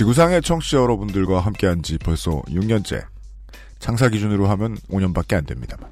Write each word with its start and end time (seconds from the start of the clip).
지구상의 0.00 0.40
청취자 0.40 0.78
여러분들과 0.78 1.40
함께한 1.40 1.82
지 1.82 1.98
벌써 1.98 2.40
6년째. 2.48 3.04
창사 3.80 4.08
기준으로 4.08 4.46
하면 4.46 4.76
5년밖에 4.88 5.34
안 5.34 5.44
됩니다만. 5.44 5.90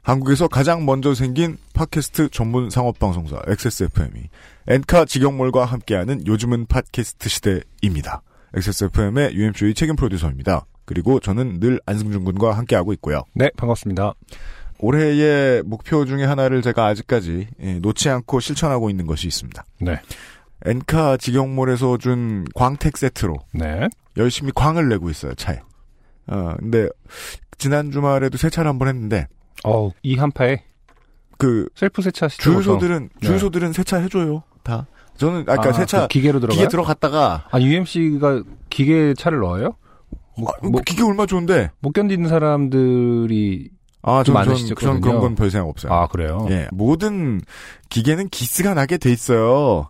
한국에서 0.00 0.48
가장 0.48 0.86
먼저 0.86 1.12
생긴 1.12 1.58
팟캐스트 1.74 2.30
전문 2.30 2.70
상업방송사 2.70 3.42
XSFM이 3.46 4.30
엔카 4.66 5.04
직영몰과 5.04 5.66
함께하는 5.66 6.26
요즘은 6.26 6.68
팟캐스트 6.68 7.28
시대입니다. 7.28 8.22
XSFM의 8.54 9.34
UMC의 9.34 9.74
책임 9.74 9.94
프로듀서입니다. 9.94 10.64
그리고 10.86 11.20
저는 11.20 11.60
늘 11.60 11.80
안승준 11.84 12.24
군과 12.24 12.56
함께하고 12.56 12.94
있고요. 12.94 13.24
네, 13.34 13.50
반갑습니다. 13.58 14.14
올해의 14.78 15.64
목표 15.64 16.06
중에 16.06 16.24
하나를 16.24 16.62
제가 16.62 16.86
아직까지 16.86 17.48
예, 17.60 17.74
놓지 17.80 18.08
않고 18.08 18.40
실천하고 18.40 18.88
있는 18.88 19.06
것이 19.06 19.26
있습니다. 19.26 19.66
네. 19.82 20.00
엔카 20.64 21.16
직영몰에서 21.16 21.96
준 21.98 22.44
광택 22.54 22.96
세트로 22.98 23.36
네. 23.54 23.88
열심히 24.16 24.52
광을 24.54 24.88
내고 24.88 25.08
있어요, 25.10 25.34
차에. 25.34 25.60
어, 26.26 26.54
근데, 26.58 26.88
지난 27.58 27.90
주말에도 27.90 28.36
세차를 28.38 28.68
한번 28.68 28.88
했는데, 28.88 29.26
어우, 29.64 29.92
이 30.02 30.16
한파에 30.16 30.62
그, 31.38 31.68
셀프 31.74 32.02
세차 32.02 32.28
주유소들은, 32.28 33.08
네. 33.20 33.26
주유소들은 33.26 33.72
세차 33.72 33.96
해줘요, 33.98 34.42
다. 34.62 34.86
저는, 35.16 35.40
아까 35.42 35.56
그러니까 35.56 35.72
세차, 35.72 36.00
그 36.02 36.08
기계로 36.08 36.40
들어가요? 36.40 36.56
기계 36.58 36.68
들어갔다가, 36.68 37.46
아, 37.50 37.60
UMC가 37.60 38.42
기계 38.68 39.14
차를 39.14 39.40
넣어요? 39.40 39.74
뭐, 40.38 40.50
아, 40.50 40.66
뭐, 40.68 40.80
기계 40.84 41.02
얼마 41.02 41.24
좋은데, 41.26 41.70
못 41.80 41.92
견디는 41.92 42.28
사람들이 42.28 43.70
아, 44.02 44.22
좀 44.22 44.34
전, 44.34 44.44
전, 44.44 44.50
많으시죠, 44.52 44.74
전 44.76 45.00
그런? 45.00 45.20
건 45.20 45.34
별 45.34 45.50
생각 45.50 45.68
없어요. 45.68 45.92
아, 45.92 46.06
그래요? 46.06 46.46
예, 46.50 46.68
모든 46.72 47.40
기계는 47.88 48.28
기스가 48.28 48.74
나게 48.74 48.96
돼 48.98 49.10
있어요. 49.12 49.88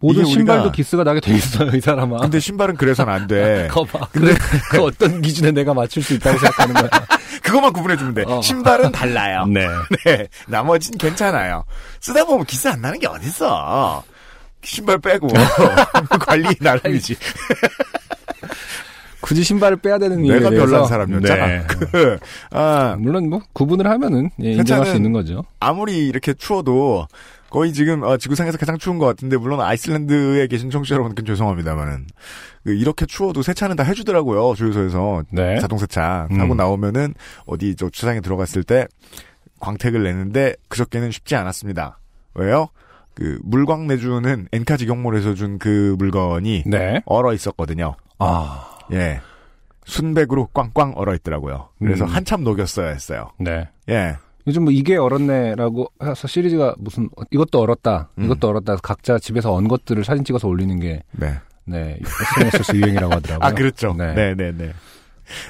모든 0.00 0.24
신발도 0.24 0.72
기스가 0.72 1.04
나게 1.04 1.20
돼 1.20 1.34
있어요, 1.34 1.70
이 1.74 1.80
사람아. 1.80 2.18
근데 2.18 2.40
신발은 2.40 2.76
그래서는 2.76 3.12
안 3.12 3.26
돼. 3.26 3.68
거 3.70 3.84
봐. 3.84 4.08
근데 4.12 4.34
그 4.70 4.82
어떤 4.82 5.20
기준에 5.20 5.50
내가 5.50 5.74
맞출 5.74 6.02
수 6.02 6.14
있다고 6.14 6.38
생각하는 6.38 6.74
거야. 6.74 6.88
그것만 7.42 7.72
구분해주면 7.72 8.14
돼. 8.14 8.24
어. 8.26 8.40
신발은 8.40 8.92
달라요. 8.92 9.46
네. 9.46 9.66
네, 10.04 10.26
나머진 10.46 10.96
괜찮아요. 10.96 11.64
쓰다 12.00 12.24
보면 12.24 12.46
기스 12.46 12.66
안 12.68 12.80
나는 12.80 12.98
게 12.98 13.06
어딨어. 13.06 14.02
신발 14.62 14.98
빼고 14.98 15.28
관리 16.20 16.48
나름이지. 16.60 17.16
굳이 19.20 19.42
신발을 19.44 19.78
빼야 19.78 19.98
되는 19.98 20.24
이유에 20.24 20.38
내가 20.38 20.50
별난 20.50 20.86
사람이었잖아. 20.86 21.46
네. 21.46 21.64
그, 21.66 22.18
아, 22.50 22.96
물론 22.98 23.28
뭐 23.28 23.40
구분을 23.52 23.86
하면은 23.88 24.30
예, 24.42 24.52
인정할 24.52 24.86
수 24.86 24.96
있는 24.96 25.12
거죠. 25.12 25.44
아무리 25.60 26.06
이렇게 26.08 26.32
추워도 26.34 27.06
거의 27.50 27.72
지금 27.72 28.02
어, 28.02 28.16
지구상에서 28.16 28.56
가장 28.58 28.78
추운 28.78 28.98
것 28.98 29.06
같은데 29.06 29.36
물론 29.36 29.60
아이슬란드에 29.60 30.46
계신 30.46 30.70
청취자 30.70 30.94
여러분께 30.94 31.22
죄송합니다만은 31.24 32.06
그 32.64 32.72
이렇게 32.74 33.06
추워도 33.06 33.42
세차는 33.42 33.76
다 33.76 33.82
해주더라고요 33.82 34.54
주유소에서 34.54 35.24
네. 35.30 35.58
자동 35.58 35.78
세차 35.78 36.28
음. 36.30 36.40
하고 36.40 36.54
나오면은 36.54 37.14
어디 37.46 37.74
저 37.74 37.90
주차장에 37.90 38.20
들어갔을 38.20 38.62
때 38.62 38.86
광택을 39.58 40.02
내는데 40.02 40.54
그저께는 40.68 41.10
쉽지 41.10 41.34
않았습니다. 41.36 41.98
왜요? 42.34 42.68
그 43.14 43.38
물광 43.42 43.86
내주는 43.86 44.48
엔카 44.52 44.76
직영몰에서 44.78 45.34
준 45.34 45.58
그 45.58 45.94
물건이 45.98 46.62
네. 46.66 47.02
얼어 47.04 47.34
있었거든요. 47.34 47.96
아, 48.18 48.78
예. 48.92 49.20
순백으로 49.84 50.46
꽝꽝 50.54 50.92
얼어 50.96 51.14
있더라고요. 51.16 51.68
그래서 51.78 52.04
음. 52.04 52.10
한참 52.10 52.44
녹였어야 52.44 52.88
했어요. 52.90 53.30
네. 53.38 53.68
예. 53.88 54.16
요즘 54.46 54.64
뭐 54.64 54.72
이게 54.72 54.96
얼었네라고 54.96 55.90
해서 56.02 56.28
시리즈가 56.28 56.74
무슨 56.78 57.08
이것도 57.30 57.60
얼었다, 57.60 58.10
음. 58.18 58.24
이것도 58.24 58.48
얼었다. 58.48 58.72
해서 58.72 58.80
각자 58.82 59.18
집에서 59.18 59.52
언 59.52 59.68
것들을 59.68 60.04
사진 60.04 60.24
찍어서 60.24 60.48
올리는 60.48 60.78
게 60.80 61.02
네. 61.12 61.34
네, 61.64 61.98
SNS에서 62.38 62.74
유행이라고 62.76 63.12
하더라고요. 63.14 63.38
아, 63.46 63.52
그렇죠. 63.52 63.94
네. 63.96 64.14
네, 64.14 64.34
네, 64.34 64.52
네. 64.52 64.72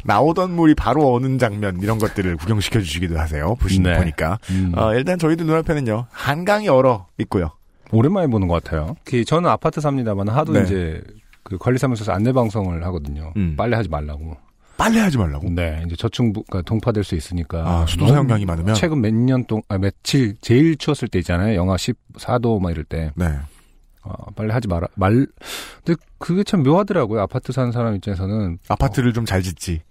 나오던 0.05 0.51
물이 0.51 0.75
바로 0.75 1.15
어는 1.15 1.39
장면 1.39 1.81
이런 1.81 1.99
것들을 1.99 2.37
구경시켜 2.37 2.81
주시기도 2.81 3.19
하세요. 3.19 3.55
보시 3.55 3.81
네. 3.81 3.97
보니까. 3.97 4.39
음, 4.51 4.73
어, 4.77 4.95
일단 4.95 5.19
저희들 5.19 5.47
눈앞에는요. 5.47 6.07
한강이 6.11 6.69
얼어 6.69 7.07
있고요. 7.19 7.51
오랜만에 7.93 8.27
보는 8.27 8.47
것 8.47 8.63
같아요. 8.63 8.97
그 9.05 9.25
저는 9.25 9.49
아파트 9.49 9.81
삽니다만 9.81 10.29
하도 10.29 10.53
네. 10.53 10.63
이제 10.63 11.03
그 11.43 11.59
관리사무소에서 11.59 12.13
안내 12.13 12.33
방송을 12.33 12.85
하거든요. 12.87 13.33
음. 13.37 13.55
빨래 13.57 13.77
하지 13.77 13.89
말라고. 13.89 14.37
빨래하지 14.81 15.19
말라고. 15.19 15.49
네, 15.51 15.83
이제 15.87 15.95
저층부가 15.97 16.63
동파될 16.63 17.05
수 17.05 17.15
있으니까. 17.15 17.59
아, 17.67 17.87
수도사 17.87 18.15
영향이 18.17 18.47
많으면 18.47 18.75
최근 18.75 19.01
몇 19.03 19.13
년 19.15 19.45
동안, 19.45 19.63
아, 19.69 19.77
며칠, 19.79 20.37
제일 20.41 20.77
추웠을 20.77 21.09
때 21.09 21.19
있잖아요. 21.19 21.55
영하 21.55 21.77
14도 21.77 22.61
막 22.61 22.71
이럴 22.71 22.85
때. 22.85 23.11
네. 23.15 23.27
어, 24.03 24.13
빨리 24.35 24.51
하지 24.51 24.67
마라. 24.69 24.87
말, 24.95 25.27
근데 25.85 26.01
그게 26.19 26.43
참 26.45 26.63
묘하더라고요. 26.63 27.21
아파트 27.21 27.53
사는 27.53 27.71
사람 27.73 27.95
입장에서는. 27.97 28.59
아파트를 28.69 29.13
좀잘 29.13 29.43
짓지. 29.43 29.83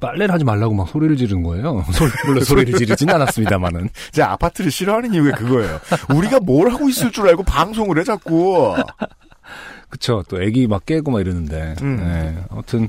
빨래를 0.00 0.32
하지 0.32 0.44
말라고 0.44 0.74
막 0.74 0.88
소리를 0.88 1.16
지르는 1.18 1.42
거예요. 1.42 1.84
소리, 1.92 2.10
물론 2.26 2.44
소리를 2.44 2.78
지르진 2.78 3.10
않았습니다만은. 3.10 3.90
제가 4.12 4.32
아파트를 4.32 4.70
싫어하는 4.70 5.12
이유가 5.12 5.36
그거예요. 5.36 5.78
우리가 6.14 6.40
뭘 6.40 6.70
하고 6.70 6.88
있을 6.88 7.12
줄 7.12 7.28
알고 7.28 7.42
방송을 7.42 7.98
해 7.98 8.04
자꾸. 8.04 8.74
그쵸. 9.90 10.22
또 10.28 10.42
애기 10.42 10.66
막 10.66 10.84
깨고 10.86 11.10
막 11.10 11.20
이러는데. 11.20 11.74
음. 11.82 11.96
네. 11.98 12.38
아무튼, 12.50 12.88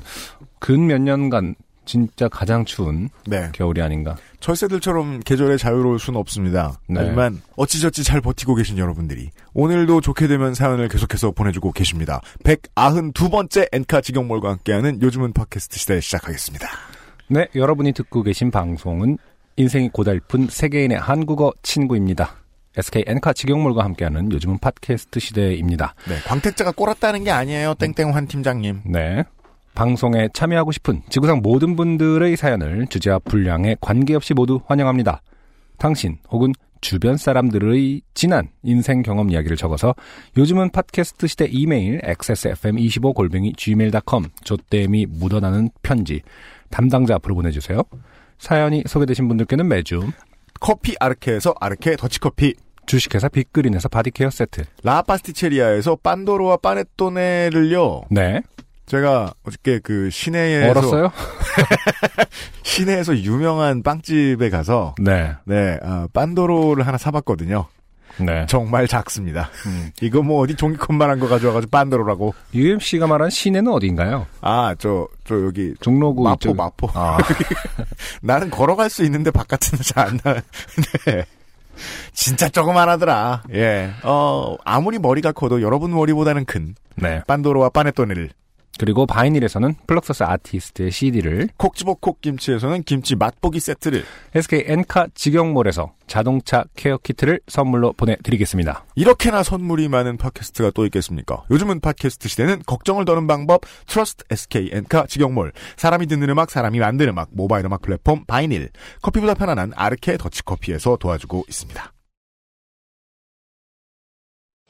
근 0.60 0.86
몇 0.86 1.00
년간 1.00 1.56
진짜 1.84 2.28
가장 2.28 2.64
추운 2.64 3.08
네. 3.26 3.48
겨울이 3.52 3.82
아닌가. 3.82 4.14
철새들처럼 4.38 5.20
계절에 5.20 5.56
자유로울 5.56 5.98
수는 5.98 6.20
없습니다. 6.20 6.78
네. 6.86 7.00
하지만 7.00 7.42
어찌저찌 7.56 8.04
잘 8.04 8.20
버티고 8.20 8.54
계신 8.54 8.78
여러분들이 8.78 9.30
오늘도 9.54 10.00
좋게 10.00 10.28
되면 10.28 10.54
사연을 10.54 10.88
계속해서 10.88 11.32
보내주고 11.32 11.72
계십니다. 11.72 12.20
192번째 12.44 13.68
엔카 13.72 14.02
직영몰과 14.02 14.50
함께하는 14.50 15.02
요즘은 15.02 15.32
팟캐스트 15.32 15.78
시대 15.78 16.00
시작하겠습니다. 16.00 16.68
네, 17.28 17.48
여러분이 17.56 17.92
듣고 17.92 18.22
계신 18.22 18.50
방송은 18.52 19.18
인생이 19.56 19.88
고달픈 19.88 20.46
세계인의 20.48 20.98
한국어 20.98 21.52
친구입니다. 21.62 22.36
SK 22.76 23.04
엔카 23.06 23.32
직영몰과 23.32 23.82
함께하는 23.82 24.30
요즘은 24.30 24.58
팟캐스트 24.58 25.18
시대입니다. 25.18 25.94
네, 26.08 26.20
광택자가 26.26 26.70
꼬랐다는 26.70 27.24
게 27.24 27.30
아니에요. 27.32 27.74
땡땡 27.74 28.14
환 28.14 28.28
팀장님. 28.28 28.82
네. 28.86 29.24
방송에 29.74 30.28
참여하고 30.32 30.72
싶은 30.72 31.02
지구상 31.08 31.40
모든 31.42 31.76
분들의 31.76 32.36
사연을 32.36 32.86
주제와 32.88 33.20
분량에 33.20 33.76
관계없이 33.80 34.34
모두 34.34 34.60
환영합니다. 34.66 35.22
당신 35.78 36.18
혹은 36.30 36.52
주변 36.80 37.16
사람들의 37.16 38.02
지난 38.14 38.48
인생 38.62 39.02
경험 39.02 39.30
이야기를 39.30 39.56
적어서 39.56 39.94
요즘은 40.36 40.70
팟캐스트 40.70 41.26
시대 41.26 41.46
이메일 41.50 42.00
xsfm25골뱅이 42.02 43.56
gmail.com 43.56 44.24
조땜이 44.44 45.06
묻어나는 45.10 45.70
편지 45.82 46.22
담당자 46.70 47.16
앞으로 47.16 47.34
보내주세요. 47.34 47.82
사연이 48.38 48.82
소개되신 48.86 49.28
분들께는 49.28 49.68
매주 49.68 50.00
커피 50.60 50.94
아르케에서 50.98 51.54
아르케 51.60 51.96
더치커피. 51.96 52.54
주식회사 52.86 53.28
빅그린에서 53.28 53.88
바디케어 53.88 54.30
세트 54.30 54.64
라파스티체리아에서 54.82 55.96
빤도로와 55.96 56.56
파네토네를요. 56.56 58.02
네 58.10 58.40
제가 58.90 59.32
어저께 59.46 59.78
그 59.84 60.10
시내에서 60.10 60.70
얼었어요? 60.70 61.12
시내에서 62.64 63.16
유명한 63.18 63.84
빵집에 63.84 64.50
가서 64.50 64.96
네 65.00 65.32
네, 65.44 65.78
아, 65.80 66.08
빤도로를 66.12 66.84
하나 66.84 66.98
사봤거든요. 66.98 67.66
네. 68.18 68.44
정말 68.46 68.88
작습니다. 68.88 69.48
음. 69.66 69.92
이거 70.02 70.22
뭐 70.22 70.42
어디 70.42 70.56
종이컵만한 70.56 71.20
거 71.20 71.28
가져와가지고 71.28 71.70
빤도로라고. 71.70 72.34
UMC가 72.52 73.06
말한 73.06 73.30
시내는 73.30 73.70
어디인가요? 73.70 74.26
아, 74.40 74.74
저, 74.76 75.06
저 75.24 75.36
여기 75.36 75.72
종로구 75.80 76.24
마포 76.24 76.50
이쪽. 76.50 76.56
마포. 76.56 76.90
아, 76.92 77.18
나는 78.20 78.50
걸어갈 78.50 78.90
수 78.90 79.04
있는데 79.04 79.30
바깥은 79.30 79.78
잘안 79.84 80.18
나. 80.24 80.34
네. 81.06 81.24
진짜 82.12 82.48
조그만하더라. 82.48 83.44
예. 83.54 83.92
어, 84.02 84.56
아무리 84.64 84.98
머리가 84.98 85.30
커도 85.30 85.62
여러분 85.62 85.94
머리보다는 85.94 86.44
큰 86.44 86.74
네. 86.96 87.22
빤도로와 87.28 87.68
파네토네를 87.70 88.30
그리고 88.78 89.04
바이닐에서는 89.04 89.74
플럭서스 89.86 90.22
아티스트의 90.22 90.90
CD를 90.90 91.48
콕 91.56 91.74
집어 91.74 91.94
콕 91.94 92.20
김치에서는 92.20 92.82
김치 92.84 93.14
맛보기 93.14 93.60
세트를 93.60 94.04
SK 94.34 94.64
엔카 94.66 95.08
직영몰에서 95.14 95.92
자동차 96.06 96.64
케어 96.76 96.96
키트를 96.96 97.40
선물로 97.46 97.92
보내드리겠습니다. 97.92 98.86
이렇게나 98.94 99.42
선물이 99.42 99.88
많은 99.88 100.16
팟캐스트가 100.16 100.70
또 100.74 100.84
있겠습니까? 100.86 101.44
요즘은 101.50 101.80
팟캐스트 101.80 102.28
시대는 102.28 102.62
걱정을 102.66 103.04
더는 103.04 103.26
방법 103.26 103.62
Trust 103.86 104.24
SK 104.30 104.70
엔카 104.72 105.06
직영몰 105.06 105.52
사람이 105.76 106.06
듣는 106.06 106.30
음악 106.30 106.50
사람이 106.50 106.78
만드는 106.78 107.12
음악 107.12 107.28
모바일 107.32 107.66
음악 107.66 107.82
플랫폼 107.82 108.24
바이닐 108.24 108.70
커피보다 109.02 109.34
편안한 109.34 109.72
아르케 109.76 110.16
더치커피에서 110.16 110.96
도와주고 110.96 111.44
있습니다. 111.48 111.92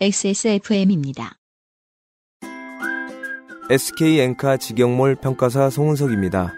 XSFM입니다. 0.00 1.39
SK 3.70 4.19
엔카 4.19 4.56
직영몰 4.56 5.14
평가사 5.14 5.70
송은석입니다. 5.70 6.52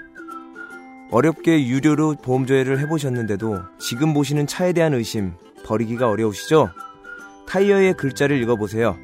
어렵게 1.10 1.66
유료로 1.66 2.14
보험조회를 2.22 2.80
해보셨는데도 2.80 3.58
지금 3.78 4.14
보시는 4.14 4.46
차에 4.46 4.72
대한 4.72 4.94
의심 4.94 5.34
버리기가 5.66 6.08
어려우시죠? 6.08 6.70
타이어의 7.46 7.98
글자를 7.98 8.40
읽어보세요. 8.40 8.96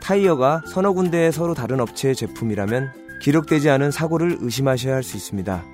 타이어가 0.00 0.62
서너 0.68 0.92
군데의 0.92 1.32
서로 1.32 1.54
다른 1.54 1.80
업체의 1.80 2.14
제품이라면 2.14 2.92
기록되지 3.20 3.68
않은 3.68 3.90
사고를 3.90 4.36
의심하셔야 4.38 4.94
할 4.94 5.02
수 5.02 5.16
있습니다. 5.16 5.64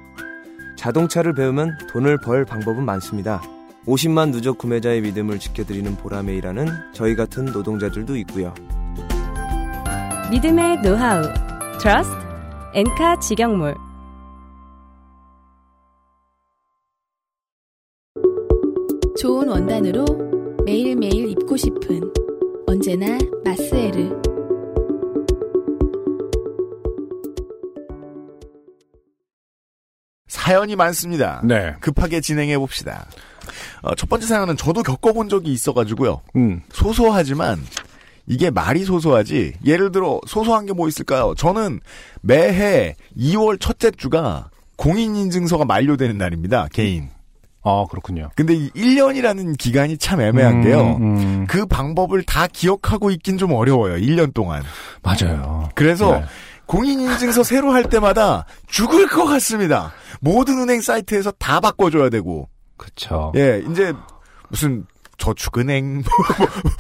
자동차를 0.79 1.35
배우면 1.35 1.77
돈을 1.91 2.17
벌 2.25 2.47
방법은 2.47 2.87
많습니다. 2.87 3.43
50만 3.85 4.33
누적 4.33 4.57
구매자의 4.57 5.03
믿음을 5.03 5.39
지켜드리는 5.39 5.95
일하는 6.39 6.69
저희 6.95 7.15
같은 7.15 7.45
노동자들도 7.45 8.17
있고요. 8.17 8.55
믿음의 10.31 10.83
노하우 10.83 11.25
Trust 11.81 12.17
엔카 12.73 13.19
직영몰 13.19 13.75
좋은 19.21 19.49
원단으로 19.49 20.05
매일매일 20.65 21.31
입고 21.31 21.57
싶은 21.57 22.13
언제나 22.69 23.19
마스에르 23.45 24.23
사연이 30.29 30.77
많습니다. 30.77 31.41
네. 31.43 31.75
급하게 31.81 32.21
진행해 32.21 32.57
봅시다. 32.57 33.09
어, 33.83 33.97
첫 33.97 34.09
번째 34.09 34.27
사연은 34.27 34.57
저도 34.57 34.85
겪어본 34.85 35.29
적이 35.29 35.53
있어가지고요. 35.53 36.23
음, 36.37 36.63
소소하지만 36.71 37.59
이게 38.27 38.51
말이 38.51 38.85
소소하지. 38.85 39.55
예를 39.65 39.93
들어 39.93 40.21
소소한 40.27 40.67
게 40.67 40.73
뭐 40.73 40.89
있을까요? 40.89 41.35
저는 41.37 41.81
매해 42.23 42.95
2월 43.17 43.59
첫째 43.61 43.91
주가 43.91 44.51
공인인증서가 44.77 45.65
만료되는 45.65 46.17
날입니다. 46.17 46.69
개인. 46.73 47.09
아, 47.63 47.85
그렇군요. 47.91 48.31
근데 48.37 48.55
이 48.55 48.71
1년이라는 48.71 49.59
기간이 49.59 49.99
참 49.99 50.21
애매한 50.23 50.63
게요. 50.63 50.97
음, 50.97 51.17
음, 51.19 51.47
그 51.47 51.67
방법을 51.67 52.23
다 52.23 52.47
기억하고 52.47 53.11
있긴 53.11 53.37
좀 53.37 53.53
어려워요. 53.53 53.97
1년 53.97 54.33
동안. 54.33 54.63
맞아요. 55.03 55.69
그래서 55.75 56.21
네. 56.21 56.25
공인인증서 56.65 57.43
새로 57.43 57.73
할 57.73 57.83
때마다 57.85 58.47
죽을 58.69 59.09
것 59.09 59.25
같습니다. 59.27 59.93
모든 60.21 60.59
은행 60.59 60.81
사이트에서 60.81 61.33
다 61.33 61.61
바꿔줘야 61.61 62.09
되고. 62.09 62.49
그쵸. 62.79 63.33
예, 63.37 63.63
이제 63.71 63.93
무슨 64.49 64.87
저축은행 65.21 66.03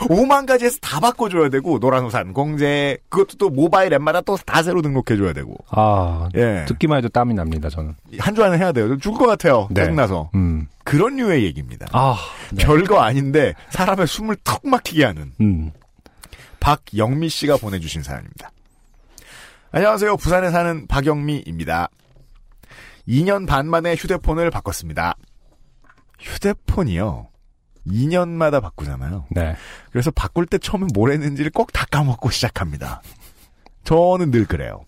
5만 0.08 0.46
가지에서 0.46 0.78
다 0.80 0.98
바꿔줘야 0.98 1.48
되고 1.50 1.78
노란우산 1.78 2.32
공제 2.32 2.98
그것도 3.08 3.36
또 3.38 3.50
모바일 3.50 3.92
앱마다 3.92 4.20
또 4.22 4.36
다 4.46 4.62
새로 4.62 4.82
등록해줘야 4.82 5.32
되고 5.34 5.54
아, 5.68 6.28
예. 6.34 6.64
듣기만 6.66 6.98
해도 6.98 7.08
땀이 7.08 7.34
납니다, 7.34 7.68
저는. 7.68 7.94
한 8.18 8.34
주 8.34 8.42
안에 8.42 8.56
해야 8.58 8.72
돼요. 8.72 8.96
죽을 8.98 9.18
것 9.18 9.26
같아요. 9.26 9.68
네. 9.70 9.82
짜증나서 9.82 10.30
음. 10.34 10.66
그런 10.82 11.16
류의 11.16 11.44
얘기입니다. 11.44 11.86
아, 11.92 12.16
네. 12.52 12.64
별거 12.64 13.00
아닌데 13.00 13.54
사람의 13.70 14.06
숨을 14.06 14.36
턱 14.42 14.66
막히게 14.66 15.04
하는 15.04 15.32
음. 15.40 15.70
박영미 16.58 17.28
씨가 17.28 17.58
보내주신 17.58 18.02
사연입니다. 18.02 18.50
안녕하세요. 19.72 20.16
부산에 20.16 20.50
사는 20.50 20.86
박영미입니다. 20.88 21.88
2년 23.08 23.46
반 23.46 23.68
만에 23.68 23.94
휴대폰을 23.94 24.50
바꿨습니다. 24.50 25.14
휴대폰이요. 26.18 27.28
2년마다 27.86 28.60
바꾸잖아요. 28.62 29.26
네. 29.30 29.56
그래서 29.90 30.10
바꿀 30.10 30.46
때 30.46 30.58
처음에 30.58 30.86
뭘 30.94 31.12
했는지를 31.12 31.50
꼭 31.50 31.72
다 31.72 31.86
까먹고 31.90 32.30
시작합니다. 32.30 33.02
저는 33.84 34.30
늘 34.30 34.44
그래요. 34.46 34.84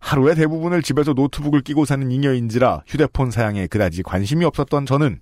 하루의 0.00 0.34
대부분을 0.34 0.82
집에서 0.82 1.12
노트북을 1.12 1.60
끼고 1.62 1.84
사는 1.84 2.10
잉여인지라 2.10 2.82
휴대폰 2.86 3.30
사양에 3.30 3.66
그다지 3.68 4.02
관심이 4.02 4.44
없었던 4.44 4.84
저는 4.86 5.20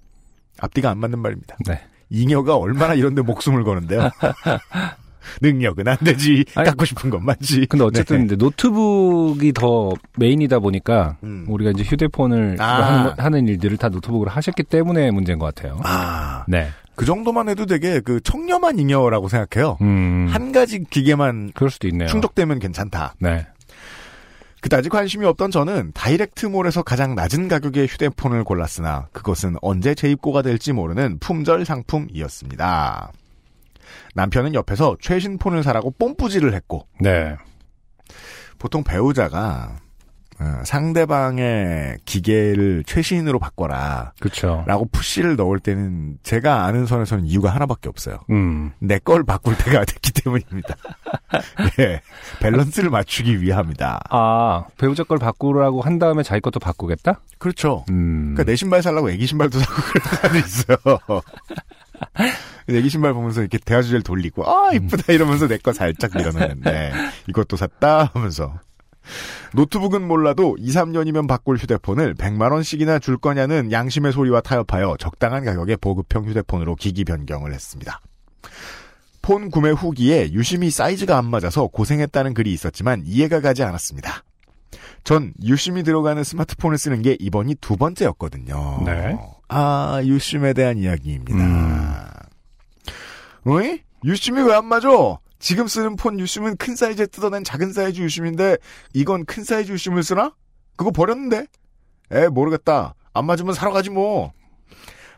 앞뒤가 0.59 0.91
안 0.91 0.99
맞는 0.99 1.19
말입니다. 1.19 1.57
네. 1.67 1.81
잉여가 2.09 2.57
얼마나 2.57 2.95
이런데 2.95 3.23
목숨을 3.23 3.63
거는데요. 3.63 4.11
능력은 5.41 5.89
안 5.89 5.97
되지. 5.99 6.45
아니, 6.55 6.67
갖고 6.67 6.85
싶은 6.85 7.11
것만지. 7.11 7.67
근데 7.67 7.85
어쨌든 7.85 8.27
네. 8.27 8.37
노트북이 8.37 9.53
더 9.53 9.93
메인이다 10.17 10.59
보니까 10.59 11.17
음. 11.23 11.45
우리가 11.49 11.71
이제 11.71 11.83
휴대폰을 11.83 12.57
아. 12.59 12.65
하는, 12.65 13.13
하는 13.19 13.49
일들을 13.49 13.77
다 13.77 13.89
노트북으로 13.89 14.31
하셨기 14.31 14.65
때문에 14.65 15.11
문제인 15.11 15.39
것 15.39 15.55
같아요. 15.55 15.79
아, 15.85 16.45
네. 16.49 16.69
그 16.95 17.07
정도만 17.07 17.49
해도 17.49 17.65
되게 17.65 18.01
그 18.01 18.21
청렴한 18.21 18.79
잉여라고 18.79 19.29
생각해요. 19.29 19.79
음. 19.81 20.29
한 20.31 20.53
가지 20.53 20.85
기계만 20.85 21.53
그럴 21.55 21.71
수도 21.71 21.89
있네요. 21.89 22.09
충족되면 22.09 22.59
괜찮다. 22.59 23.15
네. 23.19 23.47
그다지 24.61 24.91
관심이 24.91 25.25
없던 25.25 25.51
저는 25.51 25.93
다이렉트몰에서 25.95 26.83
가장 26.83 27.15
낮은 27.15 27.49
가격의 27.49 27.87
휴대폰을 27.87 28.45
골랐으나 28.45 29.09
그것은 29.13 29.57
언제 29.63 29.95
재입고가 29.95 30.43
될지 30.43 30.73
모르는 30.73 31.19
품절 31.19 31.65
상품이었습니다. 31.65 33.13
남편은 34.15 34.55
옆에서 34.55 34.97
최신 35.01 35.39
폰을 35.39 35.63
사라고 35.63 35.91
뽐뿌질을 35.93 36.55
했고 36.55 36.87
네. 37.01 37.37
보통 38.59 38.85
배우자가 38.85 39.77
어, 40.41 40.63
상대방의 40.65 41.99
기계를 42.07 42.83
최신으로 42.87 43.39
바꿔라 43.39 44.13
그쵸. 44.21 44.65
라고 44.67 44.87
푸시를 44.91 45.37
넣을 45.37 45.59
때는 45.59 46.17
제가 46.23 46.65
아는 46.65 46.87
선에서는 46.87 47.27
이유가 47.27 47.51
하나밖에 47.51 47.91
없어요. 47.91 48.21
음. 48.31 48.73
내걸 48.79 49.25
바꿀 49.25 49.55
때가 49.59 49.85
됐기 49.85 50.13
때문입니다. 50.13 50.77
예, 51.79 52.01
밸런스를 52.41 52.89
맞추기 52.89 53.43
위함이다. 53.43 54.01
아, 54.09 54.65
배우자 54.79 55.05
걸 55.05 55.19
바꾸라고 55.19 55.83
한 55.83 55.99
다음에 55.99 56.23
자기 56.23 56.41
것도 56.41 56.59
바꾸겠다? 56.59 57.21
그렇죠. 57.37 57.85
음. 57.91 58.33
그러니까 58.35 58.45
내 58.45 58.57
신발 58.57 58.83
살라고 58.83 59.11
애기 59.11 59.27
신발도 59.27 59.59
사고 59.59 59.75
그런 59.83 60.07
사람도 60.07 60.39
있어요. 60.39 61.23
애기 62.69 62.89
신발 62.89 63.13
보면서 63.15 63.41
이렇게 63.41 63.59
대화 63.59 63.83
주제를 63.83 64.03
돌리고 64.03 64.49
아 64.49 64.73
이쁘다 64.73 65.13
이러면서 65.13 65.49
내 65.49 65.59
거 65.59 65.73
살짝 65.73 66.13
밀어넣는데 66.17 66.93
이것도 67.29 67.57
샀다 67.57 68.11
하면서 68.15 68.55
노트북은 69.55 70.07
몰라도 70.07 70.57
2, 70.59 70.71
3년이면 70.71 71.27
바꿀 71.27 71.57
휴대폰을 71.57 72.15
100만 72.15 72.53
원씩이나 72.53 72.99
줄 73.01 73.17
거냐는 73.19 73.73
양심의 73.73 74.13
소리와 74.13 74.41
타협하여 74.41 74.97
적당한 74.99 75.45
가격의 75.45 75.79
보급형 75.79 76.27
휴대폰으로 76.27 76.77
기기 76.77 77.05
변경을 77.05 77.53
했습니다. 77.53 78.01
폰 79.23 79.51
구매 79.51 79.71
후기에 79.71 80.33
유심히 80.33 80.71
사이즈가 80.71 81.19
안 81.19 81.27
맞아서 81.27 81.67
고생했다는 81.67 82.35
글이 82.35 82.53
있었지만 82.53 83.03
이해가 83.05 83.41
가지 83.41 83.63
않았습니다. 83.63 84.23
전 85.05 85.33
유심히 85.43 85.83
들어가는 85.83 86.23
스마트폰을 86.23 86.79
쓰는 86.79 87.03
게 87.03 87.17
이번이 87.19 87.57
두 87.57 87.77
번째였거든요. 87.77 88.83
네. 88.87 89.19
아, 89.53 90.01
유심에 90.05 90.53
대한 90.53 90.79
이야기입니다. 90.79 91.35
음. 91.35 92.05
어이? 93.47 93.81
유심이 94.05 94.41
왜 94.43 94.55
안 94.55 94.67
맞아? 94.67 94.89
지금 95.39 95.67
쓰는 95.67 95.97
폰 95.97 96.21
유심은 96.21 96.57
큰 96.57 96.77
사이즈에 96.77 97.07
뜯어낸 97.07 97.43
작은 97.45 97.73
사이즈 97.73 98.01
유심인데 98.01 98.59
이건 98.93 99.25
큰 99.25 99.43
사이즈 99.43 99.73
유심을 99.73 100.03
쓰나? 100.03 100.35
그거 100.77 100.91
버렸는데? 100.91 101.47
에 102.13 102.29
모르겠다. 102.29 102.95
안 103.15 103.25
맞으면 103.27 103.55
사러 103.55 103.73
가지 103.73 103.91
뭐. 103.91 104.33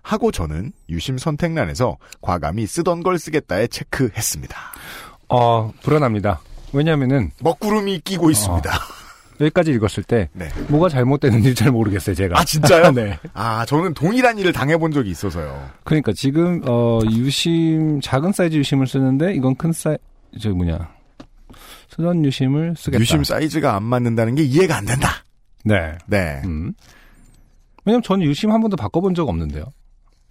하고 0.03 0.31
저는 0.33 0.73
유심 0.89 1.19
선택란에서 1.19 1.97
과감히 2.21 2.67
쓰던 2.67 3.03
걸 3.03 3.19
쓰겠다에 3.19 3.67
체크했습니다. 3.69 4.57
어, 5.29 5.73
불안합니다. 5.83 6.41
왜냐면은, 6.73 7.31
먹구름이 7.41 8.01
끼고 8.01 8.31
있습니다. 8.31 8.71
여기까지 9.43 9.71
읽었을 9.73 10.03
때, 10.05 10.29
네. 10.33 10.49
뭐가 10.69 10.89
잘못됐는지 10.89 11.55
잘 11.55 11.71
모르겠어요, 11.71 12.15
제가. 12.15 12.39
아 12.41 12.45
진짜요? 12.45 12.91
네. 12.97 13.19
아 13.35 13.65
저는 13.67 13.95
동일한 13.95 14.39
일을 14.39 14.53
당해본 14.53 14.93
적이 14.93 15.11
있어서요. 15.11 15.69
그러니까 15.85 16.13
지금, 16.13 16.63
어, 16.67 17.01
유심, 17.11 18.01
작은 18.01 18.33
사이즈 18.33 18.57
유심을 18.57 18.87
쓰는데, 18.87 19.35
이건 19.35 19.55
큰 19.57 19.73
사이, 19.73 19.97
저기 20.41 20.55
뭐냐. 20.55 20.89
수전 21.89 22.25
유심을 22.25 22.75
쓰겠다. 22.77 23.01
유심 23.01 23.25
사이즈가 23.25 23.77
안 23.77 23.83
맞는다는 23.83 24.35
게 24.35 24.43
이해가 24.43 24.77
안 24.79 24.85
된다. 24.87 25.09
네. 25.65 25.97
네. 26.07 26.41
음. 26.47 26.73
왜냐면 27.85 28.03
저는 28.03 28.25
유심 28.25 28.51
한 28.51 28.61
번도 28.61 28.77
바꿔본 28.77 29.15
적 29.15 29.29
없는데요. 29.29 29.65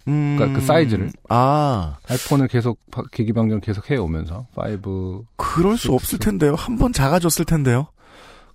음, 0.08 0.34
그러니까 0.36 0.58
그 0.58 0.66
사이즈를. 0.66 1.10
아 1.28 1.96
아이폰을 2.08 2.48
계속, 2.48 2.78
바- 2.90 3.04
기기 3.12 3.32
변경 3.32 3.60
계속 3.60 3.88
해오면서, 3.90 4.46
5. 4.56 5.24
그럴 5.36 5.76
수 5.76 5.92
없을 5.92 6.18
텐데요. 6.18 6.54
한 6.56 6.76
번 6.76 6.92
작아졌을 6.92 7.44
텐데요. 7.44 7.86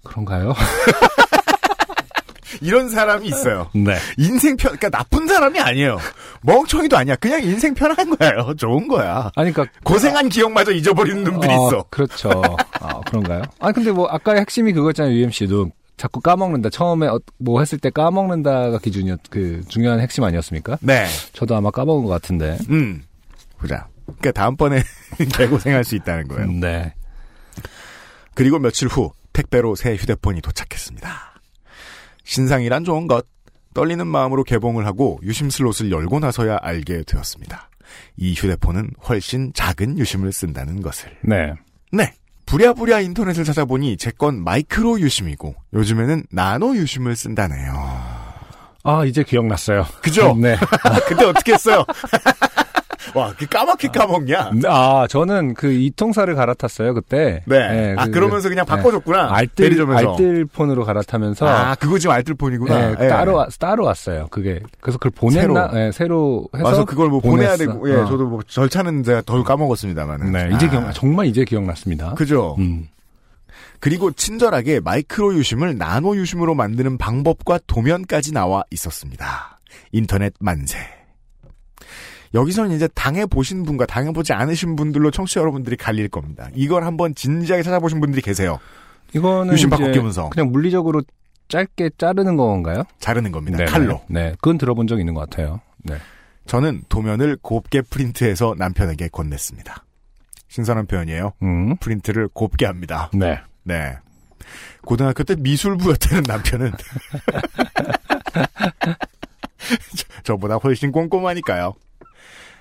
그런가요? 0.07 0.53
이런 2.61 2.89
사람이 2.89 3.27
있어요. 3.27 3.69
네. 3.73 3.97
인생 4.17 4.55
편, 4.57 4.75
그러니까 4.77 4.89
나쁜 4.89 5.27
사람이 5.27 5.59
아니에요. 5.59 5.97
멍청이도 6.41 6.97
아니야. 6.97 7.15
그냥 7.17 7.43
인생 7.43 7.73
편한 7.73 8.15
거예요. 8.17 8.53
좋은 8.55 8.87
거야. 8.87 9.31
아니, 9.35 9.51
그니까. 9.51 9.71
고생한 9.83 10.29
기억마저 10.29 10.71
잊어버리는 10.71 11.23
놈들이 11.23 11.51
있어. 11.53 11.85
그렇죠. 11.89 12.29
아, 12.79 13.01
그런가요? 13.01 13.43
아니, 13.59 13.73
근데 13.73 13.91
뭐, 13.91 14.07
아까 14.09 14.35
핵심이 14.35 14.73
그거였잖아요, 14.73 15.13
UMC도. 15.13 15.71
자꾸 15.97 16.21
까먹는다. 16.21 16.69
처음에 16.69 17.07
어, 17.07 17.19
뭐 17.37 17.59
했을 17.59 17.79
때 17.79 17.89
까먹는다가 17.89 18.79
기준이었, 18.79 19.19
그, 19.29 19.61
중요한 19.67 19.99
핵심 19.99 20.23
아니었습니까? 20.23 20.77
네. 20.81 21.05
저도 21.33 21.55
아마 21.55 21.71
까먹은 21.71 22.03
것 22.05 22.09
같은데. 22.09 22.57
음. 22.69 23.03
보자. 23.59 23.87
그러니까 24.05 24.31
다음번에 24.31 24.83
개고생할 25.33 25.83
수 25.83 25.95
있다는 25.95 26.27
거예요. 26.27 26.51
네. 26.51 26.93
그리고 28.35 28.59
며칠 28.59 28.87
후 28.87 29.11
택배로 29.38 29.75
새 29.75 29.96
휴대폰이 29.96 30.41
도착했습니다. 30.41 31.10
신상이란 32.24 32.84
좋은 32.84 33.06
것. 33.08 33.27
떨리는 33.75 34.06
마음으로 34.08 34.44
개봉을 34.44 34.88
하고 34.88 35.20
유심 35.22 35.51
슬롯을 35.51 35.91
열고 35.91 36.20
나서야 36.20 36.58
알게 36.62 37.03
되었습니다. 37.06 37.70
이 38.17 38.34
휴대폰은 38.34 38.89
훨씬 39.08 39.51
작은 39.53 40.00
유심을 40.00 40.34
쓴다는 40.34 40.82
것을. 40.82 41.15
네. 41.22 41.53
네. 41.91 42.12
부랴부랴 42.48 43.01
인터넷을 43.01 43.44
찾아보니 43.44 43.98
제 43.98 44.10
건 44.12 44.44
마이크로 44.44 45.00
유심이고 45.01 45.53
요즘에는 45.74 46.24
나노 46.32 46.75
유심을 46.75 47.15
쓴다네요. 47.15 47.74
아, 48.84 49.06
이제 49.06 49.22
기억났어요. 49.24 49.86
그죠? 50.01 50.34
네. 50.36 50.56
그때 51.08 51.25
어떻게 51.25 51.53
했어요? 51.53 51.86
와, 53.17 53.33
그 53.38 53.45
까맣게 53.47 53.88
까먹냐? 53.89 54.51
아, 54.67 55.07
저는 55.09 55.53
그 55.55 55.71
이통사를 55.71 56.33
갈아탔어요, 56.36 56.93
그때. 56.93 57.41
네. 57.45 57.95
아, 57.97 58.05
그- 58.05 58.12
그러면서 58.12 58.50
그냥 58.50 58.65
바꿔줬구나. 58.65 59.29
알뜰, 59.33 59.65
대리점에서. 59.69 60.12
알뜰폰으로 60.12 60.86
갈아타면서. 60.86 61.47
아, 61.47 61.75
그거 61.75 61.97
지금 61.97 62.13
알뜰폰이구나. 62.15 62.91
네, 62.91 63.05
예. 63.05 63.07
따로, 63.07 63.36
와- 63.36 63.47
따로 63.59 63.86
왔어요. 63.86 64.27
그게. 64.29 64.59
그래서 64.81 64.97
그걸 64.97 65.12
보냈나? 65.15 65.71
네, 65.71 65.91
새로 65.91 66.47
해서. 66.55 66.65
와서 66.65 66.86
그걸 66.86 67.09
뭐 67.09 67.19
보내야 67.19 67.55
보냈어. 67.55 67.57
되고, 67.57 67.89
예, 67.89 67.95
어. 67.95 68.05
저도 68.05 68.27
뭐 68.27 68.41
절차는 68.47 69.03
제가 69.03 69.21
덜 69.21 69.43
까먹었습니다만. 69.43 70.31
네, 70.31 70.50
이제 70.55 70.67
기억, 70.69 70.91
정말 70.93 71.25
이제 71.27 71.43
기억났습니다. 71.43 72.13
그죠? 72.13 72.55
음. 72.59 72.88
그리고 73.79 74.12
친절하게 74.12 74.79
마이크로 74.79 75.36
유심을 75.36 75.77
나노 75.77 76.15
유심으로 76.15 76.55
만드는 76.55 76.97
방법과 76.97 77.59
도면까지 77.67 78.33
나와 78.33 78.63
있었습니다. 78.71 79.59
인터넷 79.91 80.33
만세. 80.39 80.77
여기서는 82.34 82.75
이제 82.75 82.88
당해보신 82.89 83.63
분과 83.63 83.86
당해보지 83.86 84.34
않으신 84.34 84.75
분들로 84.75 85.12
청취자 85.12 85.39
여러분들이 85.41 85.75
갈릴 85.77 86.10
겁니다. 86.10 86.50
이걸 86.53 86.84
한번 86.84 87.15
진지하게 87.15 87.63
찾아보신 87.63 88.00
분들이 88.00 88.22
계세요. 88.22 88.60
이거는 89.13 89.53
유심 89.53 89.69
바꿔 89.69 89.89
끼면서. 89.91 90.29
그냥 90.29 90.51
물리적으로 90.51 91.01
짧게 91.48 91.91
자르는 91.98 92.36
건가요? 92.36 92.84
자르는 93.00 93.31
겁니다. 93.31 93.57
네, 93.57 93.65
칼로. 93.65 94.01
네, 94.10 94.31
그건 94.41 94.57
들어본 94.57 94.88
적 94.88 95.00
있는 95.00 95.13
것 95.13 95.22
같아요. 95.29 95.62
네. 95.84 95.96
저는 96.46 96.84
도면을 96.89 97.38
곱게 97.41 97.81
프린트해서 97.81 98.55
남편에게 98.57 99.07
건넸습니다. 99.10 99.81
신선한 100.50 100.88
표현이에요. 100.88 101.34
음. 101.43 101.75
프린트를 101.77 102.29
곱게 102.29 102.65
합니다. 102.65 103.10
네. 103.13 103.39
네. 103.63 103.98
고등학교 104.84 105.24
때 105.24 105.36
미술부였다는 105.38 106.24
남편은 106.27 106.72
저- 109.98 110.22
저보다 110.24 110.55
훨씬 110.55 110.91
꼼꼼하니까요. 110.91 111.74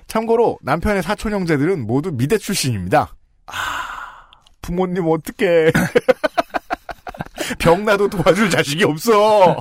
참고로 0.06 0.58
남편의 0.62 1.02
사촌 1.02 1.32
형제들은 1.32 1.86
모두 1.86 2.12
미대 2.12 2.38
출신입니다. 2.38 3.14
아, 3.46 3.52
부모님 4.62 5.06
어떡해. 5.06 5.72
병나도 7.58 8.08
도와줄 8.08 8.50
자식이 8.50 8.84
없어. 8.84 9.60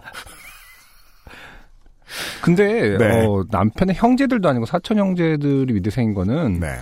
근데 2.41 2.97
네. 2.97 3.25
어, 3.25 3.43
남편의 3.49 3.95
형제들도 3.95 4.47
아니고 4.47 4.65
사촌 4.65 4.97
형제들이 4.97 5.73
미대생인 5.73 6.13
거는 6.13 6.59
네. 6.59 6.77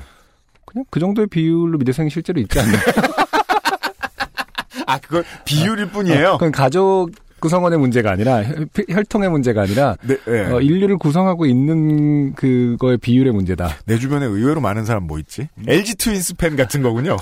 그냥 0.65 0.85
그 0.89 0.99
정도의 0.99 1.27
비율로 1.27 1.77
미대생이 1.79 2.09
실제로 2.09 2.39
있지 2.41 2.59
않나요? 2.59 2.77
아, 4.85 4.99
그건 4.99 5.23
비율일 5.45 5.87
뿐이에요. 5.87 6.33
그건 6.33 6.51
가족 6.51 7.09
구성원의 7.43 7.77
문제가 7.77 8.11
아니라 8.11 8.41
혈, 8.41 8.67
혈통의 8.89 9.29
문제가 9.29 9.63
아니라 9.63 9.97
네, 10.01 10.15
네. 10.25 10.45
어, 10.45 10.61
인류를 10.61 10.97
구성하고 10.97 11.45
있는 11.45 12.33
그거의 12.35 12.97
비율의 12.97 13.33
문제다. 13.33 13.69
내 13.85 13.99
주변에 13.99 14.25
의외로 14.25 14.61
많은 14.61 14.85
사람 14.85 15.03
뭐 15.07 15.19
있지? 15.19 15.49
LG 15.67 15.95
트윈스 15.95 16.35
팬 16.35 16.55
같은 16.55 16.81
거군요. 16.81 17.17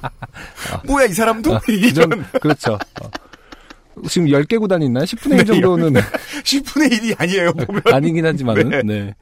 뭐야, 0.86 1.06
이 1.06 1.14
사람도? 1.14 1.60
그 1.62 1.72
이런 1.72 2.10
정- 2.10 2.24
그렇죠. 2.42 2.74
어. 2.74 3.10
지금 4.10 4.28
10개 4.28 4.58
구단이 4.60 4.84
있나요? 4.84 5.04
10분의 5.04 5.30
1 5.30 5.36
네, 5.38 5.44
정도는 5.44 5.94
10분의 6.44 6.92
1이 7.00 7.14
아니에요, 7.18 7.52
보면. 7.54 7.80
아니긴 7.86 8.26
하지만은. 8.26 8.68
네. 8.68 8.82
네. 8.82 9.14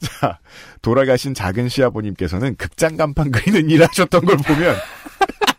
자, 0.00 0.38
돌아가신 0.80 1.34
작은 1.34 1.68
시아버님께서는 1.68 2.56
극장 2.56 2.96
간판 2.96 3.30
그리는 3.30 3.68
일 3.68 3.82
하셨던 3.84 4.24
걸 4.24 4.38
보면 4.38 4.76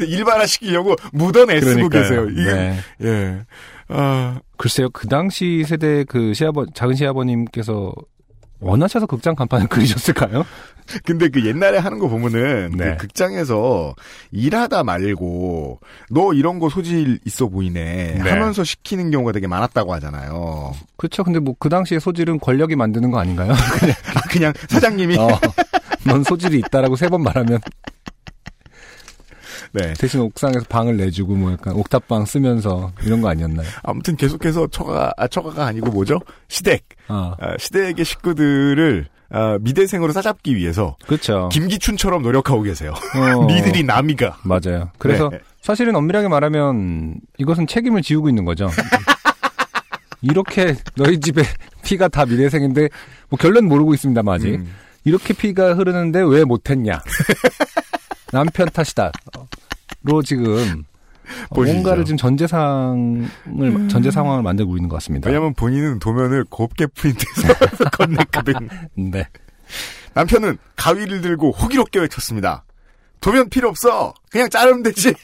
일반화 0.00 0.46
시키려고 0.46 0.96
묻어내 1.12 1.60
쓰고. 1.60 1.88
계세요. 1.88 2.26
이게 2.30 2.52
네. 2.52 2.78
예. 3.02 3.40
아, 3.88 4.38
글쎄요, 4.56 4.88
그 4.90 5.06
당시 5.08 5.64
세대 5.66 6.04
그 6.04 6.32
시아버, 6.34 6.66
작은 6.74 6.94
시아버님께서 6.94 7.92
원하셔서 8.60 9.06
극장 9.06 9.34
간판을 9.34 9.66
그리셨을까요? 9.68 10.44
근데 11.04 11.28
그 11.28 11.44
옛날에 11.46 11.78
하는 11.78 11.98
거 11.98 12.08
보면은 12.08 12.72
네. 12.76 12.92
그 12.92 12.96
극장에서 13.06 13.94
일하다 14.30 14.84
말고 14.84 15.80
너 16.10 16.32
이런 16.32 16.58
거 16.58 16.68
소질 16.68 17.18
있어 17.24 17.48
보이네 17.48 18.20
네. 18.22 18.30
하면서 18.30 18.62
시키는 18.64 19.10
경우가 19.10 19.32
되게 19.32 19.46
많았다고 19.46 19.92
하잖아요. 19.94 20.74
그렇죠. 20.96 21.22
근데 21.24 21.38
뭐 21.38 21.54
그 21.58 21.68
당시의 21.68 22.00
소질은 22.00 22.38
권력이 22.40 22.74
만드는 22.76 23.10
거 23.10 23.18
아닌가요? 23.18 23.52
아, 24.14 24.20
그냥 24.30 24.52
사장님이 24.68 25.16
어, 25.18 25.28
넌 26.06 26.22
소질이 26.24 26.58
있다라고 26.58 26.96
세 26.96 27.08
번 27.08 27.22
말하면 27.22 27.60
네. 29.72 29.94
대신 29.94 30.20
옥상에서 30.20 30.66
방을 30.68 30.96
내주고 30.96 31.34
뭐 31.34 31.52
약간 31.52 31.74
옥탑방 31.74 32.26
쓰면서 32.26 32.92
이런 33.04 33.20
거 33.20 33.28
아니었나요? 33.28 33.66
아무튼 33.82 34.16
계속해서 34.16 34.68
처가 34.68 35.12
아 35.16 35.26
처가가 35.26 35.66
아니고 35.66 35.90
뭐죠? 35.90 36.20
시댁 36.48 36.84
아, 37.08 37.34
아, 37.40 37.56
시댁의 37.58 38.04
식구들을 38.04 39.06
아, 39.30 39.58
미대생으로 39.62 40.12
싸잡기 40.12 40.54
위해서 40.56 40.96
그렇죠. 41.06 41.48
김기춘처럼 41.50 42.22
노력하고 42.22 42.62
계세요. 42.62 42.92
어, 42.92 43.46
니들이 43.50 43.82
남이가. 43.82 44.40
맞아요. 44.44 44.90
그래서 44.98 45.30
네. 45.30 45.38
사실은 45.62 45.96
엄밀하게 45.96 46.28
말하면 46.28 47.16
이것은 47.38 47.66
책임을 47.66 48.02
지우고 48.02 48.28
있는 48.28 48.44
거죠. 48.44 48.68
이렇게 50.20 50.76
너희 50.96 51.18
집에 51.18 51.42
피가 51.82 52.08
다 52.08 52.26
미대생인데 52.26 52.88
뭐 53.30 53.38
결론 53.38 53.66
모르고 53.66 53.94
있습니다만 53.94 54.34
아직 54.34 54.54
음. 54.54 54.72
이렇게 55.04 55.32
피가 55.34 55.74
흐르는데 55.74 56.20
왜 56.20 56.44
못했냐? 56.44 57.00
남편 58.32 58.68
탓이다. 58.70 59.12
로 60.04 60.22
지금 60.22 60.84
보시죠. 61.50 61.74
뭔가를 61.74 62.04
지금 62.04 62.16
전제 62.16 62.46
상을 62.46 63.28
전제 63.88 64.10
상황을 64.10 64.42
만들고 64.42 64.76
있는 64.76 64.88
것 64.88 64.96
같습니다. 64.96 65.28
왜냐면 65.28 65.54
본인은 65.54 66.00
도면을 66.00 66.44
곱게 66.44 66.86
프린트해서 66.86 67.54
건넸거든. 67.92 68.68
네. 68.96 69.28
남편은 70.14 70.58
가위를 70.76 71.20
들고 71.20 71.52
호기롭게 71.52 72.00
외쳤습니다. 72.00 72.64
도면 73.20 73.48
필요 73.48 73.68
없어. 73.68 74.12
그냥 74.30 74.50
자르면 74.50 74.82
되지. 74.82 75.14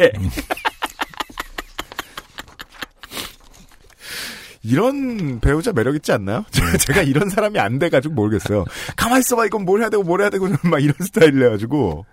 이런 4.63 5.41
배우자 5.41 5.73
매력 5.73 5.95
있지 5.97 6.13
않나요? 6.13 6.45
제가 6.87 7.03
이런 7.03 7.29
사람이 7.31 7.59
안 7.59 7.79
돼가지고 7.79 8.15
모르겠어요. 8.15 8.65
가만 8.97 9.21
있어봐, 9.21 9.47
이건 9.47 9.65
뭘 9.65 9.81
해야 9.81 9.89
되고 9.89 10.03
뭘 10.03 10.21
해야 10.21 10.31
되고 10.31 10.47
막 10.65 10.83
이런 10.83 10.95
스타일을 11.01 11.47
해가지고, 11.47 12.05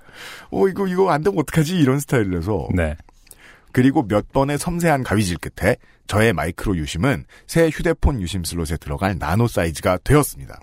어 0.52 0.68
이거 0.68 0.88
이거 0.88 1.12
안 1.12 1.24
되면 1.24 1.40
어떡하지 1.40 1.78
이런 1.78 2.00
스타일이라서. 2.00 2.70
네. 2.74 2.96
그리고 3.72 4.08
몇 4.08 4.32
번의 4.32 4.58
섬세한 4.58 5.04
가위질 5.04 5.38
끝에 5.38 5.76
저의 6.08 6.34
마이크로 6.34 6.78
유심은 6.78 7.26
새 7.48 7.68
휴대폰 7.70 8.22
유심 8.22 8.44
슬롯에 8.44 8.78
들어갈 8.80 9.18
나노 9.18 9.48
사이즈가 9.48 9.98
되었습니다. 10.04 10.60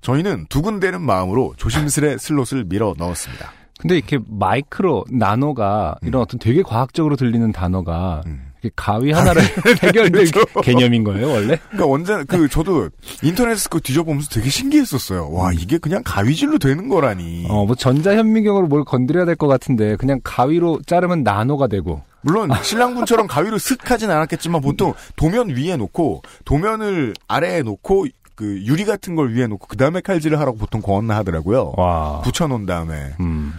저희는 0.00 0.46
두근대는 0.48 1.02
마음으로 1.02 1.54
조심스레 1.56 2.16
슬롯을 2.18 2.64
밀어 2.64 2.94
넣었습니다. 2.96 3.52
근데 3.78 3.96
이렇게 3.96 4.18
마이크로 4.26 5.04
나노가 5.10 5.96
이런 6.02 6.22
어떤 6.22 6.38
되게 6.38 6.62
과학적으로 6.62 7.16
들리는 7.16 7.52
단어가 7.52 8.22
음. 8.26 8.53
가위 8.76 9.12
하나를 9.12 9.42
해결될 9.82 10.30
그렇죠. 10.32 10.60
개념인 10.62 11.04
거예요, 11.04 11.28
원래? 11.30 11.58
그러니까 11.70 11.86
언제 11.92 12.24
그 12.24 12.48
저도 12.48 12.88
인터넷에서 13.22 13.68
그 13.68 13.80
뒤져보면서 13.80 14.28
되게 14.30 14.50
신기했었어요. 14.50 15.30
와 15.32 15.52
이게 15.52 15.78
그냥 15.78 16.02
가위질로 16.04 16.58
되는 16.58 16.88
거라니. 16.88 17.46
어, 17.48 17.64
뭐 17.66 17.74
전자현미경으로 17.76 18.66
뭘 18.68 18.84
건드려야 18.84 19.24
될 19.24 19.34
것 19.36 19.48
같은데 19.48 19.96
그냥 19.96 20.20
가위로 20.24 20.80
자르면 20.86 21.22
나노가 21.24 21.66
되고. 21.66 22.02
물론 22.22 22.50
신랑분처럼 22.62 23.26
가위로 23.26 23.58
슥 23.58 23.90
하진 23.90 24.10
않았겠지만 24.10 24.60
보통 24.62 24.94
도면 25.16 25.50
위에 25.50 25.76
놓고 25.76 26.22
도면을 26.46 27.12
아래에 27.28 27.62
놓고 27.62 28.06
그 28.34 28.62
유리 28.64 28.84
같은 28.84 29.14
걸 29.14 29.34
위에 29.34 29.46
놓고 29.46 29.66
그 29.66 29.76
다음에 29.76 30.00
칼질을 30.00 30.40
하라고 30.40 30.56
보통 30.56 30.80
권하더라고요. 30.80 31.74
와. 31.76 32.20
붙여놓은 32.22 32.64
다음에 32.66 33.14
음. 33.20 33.52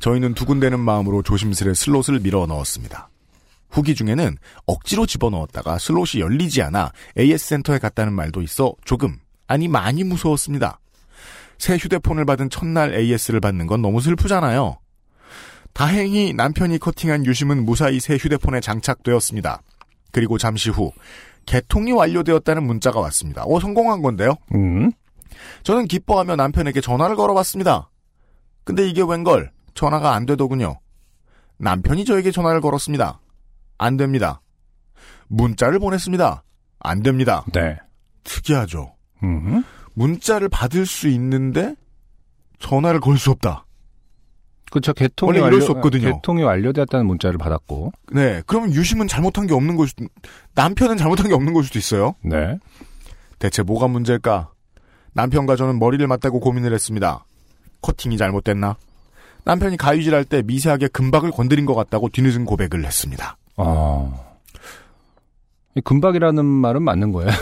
저희는 0.00 0.34
두근대는 0.34 0.78
마음으로 0.80 1.22
조심스레 1.22 1.74
슬롯을 1.74 2.20
밀어 2.20 2.46
넣었습니다. 2.46 3.08
후기 3.70 3.94
중에는 3.94 4.36
억지로 4.66 5.06
집어넣었다가 5.06 5.78
슬롯이 5.78 6.20
열리지 6.20 6.62
않아 6.62 6.92
AS 7.18 7.46
센터에 7.46 7.78
갔다는 7.78 8.12
말도 8.12 8.42
있어 8.42 8.74
조금, 8.84 9.18
아니 9.46 9.68
많이 9.68 10.04
무서웠습니다. 10.04 10.80
새 11.58 11.76
휴대폰을 11.76 12.24
받은 12.24 12.50
첫날 12.50 12.94
AS를 12.94 13.40
받는 13.40 13.66
건 13.66 13.82
너무 13.82 14.00
슬프잖아요. 14.00 14.78
다행히 15.72 16.32
남편이 16.32 16.78
커팅한 16.78 17.26
유심은 17.26 17.64
무사히 17.64 18.00
새 18.00 18.16
휴대폰에 18.16 18.60
장착되었습니다. 18.60 19.62
그리고 20.12 20.38
잠시 20.38 20.70
후 20.70 20.92
개통이 21.46 21.92
완료되었다는 21.92 22.62
문자가 22.64 23.00
왔습니다. 23.00 23.44
어, 23.44 23.60
성공한 23.60 24.02
건데요? 24.02 24.34
음. 24.54 24.90
저는 25.62 25.86
기뻐하며 25.86 26.36
남편에게 26.36 26.80
전화를 26.80 27.16
걸어봤습니다. 27.16 27.90
근데 28.64 28.88
이게 28.88 29.02
웬걸 29.06 29.50
전화가 29.74 30.14
안 30.14 30.26
되더군요. 30.26 30.78
남편이 31.58 32.04
저에게 32.04 32.30
전화를 32.30 32.60
걸었습니다. 32.60 33.20
안 33.78 33.96
됩니다. 33.96 34.40
문자를 35.28 35.78
보냈습니다. 35.78 36.42
안 36.80 37.02
됩니다. 37.02 37.44
네. 37.52 37.76
특이하죠. 38.24 38.94
음. 39.22 39.64
문자를 39.94 40.48
받을 40.48 40.86
수 40.86 41.08
있는데 41.08 41.74
전화를 42.58 43.00
걸 43.00 43.16
수 43.18 43.30
없다. 43.30 43.64
그렇죠. 44.70 44.92
개통이 44.92 45.38
완료, 45.38 45.60
수 45.60 45.70
없거든요. 45.72 46.12
개통이 46.16 46.42
완료되었다는 46.42 47.06
문자를 47.06 47.38
받았고. 47.38 47.90
네, 48.12 48.42
그러면 48.46 48.74
유심은 48.74 49.08
잘못한 49.08 49.46
게 49.46 49.54
없는 49.54 49.76
걸 49.76 49.88
수도, 49.88 50.04
남편은 50.54 50.98
잘못한 50.98 51.28
게 51.28 51.34
없는 51.34 51.54
걸 51.54 51.64
수도 51.64 51.78
있어요. 51.78 52.14
네. 52.22 52.58
대체 53.38 53.62
뭐가 53.62 53.88
문제일까? 53.88 54.50
남편과 55.14 55.56
저는 55.56 55.78
머리를 55.78 56.06
맞대고 56.06 56.40
고민을 56.40 56.74
했습니다. 56.74 57.24
커팅이 57.80 58.18
잘못됐나? 58.18 58.76
남편이 59.44 59.78
가위질할 59.78 60.24
때 60.26 60.42
미세하게 60.42 60.88
금박을 60.88 61.30
건드린 61.30 61.64
것 61.64 61.74
같다고 61.74 62.10
뒤늦은 62.10 62.44
고백을 62.44 62.84
했습니다. 62.84 63.38
어. 63.58 64.38
이 65.74 65.80
금박이라는 65.80 66.44
말은 66.44 66.82
맞는 66.82 67.12
거예요. 67.12 67.30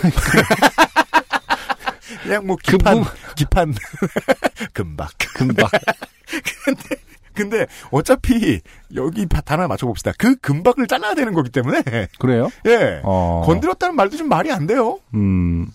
그냥 2.23 2.47
뭐그 2.47 2.63
기판, 2.63 3.03
부- 3.03 3.11
기판, 3.37 3.75
금박. 4.73 5.11
금박. 5.35 5.71
근데 7.35 7.67
어차피 7.91 8.61
여기 8.95 9.27
바- 9.27 9.43
단어 9.43 9.69
맞춰봅시다. 9.69 10.13
그 10.19 10.37
금박을 10.37 10.87
잘라야 10.87 11.15
되는 11.15 11.35
거기 11.35 11.51
때문에 11.51 11.83
그래요? 12.19 12.49
예 12.67 13.01
어. 13.05 13.43
건드렸다는 13.45 13.95
말도 13.95 14.17
좀 14.17 14.29
말이 14.29 14.51
안 14.51 14.67
돼요. 14.67 14.99
음. 15.15 15.69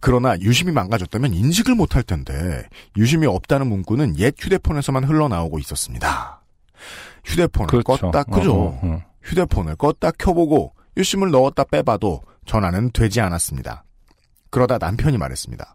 그러나 0.00 0.38
유심이 0.38 0.70
망가졌다면 0.70 1.34
인식을 1.34 1.74
못할 1.74 2.02
텐데 2.02 2.62
유심이 2.96 3.26
없다는 3.26 3.66
문구는 3.66 4.18
옛 4.18 4.34
휴대폰에서만 4.38 5.04
흘러나오고 5.04 5.58
있었습니다. 5.58 6.42
휴대폰을 7.24 7.66
그렇죠. 7.68 8.10
껐다 8.10 8.30
끄죠. 8.30 8.52
어, 8.54 8.56
어, 8.66 8.80
어. 8.82 9.02
휴대폰을 9.24 9.76
껐다 9.76 10.16
켜보고 10.18 10.74
유심을 10.96 11.30
넣었다 11.30 11.64
빼봐도 11.64 12.22
전화는 12.46 12.92
되지 12.92 13.20
않았습니다. 13.20 13.84
그러다 14.50 14.78
남편이 14.78 15.18
말했습니다. 15.18 15.74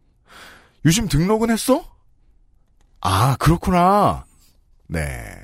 유심 0.85 1.09
등록은 1.09 1.49
했어? 1.49 1.83
아 3.01 3.35
그렇구나. 3.37 4.25
네. 4.87 5.35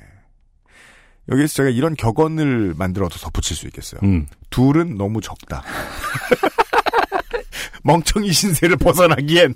여기서 1.28 1.54
제가 1.54 1.68
이런 1.70 1.94
격언을 1.94 2.74
만들어서 2.76 3.18
덧붙일 3.18 3.56
수 3.56 3.66
있겠어요. 3.66 4.00
음. 4.04 4.26
둘은 4.50 4.96
너무 4.96 5.20
적다. 5.20 5.62
멍청이 7.82 8.32
신세를 8.32 8.76
벗어나기엔 8.76 9.54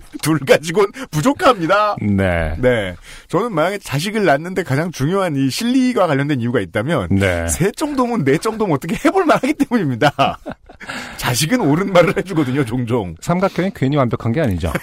둘 0.22 0.38
가지고는 0.38 0.90
부족합니다. 1.10 1.96
네. 2.00 2.54
네. 2.58 2.96
저는 3.28 3.54
만약에 3.54 3.78
자식을 3.78 4.24
낳는데 4.24 4.62
가장 4.62 4.90
중요한 4.90 5.36
이 5.36 5.50
실리와 5.50 6.06
관련된 6.06 6.40
이유가 6.40 6.60
있다면 6.60 7.08
네. 7.10 7.48
셋 7.48 7.76
정도면 7.76 8.24
넷 8.24 8.40
정도면 8.40 8.76
어떻게 8.76 8.96
해볼 9.04 9.24
만하기 9.24 9.54
때문입니다. 9.54 10.38
자식은 11.16 11.60
옳은 11.60 11.92
말을 11.92 12.16
해주거든요, 12.16 12.64
종종. 12.64 13.14
삼각형이 13.20 13.72
괜히 13.74 13.96
완벽한 13.96 14.32
게 14.32 14.40
아니죠. 14.40 14.72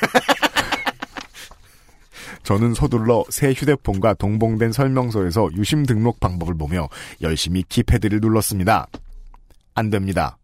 저는 2.44 2.74
서둘러 2.74 3.24
새 3.30 3.54
휴대폰과 3.54 4.16
동봉된 4.16 4.74
설명서에서 4.74 5.50
유심 5.54 5.86
등록 5.86 6.20
방법을 6.20 6.58
보며 6.58 6.90
열심히 7.22 7.64
키패드를 7.64 8.20
눌렀습니다. 8.20 8.88
안 9.76 9.90
됩니다. 9.90 10.38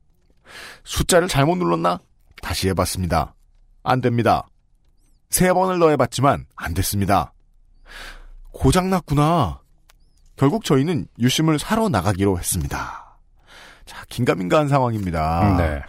숫자를 0.85 1.27
잘못 1.27 1.57
눌렀나? 1.57 1.99
다시 2.41 2.69
해봤습니다. 2.69 3.35
안 3.83 4.01
됩니다. 4.01 4.47
세 5.29 5.53
번을 5.53 5.79
더 5.79 5.89
해봤지만 5.91 6.45
안 6.55 6.73
됐습니다. 6.73 7.33
고장났구나. 8.51 9.61
결국 10.35 10.63
저희는 10.63 11.07
유심을 11.19 11.59
사러 11.59 11.89
나가기로 11.89 12.37
했습니다. 12.39 13.17
자, 13.85 14.05
긴가민가한 14.09 14.67
상황입니다. 14.67 15.55
네. 15.57 15.81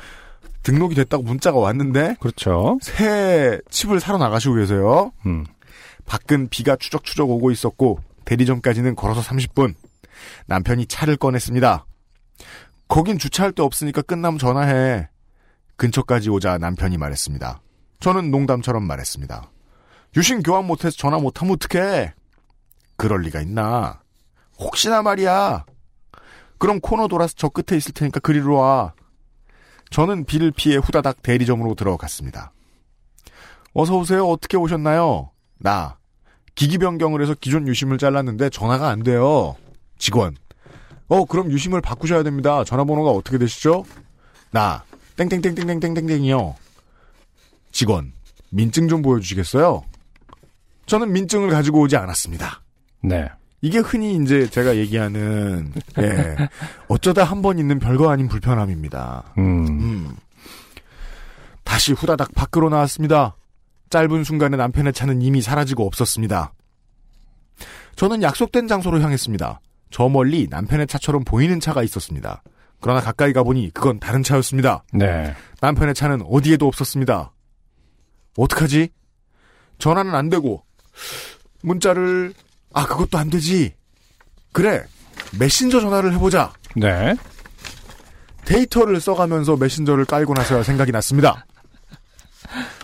등록이 0.62 0.94
됐다고 0.94 1.22
문자가 1.22 1.58
왔는데 1.58 2.16
그렇죠. 2.20 2.78
새 2.82 3.60
칩을 3.70 4.00
사러 4.00 4.18
나가시고 4.18 4.56
계세요. 4.56 5.12
음. 5.24 5.46
밖은 6.04 6.48
비가 6.48 6.76
추적추적 6.76 7.30
오고 7.30 7.50
있었고 7.50 8.00
대리점까지는 8.26 8.94
걸어서 8.94 9.22
30분. 9.22 9.74
남편이 10.46 10.86
차를 10.86 11.16
꺼냈습니다. 11.16 11.86
거긴 12.88 13.18
주차할 13.18 13.52
데 13.52 13.62
없으니까 13.62 14.02
끝나면 14.02 14.38
전화해. 14.38 15.08
근처까지 15.76 16.28
오자 16.28 16.58
남편이 16.58 16.98
말했습니다. 16.98 17.60
저는 18.00 18.30
농담처럼 18.30 18.82
말했습니다. 18.84 19.50
유심 20.16 20.42
교환 20.42 20.66
못해서 20.66 20.96
전화 20.96 21.18
못하면 21.18 21.54
어떡해? 21.54 22.14
그럴 22.96 23.22
리가 23.22 23.40
있나? 23.42 24.00
혹시나 24.58 25.02
말이야. 25.02 25.64
그럼 26.58 26.80
코너 26.80 27.08
돌아서 27.08 27.34
저 27.36 27.48
끝에 27.48 27.76
있을 27.76 27.92
테니까 27.92 28.20
그리로 28.20 28.56
와. 28.56 28.92
저는 29.90 30.24
비를 30.24 30.50
피해 30.50 30.76
후다닥 30.76 31.22
대리점으로 31.22 31.74
들어갔습니다. 31.74 32.52
어서 33.72 33.96
오세요. 33.96 34.26
어떻게 34.26 34.56
오셨나요? 34.56 35.30
나 35.58 35.96
기기 36.54 36.78
변경을 36.78 37.22
해서 37.22 37.34
기존 37.40 37.66
유심을 37.68 37.98
잘랐는데 37.98 38.50
전화가 38.50 38.88
안 38.88 39.02
돼요. 39.02 39.56
직원. 39.98 40.36
어 41.08 41.24
그럼 41.24 41.50
유심을 41.50 41.80
바꾸셔야 41.80 42.22
됩니다. 42.22 42.64
전화번호가 42.64 43.10
어떻게 43.10 43.38
되시죠? 43.38 43.84
나 44.50 44.84
땡땡땡땡땡땡땡이요. 45.16 46.54
직원. 47.72 48.12
민증 48.50 48.88
좀 48.88 49.02
보여주시겠어요? 49.02 49.82
저는 50.86 51.12
민증을 51.12 51.50
가지고 51.50 51.80
오지 51.82 51.96
않았습니다. 51.96 52.62
네. 53.02 53.28
이게 53.62 53.78
흔히 53.78 54.16
이제 54.16 54.48
제가 54.48 54.76
얘기하는 54.76 55.72
예, 55.98 56.36
어쩌다 56.88 57.24
한 57.24 57.42
번 57.42 57.58
있는 57.58 57.78
별거 57.78 58.10
아닌 58.10 58.26
불편함입니다. 58.28 59.34
음. 59.38 59.66
음. 59.68 60.16
다시 61.62 61.92
후다닥 61.92 62.34
밖으로 62.34 62.70
나왔습니다. 62.70 63.36
짧은 63.90 64.24
순간에 64.24 64.56
남편의 64.56 64.92
차는 64.92 65.20
이미 65.22 65.42
사라지고 65.42 65.86
없었습니다. 65.86 66.52
저는 67.96 68.22
약속된 68.22 68.66
장소로 68.66 69.00
향했습니다. 69.00 69.60
저 69.90 70.08
멀리 70.08 70.46
남편의 70.48 70.86
차처럼 70.86 71.24
보이는 71.24 71.60
차가 71.60 71.82
있었습니다. 71.82 72.42
그러나 72.80 73.00
가까이 73.00 73.32
가보니 73.32 73.72
그건 73.74 74.00
다른 74.00 74.22
차였습니다. 74.22 74.84
네. 74.92 75.34
남편의 75.60 75.94
차는 75.94 76.22
어디에도 76.28 76.66
없었습니다. 76.66 77.30
어떡하지? 78.36 78.88
전화는 79.78 80.14
안 80.14 80.28
되고 80.28 80.64
문자를 81.62 82.34
아 82.72 82.86
그것도 82.86 83.18
안 83.18 83.30
되지. 83.30 83.74
그래 84.52 84.84
메신저 85.38 85.80
전화를 85.80 86.14
해보자. 86.14 86.52
네. 86.76 87.14
데이터를 88.44 89.00
써가면서 89.00 89.56
메신저를 89.56 90.04
깔고 90.04 90.34
나서야 90.34 90.62
생각이 90.62 90.92
났습니다. 90.92 91.46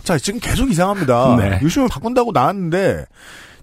자, 0.03 0.17
지금 0.17 0.39
계속 0.39 0.71
이상합니다. 0.71 1.35
네. 1.35 1.59
유심을 1.61 1.89
바꾼다고 1.89 2.31
나왔는데, 2.31 3.05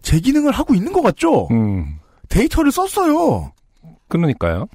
제 0.03 0.21
기능을 0.21 0.53
하고 0.53 0.75
있는 0.75 0.93
것 0.93 1.01
같죠? 1.01 1.49
음. 1.51 1.99
데이터를 2.29 2.71
썼어요. 2.71 3.53
그러니까요. 4.09 4.67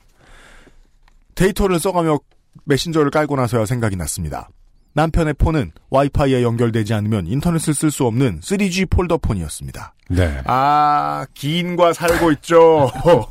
데이터를 1.36 1.80
써가며 1.80 2.20
메신저를 2.66 3.12
깔고 3.12 3.36
나서야 3.36 3.66
생각이 3.68 3.96
났습니다. 3.96 4.50
남편의 4.94 5.36
폰은 5.36 5.72
와이파이에 5.90 6.44
연결되지 6.44 6.94
않으면 6.94 7.28
인터넷을 7.28 7.74
쓸 7.74 7.92
수 7.92 8.06
없는 8.06 8.40
3G 8.42 8.90
폴더 8.90 9.18
폰이었습니다. 9.18 9.94
네. 10.10 10.42
아, 10.46 11.26
기인과 11.34 11.94
살고 11.94 12.32
있죠. 12.34 12.90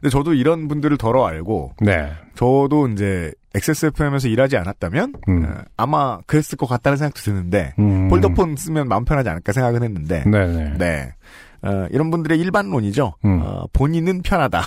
근데 0.00 0.10
저도 0.10 0.34
이런 0.34 0.68
분들을 0.68 0.98
덜어 0.98 1.24
알고, 1.26 1.74
네. 1.80 2.12
저도 2.34 2.88
이제 2.88 3.32
XSFM에서 3.54 4.28
일하지 4.28 4.56
않았다면 4.56 5.14
음. 5.28 5.44
어, 5.44 5.62
아마 5.76 6.18
그랬을 6.26 6.58
것 6.58 6.66
같다는 6.66 6.96
생각도 6.96 7.20
드는데 7.22 7.74
음. 7.78 8.08
폴더폰 8.08 8.56
쓰면 8.56 8.88
마음 8.88 9.04
편하지 9.04 9.28
않을까 9.28 9.52
생각은 9.52 9.82
했는데 9.84 10.24
네네. 10.24 10.74
네 10.78 11.14
어, 11.62 11.86
이런 11.90 12.10
분들의 12.10 12.38
일반론이죠. 12.38 13.14
음. 13.24 13.40
어, 13.42 13.64
본인은 13.72 14.22
편하다. 14.22 14.62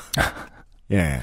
예, 0.93 1.19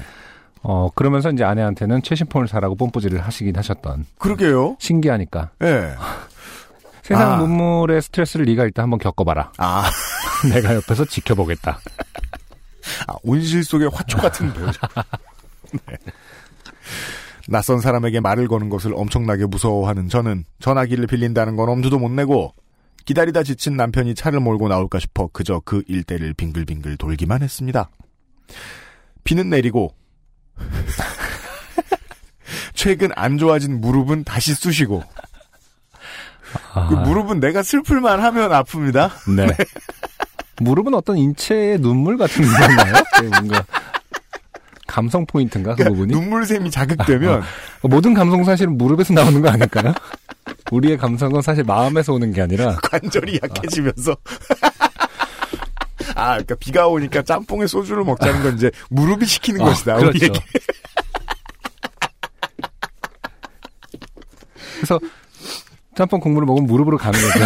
어, 0.67 0.89
그러면서 0.95 1.29
이제 1.29 1.43
아내한테는 1.43 2.01
최신 2.01 2.25
폰을 2.25 2.47
사라고 2.47 2.73
뽐뿌질을 2.75 3.21
하시긴 3.21 3.55
하셨던. 3.55 4.07
그러게요. 4.17 4.77
신기하니까. 4.79 5.51
예, 5.61 5.93
세상 7.03 7.33
아. 7.33 7.37
문물의 7.37 8.01
스트레스를 8.01 8.47
네가 8.47 8.63
일단 8.63 8.83
한번 8.83 8.97
겪어봐라. 8.97 9.51
아, 9.59 9.83
내가 10.51 10.73
옆에서 10.73 11.05
지켜보겠다. 11.05 11.79
아, 13.07 13.13
온실 13.21 13.63
속의 13.63 13.91
화초 13.93 14.17
같은 14.17 14.51
배우자. 14.53 14.87
네. 15.85 15.97
낯선 17.47 17.79
사람에게 17.79 18.19
말을 18.19 18.47
거는 18.47 18.69
것을 18.69 18.91
엄청나게 18.95 19.45
무서워하는 19.45 20.09
저는 20.09 20.45
전화기를 20.61 21.05
빌린다는 21.05 21.57
건 21.57 21.69
엄두도 21.69 21.99
못 21.99 22.09
내고 22.09 22.55
기다리다 23.05 23.43
지친 23.43 23.77
남편이 23.77 24.15
차를 24.15 24.39
몰고 24.39 24.67
나올까 24.67 24.97
싶어 24.97 25.29
그저 25.31 25.61
그 25.63 25.83
일대를 25.87 26.33
빙글빙글 26.33 26.97
돌기만 26.97 27.43
했습니다. 27.43 27.91
비는 29.23 29.51
내리고 29.51 29.93
최근 32.73 33.09
안 33.15 33.37
좋아진 33.37 33.81
무릎은 33.81 34.23
다시 34.23 34.53
쑤시고 34.53 35.03
아, 36.73 36.87
그 36.87 36.93
무릎은 36.93 37.39
내가 37.39 37.63
슬플만 37.63 38.21
하면 38.23 38.49
아픕니다. 38.51 39.11
네. 39.35 39.47
무릎은 40.57 40.93
어떤 40.93 41.17
인체의 41.17 41.79
눈물 41.79 42.17
같은 42.17 42.45
건가요? 42.45 42.93
네, 43.21 43.27
뭔가 43.27 43.65
감성 44.87 45.25
포인트인가 45.25 45.71
그 45.71 45.83
그러니까 45.83 45.93
부분이? 45.93 46.13
눈물샘이 46.13 46.71
자극되면 46.71 47.43
모든 47.83 48.13
감성 48.13 48.43
사실은 48.45 48.77
무릎에서 48.77 49.13
나오는 49.13 49.41
거 49.41 49.49
아닐까요? 49.49 49.93
우리의 50.71 50.97
감성은 50.97 51.41
사실 51.41 51.63
마음에서 51.63 52.13
오는 52.13 52.31
게 52.31 52.41
아니라 52.41 52.75
관절이 52.81 53.39
약해지면서. 53.43 54.15
아, 54.61 54.69
그러니까 56.15 56.55
비가 56.55 56.87
오니까 56.87 57.21
짬뽕에 57.21 57.67
소주를 57.67 58.03
먹자는 58.03 58.41
건 58.41 58.55
이제 58.55 58.71
무릎이 58.89 59.25
시키는 59.25 59.61
어, 59.61 59.65
것이다. 59.65 59.97
그렇죠. 59.97 60.33
그래서 64.75 64.99
짬뽕 65.95 66.19
국물을 66.19 66.45
먹으면 66.45 66.67
무릎으로 66.67 66.97
가는 66.97 67.19
거죠. 67.19 67.39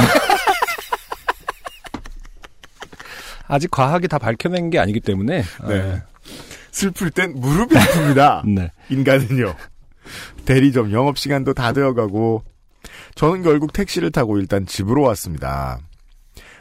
아직 3.47 3.71
과학이 3.71 4.07
다 4.07 4.19
밝혀낸 4.19 4.69
게 4.69 4.77
아니기 4.77 4.99
때문에 4.99 5.43
네. 5.67 6.03
슬플 6.71 7.09
땐 7.11 7.33
무릎이 7.35 7.75
아픕니다. 7.75 8.47
네. 8.53 8.71
인간은요. 8.89 9.55
대리점 10.45 10.91
영업 10.91 11.17
시간도 11.17 11.53
다 11.53 11.73
되어가고, 11.73 12.43
저는 13.15 13.41
결국 13.43 13.73
택시를 13.73 14.11
타고 14.11 14.37
일단 14.39 14.65
집으로 14.65 15.01
왔습니다. 15.03 15.79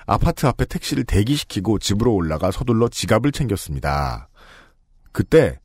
아파트 0.09 0.47
앞에 0.47 0.65
택시를 0.65 1.05
대기시키고 1.05 1.79
집으로 1.79 2.15
올라가 2.15 2.51
서둘러 2.51 2.89
지갑을 2.89 3.31
챙겼습니다. 3.31 4.29
그때, 5.13 5.61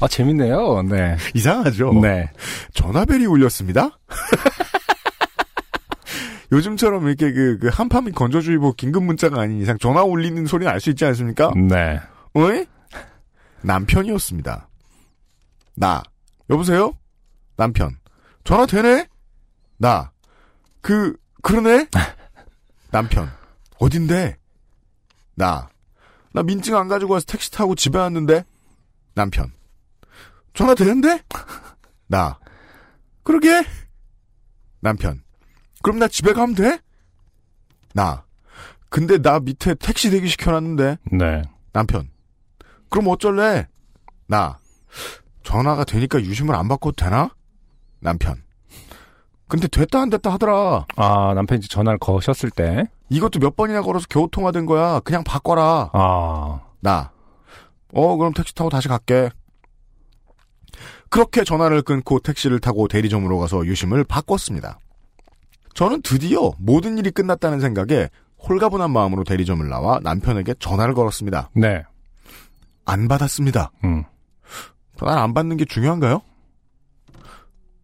아 0.00 0.08
재밌네요. 0.08 0.82
네. 0.82 1.16
이상하죠? 1.34 1.94
네. 2.02 2.30
전화벨이 2.74 3.24
울렸습니다? 3.24 3.98
요즘처럼 6.52 7.06
이렇게 7.06 7.32
그, 7.32 7.58
그 7.58 7.68
한파민 7.68 8.12
건조주의보 8.12 8.74
긴급 8.74 9.04
문자가 9.04 9.40
아닌 9.40 9.62
이상 9.62 9.78
전화 9.78 10.02
울리는 10.02 10.44
소리는 10.44 10.70
알 10.70 10.80
수 10.80 10.90
있지 10.90 11.06
않습니까? 11.06 11.52
네. 11.56 11.98
어이? 12.34 12.66
남편이었습니다. 13.62 14.68
나. 15.76 16.02
여보세요? 16.50 16.92
남편. 17.56 17.96
전화 18.44 18.66
되네? 18.66 19.06
나. 19.78 20.10
그, 20.82 21.16
그러네? 21.42 21.88
남편. 22.90 23.30
어딘데? 23.78 24.36
나. 25.34 25.68
나 26.32 26.42
민증 26.42 26.76
안 26.76 26.88
가지고 26.88 27.14
와서 27.14 27.24
택시 27.26 27.50
타고 27.50 27.74
집에 27.74 27.98
왔는데? 27.98 28.44
남편. 29.14 29.52
전화 30.54 30.74
되는데? 30.74 31.22
나. 32.06 32.38
그러게? 33.22 33.64
남편. 34.80 35.22
그럼 35.82 35.98
나 35.98 36.08
집에 36.08 36.32
가면 36.32 36.54
돼? 36.54 36.78
나. 37.94 38.24
근데 38.88 39.18
나 39.18 39.38
밑에 39.40 39.74
택시 39.74 40.10
대기 40.10 40.28
시켜놨는데? 40.28 40.98
네. 41.12 41.42
남편. 41.72 42.10
그럼 42.90 43.08
어쩔래? 43.08 43.68
나. 44.26 44.58
전화가 45.42 45.84
되니까 45.84 46.20
유심을 46.20 46.54
안 46.54 46.68
바꿔도 46.68 47.04
되나? 47.04 47.30
남편. 48.00 48.42
근데 49.52 49.68
됐다 49.68 50.00
안 50.00 50.08
됐다 50.08 50.32
하더라. 50.32 50.86
아 50.96 51.34
남편이 51.34 51.60
전화를 51.68 51.98
거셨을 51.98 52.50
때. 52.50 52.86
이것도 53.10 53.38
몇 53.38 53.54
번이나 53.54 53.82
걸어서 53.82 54.06
겨우 54.08 54.26
통화된 54.32 54.64
거야. 54.64 55.00
그냥 55.00 55.22
바꿔라. 55.24 55.90
아. 55.92 56.60
나. 56.80 57.12
어, 57.92 58.16
그럼 58.16 58.32
택시 58.32 58.54
타고 58.54 58.70
다시 58.70 58.88
갈게. 58.88 59.28
그렇게 61.10 61.44
전화를 61.44 61.82
끊고 61.82 62.18
택시를 62.18 62.60
타고 62.60 62.88
대리점으로 62.88 63.38
가서 63.38 63.66
유심을 63.66 64.04
바꿨습니다. 64.04 64.78
저는 65.74 66.00
드디어 66.00 66.52
모든 66.56 66.96
일이 66.96 67.10
끝났다는 67.10 67.60
생각에 67.60 68.08
홀가분한 68.48 68.90
마음으로 68.90 69.22
대리점을 69.22 69.68
나와 69.68 70.00
남편에게 70.02 70.54
전화를 70.60 70.94
걸었습니다. 70.94 71.50
네. 71.54 71.82
안 72.86 73.06
받았습니다. 73.06 73.70
음. 73.84 74.04
전화를 74.96 75.20
안 75.20 75.34
받는 75.34 75.58
게 75.58 75.66
중요한가요? 75.66 76.22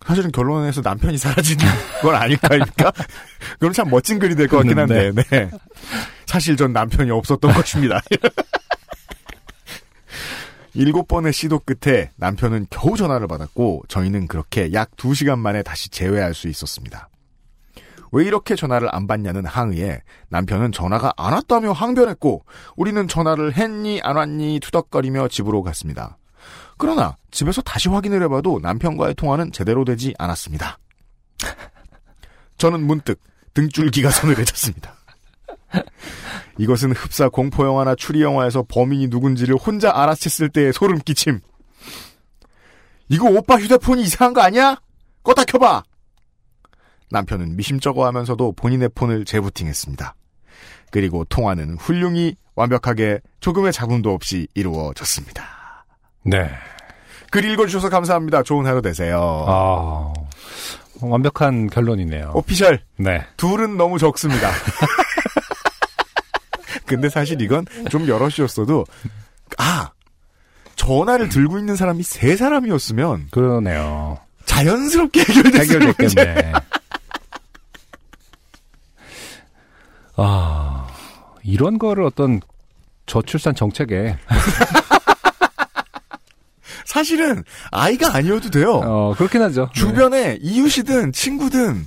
사실은 0.08 0.32
결론에서 0.32 0.80
남편이 0.80 1.18
사라지는 1.18 1.66
건 2.00 2.14
아닐까입니까? 2.14 2.90
그럼 3.58 3.74
참 3.74 3.90
멋진 3.90 4.18
글이 4.18 4.36
될 4.36 4.48
것 4.48 4.56
같긴 4.56 4.78
한데, 4.78 5.12
네. 5.12 5.50
사실 6.24 6.56
전 6.56 6.72
남편이 6.72 7.10
없었던 7.10 7.52
것입니다. 7.52 8.00
일곱 10.72 11.08
번의 11.08 11.34
시도 11.34 11.58
끝에 11.58 12.10
남편은 12.16 12.68
겨우 12.70 12.96
전화를 12.96 13.26
받았고, 13.26 13.82
저희는 13.88 14.28
그렇게 14.28 14.72
약 14.72 14.92
두 14.96 15.12
시간 15.12 15.40
만에 15.40 15.62
다시 15.62 15.90
재회할 15.90 16.32
수 16.32 16.48
있었습니다. 16.48 17.10
왜 18.10 18.24
이렇게 18.24 18.56
전화를 18.56 18.88
안 18.90 19.06
받냐는 19.06 19.44
항의에 19.44 20.00
남편은 20.30 20.72
전화가 20.72 21.12
안 21.18 21.34
왔다며 21.34 21.72
항변했고, 21.72 22.46
우리는 22.76 23.06
전화를 23.08 23.58
했니, 23.58 24.00
안 24.02 24.16
왔니 24.16 24.60
투덕거리며 24.60 25.28
집으로 25.28 25.62
갔습니다. 25.62 26.16
그러나 26.78 27.16
집에서 27.30 27.60
다시 27.60 27.88
확인을 27.88 28.22
해봐도 28.22 28.60
남편과의 28.62 29.14
통화는 29.14 29.52
제대로 29.52 29.84
되지 29.84 30.14
않았습니다. 30.18 30.78
저는 32.56 32.86
문득 32.86 33.20
등줄기가 33.54 34.10
서늘해졌습니다. 34.10 34.94
이것은 36.58 36.92
흡사 36.92 37.28
공포 37.28 37.64
영화나 37.66 37.94
추리 37.94 38.22
영화에서 38.22 38.64
범인이 38.68 39.08
누군지를 39.08 39.56
혼자 39.56 39.92
알아챘을 39.92 40.52
때의 40.52 40.72
소름 40.72 40.98
끼침. 40.98 41.40
이거 43.08 43.28
오빠 43.30 43.58
휴대폰이 43.58 44.02
이상한 44.02 44.32
거 44.34 44.40
아니야? 44.40 44.80
껐다 45.24 45.46
켜봐. 45.46 45.82
남편은 47.10 47.56
미심쩍어하면서도 47.56 48.52
본인의 48.52 48.90
폰을 48.94 49.24
재부팅했습니다. 49.24 50.14
그리고 50.90 51.24
통화는 51.24 51.76
훌륭히 51.76 52.34
완벽하게 52.54 53.20
조금의 53.40 53.72
잡음도 53.72 54.12
없이 54.12 54.48
이루어졌습니다. 54.54 55.57
네. 56.24 56.50
글 57.30 57.44
읽어주셔서 57.44 57.88
감사합니다. 57.90 58.42
좋은 58.42 58.66
하루 58.66 58.82
되세요. 58.82 59.44
아. 59.46 60.12
완벽한 61.00 61.70
결론이네요. 61.70 62.32
오피셜 62.34 62.80
네. 62.96 63.24
둘은 63.36 63.76
너무 63.76 63.98
적습니다. 63.98 64.50
근데 66.86 67.08
사실 67.08 67.40
이건 67.40 67.66
좀 67.90 68.08
여럿이었어도 68.08 68.84
아 69.58 69.90
전화를 70.74 71.28
들고 71.28 71.58
있는 71.58 71.76
사람이 71.76 72.02
세 72.02 72.34
사람이었으면 72.36 73.28
그러네요. 73.30 74.18
자연스럽게 74.46 75.20
해결됐을. 75.20 75.60
해결됐겠네. 75.60 76.52
아, 80.16 80.88
이런 81.44 81.78
거를 81.78 82.02
어떤 82.04 82.40
저출산 83.06 83.54
정책에 83.54 84.16
사실은 86.88 87.44
아이가 87.70 88.14
아니어도 88.14 88.48
돼요. 88.48 88.80
어 88.82 89.14
그렇긴 89.14 89.42
하죠. 89.42 89.68
주변에 89.74 90.38
이웃이든 90.40 91.12
친구든 91.12 91.86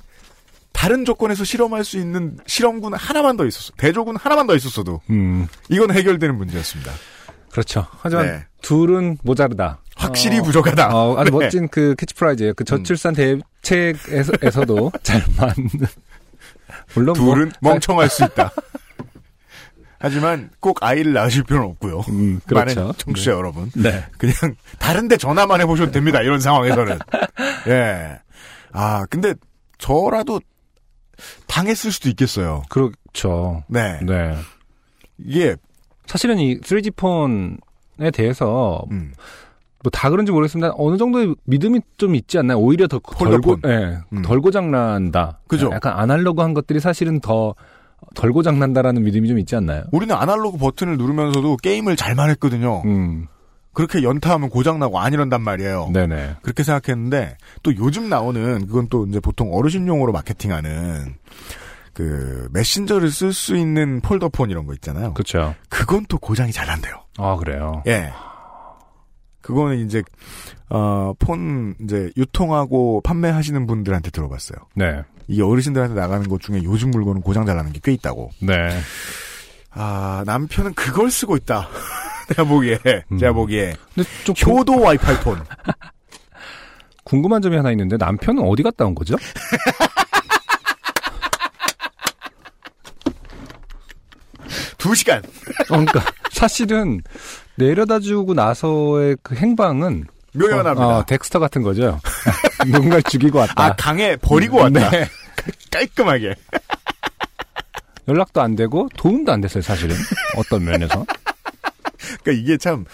다른 0.73 1.05
조건에서 1.05 1.43
실험할 1.43 1.83
수 1.83 1.97
있는 1.97 2.37
실험군 2.45 2.93
하나만 2.93 3.35
더 3.35 3.47
있었어. 3.47 3.73
대조군 3.77 4.15
하나만 4.15 4.45
더 4.45 4.55
있었어도 4.55 5.01
네. 5.07 5.15
음 5.15 5.47
이건 5.69 5.91
해결되는 5.91 6.37
문제였습니다. 6.37 6.91
그렇죠. 7.49 7.87
하지만 7.99 8.27
네. 8.27 8.45
둘은 8.61 9.17
모자르다. 9.23 9.79
확실히 9.95 10.37
어, 10.37 10.43
부족하다. 10.43 10.95
어, 10.95 11.17
아주 11.17 11.31
네. 11.31 11.37
음. 11.37 11.39
멋진 11.41 11.67
그 11.67 11.95
캐치프레이즈예요. 11.97 12.53
그 12.53 12.63
저출산 12.63 13.15
대책에서도 13.15 14.91
잘 15.01 15.23
맞는. 15.35 15.67
물론 16.93 17.15
뭐 17.17 17.33
둘은 17.33 17.51
멍청할 17.59 18.07
수 18.07 18.23
있다. 18.23 18.51
하지만 20.01 20.49
꼭 20.59 20.81
아이를 20.81 21.13
낳으실 21.13 21.43
필요는 21.43 21.69
없고요. 21.69 21.99
음, 22.09 22.39
그렇죠. 22.45 22.81
많은 22.81 22.93
청취자 22.97 23.31
여러분. 23.31 23.69
네. 23.75 24.03
그냥 24.17 24.33
다른데 24.79 25.17
전화만 25.17 25.61
해보셔도 25.61 25.91
됩니다. 25.91 26.21
이런 26.21 26.39
상황에서는. 26.39 26.99
예. 27.67 28.19
아 28.71 29.05
근데 29.09 29.33
저라도 29.77 30.39
당했을 31.47 31.91
수도 31.91 32.09
있겠어요. 32.09 32.63
그렇죠. 32.69 33.63
네. 33.67 33.99
네. 34.01 34.35
이게 35.17 35.55
사실은 36.07 36.39
이 36.39 36.59
3G 36.59 36.95
폰에 36.95 38.11
대해서 38.11 38.83
음, 38.91 39.13
뭐다 39.83 40.09
그런지 40.09 40.31
모르겠습니다. 40.31 40.73
어느 40.77 40.97
정도의 40.97 41.35
믿음이 41.45 41.81
좀 41.97 42.15
있지 42.15 42.37
않나요? 42.37 42.57
오히려 42.57 42.87
더 42.87 42.99
덜고. 42.99 43.57
예, 43.65 43.99
음. 44.13 44.21
덜 44.21 44.41
고장난다. 44.41 45.39
그죠. 45.47 45.69
약간 45.71 45.93
아날로그한 45.93 46.53
것들이 46.53 46.79
사실은 46.79 47.19
더 47.19 47.55
덜 48.15 48.31
고장난다라는 48.31 49.03
믿음이 49.03 49.27
좀 49.27 49.39
있지 49.39 49.55
않나요? 49.55 49.83
우리는 49.91 50.15
아날로그 50.15 50.57
버튼을 50.57 50.97
누르면서도 50.97 51.57
게임을 51.57 51.95
잘만 51.95 52.29
했거든요. 52.31 52.81
음, 52.85 53.27
그렇게 53.73 54.03
연타하면 54.03 54.49
고장나고 54.49 54.99
안 54.99 55.13
이런단 55.13 55.41
말이에요. 55.41 55.89
네네. 55.93 56.37
그렇게 56.41 56.63
생각했는데 56.63 57.37
또 57.63 57.75
요즘 57.77 58.09
나오는 58.09 58.65
그건 58.67 58.87
또 58.89 59.05
이제 59.05 59.19
보통 59.19 59.53
어르신용으로 59.53 60.11
마케팅하는 60.11 61.15
그 61.93 62.47
메신저를 62.51 63.11
쓸 63.11 63.33
수 63.33 63.55
있는 63.55 64.01
폴더폰 64.01 64.49
이런 64.49 64.65
거 64.65 64.73
있잖아요. 64.73 65.13
그렇죠. 65.13 65.55
그건 65.69 66.05
또 66.09 66.17
고장이 66.17 66.51
잘 66.51 66.67
난대요. 66.67 66.95
아 67.17 67.35
그래요. 67.37 67.83
예. 67.87 68.11
그거는 69.41 69.85
이제 69.85 70.03
어 70.69 71.13
폰 71.19 71.75
이제 71.81 72.09
유통하고 72.15 73.01
판매하시는 73.01 73.67
분들한테 73.67 74.11
들어봤어요. 74.11 74.57
네, 74.75 75.01
이게 75.31 75.41
어르신들한테 75.43 75.95
나가는 75.95 76.27
것 76.27 76.41
중에 76.41 76.61
요즘 76.63 76.91
물건은 76.91 77.21
고장 77.21 77.45
잘 77.45 77.55
나는 77.55 77.71
게 77.71 77.79
꽤 77.81 77.93
있다고. 77.93 78.31
네. 78.39 78.77
아 79.71 80.23
남편은 80.25 80.73
그걸 80.73 81.09
쓰고 81.09 81.37
있다. 81.37 81.67
내가 82.29 82.43
보기에 82.43 82.77
음. 83.11 83.17
제가 83.17 83.31
보기에 83.33 83.73
근데 83.95 84.09
좀 84.25 84.35
궁- 84.35 84.57
효도 84.59 84.79
와이파이 84.79 85.19
폰. 85.21 85.41
궁금한 87.05 87.41
점이 87.41 87.55
하나 87.55 87.71
있는데 87.71 87.97
남편은 87.97 88.43
어디 88.43 88.61
갔다 88.61 88.85
온 88.85 88.93
거죠? 88.93 89.15
두 94.77 94.95
시간. 94.95 95.19
어, 95.19 95.23
그러니까 95.69 96.03
사실은 96.31 97.01
내려다주고 97.55 98.33
나서의 98.33 99.17
그 99.21 99.35
행방은 99.35 100.05
묘연합니다. 100.33 100.87
어, 100.87 100.97
어, 100.99 101.05
덱스터 101.05 101.39
같은 101.39 101.61
거죠. 101.61 101.99
누군가를 102.65 103.03
죽이고 103.03 103.39
왔다. 103.39 103.53
아 103.57 103.75
강에 103.75 104.15
버리고 104.15 104.57
왔다. 104.59 104.89
네. 104.89 105.07
깔끔하게. 105.71 106.35
연락도 108.07 108.41
안 108.41 108.55
되고 108.55 108.89
도움도 108.97 109.31
안 109.31 109.41
됐어요, 109.41 109.61
사실은. 109.61 109.95
어떤 110.37 110.63
면에서. 110.65 111.05
그러니까 112.23 112.31
이게 112.31 112.57
참 112.57 112.85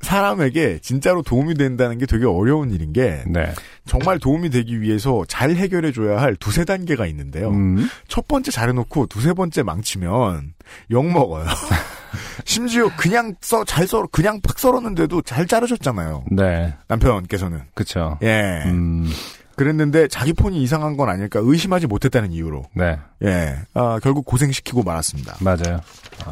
사람에게 0.00 0.80
진짜로 0.80 1.22
도움이 1.22 1.54
된다는 1.54 1.96
게 1.98 2.04
되게 2.06 2.26
어려운 2.26 2.70
일인 2.70 2.92
게 2.92 3.22
네. 3.26 3.52
정말 3.86 4.18
도움이 4.18 4.50
되기 4.50 4.80
위해서 4.82 5.24
잘 5.28 5.50
해결해 5.52 5.92
줘야 5.92 6.20
할 6.20 6.36
두세 6.36 6.64
단계가 6.64 7.06
있는데요. 7.06 7.50
음, 7.50 7.88
첫 8.08 8.28
번째 8.28 8.50
잘해놓고 8.50 9.06
두세 9.06 9.32
번째 9.32 9.62
망치면 9.62 10.54
욕 10.90 11.06
먹어요. 11.10 11.46
심지어 12.44 12.90
그냥 12.96 13.34
써 13.40 13.64
잘 13.64 13.86
썰어 13.86 14.06
그냥 14.12 14.40
팍 14.42 14.58
썰었는데도 14.58 15.22
잘 15.22 15.46
자르셨잖아요. 15.46 16.24
네. 16.32 16.74
남편께서는 16.88 17.62
그쵸. 17.74 18.18
예 18.22 18.62
음, 18.66 19.10
그랬는데 19.56 20.08
자기 20.08 20.32
폰이 20.32 20.62
이상한 20.62 20.96
건 20.96 21.08
아닐까 21.08 21.40
의심하지 21.42 21.86
못했다는 21.86 22.32
이유로 22.32 22.64
네. 22.74 22.98
예 23.22 23.56
아, 23.74 23.98
결국 24.02 24.24
고생시키고 24.24 24.82
말았습니다. 24.82 25.36
맞아요. 25.40 25.80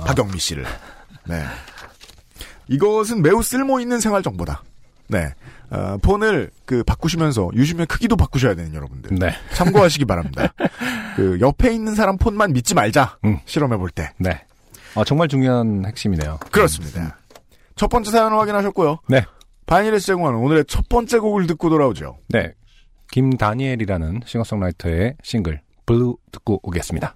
박영미 0.06 0.38
씨를. 0.38 0.64
네. 1.26 1.44
이것은 2.68 3.22
매우 3.22 3.42
쓸모 3.42 3.80
있는 3.80 4.00
생활 4.00 4.22
정보다. 4.22 4.62
네. 5.08 5.32
어, 5.70 5.96
폰을 6.02 6.50
그 6.64 6.82
바꾸시면서 6.85 7.50
유심의 7.54 7.87
크기도 7.87 8.16
바꾸셔야 8.16 8.54
되는 8.54 8.74
여러분들. 8.74 9.16
네. 9.18 9.32
참고하시기 9.54 10.04
바랍니다. 10.04 10.52
그 11.16 11.38
옆에 11.40 11.72
있는 11.72 11.94
사람 11.94 12.18
폰만 12.18 12.52
믿지 12.52 12.74
말자. 12.74 13.18
음. 13.24 13.38
실험해 13.44 13.76
볼 13.76 13.90
때. 13.90 14.11
네. 14.18 14.44
어, 14.94 15.04
정말 15.04 15.28
중요한 15.28 15.85
핵심이네요. 15.87 16.38
그렇습니다. 16.50 17.18
첫 17.76 17.88
번째 17.88 18.11
사연을 18.11 18.38
확인하셨고요. 18.38 18.98
네. 19.08 19.24
바이닐에서 19.66 20.06
제공하는 20.06 20.38
오늘의 20.40 20.64
첫 20.66 20.88
번째 20.88 21.18
곡을 21.18 21.46
듣고 21.46 21.70
돌아오죠. 21.70 22.18
네. 22.28 22.52
김다니엘이라는 23.12 24.22
싱어송라이터의 24.25 25.16
싱글, 25.22 25.61
블루 25.87 26.16
듣고 26.33 26.61
오겠습니다. 26.62 27.14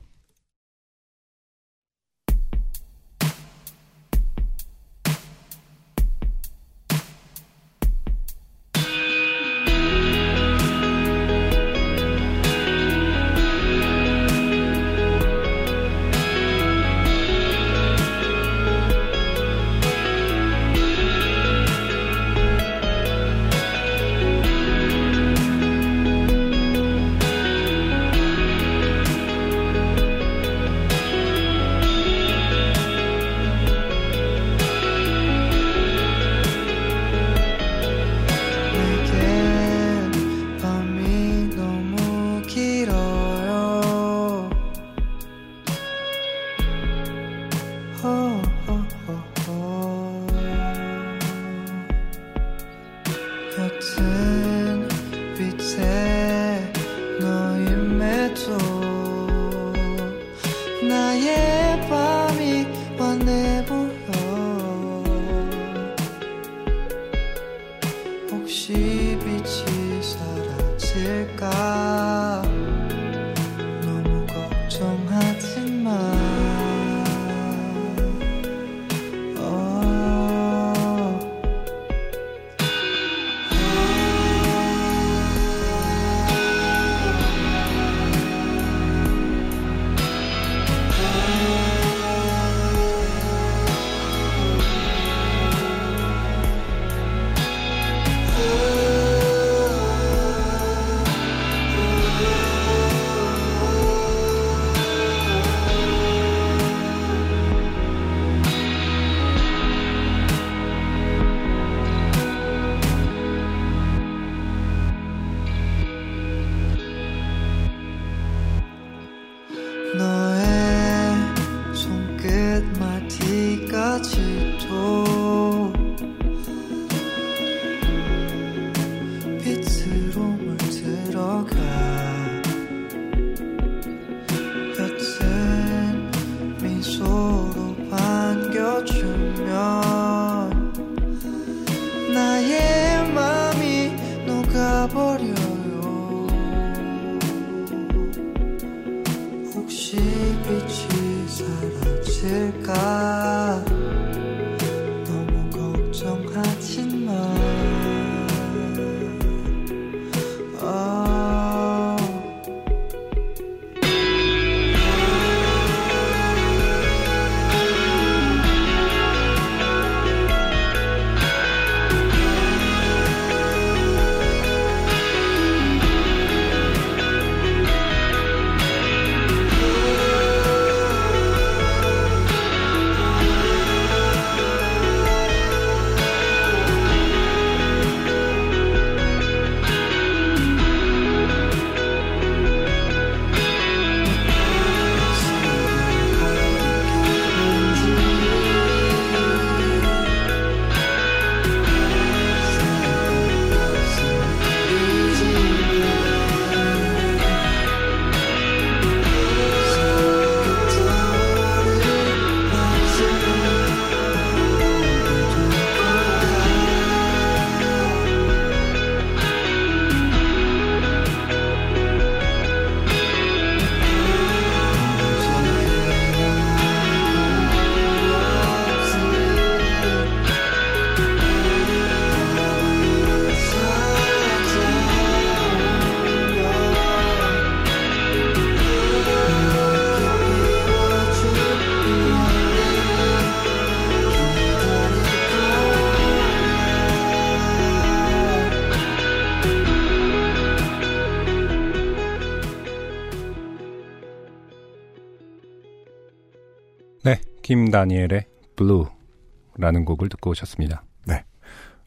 김다니엘의 257.47 258.27
블루라는 258.57 259.85
곡을 259.85 260.09
듣고 260.09 260.31
오셨습니다. 260.31 260.83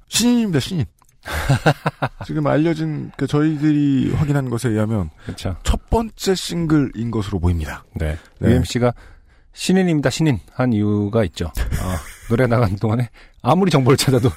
신인입니다, 0.08 0.60
신인. 0.60 0.86
지금 2.26 2.48
알려진 2.48 3.12
그 3.18 3.28
저희들이 3.28 4.14
확인한 4.14 4.50
것에 4.50 4.70
의하면 4.70 5.10
그렇죠. 5.24 5.58
첫 5.64 5.90
번째 5.90 6.34
싱글인 6.34 7.12
것으로 7.12 7.40
보입니다. 7.40 7.84
네. 7.94 8.18
네. 8.40 8.52
UMC가 8.52 8.94
신인입니다, 9.54 10.10
신인 10.10 10.40
한 10.54 10.72
이유가 10.72 11.26
있죠. 11.26 11.48
어, 11.48 11.96
노래 12.30 12.48
나가는 12.48 12.74
동안에 12.78 13.10
아무리 13.42 13.70
정보를 13.70 13.98
찾아도 13.98 14.30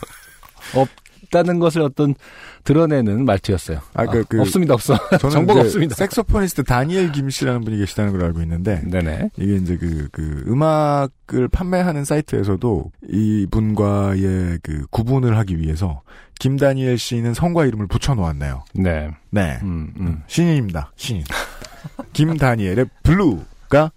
없 0.74 0.88
다는 1.32 1.58
것을 1.58 1.82
어떤 1.82 2.14
드러내는 2.62 3.24
말투였어요. 3.24 3.80
아, 3.94 4.06
그, 4.06 4.24
그, 4.28 4.40
없습니다, 4.40 4.74
없어. 4.74 4.96
저는 5.18 5.30
정보가 5.34 5.62
없습니다. 5.62 5.96
색소포니스트 5.96 6.62
다니엘 6.62 7.10
김 7.10 7.28
씨라는 7.30 7.62
분이 7.62 7.78
계시다는 7.78 8.12
걸 8.12 8.22
알고 8.24 8.40
있는데 8.42 8.82
네네. 8.88 9.30
이게 9.36 9.56
이제 9.56 9.76
그, 9.76 10.08
그, 10.12 10.44
음악을 10.46 11.48
판매하는 11.48 12.04
사이트에서도 12.04 12.92
이 13.08 13.46
분과의 13.50 14.58
그 14.62 14.86
구분을 14.90 15.36
하기 15.38 15.58
위해서 15.58 16.02
김다니엘 16.38 16.98
씨는 16.98 17.34
성과 17.34 17.64
이름을 17.64 17.86
붙여놓았네요. 17.88 18.64
네. 18.74 19.10
네. 19.30 19.58
음, 19.62 19.92
음. 19.98 20.22
신인입니다. 20.26 20.92
신인. 20.96 21.24
김다니엘의 22.12 22.86
블루가 23.02 23.90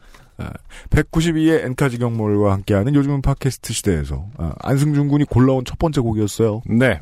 192의 0.90 1.66
엔카지 1.66 1.98
경몰과 1.98 2.52
함께하는 2.54 2.96
요즘은 2.96 3.22
팟캐스트 3.22 3.74
시대에서 3.74 4.28
아, 4.38 4.54
안승준 4.60 5.08
군이 5.08 5.26
골라온 5.26 5.66
첫 5.66 5.80
번째 5.80 6.02
곡이었어요. 6.02 6.62
네. 6.68 7.02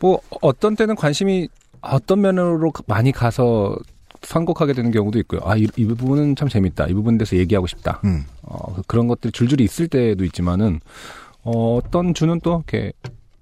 뭐 0.00 0.20
어떤 0.40 0.76
때는 0.76 0.94
관심이 0.96 1.48
어떤 1.82 2.20
면으로 2.20 2.72
많이 2.86 3.12
가서 3.12 3.76
선곡하게 4.22 4.74
되는 4.74 4.90
경우도 4.90 5.18
있고요. 5.20 5.40
아, 5.44 5.56
이, 5.56 5.66
이 5.76 5.86
부분은 5.86 6.36
참 6.36 6.48
재밌다. 6.48 6.86
이 6.86 6.92
부분에 6.94 7.16
대해서 7.18 7.36
얘기하고 7.36 7.66
싶다. 7.66 8.00
음. 8.04 8.24
어, 8.42 8.74
그- 8.74 8.82
그런 8.86 9.08
것들이 9.08 9.32
줄줄이 9.32 9.64
있을 9.64 9.88
때도 9.88 10.24
있지만은 10.24 10.80
어, 11.42 11.76
어떤 11.76 12.12
주는 12.12 12.38
또 12.42 12.62
이렇게 12.68 12.92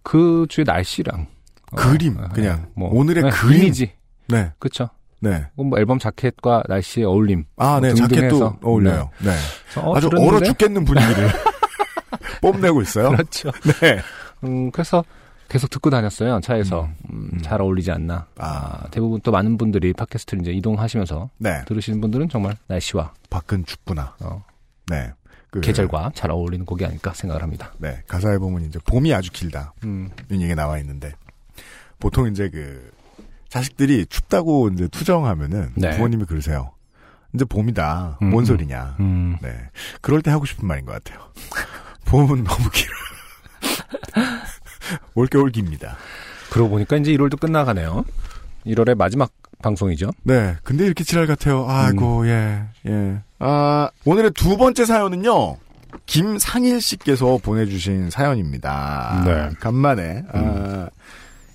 그 0.04 0.46
주의 0.48 0.64
날씨랑 0.64 1.26
어, 1.72 1.76
그림, 1.76 2.16
어, 2.18 2.28
그냥. 2.32 2.66
뭐 2.74 2.90
오늘의 2.92 3.24
네, 3.24 3.30
그림. 3.30 3.58
이미지 3.62 3.92
네, 4.28 4.52
그렇죠. 4.60 4.88
네. 5.20 5.46
뭐 5.54 5.76
앨범 5.78 5.98
자켓과 5.98 6.62
날씨의 6.68 7.04
어울림. 7.06 7.44
아, 7.56 7.80
네, 7.80 7.88
뭐 7.88 7.96
등등 7.96 8.16
자켓도. 8.28 8.58
어울려요. 8.62 9.10
네. 9.18 9.32
그래서 9.64 9.88
어, 9.88 9.96
아주 9.96 10.08
들었는데? 10.08 10.36
얼어 10.36 10.46
죽겠는 10.46 10.84
분위기를 10.84 11.28
뽐내고 12.40 12.82
있어요. 12.82 13.10
그렇죠. 13.10 13.50
네. 13.80 13.98
음, 14.44 14.70
그래서 14.70 15.04
계속 15.48 15.70
듣고 15.70 15.90
다녔어요 15.90 16.40
차에서 16.40 16.88
음, 17.10 17.30
음. 17.32 17.38
잘 17.42 17.60
어울리지 17.60 17.90
않나. 17.90 18.26
아. 18.36 18.46
아, 18.46 18.90
대부분 18.90 19.20
또 19.22 19.30
많은 19.30 19.56
분들이 19.56 19.92
팟캐스트를 19.92 20.42
이제 20.42 20.52
이동하시면서 20.52 21.30
네. 21.38 21.64
들으시는 21.66 22.00
분들은 22.00 22.28
정말 22.28 22.56
날씨와 22.66 23.14
밖은 23.30 23.64
춥구나. 23.64 24.14
어, 24.20 24.44
네. 24.88 25.12
그, 25.50 25.60
계절과 25.60 26.12
잘 26.14 26.30
어울리는 26.30 26.66
곡이 26.66 26.84
아닐까 26.84 27.14
생각을 27.14 27.42
합니다. 27.42 27.72
네. 27.78 28.02
가사에 28.06 28.36
보면 28.36 28.66
이제 28.66 28.78
봄이 28.84 29.14
아주 29.14 29.30
길다. 29.32 29.72
음, 29.84 30.10
이런 30.28 30.42
얘기가 30.42 30.54
나와 30.54 30.78
있는데 30.78 31.14
보통 31.98 32.28
이제 32.28 32.50
그 32.50 32.90
자식들이 33.48 34.04
춥다고 34.06 34.68
이제 34.68 34.88
투정하면은 34.88 35.72
네. 35.74 35.90
부모님이 35.92 36.26
그러세요. 36.26 36.72
이제 37.34 37.46
봄이다. 37.46 38.18
음, 38.20 38.30
뭔 38.30 38.42
음. 38.42 38.44
소리냐. 38.44 38.96
음, 39.00 39.38
네. 39.40 39.54
그럴 40.02 40.20
때 40.20 40.30
하고 40.30 40.44
싶은 40.44 40.66
말인 40.68 40.84
것 40.84 40.92
같아요. 40.92 41.30
봄은 42.04 42.44
너무 42.44 42.70
길어. 42.70 42.92
올겨울 45.14 45.50
깁니다. 45.50 45.96
그러고 46.50 46.70
보니까 46.70 46.96
이제 46.96 47.12
1월도 47.12 47.38
끝나가네요. 47.40 48.04
1월의 48.66 48.96
마지막 48.96 49.30
방송이죠. 49.62 50.10
네. 50.22 50.56
근데 50.62 50.86
이렇게 50.86 51.04
지랄 51.04 51.26
같아요. 51.26 51.66
아이고, 51.68 52.20
음. 52.20 52.26
예, 52.26 52.62
예. 52.90 53.20
아, 53.38 53.90
오늘의 54.04 54.32
두 54.32 54.56
번째 54.56 54.84
사연은요. 54.84 55.56
김상일 56.06 56.80
씨께서 56.80 57.38
보내주신 57.38 58.10
사연입니다. 58.10 59.22
네. 59.24 59.50
간만에, 59.58 60.24
아, 60.32 60.88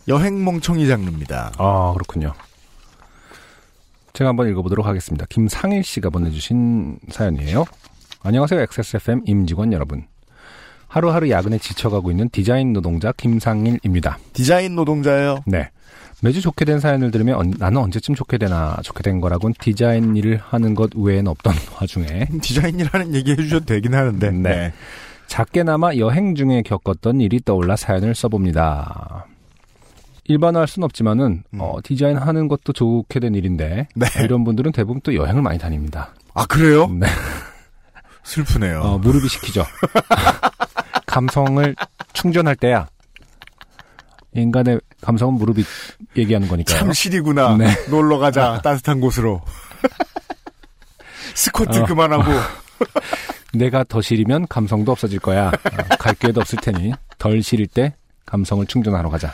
여행 0.08 0.44
멍청이 0.44 0.88
장르입니다. 0.88 1.54
아, 1.58 1.92
그렇군요. 1.94 2.34
제가 4.14 4.30
한번 4.30 4.48
읽어보도록 4.50 4.86
하겠습니다. 4.86 5.26
김상일 5.30 5.84
씨가 5.84 6.10
보내주신 6.10 7.00
사연이에요. 7.10 7.66
안녕하세요. 8.22 8.62
XSFM 8.62 9.22
임직원 9.26 9.74
여러분. 9.74 10.06
하루하루 10.94 11.28
야근에 11.32 11.58
지쳐가고 11.58 12.12
있는 12.12 12.30
디자인 12.30 12.72
노동자 12.72 13.12
김상일입니다. 13.14 14.20
디자인 14.34 14.76
노동자예요. 14.76 15.40
네. 15.48 15.72
매주 16.22 16.40
좋게 16.40 16.66
된 16.66 16.80
사연을 16.80 17.10
들으면 17.10 17.36
언- 17.36 17.54
나는 17.58 17.82
언제쯤 17.82 18.14
좋게 18.14 18.38
되나 18.38 18.78
좋게 18.84 19.02
된 19.02 19.20
거라곤 19.20 19.54
디자인 19.60 20.16
일을 20.16 20.40
하는 20.42 20.76
것 20.76 20.92
외엔 20.96 21.28
없던 21.28 21.52
와중에 21.82 22.28
디자인 22.44 22.80
일 22.80 22.88
하는 22.92 23.16
얘기 23.16 23.32
해주셔도 23.32 23.66
되긴 23.66 23.96
하는데. 23.96 24.30
네. 24.32 24.72
작게나마 25.26 25.96
여행 25.96 26.36
중에 26.36 26.62
겪었던 26.62 27.22
일이 27.22 27.40
떠올라 27.44 27.76
사연을 27.76 28.14
써봅니다. 28.14 29.26
일반화할 30.26 30.68
순 30.68 30.84
없지만은 30.84 31.44
음. 31.56 31.60
어, 31.60 31.78
디자인 31.84 32.18
하는 32.18 32.48
것도 32.48 32.72
좋게 32.72 33.20
된 33.20 33.34
일인데 33.34 33.88
네. 33.96 34.06
이런 34.24 34.44
분들은 34.44 34.74
대부분 34.74 35.02
또 35.04 35.16
여행을 35.16 35.42
많이 35.42 35.58
다닙니다. 35.58 36.14
아, 36.36 36.46
그래요? 36.46 36.86
네. 36.88 37.08
슬프네요. 38.24 38.80
어, 38.80 38.98
무릎이 39.00 39.28
시키죠. 39.28 39.66
감성을 41.14 41.76
충전할 42.14 42.56
때야. 42.56 42.88
인간의 44.34 44.80
감성은 45.02 45.36
무릎이 45.36 45.64
얘기하는 46.18 46.48
거니까요. 46.48 46.80
참 46.80 46.92
시리구나. 46.92 47.56
네. 47.56 47.68
놀러 47.90 48.18
가자. 48.18 48.60
따뜻한 48.64 49.00
곳으로. 49.00 49.42
스쿼트 51.36 51.80
어. 51.80 51.86
그만하고. 51.86 52.32
내가 53.54 53.84
더 53.84 54.02
시리면 54.02 54.48
감성도 54.48 54.92
없어질 54.92 55.20
거야. 55.20 55.50
어, 55.50 55.96
갈 56.00 56.16
기회도 56.16 56.42
없을 56.42 56.58
테니 56.60 56.94
덜 57.20 57.44
시릴 57.44 57.68
때 57.68 57.94
감성을 58.26 58.66
충전하러 58.66 59.10
가자. 59.10 59.32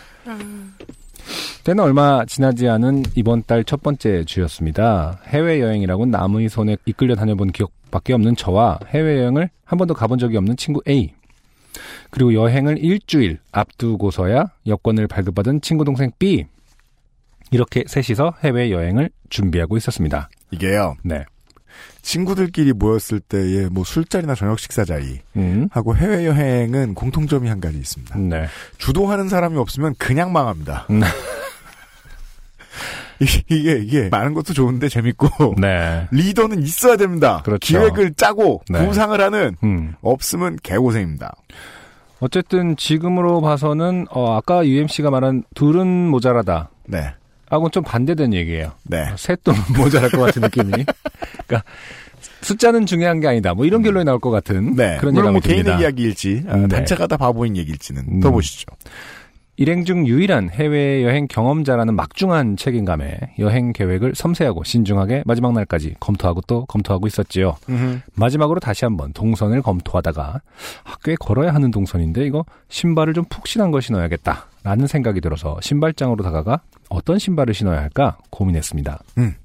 때는 1.64 1.82
얼마 1.84 2.26
지나지 2.26 2.68
않은 2.68 3.04
이번 3.16 3.44
달 3.46 3.64
첫 3.64 3.82
번째 3.82 4.26
주였습니다. 4.26 5.20
해외여행이라고는 5.28 6.12
남의 6.12 6.50
손에 6.50 6.76
이끌려 6.86 7.16
다녀본 7.16 7.52
기억밖에 7.54 8.12
없는 8.14 8.36
저와 8.36 8.80
해외여행을 8.88 9.50
한 9.64 9.78
번도 9.78 9.94
가본 9.94 10.20
적이 10.20 10.38
없는 10.38 10.58
친구 10.58 10.82
A. 10.90 11.14
그리고 12.10 12.34
여행을 12.34 12.78
일주일 12.80 13.40
앞두고서야 13.52 14.46
여권을 14.68 15.08
발급받은 15.08 15.62
친구 15.62 15.86
동생 15.86 16.12
B. 16.18 16.46
이렇게 17.52 17.84
셋이서 17.88 18.36
해외 18.44 18.72
여행을 18.72 19.10
준비하고 19.30 19.78
있었습니다. 19.78 20.30
이게요. 20.52 20.96
네. 21.04 21.26
친구들끼리 22.02 22.74
모였을 22.74 23.20
때의 23.20 23.70
뭐 23.70 23.84
술자리나 23.84 24.36
저녁 24.36 24.60
식사 24.60 24.84
자리 24.84 25.22
음. 25.36 25.68
하고 25.72 25.96
해외 25.96 26.26
여행은 26.26 26.94
공통점이 26.94 27.48
한 27.48 27.60
가지 27.60 27.78
있습니다. 27.78 28.18
네. 28.18 28.48
주도하는 28.78 29.30
사람이 29.30 29.58
없으면 29.58 29.96
그냥 29.98 30.32
망합니다. 30.32 30.88
음. 30.90 31.02
이게, 33.20 33.78
이게, 33.78 34.10
많은 34.10 34.34
것도 34.34 34.54
좋은데 34.54 34.88
재밌고 34.88 35.56
네. 35.60 36.08
리더는 36.12 36.64
있어야 36.64 36.96
됩니다. 36.96 37.42
그렇죠. 37.44 37.60
기획을 37.60 38.14
짜고 38.14 38.64
네. 38.70 38.86
구상을 38.86 39.20
하는 39.20 39.56
음. 39.64 39.94
없으면 40.02 40.58
개고생입니다. 40.64 41.36
어쨌든 42.22 42.76
지금으로 42.78 43.42
봐서는 43.42 44.08
어, 44.12 44.36
아까 44.36 44.66
UMC가 44.66 45.10
말한 45.10 45.44
둘은 45.56 45.88
모자라다. 46.10 46.70
네. 46.86 47.14
하고는 47.50 47.72
좀 47.72 47.84
반대된 47.84 48.34
얘기예요. 48.34 48.74
네. 48.84 49.06
셋도 49.16 49.54
모자랄 49.78 50.12
것 50.12 50.20
같은 50.20 50.42
느낌이. 50.44 50.72
그러니까 51.48 51.64
숫자는 52.42 52.86
중요한 52.86 53.20
게 53.20 53.28
아니다. 53.28 53.54
뭐 53.54 53.66
이런 53.66 53.82
결론이 53.82 54.06
나올 54.06 54.20
것 54.20 54.30
같은 54.30 54.76
네. 54.76 54.98
그런 55.00 55.14
물론 55.14 55.34
뭐 55.34 55.42
듭니다. 55.42 55.64
개인의 55.64 55.82
이야기일지 55.82 56.44
아, 56.48 56.58
네. 56.58 56.68
단체가 56.68 57.08
다 57.08 57.18
바보인 57.18 57.58
얘기일지는 57.58 58.04
음. 58.08 58.20
더 58.20 58.32
보시죠. 58.32 58.66
일행 59.60 59.84
중 59.84 60.08
유일한 60.08 60.50
해외여행 60.50 61.28
경험자라는 61.28 61.94
막중한 61.94 62.56
책임감에 62.56 63.34
여행 63.40 63.74
계획을 63.74 64.16
섬세하고 64.16 64.64
신중하게 64.64 65.24
마지막 65.26 65.52
날까지 65.52 65.96
검토하고 66.00 66.40
또 66.48 66.66
검토하고 66.66 67.08
있었지요. 67.08 67.58
마지막으로 68.16 68.62
다시 68.62 68.86
한번 68.86 69.12
동선을 69.12 69.62
검토하다가 69.62 70.42
아, 70.86 70.96
꽤 71.04 71.16
걸어야 71.16 71.54
하는 71.54 71.72
동선인데 71.72 72.26
이거 72.26 72.46
신발을 72.70 73.14
좀 73.14 73.26
푹신한 73.26 73.72
걸 73.72 73.82
신어야겠다 73.82 74.46
라는 74.64 74.88
생각이 74.88 75.20
들어서 75.20 75.60
신발장으로 75.62 76.24
다가가 76.24 76.62
어떤 76.90 77.20
신발을 77.20 77.54
신어야 77.54 77.82
할까 77.82 78.18
고민했습니다. 78.30 79.00
음. 79.18 79.36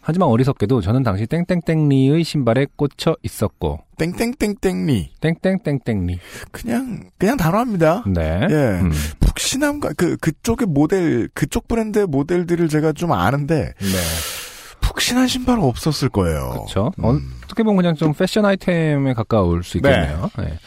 하지만 0.00 0.28
어리석게도 0.28 0.80
저는 0.80 1.02
당시 1.02 1.26
땡땡땡리의 1.26 2.24
신발에 2.24 2.66
꽂혀 2.76 3.16
있었고 3.22 3.80
땡땡땡땡리 3.98 5.10
땡땡땡땡리 5.20 6.18
그냥 6.50 7.10
그냥 7.18 7.36
단어합니다. 7.36 8.04
네. 8.06 8.46
예. 8.48 8.54
음. 8.80 8.92
푹신함과 9.20 9.90
그 9.96 10.16
그쪽의 10.16 10.66
모델 10.68 11.28
그쪽 11.34 11.68
브랜드의 11.68 12.06
모델들을 12.06 12.68
제가 12.68 12.92
좀 12.92 13.12
아는데 13.12 13.74
네. 13.78 13.98
푹신한 14.80 15.28
신발은 15.28 15.62
없었을 15.62 16.08
거예요. 16.08 16.50
그렇죠. 16.50 16.92
음. 17.04 17.34
어떻게 17.44 17.62
보면 17.62 17.76
그냥 17.76 17.94
좀 17.94 18.14
패션 18.14 18.44
아이템에 18.44 19.12
가까울 19.14 19.62
수 19.62 19.78
있겠네요. 19.78 20.30
네. 20.38 20.58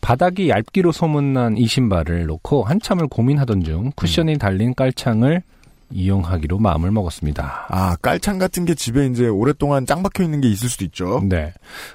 바닥이 0.00 0.48
얇기로 0.48 0.92
소문난 0.92 1.56
이 1.56 1.66
신발을 1.66 2.26
놓고 2.26 2.64
한참을 2.64 3.08
고민하던 3.08 3.64
중 3.64 3.90
쿠션이 3.96 4.38
달린 4.38 4.74
깔창을 4.74 5.42
이용하기로 5.90 6.58
마음을 6.58 6.90
먹었습니다. 6.90 7.66
아, 7.68 7.96
깔창 8.02 8.38
같은 8.38 8.64
게 8.64 8.74
집에 8.74 9.06
이제 9.06 9.26
오랫동안 9.26 9.86
짱 9.86 10.02
박혀 10.02 10.22
있는 10.22 10.40
게 10.40 10.48
있을 10.48 10.68
수도 10.68 10.84
있죠. 10.84 11.22
네. 11.24 11.52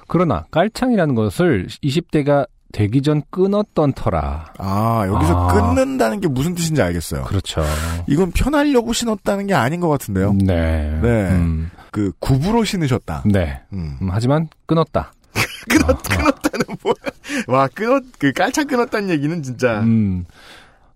그러나 0.08 0.44
깔창이라는 0.50 1.14
것을 1.14 1.66
20대가 1.82 2.46
되기 2.72 3.02
전 3.02 3.22
끊었던 3.30 3.92
터라. 3.92 4.52
아, 4.58 5.04
여기서 5.06 5.48
아. 5.48 5.52
끊는다는 5.52 6.20
게 6.20 6.26
무슨 6.26 6.56
뜻인지 6.56 6.82
알겠어요. 6.82 7.22
그렇죠. 7.22 7.62
이건 8.08 8.32
편하려고 8.32 8.92
신었다는 8.92 9.46
게 9.46 9.54
아닌 9.54 9.78
것 9.78 9.88
같은데요. 9.88 10.32
네. 10.32 10.98
네. 11.00 11.30
음, 11.30 11.70
그 11.92 12.12
구부로 12.18 12.64
신으셨다. 12.64 13.22
네. 13.26 13.60
음. 13.72 13.96
음, 14.02 14.08
하지만 14.10 14.48
끊었다. 14.66 15.12
끊었, 15.70 15.90
아, 15.90 16.16
끊었다는 16.16 16.66
뭐야. 16.82 16.94
와, 17.46 17.68
끊었, 17.68 18.02
그 18.18 18.32
깔창 18.32 18.66
끊었다는 18.66 19.08
얘기는 19.10 19.40
진짜. 19.42 19.80
음, 19.80 20.24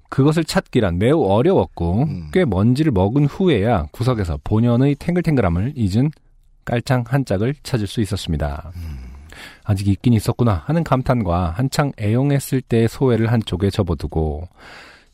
그것을 0.08 0.44
찾기란 0.44 0.98
매우 0.98 1.24
어려웠고 1.24 2.04
음. 2.04 2.30
꽤 2.32 2.44
먼지를 2.44 2.92
먹은 2.92 3.26
후에야 3.26 3.86
구석에서 3.92 4.38
본연의 4.44 4.96
탱글탱글함을 4.96 5.74
잊은 5.76 6.10
깔창 6.64 7.04
한 7.06 7.24
짝을 7.24 7.54
찾을 7.62 7.86
수 7.86 8.00
있었습니다. 8.00 8.72
아직 9.64 9.88
있긴 9.88 10.12
있었구나 10.12 10.62
하는 10.66 10.84
감탄과 10.84 11.54
한창 11.56 11.92
애용했을 11.98 12.60
때의 12.60 12.88
소회를 12.88 13.30
한쪽에 13.30 13.70
접어두고 13.70 14.48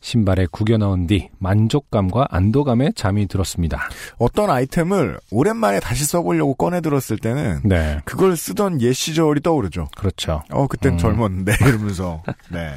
신발에 0.05 0.45
구겨 0.51 0.77
넣은 0.77 1.07
뒤 1.07 1.29
만족감과 1.39 2.27
안도감에 2.29 2.91
잠이 2.95 3.27
들었습니다. 3.27 3.89
어떤 4.19 4.51
아이템을 4.51 5.19
오랜만에 5.31 5.79
다시 5.79 6.05
써보려고 6.05 6.53
꺼내 6.53 6.79
들었을 6.79 7.17
때는 7.17 7.61
네, 7.63 7.99
그걸 8.05 8.37
쓰던 8.37 8.81
옛 8.81 8.93
시절이 8.93 9.41
떠오르죠. 9.41 9.87
그렇죠. 9.97 10.43
어, 10.51 10.67
그땐 10.67 10.93
음. 10.93 10.97
젊었는데, 10.99 11.53
이러면서. 11.67 12.21
네. 12.49 12.73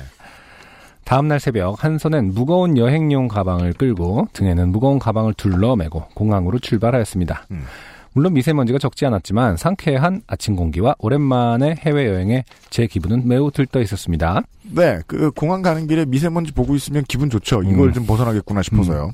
다음날 1.08 1.40
새벽 1.40 1.82
한 1.82 1.96
손엔 1.96 2.34
무거운 2.34 2.76
여행용 2.76 3.28
가방을 3.28 3.72
끌고 3.72 4.28
등에는 4.34 4.68
무거운 4.68 4.98
가방을 4.98 5.32
둘러매고 5.32 6.08
공항으로 6.12 6.58
출발하였습니다. 6.58 7.46
음. 7.50 7.64
물론 8.12 8.34
미세먼지가 8.34 8.78
적지 8.78 9.06
않았지만 9.06 9.56
상쾌한 9.56 10.20
아침 10.26 10.54
공기와 10.54 10.96
오랜만에 10.98 11.76
해외여행에 11.78 12.44
제 12.68 12.86
기분은 12.86 13.26
매우 13.26 13.50
들떠 13.50 13.80
있었습니다. 13.80 14.42
네, 14.64 15.00
그 15.06 15.30
공항 15.30 15.62
가는 15.62 15.86
길에 15.86 16.04
미세먼지 16.04 16.52
보고 16.52 16.74
있으면 16.74 17.04
기분 17.08 17.30
좋죠. 17.30 17.62
이걸 17.62 17.88
음. 17.88 17.92
좀 17.94 18.04
벗어나겠구나 18.04 18.60
싶어서요. 18.60 19.12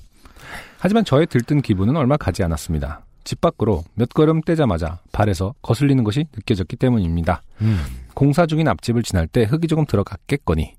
하지만 0.81 1.05
저의 1.05 1.29
들뜬 1.29 1.63
기분은 1.63 1.95
얼마 1.95 2.17
가지 2.17 2.43
않았습니다. 2.43 3.05
집 3.23 3.41
밖으로 3.41 3.85
몇 3.95 4.09
걸음 4.09 4.41
떼자마자 4.41 4.99
발에서 5.13 5.55
거슬리는 5.63 6.03
것이 6.03 6.27
느껴졌기 6.37 6.75
때문입니다. 6.75 7.43
음. 7.61 7.79
공사 8.15 8.47
중인 8.47 8.67
앞집을 8.67 9.05
지날 9.05 9.29
때 9.29 9.45
흙이 9.45 9.69
조금 9.69 9.87
들어갔겠거니 9.87 10.75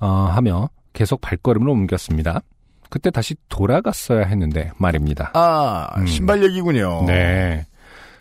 어, 0.00 0.06
하며 0.06 0.70
계속 0.92 1.20
발걸음을 1.20 1.68
옮겼습니다. 1.68 2.40
그때 2.90 3.10
다시 3.10 3.34
돌아갔어야 3.48 4.24
했는데 4.24 4.70
말입니다. 4.78 5.30
아, 5.34 5.88
음. 5.98 6.06
신발 6.06 6.42
얘기군요. 6.42 7.04
네. 7.06 7.66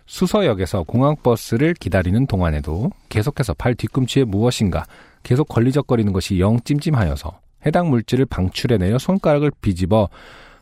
수서역에서 0.06 0.84
공항버스를 0.84 1.74
기다리는 1.74 2.28
동안에도 2.28 2.90
계속해서 3.10 3.54
발 3.54 3.76
뒤꿈치에 3.76 4.24
무엇인가 4.24 4.86
계속 5.24 5.48
걸리적거리는 5.50 6.14
것이 6.14 6.40
영 6.40 6.60
찜찜하여서 6.62 7.40
해당 7.66 7.90
물질을 7.90 8.26
방출해내려 8.26 8.98
손가락을 8.98 9.52
비집어 9.62 10.10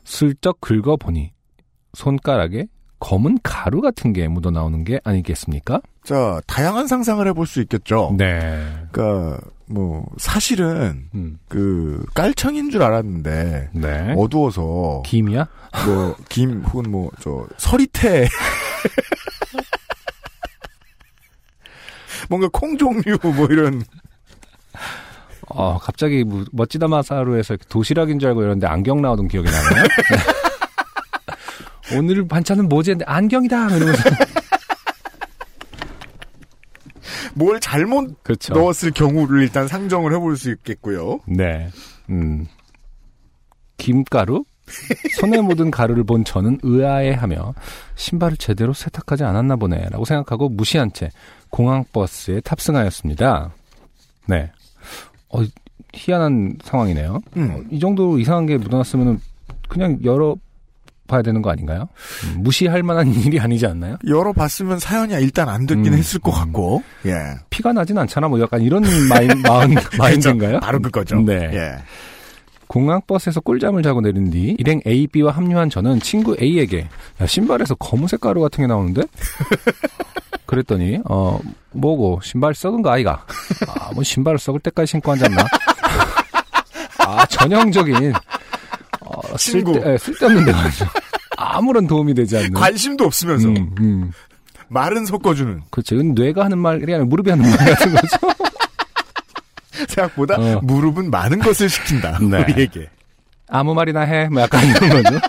슬쩍 0.03 0.59
긁어보니 0.61 1.32
손가락에 1.93 2.68
검은 2.99 3.39
가루 3.43 3.82
같은 3.82 4.13
게 4.13 4.28
묻어나오는 4.28 4.84
게 4.84 4.99
아니겠습니까? 5.03 5.82
자, 6.03 6.41
다양한 6.47 6.88
상상을 6.88 7.28
해볼 7.28 7.45
수 7.45 7.61
있겠죠. 7.61 8.16
네. 8.18 8.66
그니까, 8.91 9.39
뭐, 9.68 10.05
사실은, 10.18 11.09
음. 11.16 11.39
그, 11.47 12.05
깔창인 12.13 12.70
줄 12.70 12.84
알았는데, 12.84 13.70
네. 13.74 14.13
어두워서, 14.16 15.01
김이야? 15.05 15.47
뭐, 15.86 16.16
김, 16.30 16.61
혹은 16.63 16.91
뭐, 16.91 17.09
저, 17.20 17.47
서리태. 17.57 18.28
뭔가 22.30 22.47
콩 22.51 22.78
종류, 22.78 23.18
뭐 23.22 23.47
이런. 23.49 23.84
어, 25.47 25.78
갑자기 25.78 26.24
뭐, 26.24 26.43
멋지다 26.51 26.88
마사루에서 26.88 27.53
이렇게 27.53 27.66
도시락인 27.70 28.20
줄 28.20 28.30
알고 28.30 28.41
이러는데 28.41 28.68
안경 28.68 29.01
나오던 29.01 29.28
기억이 29.28 29.49
나네요. 29.49 29.84
네. 31.91 31.97
오늘 31.97 32.28
반찬은 32.28 32.68
뭐지? 32.68 32.91
했는데 32.91 33.05
안경이다! 33.09 33.76
이러면서. 33.76 34.03
뭘 37.36 37.60
잘못 37.60 38.24
그렇죠. 38.24 38.54
넣었을 38.54 38.92
경우를 38.92 39.44
일단 39.44 39.68
상정을 39.68 40.14
해볼 40.14 40.38
수 40.38 40.52
있겠고요. 40.52 41.20
네. 41.28 41.70
음. 42.10 42.48
김가루? 43.78 44.44
손에 45.20 45.42
묻은 45.42 45.70
가루를 45.70 46.06
본 46.06 46.24
저는 46.24 46.60
의아해하며 46.64 47.54
신발을 47.96 48.38
제대로 48.38 48.74
세탁하지 48.74 49.24
않았나 49.24 49.58
보네라고 49.58 50.06
생각하고 50.06 50.50
무시한 50.50 50.92
채 50.92 51.12
공항 51.52 51.84
버스에 51.92 52.42
탑승하였습니다. 52.42 53.54
네. 54.28 54.52
어, 55.30 55.42
희한한 55.94 56.58
상황이네요. 56.64 57.20
음. 57.38 57.52
어, 57.52 57.62
이 57.70 57.80
정도 57.80 58.18
이상한 58.18 58.46
게 58.48 58.58
묻어났으면 58.58 59.22
그냥 59.70 60.00
열어 60.04 60.36
봐야 61.08 61.22
되는 61.22 61.41
거 61.41 61.49
아닌가요? 61.51 61.88
음, 62.26 62.43
무시할 62.43 62.84
만한 62.84 63.14
일이 63.14 63.39
아니지 63.39 63.66
않나요? 63.66 63.97
열어봤으면 64.08 64.80
사연이 64.80 65.14
일단 65.16 65.49
안 65.49 65.66
됐긴 65.66 65.93
음, 65.93 65.97
했을 65.97 66.20
것 66.20 66.32
음. 66.32 66.38
같고, 66.45 66.84
예. 67.06 67.14
피가 67.49 67.74
나진 67.74 67.97
않잖아. 67.97 68.28
뭐 68.28 68.39
약간 68.41 68.62
이런 68.62 68.84
마인, 69.10 69.30
마인, 69.41 69.76
마인드인가요? 69.97 70.60
바로 70.60 70.80
그거죠. 70.82 71.20
네. 71.22 71.49
예. 71.53 71.76
공항버스에서 72.68 73.41
꿀잠을 73.41 73.84
자고 73.84 74.01
내린 74.01 74.32
뒤 74.32 74.56
일행 74.58 74.82
A, 74.88 75.06
B와 75.08 75.32
합류한 75.32 75.70
저는 75.70 75.99
친구 75.99 76.36
A에게 76.41 76.89
야 77.22 77.26
신발에서 77.26 77.76
검은색 77.76 78.22
가루 78.22 78.41
같은 78.41 78.64
게 78.64 78.68
나오는데? 78.68 79.03
그랬더니 80.47 80.99
어 81.08 81.39
뭐고 81.72 82.20
신발 82.24 82.56
썩은 82.56 82.82
거 82.82 82.89
아이가? 82.89 83.24
아뭐 83.68 84.01
신발을 84.03 84.39
썩을 84.39 84.60
때까지 84.62 84.91
신고 84.91 85.12
앉았나? 85.12 85.43
아 86.99 87.26
전형적인 87.28 88.14
어, 88.16 88.20
친구. 89.38 89.74
쓸데, 89.74 89.93
예, 89.93 89.97
쓸데없는 89.97 90.45
대화죠. 90.45 90.86
아무런 91.38 91.88
도움이 91.88 92.13
되지 92.13 92.38
않는. 92.38 92.53
관심도 92.53 93.05
없으면서 93.05 93.47
음, 93.49 93.76
음. 93.80 94.11
말은 94.68 95.05
섞어주는 95.05 95.61
그렇죠. 95.70 95.95
뇌가 95.95 96.45
하는 96.45 96.57
말이 96.57 96.82
아니라 96.84 97.05
무릎이 97.05 97.30
하는 97.30 97.47
말 97.49 97.57
같은 97.57 97.93
거죠. 97.93 98.18
생각보다 99.89 100.36
어. 100.36 100.59
무릎은 100.63 101.09
많은 101.11 101.39
것을 101.39 101.70
시킨다. 101.70 102.18
네. 102.24 102.39
우리에게. 102.41 102.89
아무 103.47 103.74
말이나 103.74 104.01
해. 104.01 104.28
뭐 104.30 104.41
약간 104.41 104.63
이런 104.66 105.03
거죠. 105.03 105.20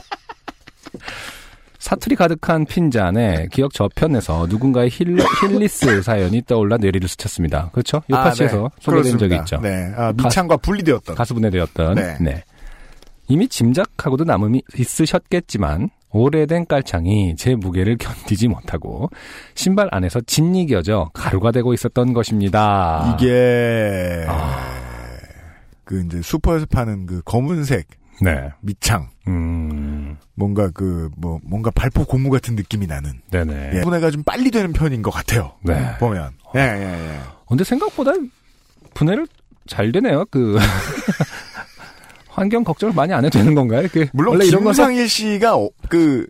사투리 1.78 2.16
가득한 2.16 2.64
핀잔에 2.64 3.46
기억 3.52 3.72
저편에서 3.72 4.46
누군가의 4.48 4.90
힐, 4.90 5.18
힐리스 5.40 6.02
사연이 6.02 6.42
떠올라 6.44 6.78
뇌리를 6.78 7.08
스쳤습니다. 7.08 7.70
그렇죠? 7.72 8.02
요파시에서 8.10 8.66
아, 8.66 8.68
네. 8.68 8.74
소개된 8.80 9.18
적이 9.18 9.28
그렇습니다. 9.36 9.36
있죠. 9.42 9.60
네. 9.60 9.92
아, 9.96 10.12
미창과 10.16 10.56
분리되었던. 10.56 11.14
가수분해 11.14 11.50
되었던. 11.50 11.94
네. 11.94 12.16
네. 12.20 12.42
이미 13.28 13.48
짐작하고도 13.48 14.24
남음이 14.24 14.62
있으셨겠지만 14.78 15.90
오래된 16.10 16.66
깔창이 16.66 17.34
제 17.36 17.54
무게를 17.54 17.98
견디지 17.98 18.48
못하고 18.48 19.10
신발 19.54 19.88
안에서 19.90 20.20
짓이겨져 20.22 21.10
가루가 21.12 21.50
되고 21.50 21.74
있었던 21.74 22.12
것입니다. 22.12 23.16
이게 23.18 24.24
아. 24.28 24.82
그 25.84 26.02
이제 26.04 26.20
슈퍼에서 26.22 26.66
파는 26.66 27.06
그 27.06 27.22
검은색 27.24 27.86
네. 28.22 28.48
밑창 28.62 29.08
음. 29.28 30.16
뭔가 30.34 30.70
그 30.70 31.10
뭐 31.18 31.38
뭔가 31.44 31.70
발포 31.70 32.04
고무 32.06 32.30
같은 32.30 32.54
느낌이 32.56 32.86
나는 32.86 33.20
네네. 33.30 33.72
예. 33.74 33.80
분해가 33.82 34.10
좀 34.10 34.22
빨리 34.22 34.50
되는 34.50 34.72
편인 34.72 35.02
것 35.02 35.10
같아요. 35.10 35.52
네. 35.62 35.96
보면 35.98 36.32
예 36.54 36.60
예 36.60 36.64
예. 37.14 37.20
근데 37.48 37.62
생각보다 37.64 38.12
분해를 38.94 39.26
잘 39.66 39.92
되네요. 39.92 40.24
그 40.30 40.56
환경 42.36 42.64
걱정을 42.64 42.94
많이 42.94 43.14
안 43.14 43.24
해도 43.24 43.38
되는 43.38 43.54
건가요? 43.54 43.88
그 43.90 44.06
물론 44.12 44.34
원래 44.34 44.44
이런 44.44 44.62
거 44.62 44.70
김상일 44.70 45.08
씨가 45.08 45.56
어, 45.56 45.70
그 45.88 46.26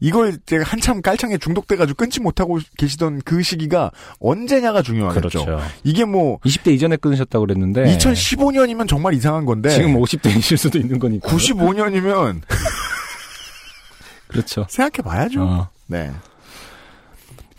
이걸 0.00 0.38
제가 0.46 0.64
한참 0.64 1.02
깔창에 1.02 1.36
중독돼가지고 1.36 1.96
끊지 1.96 2.20
못하고 2.20 2.58
계시던 2.78 3.20
그 3.26 3.42
시기가 3.42 3.90
언제냐가 4.18 4.80
중요하겠죠. 4.80 5.44
그렇죠. 5.44 5.60
이게 5.84 6.06
뭐 6.06 6.38
20대 6.38 6.72
이전에 6.72 6.96
끊으셨다고 6.96 7.44
그랬는데 7.44 7.84
2015년이면 7.98 8.88
정말 8.88 9.12
이상한 9.12 9.44
건데 9.44 9.68
지금 9.68 10.00
50대이실 10.00 10.56
수도 10.56 10.78
있는 10.78 10.98
거니까. 10.98 11.28
95년이면 11.28 12.40
그렇죠. 14.28 14.64
생각해 14.70 15.02
봐야죠. 15.06 15.42
어. 15.42 15.68
네. 15.86 16.10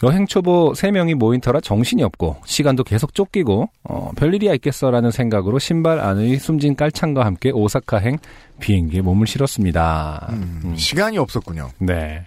여행 0.04 0.26
초보 0.26 0.74
3명이 0.74 1.14
모인 1.16 1.41
터라 1.41 1.60
정신이 1.62 2.04
없고 2.04 2.38
시간도 2.45 2.84
계속 2.84 3.14
쫓기고 3.14 3.70
어, 3.84 4.12
별일이야 4.16 4.54
있겠어라는 4.56 5.12
생각으로 5.12 5.60
신발 5.60 5.99
안의 5.99 6.39
숨진 6.39 6.76
깔창과 6.76 7.26
함께 7.26 7.52
오사카행 7.52 8.18
비행기에 8.60 9.02
몸을 9.02 9.28
실었습니다. 9.28 10.28
음, 10.32 10.62
음. 10.66 10.76
시간이 10.76 11.18
없었군요. 11.18 11.70
네. 11.80 12.26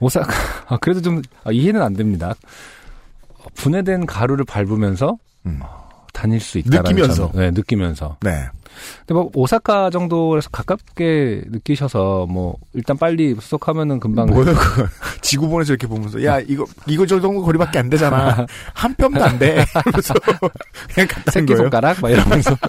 오사카 0.00 0.32
아, 0.74 0.76
그래도 0.78 1.00
좀 1.00 1.22
아, 1.44 1.52
이해는 1.52 1.82
안 1.82 1.94
됩니다. 1.94 2.34
어, 3.38 3.44
분해된 3.54 4.06
가루를 4.06 4.44
밟으면서 4.44 5.16
음. 5.46 5.60
다닐 6.12 6.40
수 6.40 6.58
있다라는 6.58 6.90
느끼면서. 6.90 7.30
점, 7.30 7.40
네, 7.40 7.50
느끼면서. 7.50 8.16
네. 8.22 8.48
근데 9.00 9.14
뭐 9.14 9.30
오사카 9.34 9.90
정도에서 9.90 10.48
가깝게 10.50 11.42
느끼셔서 11.48 12.26
뭐 12.28 12.56
일단 12.74 12.96
빨리 12.96 13.34
수속하면은 13.40 14.00
금방 14.00 14.26
뭐예요, 14.26 14.54
그거. 14.54 14.86
지구본에서 15.20 15.72
이렇게 15.72 15.86
보면서, 15.86 16.22
야, 16.24 16.38
이거, 16.40 16.64
이거 16.86 17.04
저 17.06 17.20
정도 17.20 17.42
거리밖에 17.42 17.78
안 17.78 17.90
되잖아. 17.90 18.46
한 18.74 18.94
뼘도 18.96 19.22
안 19.24 19.38
돼. 19.38 19.64
이러면서 19.84 20.14
그냥 20.94 21.08
새끼. 21.32 21.56
손가락 21.56 22.00
막 22.00 22.10
이러면서 22.10 22.56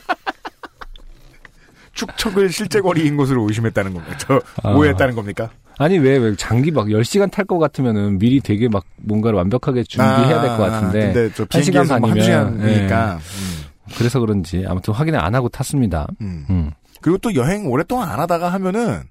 축척을 1.93 2.49
실제 2.51 2.79
거리인 2.81 3.17
것으로 3.17 3.47
의심했다는 3.47 3.93
겁니까? 3.93 4.15
저, 4.19 4.41
아. 4.63 4.71
오해했다는 4.71 5.15
겁니까? 5.15 5.49
아니 5.79 5.97
왜, 5.99 6.17
왜 6.17 6.35
장기 6.35 6.71
막 6.71 6.87
10시간 6.87 7.29
탈 7.31 7.45
것 7.45 7.59
같으면은 7.59 8.17
미리 8.19 8.39
되게 8.39 8.67
막 8.67 8.83
뭔가를 8.97 9.37
완벽하게 9.37 9.83
준비해야 9.83 10.41
될 10.41 10.57
것 10.57 10.57
같은데 10.57 11.09
아, 11.09 11.13
근데 11.13 11.33
저한 11.33 11.63
시간 11.63 11.83
비행기에서 11.87 11.99
뭐한 11.99 12.17
반이면, 12.17 12.59
예. 12.61 12.73
시간이니까. 12.73 13.19
그래서 13.97 14.19
그런지 14.19 14.63
아무튼 14.67 14.93
확인을 14.93 15.19
안 15.19 15.35
하고 15.35 15.49
탔습니다. 15.49 16.07
음. 16.21 16.45
음. 16.49 16.71
그리고 17.01 17.17
또 17.19 17.35
여행 17.35 17.67
오랫동안 17.67 18.09
안 18.09 18.19
하다가 18.19 18.49
하면은 18.53 19.03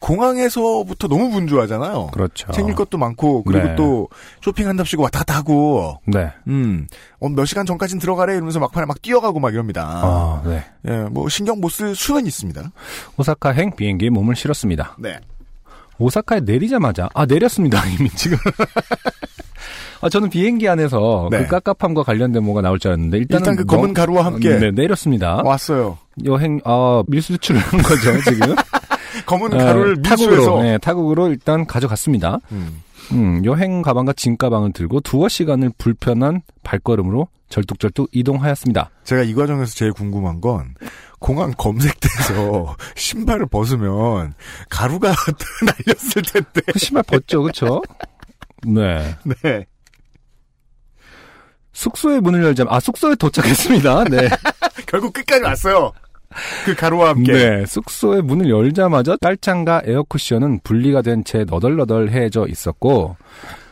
공항에서부터 0.00 1.08
너무 1.08 1.30
분주하잖아요. 1.30 2.08
그렇죠. 2.12 2.52
챙길 2.52 2.74
것도 2.74 2.98
많고 2.98 3.42
그리고 3.44 3.66
네. 3.68 3.76
또 3.76 4.08
쇼핑한답시고 4.42 5.02
왔다 5.02 5.20
갔다 5.20 5.36
하고 5.36 6.00
네. 6.04 6.30
음, 6.48 6.86
어, 7.18 7.28
몇 7.30 7.46
시간 7.46 7.64
전까진 7.64 7.98
들어가래 7.98 8.34
이러면서 8.34 8.60
막판에 8.60 8.84
막 8.86 9.00
뛰어가고 9.00 9.40
막 9.40 9.52
이럽니다. 9.54 9.82
아, 9.84 10.42
네. 10.44 10.64
예, 10.86 11.02
뭐 11.10 11.28
신경 11.30 11.60
못 11.60 11.70
쓸 11.70 11.94
수는 11.96 12.26
있습니다. 12.26 12.70
오사카행 13.16 13.74
비행기에 13.74 14.10
몸을 14.10 14.36
실었습니다. 14.36 14.96
네. 14.98 15.18
오사카에 15.98 16.40
내리자마자 16.40 17.08
아 17.14 17.24
내렸습니다 17.24 17.82
이미 17.98 18.10
지금. 18.10 18.36
아 20.00 20.08
저는 20.08 20.28
비행기 20.30 20.68
안에서 20.68 21.28
네. 21.30 21.44
그 21.46 21.60
깝깝함과 21.60 22.02
관련된 22.02 22.42
뭐가 22.44 22.60
나올 22.62 22.78
줄 22.78 22.90
알았는데 22.90 23.18
일단은 23.18 23.40
일단 23.42 23.56
그 23.56 23.64
검은 23.64 23.94
너- 23.94 24.00
가루와 24.00 24.24
함께 24.24 24.58
네 24.58 24.70
내렸습니다. 24.70 25.40
왔어요. 25.44 25.98
여행 26.24 26.60
아 26.64 27.02
밀수출을 27.06 27.60
한 27.60 27.82
거죠 27.82 28.12
지금. 28.30 28.54
검은 29.26 29.54
어, 29.54 29.56
가루를 29.58 29.96
밀수해서 29.96 30.26
타국으로 30.26 30.62
네, 30.62 30.78
타국으로 30.78 31.28
일단 31.28 31.66
가져갔습니다. 31.66 32.38
음. 32.52 32.82
음, 33.12 33.44
여행 33.44 33.82
가방과 33.82 34.12
짐 34.14 34.36
가방을 34.36 34.72
들고 34.72 35.00
두어 35.00 35.28
시간을 35.28 35.70
불편한 35.78 36.42
발걸음으로 36.64 37.28
절뚝절뚝 37.48 38.08
이동하였습니다. 38.12 38.90
제가 39.04 39.22
이 39.22 39.32
과정에서 39.34 39.72
제일 39.74 39.92
궁금한 39.92 40.40
건 40.40 40.74
공항 41.20 41.52
검색대에서 41.56 42.76
신발을 42.96 43.46
벗으면 43.46 44.34
가루가 44.68 45.14
날렸을 45.64 46.22
텐데. 46.22 46.60
그 46.72 46.78
신발 46.78 47.04
벗죠, 47.04 47.42
그렇죠? 47.42 47.80
네. 48.66 49.14
네. 49.42 49.64
숙소의 51.76 52.22
문을 52.22 52.42
열자면 52.42 52.72
아 52.72 52.80
숙소에 52.80 53.14
도착했습니다. 53.16 54.04
네. 54.04 54.28
결국 54.88 55.12
끝까지 55.12 55.42
왔어요. 55.44 55.92
그 56.64 56.74
가루와 56.74 57.10
함께. 57.10 57.32
네, 57.32 57.66
숙소의 57.66 58.22
문을 58.22 58.48
열자마자 58.50 59.16
딸창과 59.20 59.82
에어쿠션은 59.84 60.60
분리가 60.64 61.02
된 61.02 61.22
채 61.24 61.44
너덜너덜해져 61.44 62.46
있었고 62.48 63.16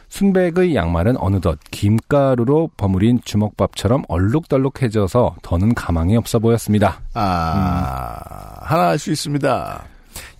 순백의 0.08 0.74
양말은 0.74 1.16
어느덧 1.18 1.58
김가루로 1.70 2.70
버무린 2.76 3.20
주먹밥처럼 3.24 4.04
얼룩덜룩해져서 4.08 5.36
더는 5.42 5.74
가망이 5.74 6.16
없어 6.16 6.38
보였습니다. 6.38 7.00
아, 7.14 8.18
하나 8.60 8.88
할 8.88 8.98
수 8.98 9.10
있습니다. 9.12 9.84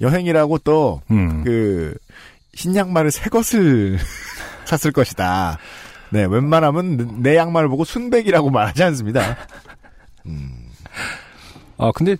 여행이라고 0.03 0.59
또, 0.59 1.01
음, 1.11 1.43
그, 1.45 1.95
흰 2.55 2.77
양말을 2.77 3.11
새 3.11 3.29
것을 3.31 3.99
샀을 4.67 4.93
것이다. 4.93 5.59
네, 6.15 6.27
웬만하면 6.27 7.23
내 7.23 7.35
양말을 7.37 7.69
보고 7.69 7.83
순백이라고 7.85 8.49
말하지 8.51 8.85
않습니다. 8.85 9.37
아 11.77 11.91
근데 11.93 12.17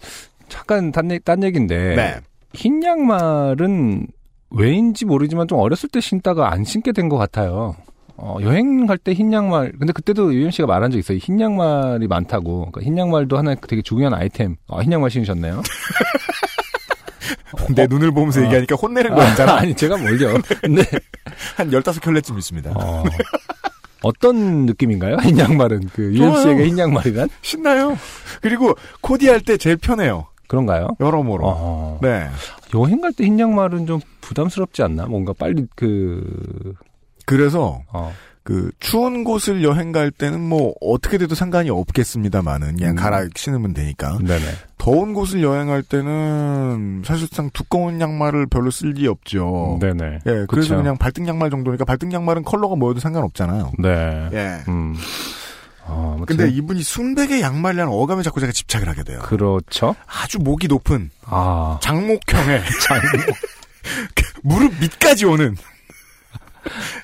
잠깐 0.49 0.91
딴, 0.91 1.13
얘- 1.13 1.21
딴 1.21 1.45
얘기인데 1.45 1.95
네. 1.95 2.17
흰 2.55 2.83
양말은 2.83 4.09
왜인지 4.51 5.05
모르지만 5.05 5.47
좀 5.47 5.59
어렸을 5.61 5.89
때 5.89 6.01
신다가 6.01 6.53
안 6.53 6.65
신게 6.65 6.91
된 6.91 7.09
것 7.09 7.17
같아요. 7.19 7.77
어, 8.17 8.37
여행 8.43 8.87
갈 8.87 8.99
때 8.99 9.13
흰 9.13 9.33
양말, 9.33 9.73
근데 9.79 9.93
그때도 9.93 10.35
유현 10.35 10.51
씨가 10.51 10.67
말한 10.67 10.91
적 10.91 10.99
있어요. 10.99 11.19
흰 11.19 11.41
양말이 11.41 12.07
많다고. 12.09 12.71
그러니까 12.73 12.81
흰 12.83 12.99
양말도 12.99 13.39
하나의 13.39 13.57
되게 13.69 13.81
중요한 13.83 14.13
아이템. 14.15 14.57
아, 14.69 14.81
흰 14.81 14.91
양말 14.93 15.11
신으셨네요. 15.11 15.63
내 17.75 17.87
눈을 17.89 18.11
보면서 18.13 18.41
어. 18.41 18.45
얘기하니까 18.45 18.75
혼내는 18.77 19.15
거 19.15 19.25
있잖아. 19.31 19.55
아니, 19.57 19.75
제가 19.75 19.97
뭘요. 19.97 20.35
근데, 20.61 20.83
한 21.57 21.71
15켤레쯤 21.71 22.39
있습니다. 22.39 22.73
어, 22.77 23.03
어떤 24.05 24.67
느낌인가요? 24.67 25.17
흰 25.23 25.39
양말은. 25.39 25.89
그. 25.93 26.15
씨에게 26.15 26.67
흰 26.67 26.79
양말이란? 26.79 27.29
신나요. 27.43 27.97
그리고 28.43 28.75
코디할 29.01 29.41
때 29.41 29.57
제일 29.57 29.77
편해요. 29.77 30.27
그런가요? 30.47 30.89
여러모로. 31.01 31.45
어, 31.47 31.99
네. 32.03 32.29
여행 32.75 33.01
갈 33.01 33.13
때 33.13 33.25
흰 33.25 33.39
양말은 33.41 33.87
좀 33.87 34.01
부담스럽지 34.21 34.83
않나? 34.83 35.07
뭔가 35.07 35.33
빨리 35.33 35.67
그, 35.75 36.75
그래서 37.25 37.81
어, 37.93 38.13
그 38.45 38.71
추운 38.79 39.25
곳을 39.25 39.65
여행 39.65 39.91
갈 39.91 40.11
때는 40.11 40.39
뭐 40.39 40.75
어떻게 40.83 41.17
돼도 41.17 41.35
상관이 41.35 41.71
없겠습니다만은 41.71 42.77
그냥 42.77 42.91
음. 42.91 42.95
갈아 42.95 43.27
신으면 43.35 43.73
되니까. 43.73 44.19
네네. 44.19 44.45
더운 44.77 45.15
곳을 45.15 45.43
여행할 45.43 45.83
때는 45.83 47.03
사실상 47.07 47.49
두꺼운 47.55 48.03
양말을 48.03 48.47
별로 48.47 48.71
쓸리 48.71 49.09
없죠. 49.09 49.79
네네. 49.81 50.19
예, 50.27 50.45
그래서 50.47 50.69
그쵸. 50.69 50.77
그냥 50.77 50.99
발등 50.99 51.27
양말 51.27 51.49
정도니까 51.49 51.87
발등 51.87 52.13
양말은 52.13 52.43
컬러가 52.43 52.77
뭐여도 52.77 53.01
상관없잖아요. 53.01 53.73
네. 53.79 54.29
예. 54.35 54.63
음. 54.69 54.95
어, 55.87 56.15
아무튼 56.17 56.37
근데 56.37 56.51
이분이 56.51 56.83
순백의 56.83 57.41
양말이라는 57.41 57.91
어감에 57.91 58.23
자꾸 58.23 58.41
제가 58.41 58.53
집착을 58.53 58.89
하게 58.89 59.05
돼요. 59.05 59.21
그렇죠. 59.23 59.95
아주 60.07 60.39
목이 60.39 60.69
높은 60.69 61.11
아, 61.25 61.79
장목형의 61.83 62.63
무릎 64.43 64.79
밑까지 64.81 65.25
오는 65.25 65.57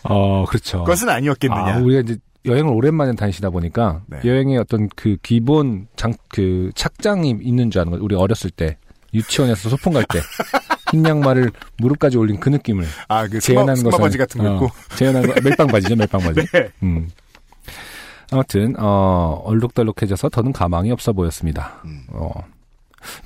어, 0.05 0.45
그렇죠. 0.47 0.85
것은 0.85 1.09
아니었겠느냐. 1.09 1.75
아, 1.75 1.79
우리가 1.79 2.01
이제 2.01 2.17
여행을 2.47 2.73
오랜만에 2.73 3.15
다니시다 3.15 3.51
보니까 3.51 4.03
네. 4.07 4.21
여행의 4.25 4.59
어떤 4.59 4.89
그 4.97 5.17
기본 5.23 5.89
장, 5.97 6.15
그 6.29 6.71
착장이 6.75 7.39
있는 7.43 7.71
줄 7.71 7.81
아는 7.81 7.91
거예요. 7.91 8.05
우리 8.05 8.15
어렸을 8.15 8.51
때 8.51 8.77
유치원에서 9.13 9.69
소풍 9.69 9.93
갈 9.93 10.05
때 10.05 10.21
흰 10.91 11.05
양말을 11.05 11.53
무릎까지 11.79 12.19
올린 12.19 12.39
그 12.41 12.49
느낌을 12.49 12.85
아, 13.09 13.27
그 13.29 13.41
재현하는 13.41 13.77
스마 13.77 13.91
것은 13.91 14.03
바지 14.03 14.19
같은 14.19 14.43
거 14.43 14.65
어. 14.65 14.69
재현한 14.97 15.27
거 15.27 15.41
멜빵 15.43 15.67
바지죠, 15.69 15.97
멜빵 15.97 16.21
바지. 16.21 16.47
네. 16.53 16.69
음. 16.83 17.09
아무튼 18.33 18.75
어 18.79 19.43
얼룩덜룩해져서 19.45 20.29
더는 20.29 20.53
가망이 20.53 20.91
없어 20.93 21.13
보였습니다. 21.13 21.81
음. 21.85 22.05
어 22.11 22.31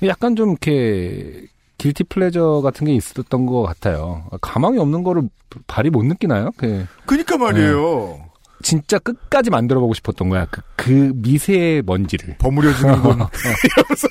약간 0.03 0.35
좀 0.35 0.51
이렇게 0.51 1.45
길티 1.77 2.05
플레저 2.05 2.61
같은 2.63 2.87
게 2.87 2.93
있었던 2.93 3.45
것 3.45 3.63
같아요. 3.63 4.25
가망이 4.41 4.77
없는 4.79 5.03
거를 5.03 5.23
발이 5.67 5.89
못 5.89 6.03
느끼나요? 6.05 6.51
그 6.57 6.85
그니까 7.05 7.37
말이에요. 7.37 8.19
진짜 8.63 8.97
끝까지 8.97 9.49
만들어 9.49 9.79
보고 9.79 9.93
싶었던 9.93 10.29
거야. 10.29 10.45
그, 10.49 10.61
그 10.75 11.11
미세 11.15 11.83
먼지를 11.85 12.35
버무려지는 12.39 13.01
건 13.01 13.11
이러면서 13.63 14.07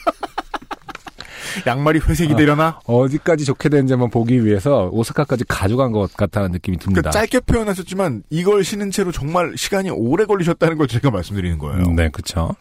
양말이 1.67 2.01
회색이 2.01 2.35
어. 2.35 2.37
되려나? 2.37 2.81
어 2.85 3.09
디까지 3.09 3.45
좋게 3.45 3.69
되는지 3.69 3.93
한번 3.93 4.11
보기 4.11 4.45
위해서 4.45 4.89
오사카까지 4.93 5.45
가져간 5.49 5.93
것 5.93 6.13
같다는 6.15 6.51
느낌이 6.53 6.79
듭니다. 6.79 7.11
그러니까 7.11 7.21
짧게 7.21 7.41
표현하셨지만 7.41 8.25
이걸 8.31 8.65
신은 8.65 8.91
채로 8.91 9.13
정말 9.13 9.55
시간이 9.57 9.91
오래 9.91 10.25
걸리셨다는 10.25 10.79
걸 10.79 10.89
제가 10.89 11.11
말씀드리는 11.11 11.59
거예요. 11.59 11.85
음, 11.85 11.97
네, 11.97 12.09
그렇죠. 12.09 12.55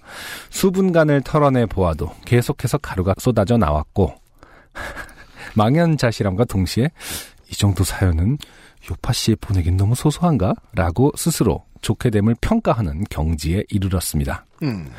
수분간을 0.50 1.22
털어내 1.22 1.66
보아도 1.66 2.12
계속해서 2.26 2.78
가루가 2.80 3.14
쏟아져 3.18 3.58
나왔고 3.58 4.16
망연자실함과 5.56 6.46
동시에 6.46 6.90
이 7.50 7.56
정도 7.56 7.84
사연은 7.84 8.38
요파 8.90 9.14
씨에 9.14 9.36
보내긴 9.36 9.78
너무 9.78 9.96
소소한가? 9.96 10.54
라고 10.74 11.12
스스로 11.16 11.64
좋게 11.82 12.10
됨을 12.10 12.36
평가하는 12.42 13.04
경지에 13.10 13.64
이르렀습니다. 13.70 14.46
음. 14.64 14.90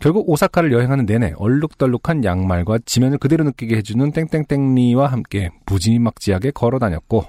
결국 0.00 0.28
오사카를 0.28 0.72
여행하는 0.72 1.06
내내 1.06 1.32
얼룩덜룩한 1.36 2.24
양말과 2.24 2.80
지면을 2.84 3.18
그대로 3.18 3.44
느끼게 3.44 3.76
해주는 3.76 4.10
땡땡땡리와 4.10 5.06
함께 5.06 5.50
무지막지하게 5.66 6.50
걸어 6.50 6.78
다녔고 6.78 7.24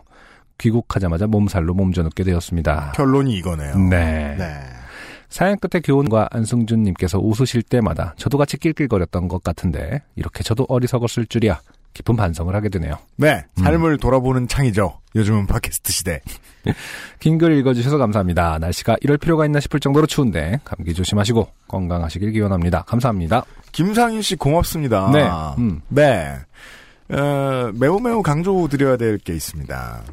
귀국하자마자 0.57 1.28
몸살로 1.28 1.74
몸져 1.74 2.01
눕게 2.03 2.24
되었습니다. 2.24 2.93
결론이 2.95 3.36
이거네요. 3.38 3.78
네. 3.78 4.36
네. 4.38 4.59
사연 5.34 5.57
끝에 5.57 5.81
교훈과 5.81 6.27
안승준님께서 6.29 7.17
웃으실 7.17 7.63
때마다 7.63 8.13
저도 8.17 8.38
같이 8.38 8.55
낄낄거렸던 8.57 9.27
것 9.27 9.43
같은데 9.43 10.03
이렇게 10.15 10.43
저도 10.43 10.67
어리석었을 10.69 11.25
줄이야 11.25 11.59
깊은 11.95 12.15
반성을 12.15 12.53
하게 12.55 12.69
되네요. 12.69 12.99
네. 13.17 13.43
음. 13.57 13.63
삶을 13.63 13.97
돌아보는 13.97 14.47
창이죠. 14.47 14.99
요즘은 15.15 15.47
팟캐스트 15.47 15.91
시대. 15.91 16.21
긴 17.19 17.39
글 17.39 17.57
읽어주셔서 17.57 17.97
감사합니다. 17.97 18.59
날씨가 18.59 18.97
이럴 19.01 19.17
필요가 19.17 19.45
있나 19.47 19.59
싶을 19.59 19.79
정도로 19.79 20.05
추운데 20.05 20.59
감기 20.65 20.93
조심하시고 20.93 21.47
건강하시길 21.67 22.31
기원합니다. 22.31 22.84
감사합니다. 22.84 23.43
김상윤 23.71 24.21
씨 24.21 24.36
고맙습니다. 24.36 25.09
네. 25.11 25.27
음. 25.61 25.81
네. 25.89 26.36
어, 27.09 27.71
매우 27.73 27.99
매우 27.99 28.21
강조드려야 28.21 28.97
될 28.97 29.17
게 29.17 29.34
있습니다. 29.34 30.03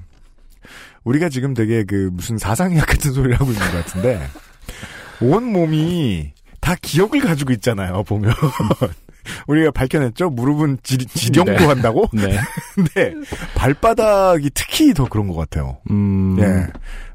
우리가 1.04 1.28
지금 1.28 1.52
되게 1.52 1.84
그 1.84 2.08
무슨 2.10 2.38
사상의학 2.38 2.86
같은 2.86 3.12
소리를 3.12 3.34
하고 3.38 3.50
있는 3.52 3.70
것 3.70 3.84
같은데 3.84 4.26
온 5.20 5.44
몸이 5.44 6.32
다다 6.60 6.76
기억을 6.80 7.20
가지고 7.20 7.52
있잖아요, 7.52 8.04
보면. 8.04 8.32
우리가 9.46 9.70
밝혀냈죠? 9.70 10.30
무릎은 10.30 10.78
지, 10.82 10.98
지령도 10.98 11.52
네. 11.52 11.66
한다고? 11.66 12.08
네. 12.12 12.38
근데 12.74 13.14
발바닥이 13.54 14.50
특히 14.54 14.94
더 14.94 15.04
그런 15.04 15.28
것 15.28 15.34
같아요. 15.34 15.78
음. 15.90 16.36
예. 16.40 16.66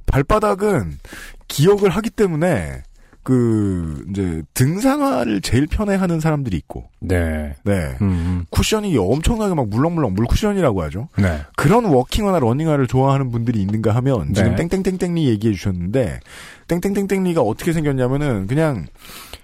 발바닥은 0.05 0.99
기억을 1.47 1.89
하기 1.89 2.09
때문에 2.11 2.83
그 3.25 4.05
이제 4.11 4.43
등산화를 4.53 5.41
제일 5.41 5.65
편해하는 5.65 6.19
사람들이 6.19 6.55
있고, 6.57 6.89
네. 6.99 7.55
네. 7.63 7.97
음. 8.01 8.45
쿠션이 8.51 8.95
엄청나게 8.99 9.55
막 9.55 9.67
물렁물렁 9.67 10.13
물쿠션이라고 10.13 10.83
하죠. 10.83 11.09
네. 11.17 11.41
그런 11.55 11.85
워킹화나 11.85 12.37
러닝화를 12.37 12.85
좋아하는 12.85 13.31
분들이 13.31 13.59
있는가 13.63 13.95
하면 13.95 14.31
지금 14.35 14.55
네. 14.55 14.67
땡땡땡땡리 14.67 15.27
얘기해 15.27 15.55
주셨는데 15.55 16.19
땡땡땡땡리가 16.67 17.41
어떻게 17.41 17.73
생겼냐면은 17.73 18.45
그냥 18.45 18.85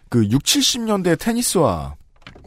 그 0.09 0.29
6, 0.29 0.43
70년대 0.43 1.17
테니스화 1.17 1.95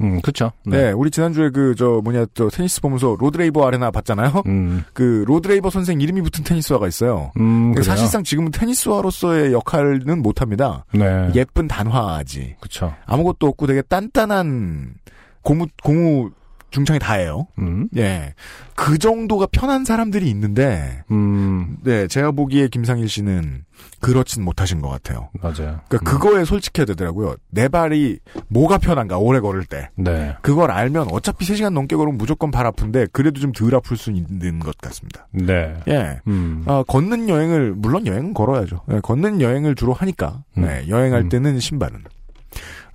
음, 0.01 0.21
그쵸. 0.23 0.53
네, 0.65 0.93
우리 0.93 1.11
지난주에 1.11 1.51
그, 1.51 1.75
저, 1.77 2.01
뭐냐, 2.03 2.27
저, 2.35 2.49
테니스 2.49 2.81
보면서 2.81 3.17
로드레이버 3.19 3.67
아레나 3.67 3.91
봤잖아요? 3.91 4.43
음. 4.47 4.85
그, 4.93 5.25
로드레이버 5.27 5.71
선생 5.71 6.01
이름이 6.01 6.23
붙은 6.23 6.45
테니스화가 6.45 6.89
있어요. 6.89 7.33
음? 7.39 7.75
사실상 7.83 8.25
지금은 8.25 8.51
테니스화로서의 8.53 9.53
역할은 9.53 10.23
못 10.23 10.41
합니다. 10.41 10.85
네. 10.93 11.31
예쁜 11.35 11.69
단화지. 11.69 12.57
그쵸. 12.61 12.95
아무것도 13.07 13.47
없고 13.47 13.67
되게 13.67 13.83
단단한 13.83 14.95
고무, 15.43 15.67
고무 15.83 16.31
중창이 16.75 16.99
다예요. 16.99 17.47
음. 17.61 17.89
예. 17.97 18.35
그 18.75 18.99
정도가 18.99 19.47
편한 19.53 19.85
사람들이 19.85 20.29
있는데, 20.31 21.05
음. 21.13 21.77
네, 21.85 22.09
제가 22.09 22.33
보기에 22.33 22.67
김상일 22.67 23.09
씨는 23.09 23.65
그렇진 24.01 24.43
못하신 24.43 24.81
것 24.81 24.89
같아요. 24.89 25.31
맞아요. 25.41 25.81
그러니까 25.89 25.97
음. 25.99 26.05
그거에 26.05 26.45
솔직해야 26.45 26.85
되더라고요. 26.87 27.37
내 27.51 27.69
발이 27.69 28.19
뭐가 28.49 28.79
편한가, 28.79 29.19
오래 29.19 29.39
걸을 29.39 29.65
때. 29.67 29.89
네. 29.95 30.35
그걸 30.43 30.73
알면 30.73 31.09
어차피 31.13 31.47
3시간 31.47 31.73
넘게 31.73 31.95
걸으면 31.95 32.19
무조건 32.19 32.51
발 32.51 32.67
아픈데 32.67 33.07
그래도 33.13 33.41
좀 33.41 33.53
덜 33.53 33.73
아플 33.77 33.97
수 33.97 34.11
있는 34.11 34.59
것 34.59 34.77
같습니다. 34.79 35.29
네. 35.31 35.77
예. 35.87 36.19
음. 36.27 36.65
아, 36.67 36.83
걷는 36.89 37.29
여행을 37.29 37.75
물론 37.77 38.05
여행은 38.09 38.35
걸어야죠. 38.35 38.81
예, 38.91 38.99
걷는 39.01 39.41
여행을 39.41 39.77
주로 39.77 39.93
하니까 39.93 40.43
음. 40.59 40.63
네, 40.63 40.87
여행할 40.89 41.21
음. 41.23 41.29
때는 41.29 41.61
신발은 41.61 42.03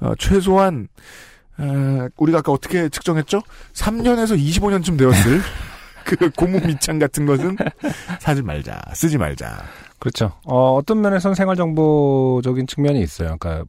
어, 0.02 0.14
최소한 0.20 0.90
에, 1.60 2.10
우리가 2.18 2.40
아까 2.40 2.52
어떻게 2.52 2.90
측정했죠? 2.90 3.42
3년에서 3.74 4.38
25년쯤 4.40 4.98
되었을 4.98 5.42
그 6.06 6.30
고무 6.32 6.60
밑창 6.66 6.98
같은 7.00 7.26
것은 7.26 7.58
사지 8.20 8.42
말자, 8.42 8.82
쓰지 8.94 9.18
말자. 9.18 9.64
그렇죠. 10.00 10.32
어, 10.46 10.74
어떤 10.76 11.02
면에서는 11.02 11.36
생활 11.36 11.56
정보적인 11.56 12.68
측면이 12.68 13.02
있어요. 13.02 13.36
그러니까, 13.40 13.66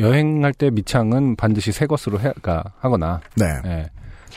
여행할 0.00 0.54
때 0.54 0.70
밑창은 0.70 1.36
반드시 1.36 1.70
새 1.70 1.86
것으로 1.86 2.16
해, 2.18 2.32
그러니까 2.40 2.64
하거나, 2.80 3.20
네. 3.36 3.46
예. 3.66 3.90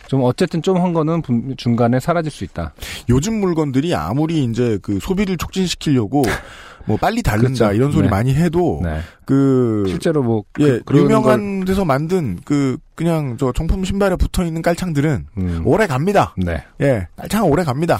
좀 0.07 0.21
어쨌든 0.23 0.61
좀 0.61 0.77
한 0.77 0.93
거는 0.93 1.21
분- 1.21 1.55
중간에 1.57 1.99
사라질 1.99 2.29
수 2.31 2.43
있다. 2.43 2.73
요즘 3.09 3.39
물건들이 3.39 3.95
아무리 3.95 4.43
이제 4.43 4.77
그 4.83 4.99
소비를 4.99 5.37
촉진시키려고 5.37 6.21
뭐 6.85 6.97
빨리 6.97 7.21
닳는다 7.21 7.47
그렇죠. 7.47 7.73
이런 7.73 7.91
소리 7.91 8.03
네. 8.03 8.09
많이 8.09 8.33
해도 8.33 8.79
네. 8.83 8.99
그 9.25 9.85
실제로 9.87 10.23
뭐, 10.23 10.43
예, 10.59 10.79
그, 10.85 10.97
유명한 10.97 11.65
데서 11.65 11.83
만든 11.83 12.39
그 12.45 12.77
그냥 12.93 13.37
저 13.37 13.51
정품 13.51 13.83
신발에 13.83 14.15
붙어 14.15 14.45
있는 14.45 14.61
깔창들은 14.61 15.27
걸, 15.35 15.43
음, 15.43 15.61
오래 15.65 15.87
갑니다. 15.87 16.33
네. 16.37 16.63
예, 16.81 17.07
깔창은 17.17 17.49
오래 17.49 17.63
갑니다. 17.63 17.97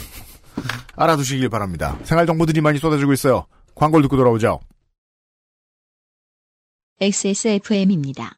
알아두시길 0.95 1.49
바랍니다. 1.49 1.97
생활 2.03 2.25
정보들이 2.25 2.61
많이 2.61 2.77
쏟아지고 2.79 3.13
있어요. 3.13 3.45
광고를 3.75 4.03
듣고 4.03 4.15
돌아오죠. 4.15 4.59
XSFM입니다. 7.01 8.37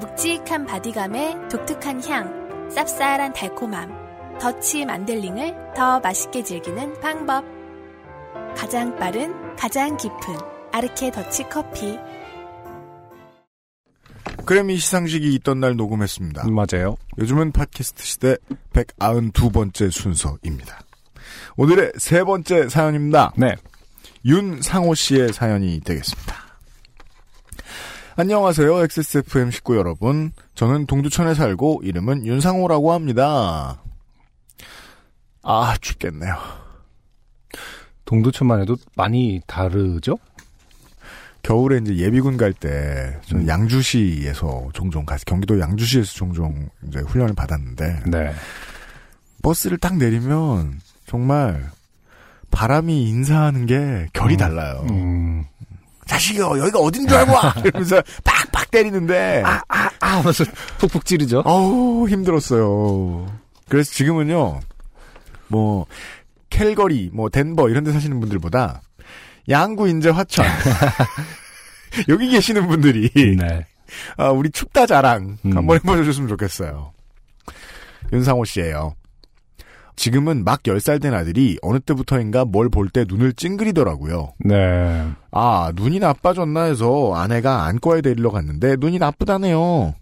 묵직한 0.00 0.66
바디감에 0.66 1.48
독특한 1.50 2.02
향, 2.04 2.68
쌉쌀한 2.70 3.34
달콤함, 3.34 4.38
더치 4.40 4.84
만델링을 4.84 5.74
더 5.74 6.00
맛있게 6.00 6.42
즐기는 6.42 7.00
방법. 7.00 7.44
가장 8.56 8.96
빠른, 8.96 9.32
가장 9.56 9.96
깊은 9.96 10.18
아르케 10.72 11.10
더치 11.10 11.44
커피. 11.48 11.98
그래미 14.44 14.76
시상식이 14.76 15.34
있던 15.36 15.60
날 15.60 15.76
녹음했습니다. 15.76 16.46
음, 16.46 16.54
맞아요. 16.54 16.96
요즘은 17.18 17.52
팟캐스트 17.52 18.04
시대 18.04 18.36
192번째 18.72 19.90
순서입니다. 19.90 20.80
오늘의 21.56 21.92
세 21.96 22.24
번째 22.24 22.68
사연입니다. 22.68 23.32
네. 23.36 23.54
윤상호 24.24 24.94
씨의 24.94 25.32
사연이 25.32 25.80
되겠습니다. 25.80 26.33
안녕하세요. 28.16 28.78
XSFM 28.84 29.50
식구 29.50 29.76
여러분. 29.76 30.30
저는 30.54 30.86
동두천에 30.86 31.34
살고 31.34 31.80
이름은 31.82 32.26
윤상호라고 32.26 32.92
합니다. 32.92 33.82
아, 35.42 35.74
춥겠네요. 35.80 36.36
동두천만 38.04 38.60
해도 38.60 38.76
많이 38.96 39.40
다르죠? 39.46 40.16
겨울에 41.42 41.78
이제 41.78 41.96
예비군 41.96 42.36
갈 42.36 42.52
때 42.54 43.18
저는 43.26 43.44
음. 43.44 43.48
양주시에서 43.48 44.68
종종 44.72 45.04
가서 45.04 45.24
경기도 45.26 45.58
양주시에서 45.58 46.12
종종 46.14 46.68
이제 46.86 47.00
훈련을 47.00 47.34
받았는데 47.34 48.04
네. 48.06 48.32
버스를 49.42 49.76
딱 49.78 49.96
내리면 49.96 50.80
정말 51.06 51.68
바람이 52.50 53.02
인사하는 53.08 53.66
게 53.66 54.06
결이 54.14 54.34
음. 54.34 54.38
달라요. 54.38 54.86
음. 54.88 55.44
자식아 56.06 56.58
여기가 56.58 56.78
어딘 56.78 57.06
줄 57.06 57.16
알고 57.16 57.32
와 57.32 57.54
이러면서 57.64 58.02
팍팍 58.24 58.70
때리는데 58.70 59.42
아, 59.44 59.62
아, 59.68 59.90
아, 60.00 60.18
하면서 60.18 60.44
푹푹 60.78 61.04
찌르죠? 61.04 61.42
어우 61.44 62.08
힘들었어요. 62.08 63.26
그래서 63.68 63.92
지금은요 63.92 64.60
뭐 65.48 65.86
캘거리 66.50 67.10
뭐 67.12 67.28
덴버 67.28 67.68
이런 67.70 67.84
데 67.84 67.92
사시는 67.92 68.20
분들보다 68.20 68.82
양구 69.48 69.88
인제 69.88 70.10
화천 70.10 70.44
여기 72.08 72.28
계시는 72.28 72.66
분들이 72.66 73.10
네. 73.14 73.66
아, 74.16 74.28
우리 74.30 74.50
춥다 74.50 74.86
자랑 74.86 75.38
음. 75.44 75.56
한번 75.56 75.76
해보셨으면 75.76 76.28
좋겠어요. 76.28 76.92
윤상호 78.12 78.44
씨예요. 78.44 78.94
지금은 79.96 80.44
막 80.44 80.62
10살 80.64 81.00
된 81.00 81.14
아들이 81.14 81.56
어느 81.62 81.78
때부터인가 81.80 82.44
뭘 82.44 82.68
볼 82.68 82.88
때 82.90 83.04
눈을 83.08 83.32
찡그리더라고요. 83.32 84.32
네. 84.40 85.08
아, 85.30 85.72
눈이 85.74 85.98
나빠졌나 86.00 86.62
해서 86.64 87.14
아내가 87.14 87.64
안과에 87.66 88.00
데리러 88.00 88.30
갔는데 88.30 88.76
눈이 88.78 88.98
나쁘다네요. 88.98 89.94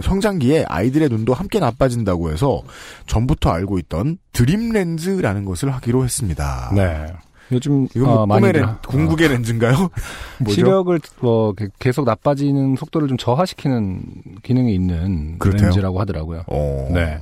성장기에 0.00 0.64
아이들의 0.68 1.08
눈도 1.10 1.34
함께 1.34 1.60
나빠진다고 1.60 2.30
해서 2.30 2.62
전부터 3.06 3.50
알고 3.50 3.78
있던 3.80 4.16
드림 4.32 4.70
렌즈라는 4.72 5.44
것을 5.44 5.70
하기로 5.74 6.04
했습니다. 6.04 6.72
네. 6.74 7.06
요즘 7.50 7.86
이건 7.94 8.04
뭐 8.04 8.22
어, 8.22 8.26
꿈의 8.26 8.52
렌, 8.52 8.64
하- 8.64 8.78
궁극의 8.80 9.28
렌즈인가요? 9.28 9.74
어, 9.74 9.90
뭐죠? 10.40 10.54
시력을 10.54 11.00
뭐 11.20 11.52
게- 11.52 11.68
계속 11.78 12.06
나빠지는 12.06 12.76
속도를 12.76 13.08
좀 13.08 13.18
저하시키는 13.18 14.02
기능이 14.42 14.74
있는 14.74 15.38
그렇대요? 15.38 15.64
렌즈라고 15.64 16.00
하더라고요. 16.00 16.44
어. 16.46 16.88
네. 16.94 17.20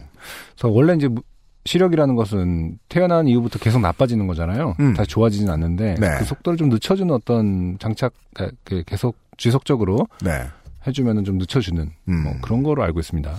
그래서 0.56 0.68
원래 0.74 0.94
이제 0.94 1.08
무- 1.08 1.22
시력이라는 1.66 2.14
것은 2.14 2.78
태어난 2.88 3.28
이후부터 3.28 3.58
계속 3.58 3.80
나빠지는 3.80 4.26
거잖아요. 4.26 4.76
음. 4.80 4.94
다시 4.94 5.10
좋아지진 5.10 5.50
않는데 5.50 5.96
네. 6.00 6.16
그 6.18 6.24
속도를 6.24 6.56
좀 6.56 6.70
늦춰주는 6.70 7.12
어떤 7.14 7.78
장착, 7.78 8.12
아, 8.38 8.48
그 8.64 8.82
계속 8.86 9.16
지속적으로 9.36 10.08
네. 10.22 10.46
해주면은 10.86 11.24
좀 11.24 11.36
늦춰주는 11.36 11.90
음. 12.08 12.22
뭐 12.22 12.34
그런 12.40 12.62
거로 12.62 12.82
알고 12.82 13.00
있습니다. 13.00 13.36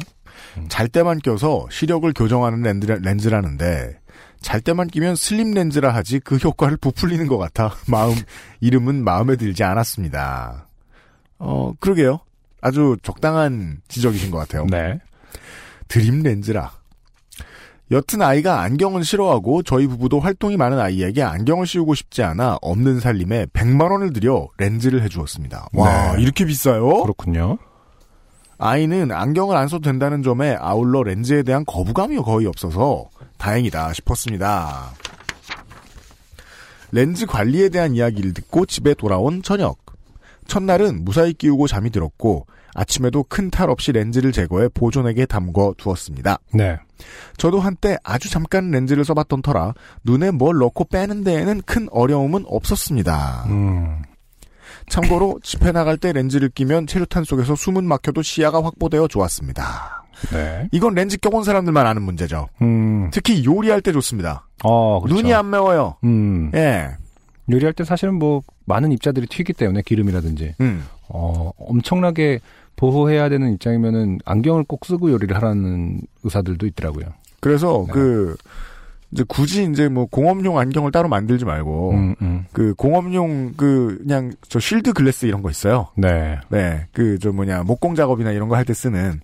잘 0.69 0.87
때만 0.87 1.19
껴서 1.19 1.65
시력을 1.71 2.13
교정하는 2.13 2.61
렌즈, 2.61 2.85
렌즈 2.85 3.27
라는데 3.27 3.99
잘 4.39 4.61
때만 4.61 4.87
끼면 4.87 5.15
슬림 5.15 5.51
렌즈라 5.51 5.93
하지 5.93 6.19
그 6.19 6.35
효과를 6.37 6.77
부풀리는 6.77 7.25
것 7.27 7.37
같아 7.39 7.73
마음 7.89 8.13
이름은 8.59 9.03
마음에 9.03 9.35
들지 9.35 9.63
않았습니다. 9.63 10.67
어 11.39 11.73
그러게요. 11.79 12.19
아주 12.61 12.97
적당한 13.01 13.79
지적이신 13.87 14.29
것 14.29 14.37
같아요. 14.37 14.67
네. 14.69 14.99
드림 15.91 16.23
렌즈라. 16.23 16.71
여튼 17.91 18.21
아이가 18.21 18.61
안경은 18.61 19.03
싫어하고 19.03 19.61
저희 19.63 19.87
부부도 19.87 20.21
활동이 20.21 20.55
많은 20.55 20.79
아이에게 20.79 21.21
안경을 21.21 21.67
씌우고 21.67 21.95
싶지 21.95 22.23
않아 22.23 22.59
없는 22.61 23.01
살림에 23.01 23.47
100만 23.47 23.91
원을 23.91 24.13
들여 24.13 24.47
렌즈를 24.57 25.03
해주었습니다. 25.03 25.67
와 25.73 26.15
네. 26.15 26.21
이렇게 26.21 26.45
비싸요? 26.45 27.01
그렇군요. 27.01 27.57
아이는 28.57 29.11
안경을 29.11 29.57
안 29.57 29.67
써도 29.67 29.81
된다는 29.81 30.23
점에 30.23 30.55
아울러 30.57 31.03
렌즈에 31.03 31.43
대한 31.43 31.65
거부감이 31.65 32.15
거의 32.19 32.47
없어서 32.47 33.09
다행이다 33.37 33.91
싶었습니다. 33.91 34.91
렌즈 36.93 37.25
관리에 37.25 37.67
대한 37.67 37.95
이야기를 37.95 38.33
듣고 38.33 38.65
집에 38.65 38.93
돌아온 38.93 39.41
저녁. 39.43 39.77
첫날은 40.47 41.03
무사히 41.03 41.33
끼우고 41.33 41.67
잠이 41.67 41.89
들었고 41.89 42.45
아침에도 42.73 43.23
큰 43.23 43.51
탈 43.51 43.69
없이 43.69 43.91
렌즈를 43.91 44.31
제거해 44.31 44.69
보존액에 44.73 45.25
담궈 45.25 45.75
두었습니다. 45.77 46.39
네. 46.53 46.77
저도 47.37 47.59
한때 47.59 47.97
아주 48.03 48.29
잠깐 48.29 48.71
렌즈를 48.71 49.03
써봤던 49.03 49.41
터라 49.41 49.73
눈에 50.03 50.31
뭘 50.31 50.57
넣고 50.57 50.85
빼는 50.85 51.23
데에는 51.23 51.61
큰 51.65 51.87
어려움은 51.91 52.45
없었습니다. 52.47 53.45
음. 53.47 54.01
참고로 54.89 55.39
집에 55.43 55.71
나갈 55.71 55.97
때 55.97 56.11
렌즈를 56.11 56.49
끼면 56.49 56.87
체류탄 56.87 57.23
속에서 57.23 57.55
숨은 57.55 57.85
막혀도 57.85 58.21
시야가 58.21 58.63
확보되어 58.63 59.07
좋았습니다. 59.07 60.05
네. 60.31 60.67
이건 60.71 60.93
렌즈 60.93 61.17
껴본 61.17 61.43
사람들만 61.43 61.85
아는 61.85 62.01
문제죠. 62.03 62.47
음. 62.61 63.09
특히 63.11 63.43
요리할 63.43 63.81
때 63.81 63.91
좋습니다. 63.91 64.47
어, 64.63 65.01
그렇죠. 65.01 65.15
눈이 65.15 65.33
안 65.33 65.49
매워요. 65.49 65.95
음. 66.03 66.51
예. 66.53 66.89
요리할 67.49 67.73
때 67.73 67.83
사실은 67.83 68.15
뭐 68.15 68.41
많은 68.65 68.91
입자들이 68.91 69.27
튀기 69.27 69.53
때문에 69.53 69.81
기름이라든지 69.81 70.55
음. 70.61 70.85
어, 71.09 71.51
엄청나게 71.57 72.39
보호해야 72.81 73.29
되는 73.29 73.53
입장이면은 73.53 74.17
안경을 74.25 74.63
꼭 74.63 74.85
쓰고 74.85 75.11
요리를 75.11 75.35
하라는 75.35 76.01
의사들도 76.23 76.65
있더라고요. 76.65 77.05
그래서 77.39 77.83
네. 77.87 77.93
그 77.93 78.35
이제 79.11 79.23
굳이 79.27 79.65
이제 79.71 79.87
뭐 79.87 80.07
공업용 80.07 80.57
안경을 80.57 80.91
따로 80.91 81.07
만들지 81.07 81.45
말고 81.45 81.91
음, 81.91 82.15
음. 82.21 82.45
그 82.53 82.73
공업용 82.73 83.53
그 83.55 83.99
그냥 84.01 84.31
저 84.49 84.59
쉴드 84.59 84.93
글래스 84.93 85.27
이런 85.27 85.43
거 85.43 85.51
있어요. 85.51 85.89
네. 85.95 86.39
네. 86.49 86.87
그 86.91 87.19
저 87.19 87.31
뭐냐 87.31 87.61
목공 87.63 87.93
작업이나 87.93 88.31
이런 88.31 88.49
거 88.49 88.55
할 88.55 88.65
때 88.65 88.73
쓰는 88.73 89.21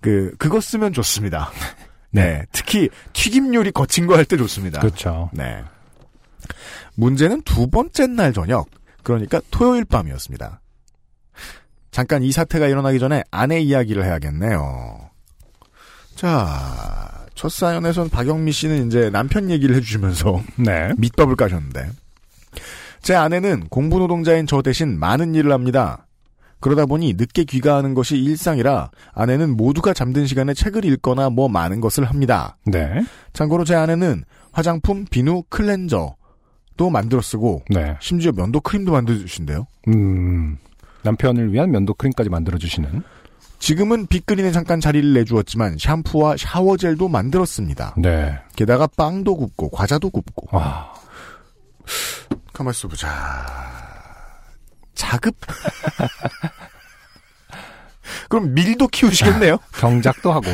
그 0.00 0.34
그거 0.38 0.60
쓰면 0.60 0.92
좋습니다. 0.92 1.50
네. 2.10 2.42
특히 2.50 2.88
튀김 3.12 3.54
요리 3.54 3.70
거친 3.70 4.08
거 4.08 4.16
할 4.16 4.24
때 4.24 4.36
좋습니다. 4.36 4.80
그렇죠. 4.80 5.30
네. 5.32 5.62
문제는 6.96 7.42
두 7.42 7.68
번째 7.68 8.06
날 8.08 8.32
저녁, 8.32 8.66
그러니까 9.04 9.40
토요일 9.52 9.84
밤이었습니다. 9.84 10.60
잠깐 11.96 12.22
이 12.22 12.30
사태가 12.30 12.66
일어나기 12.66 12.98
전에 12.98 13.24
아내 13.30 13.58
이야기를 13.58 14.04
해야겠네요. 14.04 14.98
자, 16.14 17.24
첫 17.34 17.50
사연에선 17.50 18.10
박영미 18.10 18.52
씨는 18.52 18.88
이제 18.88 19.08
남편 19.08 19.48
얘기를 19.48 19.74
해주시면서 19.76 20.42
네. 20.60 20.92
밑밥을 20.98 21.36
까셨는데, 21.36 21.88
제 23.00 23.14
아내는 23.14 23.68
공부 23.70 23.98
노동자인 23.98 24.46
저 24.46 24.60
대신 24.60 24.98
많은 24.98 25.34
일을 25.34 25.52
합니다. 25.52 26.06
그러다 26.60 26.84
보니 26.84 27.14
늦게 27.14 27.44
귀가하는 27.44 27.94
것이 27.94 28.18
일상이라 28.18 28.90
아내는 29.14 29.56
모두가 29.56 29.94
잠든 29.94 30.26
시간에 30.26 30.52
책을 30.52 30.84
읽거나 30.84 31.30
뭐 31.30 31.48
많은 31.48 31.80
것을 31.80 32.04
합니다. 32.04 32.58
네. 32.66 33.06
참고로 33.32 33.64
제 33.64 33.74
아내는 33.74 34.24
화장품, 34.52 35.06
비누, 35.06 35.44
클렌저도 35.48 36.90
만들어 36.92 37.22
쓰고 37.22 37.62
네. 37.70 37.96
심지어 38.00 38.32
면도 38.32 38.60
크림도 38.60 38.92
만들어 38.92 39.16
주신대요. 39.16 39.66
음. 39.88 40.58
남편을 41.06 41.52
위한 41.52 41.70
면도 41.70 41.94
크림까지 41.94 42.28
만들어 42.30 42.58
주시는. 42.58 43.02
지금은 43.58 44.06
빗그린에 44.06 44.52
잠깐 44.52 44.80
자리를 44.80 45.14
내주었지만 45.14 45.76
샴푸와 45.78 46.36
샤워젤도 46.36 47.08
만들었습니다. 47.08 47.94
네. 47.96 48.38
게다가 48.54 48.86
빵도 48.86 49.36
굽고 49.36 49.70
과자도 49.70 50.10
굽고. 50.10 50.56
와. 50.56 50.92
가만 52.52 52.72
있어 52.72 52.88
보자. 52.88 53.08
자급? 54.94 55.34
그럼 58.28 58.54
밀도 58.54 58.88
키우시겠네요? 58.88 59.58
경작도 59.78 60.32
하고. 60.32 60.46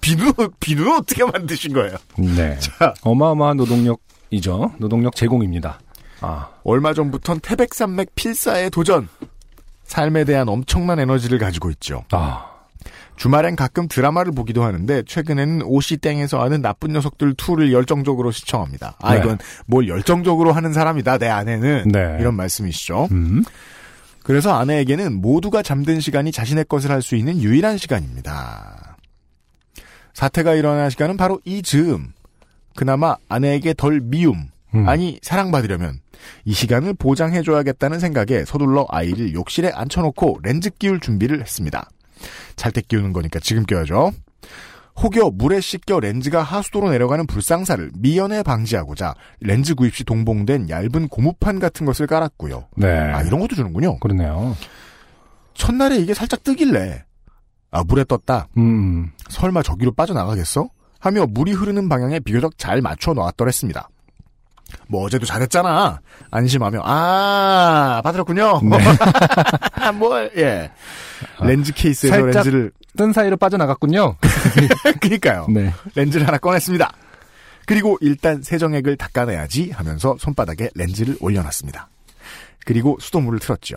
비누, 0.00 0.32
비누는 0.58 0.96
어떻게 0.96 1.24
만드신 1.24 1.72
거예요? 1.72 1.96
네. 2.16 2.58
어마어마한 3.02 3.58
노동력이죠. 3.58 4.72
노동력 4.78 5.14
제공입니다. 5.14 5.78
아. 6.20 6.48
얼마 6.64 6.92
전부턴 6.94 7.40
태백산맥 7.40 8.14
필사에 8.14 8.70
도전. 8.70 9.08
삶에 9.84 10.24
대한 10.24 10.48
엄청난 10.48 10.98
에너지를 11.00 11.38
가지고 11.38 11.70
있죠. 11.70 12.04
아. 12.12 12.46
주말엔 13.16 13.54
가끔 13.56 13.86
드라마를 13.86 14.32
보기도 14.32 14.62
하는데 14.64 15.02
최근에는 15.02 15.62
오시 15.62 15.98
땡에서 15.98 16.40
하는 16.42 16.62
나쁜 16.62 16.92
녀석들 16.92 17.34
2를 17.34 17.70
열정적으로 17.72 18.30
시청합니다. 18.30 18.96
아 19.00 19.14
네. 19.14 19.20
이건 19.20 19.38
뭘 19.66 19.88
열정적으로 19.88 20.52
하는 20.52 20.72
사람이다 20.72 21.18
내 21.18 21.28
아내는 21.28 21.88
네. 21.92 22.16
이런 22.18 22.34
말씀이시죠. 22.34 23.08
음. 23.10 23.44
그래서 24.22 24.54
아내에게는 24.54 25.20
모두가 25.20 25.62
잠든 25.62 26.00
시간이 26.00 26.32
자신의 26.32 26.64
것을 26.66 26.90
할 26.90 27.02
수 27.02 27.14
있는 27.16 27.42
유일한 27.42 27.76
시간입니다. 27.76 28.96
사태가 30.14 30.54
일어난 30.54 30.88
시간은 30.88 31.16
바로 31.16 31.40
이 31.44 31.62
즈음. 31.62 32.12
그나마 32.76 33.16
아내에게 33.28 33.74
덜 33.74 34.00
미움, 34.00 34.49
음. 34.74 34.88
아니 34.88 35.18
사랑받으려면 35.22 36.00
이 36.44 36.52
시간을 36.52 36.94
보장해줘야겠다는 36.94 37.98
생각에 37.98 38.44
서둘러 38.44 38.86
아이를 38.88 39.32
욕실에 39.34 39.70
앉혀놓고 39.70 40.40
렌즈 40.42 40.70
끼울 40.70 41.00
준비를 41.00 41.40
했습니다. 41.40 41.88
잘 42.56 42.72
때 42.72 42.80
끼우는 42.82 43.12
거니까 43.12 43.40
지금 43.40 43.64
껴야죠. 43.64 44.12
혹여 45.02 45.30
물에 45.32 45.60
씻겨 45.60 46.00
렌즈가 46.00 46.42
하수도로 46.42 46.90
내려가는 46.90 47.26
불상사를 47.26 47.90
미연에 47.98 48.42
방지하고자 48.42 49.14
렌즈 49.40 49.74
구입 49.74 49.94
시 49.96 50.04
동봉된 50.04 50.68
얇은 50.68 51.08
고무판 51.08 51.58
같은 51.58 51.86
것을 51.86 52.06
깔았고요. 52.06 52.66
네. 52.76 52.88
아 52.98 53.22
이런 53.22 53.40
것도 53.40 53.54
주는군요. 53.54 53.98
그러네요. 54.00 54.54
첫날에 55.54 55.96
이게 55.98 56.12
살짝 56.12 56.42
뜨길래 56.44 57.04
아 57.70 57.84
물에 57.84 58.04
떴다. 58.04 58.48
음. 58.58 59.10
설마 59.30 59.62
저기로 59.62 59.92
빠져나가겠어? 59.92 60.68
하며 60.98 61.24
물이 61.26 61.52
흐르는 61.52 61.88
방향에 61.88 62.20
비교적 62.20 62.58
잘 62.58 62.82
맞춰 62.82 63.14
놨더랬습니다. 63.14 63.88
뭐 64.88 65.04
어제도 65.04 65.24
잘했잖아. 65.26 66.00
안심하며 66.30 66.80
아 66.84 68.00
받들었군요. 68.04 68.60
네. 68.62 68.78
뭘 69.94 70.30
예. 70.36 70.70
렌즈 71.42 71.72
케이스에서 71.72 72.14
살짝- 72.16 72.34
렌즈를 72.44 72.72
뜬 72.96 73.12
사이로 73.12 73.36
빠져나갔군요. 73.36 74.16
그니까요. 75.00 75.46
네. 75.48 75.72
렌즈를 75.94 76.26
하나 76.26 76.38
꺼냈습니다. 76.38 76.90
그리고 77.66 77.96
일단 78.00 78.42
세정액을 78.42 78.96
닦아내야지 78.96 79.70
하면서 79.70 80.16
손바닥에 80.18 80.70
렌즈를 80.74 81.16
올려놨습니다. 81.20 81.88
그리고 82.66 82.96
수돗물을 83.00 83.38
틀었죠. 83.38 83.76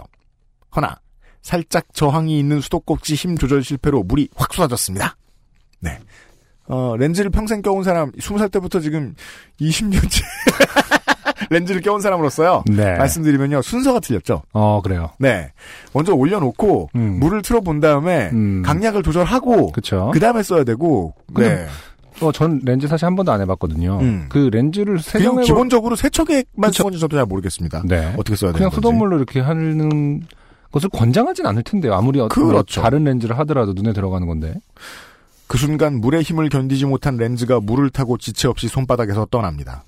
허나 0.76 0.98
살짝 1.42 1.86
저항이 1.94 2.40
있는 2.40 2.60
수도꼭지 2.62 3.16
힘 3.16 3.38
조절 3.38 3.64
실패로 3.64 4.04
물이 4.04 4.30
확 4.36 4.54
쏟아졌습니다. 4.54 5.16
네. 5.80 6.00
어, 6.68 6.96
렌즈를 6.98 7.30
평생 7.30 7.62
껴온 7.62 7.84
사람, 7.84 8.12
20살 8.14 8.52
때부터 8.52 8.80
지금 8.80 9.16
20년째 9.60 10.22
렌즈를 11.50 11.82
껴온 11.82 12.02
사람으로서요. 12.02 12.64
네. 12.68 12.96
말씀드리면요. 12.98 13.62
순서가 13.62 14.00
틀렸죠. 14.00 14.44
어, 14.54 14.82
그래요. 14.82 15.10
네. 15.20 15.52
먼저 15.94 16.14
올려놓고 16.14 16.90
음. 16.96 17.20
물을 17.20 17.42
틀어본 17.42 17.80
다음에 17.80 18.30
음. 18.34 18.62
강약을 18.64 19.04
조절하고. 19.04 19.72
그 20.14 20.20
다음에 20.20 20.42
써야 20.42 20.64
되고 20.64 21.14
근데 21.34 21.56
네. 21.56 21.68
어, 22.22 22.32
전 22.32 22.62
렌즈 22.64 22.88
사실 22.88 23.06
한 23.06 23.16
번도 23.16 23.32
안 23.32 23.42
해봤거든요. 23.42 24.00
음. 24.02 24.26
그 24.30 24.50
렌즈를 24.52 25.00
세정해서 25.00 25.46
기본적으로 25.46 25.96
세척액만. 25.96 26.72
쓰는지 26.72 27.00
저도 27.00 27.18
잘 27.18 27.26
모르겠습니다. 27.26 27.84
네. 27.86 28.14
어떻게 28.18 28.36
써야 28.36 28.52
되는 28.52 28.54
그냥. 28.54 28.72
수돗물로 28.72 29.18
이렇게 29.18 29.40
하는 29.42 30.22
것을 30.72 30.90
권장하진 30.90 31.46
않을 31.46 31.64
텐데요. 31.64 31.94
아무리 31.94 32.20
어떤 32.20 32.48
그렇죠. 32.48 32.82
다른 32.82 33.04
렌즈를 33.04 33.38
하더라도 33.40 33.74
눈에 33.74 33.94
들어가는 33.94 34.26
건데. 34.28 34.56
그 35.54 35.60
순간 35.60 36.02
물의 36.02 36.24
힘을 36.24 36.50
견디지 36.50 36.88
못한 36.88 37.16
렌즈가 37.16 37.60
물을 37.60 37.92
타고 37.92 38.18
지체 38.18 38.48
없이 38.48 38.68
손바닥에서 38.68 39.28
떠납니다. 39.28 39.84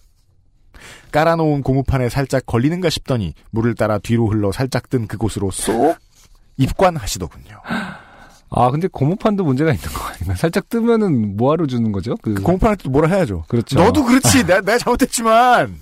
깔아놓은 1.11 1.63
고무판에 1.63 2.07
살짝 2.09 2.45
걸리는가 2.45 2.91
싶더니 2.91 3.33
물을 3.49 3.73
따라 3.73 3.97
뒤로 3.97 4.27
흘러 4.27 4.51
살짝 4.51 4.91
뜬 4.91 5.07
그곳으로 5.07 5.49
쏙 5.49 5.97
입관하시더군요. 6.57 7.61
아, 8.51 8.69
근데 8.69 8.87
고무판도 8.87 9.43
문제가 9.43 9.73
있는 9.73 9.89
거 9.89 10.05
아닌가? 10.05 10.35
살짝 10.35 10.69
뜨면은 10.69 11.35
뭐하러 11.35 11.65
주는 11.65 11.91
거죠? 11.91 12.15
그, 12.21 12.35
공판한테 12.35 12.87
뭐라 12.89 13.07
해야죠. 13.07 13.45
그렇죠. 13.47 13.79
너도 13.79 14.05
그렇지. 14.05 14.45
내가, 14.45 14.61
내가 14.61 14.77
잘못했지만. 14.77 15.81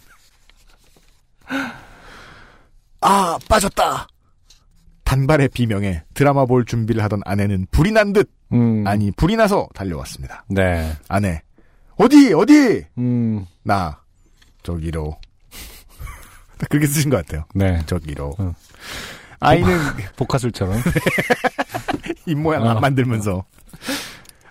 아, 3.01 3.37
빠졌다. 3.49 4.07
단발의 5.03 5.49
비명에 5.49 6.03
드라마 6.13 6.45
볼 6.45 6.63
준비를 6.63 7.03
하던 7.03 7.19
아내는 7.25 7.67
불이 7.69 7.91
난 7.91 8.13
듯, 8.13 8.31
음, 8.53 8.85
아니, 8.87 9.11
불이 9.11 9.35
나서 9.35 9.67
달려왔습니다. 9.73 10.45
네. 10.47 10.93
아내. 11.07 11.41
어디, 11.97 12.33
어디? 12.33 12.85
음, 12.97 13.45
나, 13.63 13.99
저기로. 14.63 15.17
그렇게 16.69 16.87
쓰신 16.87 17.09
것 17.09 17.17
같아요. 17.25 17.45
네. 17.53 17.81
저기로. 17.85 18.35
응. 18.39 18.53
아이는 19.39 19.77
복화술처럼. 20.15 20.81
입 22.25 22.37
모양 22.37 22.63
어. 22.67 22.79
만들면서. 22.79 23.43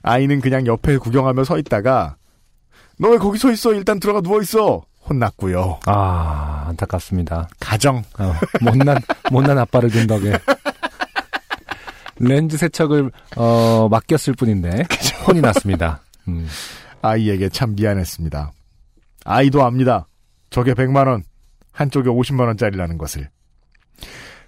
아이는 0.03 0.41
그냥 0.41 0.67
옆에 0.67 0.99
구경하며 0.99 1.45
서 1.45 1.59
있다가, 1.59 2.17
너 2.99 3.09
왜 3.11 3.19
거기 3.19 3.39
서 3.39 3.51
있어? 3.53 3.73
일단 3.73 3.99
들어가 4.01 4.21
누워 4.21 4.41
있어. 4.43 4.83
혼났고요. 5.09 5.81
아, 5.87 6.67
안타깝습니다. 6.69 7.49
가정. 7.59 8.03
어, 8.19 8.35
못난, 8.61 8.99
못난 9.33 9.59
아빠를 9.59 9.91
둔 9.91 10.07
덕에. 10.07 10.33
렌즈 12.23 12.57
세척을, 12.57 13.11
어, 13.37 13.89
맡겼을 13.91 14.35
뿐인데, 14.35 14.85
혼이 15.27 15.41
났습니다. 15.41 16.01
음, 16.29 16.47
아이에게 17.03 17.49
참 17.49 17.75
미안했습니다. 17.75 18.53
아이도 19.25 19.65
압니다. 19.65 20.07
저게 20.51 20.73
100만 20.75 21.09
원, 21.09 21.25
한쪽에 21.73 22.09
50만 22.09 22.47
원짜리라는 22.47 22.97
것을. 22.97 23.29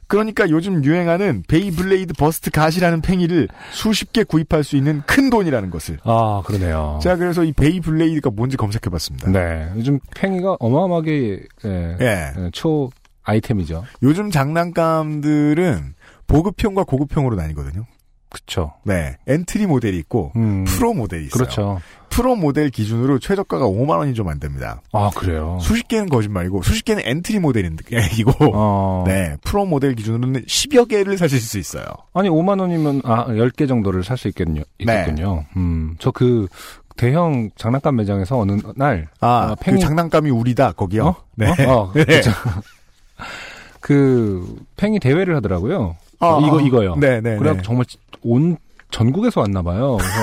그러니까 0.06 0.48
요즘 0.50 0.84
유행하는 0.84 1.42
베이블레이드 1.48 2.12
버스트 2.14 2.50
갓이라는 2.50 3.00
팽이를 3.00 3.48
수십 3.72 4.12
개 4.12 4.22
구입할 4.22 4.62
수 4.62 4.76
있는 4.76 5.02
큰 5.06 5.30
돈이라는 5.30 5.70
것을. 5.70 5.98
아, 6.04 6.42
그러네요. 6.44 7.00
제가 7.02 7.16
그래서 7.16 7.42
이 7.42 7.52
베이블레이드가 7.52 8.30
뭔지 8.30 8.56
검색해 8.56 8.90
봤습니다. 8.90 9.30
네. 9.30 9.70
요즘 9.76 9.98
팽이가 10.14 10.58
어마어마하게, 10.60 11.40
예, 11.64 11.96
예. 12.00 12.32
예, 12.38 12.50
초 12.52 12.90
아이템이죠. 13.24 13.84
요즘 14.02 14.30
장난감들은 14.30 15.94
보급형과 16.26 16.84
고급형으로 16.84 17.36
나뉘거든요. 17.36 17.84
그쵸. 18.28 18.72
네. 18.82 19.16
엔트리 19.28 19.66
모델이 19.66 19.96
있고, 19.98 20.32
음, 20.34 20.64
프로 20.64 20.92
모델이 20.92 21.26
있어요. 21.26 21.30
그렇죠. 21.38 21.80
프로 22.10 22.34
모델 22.34 22.68
기준으로 22.70 23.18
최저가가 23.20 23.64
5만 23.66 23.98
원이 23.98 24.14
좀 24.14 24.28
안 24.28 24.40
됩니다. 24.40 24.80
아, 24.92 25.10
그래요. 25.14 25.58
수십 25.60 25.86
개는 25.86 26.08
거짓말이고, 26.08 26.62
수십 26.62 26.84
개는 26.84 27.02
엔트리 27.06 27.38
모델이고, 27.38 28.32
어, 28.54 29.04
네. 29.06 29.36
프로 29.44 29.64
모델 29.66 29.94
기준으로는 29.94 30.46
10여 30.46 30.88
개를 30.88 31.16
사실 31.16 31.40
수 31.40 31.58
있어요. 31.58 31.84
아니, 32.12 32.28
5만 32.28 32.60
원이면, 32.60 33.02
아, 33.04 33.26
10개 33.26 33.68
정도를 33.68 34.02
살 34.02 34.16
수 34.16 34.26
있겠군요. 34.28 34.62
네. 34.84 35.00
있겠군요. 35.00 35.44
음, 35.56 35.94
저 36.00 36.10
그, 36.10 36.48
대형 36.96 37.50
장난감 37.56 37.96
매장에서 37.96 38.38
어느 38.38 38.56
날, 38.76 39.08
아, 39.20 39.50
아, 39.50 39.54
팽이- 39.60 39.76
그 39.76 39.78
장난감이 39.80 40.30
우리다, 40.30 40.72
거기요. 40.72 41.06
어? 41.06 41.16
네. 41.36 41.48
어? 41.66 41.72
어, 41.72 41.92
네. 41.94 42.04
그, 43.80 44.56
팽이 44.76 44.98
대회를 44.98 45.36
하더라고요. 45.36 45.96
아, 46.24 46.36
어, 46.36 46.40
이거, 46.46 46.58
아. 46.58 46.62
이거요. 46.62 46.96
네, 46.96 47.20
네. 47.20 47.36
그래 47.36 47.52
네. 47.54 47.62
정말 47.62 47.84
온 48.22 48.56
전국에서 48.90 49.40
왔나 49.42 49.62
봐요. 49.62 49.96
그래서 49.98 50.20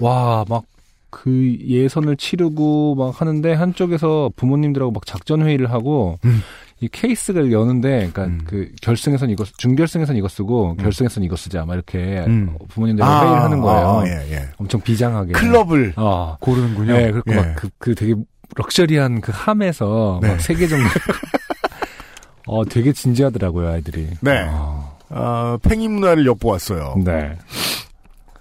와, 0.00 0.44
막 0.48 0.64
그 1.12 1.58
예선을 1.66 2.16
치르고 2.16 2.94
막 2.94 3.20
하는데 3.20 3.52
한쪽에서 3.52 4.30
부모님들하고 4.36 4.92
막 4.92 5.04
작전 5.04 5.42
회의를 5.42 5.68
하고 5.72 6.20
음. 6.24 6.40
이 6.78 6.86
케이스를 6.86 7.50
여는데 7.50 8.10
그러니까 8.12 8.24
음. 8.26 8.40
그 8.46 8.70
결승에선 8.80 9.28
이거 9.28 9.44
쓰- 9.44 9.52
준결승에선 9.58 10.14
이거 10.16 10.28
쓰고 10.28 10.76
결승에선 10.76 11.24
이거 11.24 11.34
쓰자 11.34 11.64
막 11.64 11.74
이렇게 11.74 11.98
음. 12.28 12.56
부모님들하고 12.68 13.26
회의를 13.26 13.42
하는 13.42 13.60
거예요. 13.60 13.86
아, 13.88 14.06
예, 14.06 14.32
예. 14.36 14.48
엄청 14.58 14.80
비장하게. 14.80 15.32
클럽을 15.32 15.94
어. 15.96 16.36
고르는군요. 16.40 16.92
네, 16.92 17.10
그리고 17.10 17.32
예. 17.32 17.34
막그 17.34 17.70
그 17.78 17.94
되게 17.96 18.14
럭셔리한 18.54 19.20
그 19.20 19.32
함에서 19.34 20.20
네. 20.22 20.28
막세개 20.28 20.68
정도 20.68 20.84
어, 22.46 22.64
되게 22.64 22.92
진지하더라고요, 22.92 23.68
아이들이. 23.68 24.08
네. 24.20 24.46
어. 24.48 24.89
아, 25.10 25.58
팽이 25.62 25.88
문화를 25.88 26.26
엿보았어요. 26.26 26.94
네. 27.04 27.36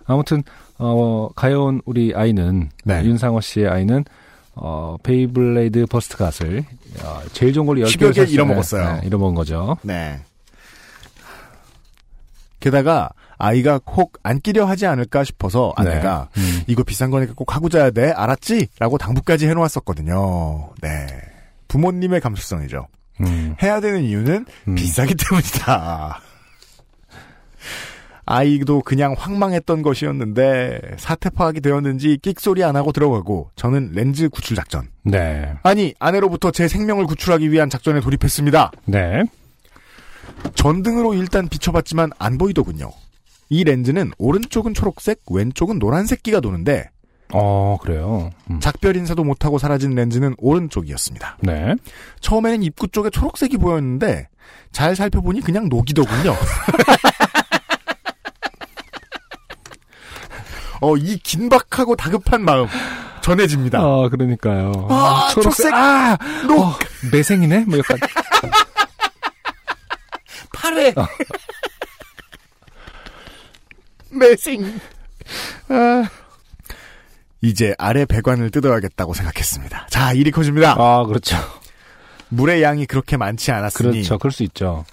아무튼 0.06 0.44
어, 0.78 1.30
가여운 1.36 1.82
우리 1.86 2.14
아이는 2.16 2.70
네. 2.84 3.04
윤상호 3.04 3.42
씨의 3.42 3.68
아이는 3.68 4.06
어, 4.56 4.98
베이블레이드 5.04 5.86
버스트 5.88 6.18
갓을 6.18 6.64
어, 7.04 7.22
제일 7.34 7.54
좋은 7.54 7.66
걸로 7.66 7.82
10여 7.82 8.12
10개 8.12 8.16
개 8.16 8.32
잃어먹었어요. 8.32 9.02
네, 9.02 9.08
잃어먹은 9.08 9.36
거죠. 9.36 9.78
네. 9.84 10.20
게다가 12.60 13.10
아이가 13.38 13.80
혹 13.86 14.19
안 14.19 14.42
끼려 14.42 14.66
하지 14.66 14.86
않을까 14.86 15.24
싶어서 15.24 15.72
아내가 15.78 16.28
네. 16.36 16.42
음. 16.42 16.64
이거 16.68 16.84
비싼 16.84 17.10
거니까 17.10 17.34
꼭 17.36 17.56
하고 17.56 17.70
자야 17.70 17.90
돼 17.92 18.12
알았지? 18.12 18.68
라고 18.80 18.98
당부까지 18.98 19.48
해놓았었거든요. 19.48 20.72
네. 20.82 21.08
부모님의 21.70 22.20
감수성이죠. 22.20 22.88
음. 23.22 23.56
해야 23.62 23.80
되는 23.80 24.04
이유는 24.04 24.46
음. 24.68 24.76
비싸기 24.76 25.16
때문이다. 25.16 26.22
아이도 28.32 28.82
그냥 28.82 29.16
황망했던 29.18 29.82
것이었는데 29.82 30.82
사태 30.98 31.32
파악이 31.32 31.62
되었는지 31.62 32.20
끽소리 32.22 32.64
안 32.64 32.76
하고 32.76 32.92
들어가고 32.92 33.50
저는 33.56 33.90
렌즈 33.94 34.30
구출 34.30 34.56
작전. 34.56 34.88
네. 35.02 35.52
아니 35.64 35.96
아내로부터 35.98 36.52
제 36.52 36.68
생명을 36.68 37.08
구출하기 37.08 37.52
위한 37.52 37.72
작전에 37.72 38.02
돌입했습니다. 38.02 38.72
네. 38.86 39.24
전등으로 40.54 41.16
일단 41.16 41.48
비춰봤지만 41.48 42.12
안 42.20 42.38
보이더군요. 42.38 42.92
이 43.50 43.64
렌즈는 43.64 44.12
오른쪽은 44.20 44.76
초록색, 44.76 45.22
왼쪽은 45.32 45.80
노란색기가 45.80 46.40
도는데 46.40 46.88
어, 47.34 47.78
그래요. 47.82 48.30
음. 48.52 48.60
작별 48.60 48.96
인사도 48.96 49.24
못하고 49.24 49.58
사라진 49.58 49.96
렌즈는 49.96 50.36
오른쪽이었습니다. 50.38 51.40
네. 51.42 51.76
처음에는 52.22 52.62
입구 52.62 52.88
쪽에 52.90 53.10
초록색이 53.10 53.58
보였는데 53.58 54.28
잘 54.72 54.96
살펴보니 54.96 55.42
그냥 55.42 55.68
녹이더군요. 55.68 56.36
어, 60.82 60.96
이 60.98 61.18
긴박하고 61.18 61.96
다급한 61.96 62.44
마음 62.44 62.68
전해집니다. 63.22 63.80
아, 63.80 64.10
그러니까요. 64.10 64.88
아, 64.90 65.28
초록색. 65.32 65.74
아, 65.74 66.18
녹 66.48 66.60
어, 66.60 66.80
매생이네? 67.12 67.66
뭐 67.68 67.78
약간. 67.80 67.98
파래. 70.54 70.94
매생. 74.12 74.80
아. 75.70 76.10
이제 77.42 77.74
아래 77.78 78.06
배관을 78.06 78.50
뜯어야겠다고 78.52 79.14
생각했습니다. 79.14 79.88
자, 79.90 80.14
일이 80.14 80.32
커집니다. 80.32 80.76
아, 80.78 81.06
그렇죠. 81.06 81.38
물의 82.30 82.62
양이 82.62 82.86
그렇게 82.86 83.18
많지 83.18 83.52
않았으니 83.52 83.92
그렇죠. 83.92 84.18
그럴 84.18 84.32
수 84.32 84.44
있죠. 84.44 84.86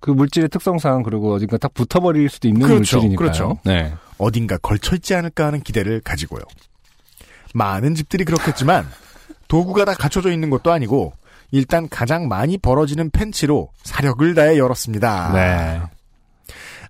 그 0.00 0.10
물질의 0.10 0.48
특성상 0.48 1.02
그리고 1.02 1.34
어딘가 1.34 1.56
딱 1.58 1.74
붙어버릴 1.74 2.28
수도 2.28 2.48
있는 2.48 2.62
그렇죠. 2.66 2.96
물질이니까요. 2.98 3.16
그렇죠. 3.16 3.58
네. 3.64 3.94
어딘가 4.18 4.58
걸쳐 4.58 4.96
있지 4.96 5.14
않을까 5.14 5.46
하는 5.46 5.60
기대를 5.60 6.00
가지고요. 6.00 6.42
많은 7.54 7.94
집들이 7.94 8.24
그렇겠지만 8.24 8.86
도구가 9.48 9.84
다 9.84 9.94
갖춰져 9.94 10.30
있는 10.30 10.50
것도 10.50 10.72
아니고 10.72 11.14
일단 11.50 11.88
가장 11.88 12.28
많이 12.28 12.58
벌어지는 12.58 13.10
펜치로 13.10 13.70
사력을 13.82 14.34
다해 14.34 14.58
열었습니다. 14.58 15.32
네. 15.32 15.97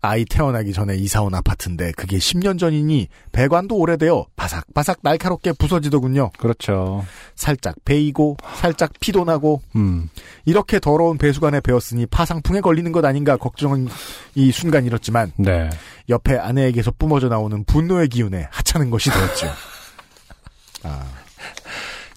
아이 0.00 0.24
태어나기 0.24 0.72
전에 0.72 0.96
이사 0.96 1.22
온 1.22 1.34
아파트인데 1.34 1.92
그게 1.92 2.18
10년 2.18 2.58
전이니 2.58 3.08
배관도 3.32 3.76
오래되어 3.76 4.26
바삭바삭 4.36 4.98
날카롭게 5.02 5.52
부서지더군요. 5.52 6.30
그렇죠. 6.38 7.04
살짝 7.34 7.76
베이고 7.84 8.36
살짝 8.56 8.92
피도 9.00 9.24
나고 9.24 9.62
음. 9.76 10.08
이렇게 10.44 10.78
더러운 10.78 11.18
배수관에 11.18 11.60
배었으니 11.60 12.06
파상풍에 12.06 12.60
걸리는 12.60 12.92
것 12.92 13.04
아닌가 13.04 13.36
걱정은 13.36 13.88
이 14.34 14.52
순간 14.52 14.84
잃었지만 14.84 15.32
네. 15.36 15.70
옆에 16.08 16.38
아내에게서 16.38 16.92
뿜어져 16.98 17.28
나오는 17.28 17.64
분노의 17.64 18.08
기운에 18.08 18.48
하찮은 18.50 18.90
것이 18.90 19.10
되었죠. 19.10 19.46
아, 20.84 21.04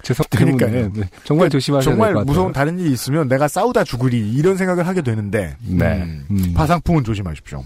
제석 0.04 0.30
때문에. 0.30 0.90
네, 0.94 1.04
정말 1.24 1.50
조심하셔야 1.50 1.84
될것 1.84 1.98
정말 1.98 2.14
같아요. 2.14 2.26
무서운 2.26 2.52
다른 2.54 2.80
일이 2.80 2.92
있으면 2.92 3.28
내가 3.28 3.48
싸우다 3.48 3.84
죽으리 3.84 4.32
이런 4.34 4.58
생각을 4.58 4.88
하게 4.88 5.02
되는데 5.02 5.56
네. 5.62 6.04
음, 6.04 6.26
음. 6.32 6.54
파상풍은 6.54 7.04
조심하십시오. 7.04 7.64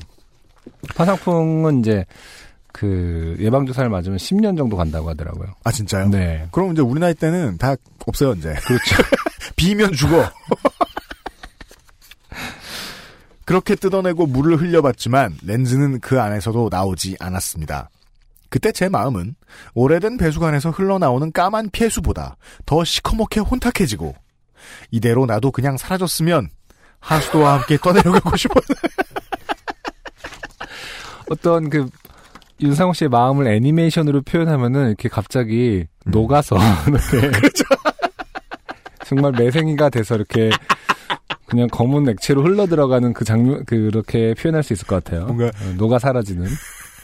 파상풍은 0.95 1.79
이제 1.79 2.05
그 2.71 3.37
예방 3.39 3.65
주사를 3.65 3.89
맞으면 3.89 4.17
10년 4.17 4.57
정도 4.57 4.75
간다고 4.75 5.09
하더라고요. 5.09 5.47
아 5.63 5.71
진짜요? 5.71 6.09
네. 6.09 6.47
그럼 6.51 6.73
이제 6.73 6.81
우리 6.81 6.99
나이 6.99 7.13
때는 7.13 7.57
다 7.57 7.75
없어요 8.05 8.33
이제. 8.33 8.53
그렇죠. 8.65 8.95
비면 9.55 9.93
죽어. 9.93 10.29
그렇게 13.45 13.75
뜯어내고 13.75 14.25
물을 14.25 14.59
흘려봤지만 14.59 15.37
렌즈는 15.43 15.99
그 16.01 16.19
안에서도 16.19 16.69
나오지 16.71 17.15
않았습니다. 17.19 17.89
그때 18.55 18.71
제 18.71 18.87
마음은 18.87 19.35
오래된 19.73 20.15
배수관에서 20.15 20.69
흘러나오는 20.69 21.29
까만 21.33 21.71
폐수보다 21.73 22.37
더 22.65 22.85
시커멓게 22.85 23.41
혼탁해지고 23.41 24.15
이대로 24.91 25.25
나도 25.25 25.51
그냥 25.51 25.75
사라졌으면 25.75 26.47
하수도와 27.01 27.55
함께 27.59 27.77
떠내려가고 27.77 28.37
싶어. 28.37 28.61
어떤 31.29 31.69
그 31.69 31.89
윤상호 32.61 32.93
씨의 32.93 33.09
마음을 33.09 33.45
애니메이션으로 33.47 34.21
표현하면은 34.21 34.87
이렇게 34.87 35.09
갑자기 35.09 35.85
음. 36.05 36.11
녹아서 36.11 36.55
이렇게 36.87 37.27
그렇죠. 37.37 37.65
정말 39.05 39.33
매생이가 39.33 39.89
돼서 39.89 40.15
이렇게 40.15 40.49
그냥 41.47 41.67
검은 41.67 42.07
액체로 42.07 42.41
흘러 42.41 42.67
들어가는 42.67 43.11
그 43.11 43.25
장면 43.25 43.65
그렇게 43.65 44.33
표현할 44.33 44.63
수 44.63 44.71
있을 44.71 44.87
것 44.87 45.03
같아요. 45.03 45.25
뭔가- 45.25 45.47
어, 45.47 45.73
녹아 45.75 45.99
사라지는. 45.99 46.47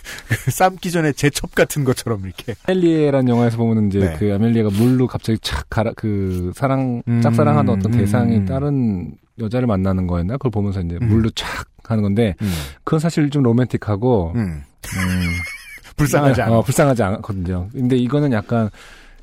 삶기 0.52 0.91
전에 0.91 1.12
제첩 1.14 1.54
같은 1.56 1.84
것처럼 1.84 2.26
이렇게. 2.26 2.56
아멜리에라는 2.66 3.30
영화에서 3.30 3.58
보면 3.58 3.88
이제 3.88 3.99
네. 3.99 4.16
그 4.18 4.34
아멜리에가 4.34 4.70
물로 4.72 5.08
갑자기 5.08 5.38
착 5.41 5.70
가라 5.70 5.93
그 5.95 6.52
사랑 6.56 7.02
음, 7.08 7.22
짝사랑하는 7.22 7.74
어떤 7.74 7.93
음, 7.93 7.97
대상이 7.97 8.38
음. 8.38 8.45
다른 8.45 9.14
여자를 9.39 9.68
만나는 9.68 10.08
거였나? 10.08 10.34
그걸 10.34 10.52
보면서 10.52 10.82
이제 10.82 10.97
음. 11.02 11.08
물로 11.08 11.30
착 11.32 11.68
하는 11.86 12.04
건데 12.04 12.36
음. 12.41 12.52
그건 12.84 12.99
사실 12.99 13.30
좀 13.30 13.43
로맨틱하고 13.43 14.34
불쌍하지 15.97 16.41
않아. 16.41 16.58
어, 16.58 16.62
불쌍하지 16.62 17.04
않거든요. 17.04 17.70
근데 17.72 17.97
이거는 17.97 18.32
약간 18.32 18.70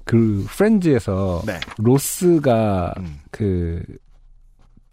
그 0.04 0.44
프렌즈에서 0.48 1.42
네. 1.46 1.58
로스가 1.78 2.94
로스가 2.94 2.94
그 3.30 3.82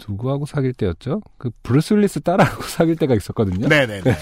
누구하고 0.08 0.46
사귈 0.46 0.74
때였죠? 0.74 1.22
그 1.38 1.52
브루스 1.64 1.94
윌리스 1.94 2.20
딸하고 2.20 2.64
사귈 2.68 2.98
때가 2.98 3.16
있었거든요. 3.16 3.68
네네네. 3.68 4.16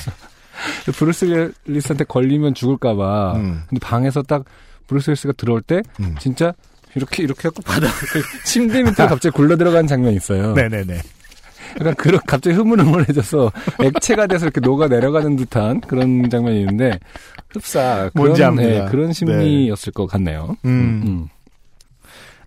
그 0.85 0.91
브루스 0.91 1.51
윌리스한테 1.65 2.03
걸리면 2.05 2.53
죽을까봐. 2.53 3.33
음. 3.35 3.63
근데 3.67 3.79
방에서 3.79 4.21
딱 4.21 4.45
브루스 4.87 5.11
윌리스가 5.11 5.33
들어올 5.33 5.61
때 5.61 5.81
음. 5.99 6.15
진짜 6.19 6.53
이렇게 6.95 7.23
이렇게 7.23 7.47
하고 7.47 7.61
바닥 7.63 7.89
침대 8.45 8.83
밑으로 8.83 9.07
갑자기 9.07 9.29
굴러 9.31 9.57
들어간 9.57 9.87
장면이 9.87 10.15
있어요. 10.15 10.53
네네네. 10.53 11.01
약간 11.79 11.95
그런 11.95 12.21
갑자기 12.27 12.55
흐물흐물해져서 12.55 13.51
액체가 13.81 14.27
돼서 14.27 14.45
이렇게 14.45 14.61
녹아 14.61 14.87
내려가는 14.87 15.35
듯한 15.35 15.81
그런 15.81 16.29
장면이 16.29 16.59
있는데 16.59 16.99
흡사 17.49 18.09
뭔지 18.13 18.41
그런 18.41 18.59
압니다. 18.59 18.69
예, 18.69 18.89
그런 18.89 19.11
심리였을 19.13 19.91
것 19.93 20.05
같네요. 20.07 20.55
음. 20.65 21.01
음. 21.05 21.27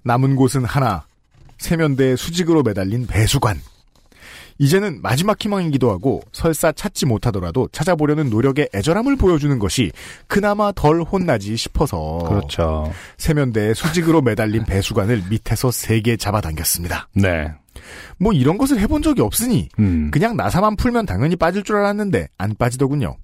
남은 0.03 0.37
곳은 0.37 0.64
하나. 0.64 1.05
세면대에 1.59 2.17
수직으로 2.17 2.62
매달린 2.62 3.07
배수관. 3.07 3.59
이제는 4.59 5.03
마지막 5.03 5.41
희망이기도 5.43 5.91
하고 5.91 6.23
설사 6.33 6.73
찾지 6.73 7.05
못하더라도 7.07 7.69
찾아보려는 7.73 8.31
노력의 8.31 8.71
애절함을 8.75 9.17
보여주는 9.17 9.59
것이 9.59 9.93
그나마 10.27 10.73
덜 10.73 11.03
혼나지 11.03 11.57
싶어서 11.57 12.19
그렇죠. 12.27 12.91
세면대에 13.19 13.75
수직으로 13.75 14.23
매달린 14.23 14.65
배수관을 14.67 15.25
밑에서 15.31 15.71
세 15.71 16.01
개 16.01 16.17
잡아당겼습니다. 16.17 17.09
네. 17.15 17.53
뭐 18.19 18.33
이런 18.33 18.59
것을 18.59 18.79
해본 18.79 19.03
적이 19.03 19.23
없으니 19.23 19.69
음. 19.79 20.11
그냥 20.11 20.37
나사만 20.37 20.77
풀면 20.77 21.07
당연히 21.07 21.37
빠질 21.37 21.63
줄 21.63 21.77
알았는데 21.77 22.29
안 22.39 22.55
빠지더군요. 22.55 23.17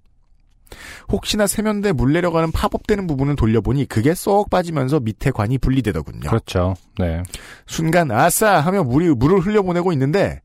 혹시나 1.11 1.47
세면대 1.47 1.93
물 1.93 2.13
내려가는 2.13 2.51
팝업되는 2.51 3.07
부분을 3.07 3.37
돌려보니 3.37 3.87
그게 3.87 4.15
쏙 4.15 4.49
빠지면서 4.51 5.01
밑에 5.01 5.31
관이 5.31 5.59
분리되더군요. 5.59 6.29
그렇죠. 6.31 6.75
네. 6.99 7.23
순간 7.67 8.11
아싸 8.11 8.61
하며 8.61 8.83
물이 8.85 9.11
물을 9.11 9.39
흘려보내고 9.41 9.93
있는데 9.93 10.41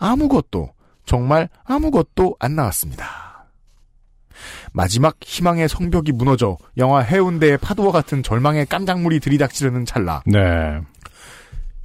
아무것도 0.00 0.70
정말 1.06 1.48
아무것도 1.64 2.36
안 2.40 2.56
나왔습니다. 2.56 3.46
마지막 4.72 5.16
희망의 5.20 5.68
성벽이 5.68 6.12
무너져 6.12 6.56
영화 6.76 7.00
해운대의 7.00 7.58
파도와 7.58 7.92
같은 7.92 8.22
절망의 8.22 8.66
깜장물이 8.66 9.20
들이닥치려는 9.20 9.84
찰나 9.84 10.22
네. 10.26 10.80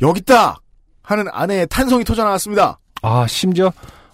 여기 0.02 0.20
있다 0.20 0.58
하는 1.04 1.28
아내의 1.32 1.68
탄성이 1.70 2.04
터져 2.04 2.24
나왔습니다. 2.24 2.80
아 3.02 3.28
심지어 3.28 3.72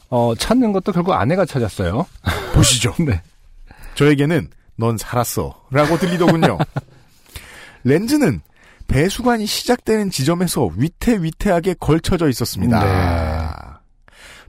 어, 0.10 0.34
찾는 0.36 0.74
것도 0.74 0.92
결국 0.92 1.14
아내가 1.14 1.46
찾았어요. 1.46 2.06
보시죠. 2.54 2.94
네. 3.00 3.22
저에게는 3.96 4.50
넌 4.76 4.98
살았어 4.98 5.64
라고 5.70 5.98
들리더군요. 5.98 6.58
렌즈는 7.84 8.42
배수관이 8.88 9.46
시작되는 9.46 10.12
지점에서 10.12 10.70
위태위태하게 10.76 11.76
걸쳐져 11.80 12.28
있었습니다. 12.30 12.82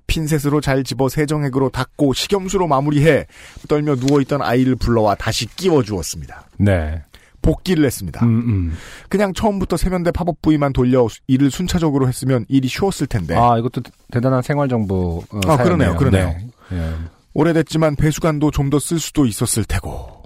핀셋으로 0.06 0.60
잘 0.60 0.84
집어 0.84 1.08
세정액으로 1.08 1.70
닦고 1.70 2.12
식염수로 2.12 2.66
마무리해 2.66 3.26
떨며 3.68 3.94
누워있던 3.96 4.42
아이를 4.42 4.76
불러와 4.76 5.14
다시 5.14 5.46
끼워주었습니다. 5.56 6.48
네. 6.58 7.02
복귀를 7.42 7.84
했습니다. 7.84 8.24
음, 8.24 8.28
음. 8.46 8.72
그냥 9.08 9.32
처음부터 9.34 9.76
세면대 9.76 10.12
팝업 10.12 10.40
부위만 10.42 10.72
돌려 10.72 11.08
일을 11.26 11.50
순차적으로 11.50 12.06
했으면 12.06 12.44
일이 12.48 12.68
쉬웠을 12.68 13.08
텐데 13.08 13.34
아 13.34 13.58
이것도 13.58 13.82
대단한 14.12 14.42
생활 14.42 14.68
정보. 14.68 15.24
어, 15.30 15.40
아, 15.46 15.56
그러네요, 15.56 15.94
사연이네요. 15.94 15.96
그러네요. 15.96 16.26
네. 16.28 16.76
예. 16.78 16.92
오래됐지만 17.34 17.96
배수관도 17.96 18.50
좀 18.52 18.70
더 18.70 18.78
쓸 18.78 19.00
수도 19.00 19.26
있었을 19.26 19.64
테고 19.64 20.22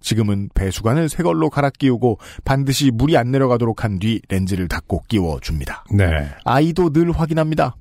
지금은 0.00 0.48
배수관을 0.54 1.08
새 1.08 1.22
걸로 1.22 1.50
갈아 1.50 1.70
끼우고 1.70 2.18
반드시 2.44 2.90
물이 2.90 3.16
안 3.16 3.30
내려가도록 3.30 3.84
한 3.84 3.98
뒤 4.00 4.20
렌즈를 4.28 4.66
닫고 4.66 5.04
끼워 5.06 5.38
줍니다. 5.40 5.84
네. 5.92 6.28
아이도 6.44 6.90
늘 6.90 7.12
확인합니다. 7.12 7.76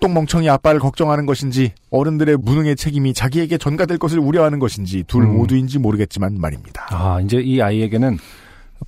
똥멍청이 0.00 0.48
아빠를 0.50 0.80
걱정하는 0.80 1.26
것인지 1.26 1.72
어른들의 1.90 2.36
무능의 2.38 2.76
책임이 2.76 3.14
자기에게 3.14 3.58
전가될 3.58 3.98
것을 3.98 4.18
우려하는 4.18 4.58
것인지 4.58 5.04
둘 5.06 5.24
음. 5.24 5.36
모두인지 5.36 5.78
모르겠지만 5.78 6.38
말입니다. 6.38 6.86
아 6.90 7.20
이제 7.20 7.38
이 7.38 7.60
아이에게는 7.62 8.18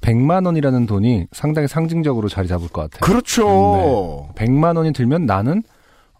100만 0.00 0.44
원이라는 0.46 0.86
돈이 0.86 1.26
상당히 1.32 1.66
상징적으로 1.66 2.28
자리 2.28 2.46
잡을 2.46 2.68
것 2.68 2.82
같아요. 2.82 3.00
그렇죠. 3.00 4.28
100만 4.36 4.76
원이 4.76 4.92
들면 4.92 5.26
나는 5.26 5.62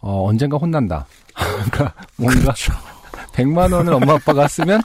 어, 0.00 0.24
언젠가 0.26 0.56
혼난다. 0.56 1.06
그러니까 1.34 1.94
뭔가 2.16 2.54
100만 3.34 3.72
원을 3.72 3.92
엄마 3.92 4.14
아빠가 4.14 4.48
쓰면 4.48 4.80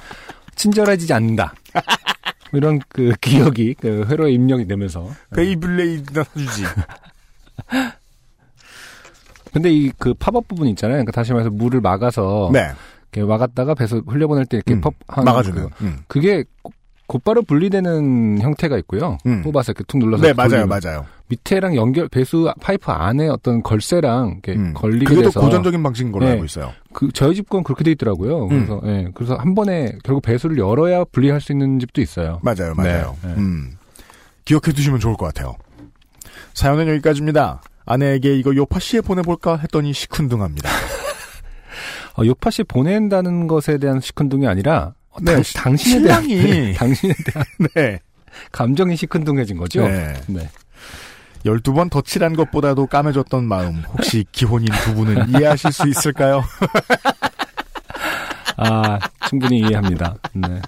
친절해지지 0.56 1.14
않는다. 1.14 1.54
이런 2.52 2.80
그 2.88 3.14
기억이 3.20 3.74
그 3.80 4.06
회로에 4.10 4.32
입력이 4.32 4.68
되면서. 4.68 5.10
베이블레이드나 5.36 6.24
사주지. 6.24 6.64
근데 9.54 9.72
이 9.72 9.92
그 9.98 10.14
팝업 10.16 10.48
부분 10.48 10.68
있잖아요. 10.70 10.96
그러니까 10.96 11.12
다시 11.12 11.32
말해서 11.32 11.50
물을 11.52 11.80
막아서 11.82 12.50
네. 12.52 12.72
이렇게 13.12 13.28
막았다가 13.28 13.76
배수 13.76 14.04
흘려보낼 14.08 14.46
때 14.46 14.58
이렇게 14.58 14.74
음, 14.74 14.82
하는 15.08 15.26
막아주는. 15.26 15.70
그, 15.78 15.86
음. 15.86 15.98
그게 16.08 16.44
고- 16.64 16.72
곧바로 17.06 17.42
분리되는 17.44 18.40
형태가 18.42 18.78
있고요. 18.80 19.18
음. 19.28 19.44
뽑아서 19.44 19.74
이렇게 19.74 19.84
툭 19.88 20.00
눌러서 20.00 20.24
네, 20.24 20.34
맞아요. 20.34 20.66
맞아요. 20.66 21.06
밑에랑 21.28 21.76
연결 21.76 22.08
배수 22.08 22.52
파이프 22.62 22.90
안에 22.92 23.28
어떤 23.28 23.62
걸쇠랑 23.62 24.40
이렇게 24.44 24.54
음. 24.60 24.74
걸리게 24.74 25.06
그게 25.06 25.22
더 25.22 25.28
돼서 25.30 25.40
고전적인 25.42 25.84
방식인 25.84 26.12
걸로 26.12 26.26
네. 26.26 26.32
알고 26.32 26.46
있어요. 26.46 26.72
그 26.94 27.10
저희 27.14 27.36
집 27.36 27.48
건 27.50 27.64
그렇게 27.64 27.84
돼 27.84 27.92
있더라고요. 27.92 28.48
그래서 28.48 28.82
예, 28.86 29.08
그래서 29.14 29.36
한 29.36 29.54
번에 29.54 29.92
결국 30.04 30.22
배수를 30.24 30.58
열어야 30.58 31.04
분리할 31.12 31.40
수 31.42 31.52
있는 31.52 31.78
집도 31.80 32.02
있어요. 32.02 32.40
맞아요, 32.42 32.74
맞아요. 32.76 33.16
네, 33.22 33.28
네. 33.28 33.34
음. 33.38 33.72
기억해 34.46 34.72
두시면 34.74 35.00
좋을 35.00 35.16
것 35.16 35.26
같아요. 35.26 35.56
사연은 36.54 36.88
여기까지입니다. 36.88 37.62
아내에게 37.86 38.36
이거 38.38 38.56
요파 38.56 38.80
씨에 38.80 39.02
보내볼까 39.02 39.58
했더니 39.58 39.94
시큰둥합니다. 39.94 40.70
어, 42.18 42.26
요파 42.26 42.50
씨 42.52 42.64
보낸다는 42.64 43.48
것에 43.48 43.78
대한 43.78 44.00
시큰둥이 44.00 44.48
아니라 44.48 44.94
어, 45.10 45.18
네, 45.22 45.34
당, 45.34 45.44
시- 45.44 45.54
당신에 45.56 46.02
대한. 46.04 46.26
네, 46.28 46.74
당신에 46.74 47.14
대한 47.26 47.46
네. 47.76 48.00
감정이 48.52 48.96
시큰둥해진 48.96 49.58
거죠. 49.58 49.88
네. 49.88 50.14
네. 50.28 50.50
12번 51.46 51.90
덧칠한 51.92 52.36
것보다도 52.38 52.88
까매졌던 52.88 53.44
마음, 53.44 53.84
혹시 53.90 54.26
기혼인 54.32 54.70
두 54.84 54.94
분은 54.96 55.28
이해하실 55.30 55.74
수 55.74 55.90
있을까요? 55.90 56.42
아 58.56 58.98
충분히 59.28 59.60
이해합니다. 59.60 60.16
네. 60.34 60.62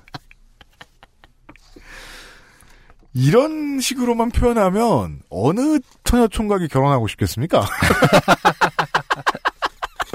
이런 3.16 3.80
식으로만 3.80 4.32
표현하면 4.32 5.22
어느 5.30 5.80
처녀 6.04 6.28
총각이 6.28 6.68
결혼하고 6.68 7.08
싶겠습니까? 7.08 7.66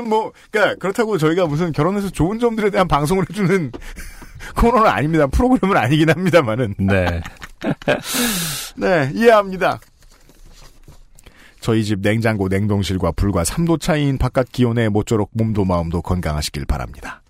뭐, 0.06 0.32
그니까, 0.50 0.74
그렇다고 0.76 1.18
저희가 1.18 1.46
무슨 1.46 1.72
결혼해서 1.72 2.10
좋은 2.10 2.38
점들에 2.38 2.70
대한 2.70 2.86
방송을 2.88 3.24
해주는 3.28 3.72
코너는 4.56 4.86
아닙니다. 4.86 5.26
프로그램은 5.26 5.76
아니긴 5.76 6.08
합니다만은. 6.10 6.74
네. 6.78 7.20
네, 8.76 9.10
이해합니다. 9.14 9.80
저희 11.60 11.84
집 11.84 12.00
냉장고 12.00 12.48
냉동실과 12.48 13.12
불과 13.12 13.42
3도 13.42 13.80
차이인 13.80 14.18
바깥 14.18 14.52
기온에 14.52 14.88
모쪼록 14.88 15.30
몸도 15.32 15.64
마음도 15.64 16.02
건강하시길 16.02 16.66
바랍니다. 16.66 17.22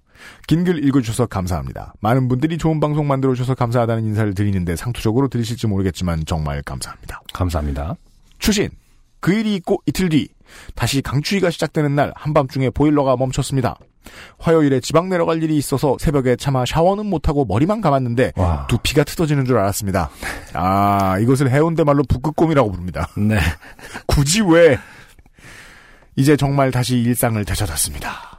긴 0.50 0.64
글 0.64 0.84
읽어주셔서 0.84 1.26
감사합니다. 1.26 1.94
많은 2.00 2.26
분들이 2.26 2.58
좋은 2.58 2.80
방송 2.80 3.06
만들어주셔서 3.06 3.54
감사하다는 3.54 4.04
인사를 4.04 4.34
드리는데 4.34 4.74
상투적으로 4.74 5.28
들으실지 5.28 5.68
모르겠지만 5.68 6.24
정말 6.26 6.60
감사합니다. 6.62 7.22
감사합니다. 7.32 7.94
추신. 8.40 8.68
그 9.20 9.32
일이 9.32 9.54
있고 9.54 9.80
이틀 9.86 10.08
뒤 10.08 10.26
다시 10.74 11.02
강추위가 11.02 11.50
시작되는 11.50 11.94
날 11.94 12.12
한밤중에 12.16 12.70
보일러가 12.70 13.16
멈췄습니다. 13.16 13.76
화요일에 14.38 14.80
지방 14.80 15.08
내려갈 15.08 15.40
일이 15.40 15.56
있어서 15.56 15.96
새벽에 16.00 16.34
차마 16.34 16.64
샤워는 16.66 17.06
못하고 17.06 17.44
머리만 17.44 17.80
감았는데 17.80 18.32
와. 18.34 18.66
두피가 18.66 19.04
트어지는 19.04 19.44
줄 19.44 19.56
알았습니다. 19.56 20.10
아 20.54 21.16
이것을 21.20 21.48
해운대 21.52 21.84
말로 21.84 22.02
북극곰이라고 22.08 22.72
부릅니다. 22.72 23.06
네. 23.16 23.38
굳이 24.06 24.40
왜 24.42 24.76
이제 26.16 26.36
정말 26.36 26.72
다시 26.72 26.96
일상을 26.98 27.44
되찾았습니다. 27.44 28.29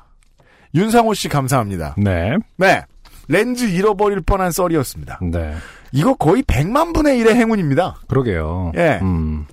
윤상호 0.73 1.13
씨 1.13 1.29
감사합니다. 1.29 1.95
네. 1.97 2.35
네. 2.57 2.83
렌즈 3.27 3.65
잃어버릴 3.65 4.21
뻔한 4.21 4.51
썰이었습니다. 4.51 5.19
네. 5.31 5.55
이거 5.91 6.13
거의 6.15 6.43
100만 6.43 6.93
분의 6.93 7.21
1의 7.21 7.35
행운입니다. 7.35 7.97
그러게요. 8.07 8.71
예. 8.75 8.99
음. 9.01 9.45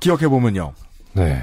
기억해보면요. 0.00 0.72
네. 1.14 1.42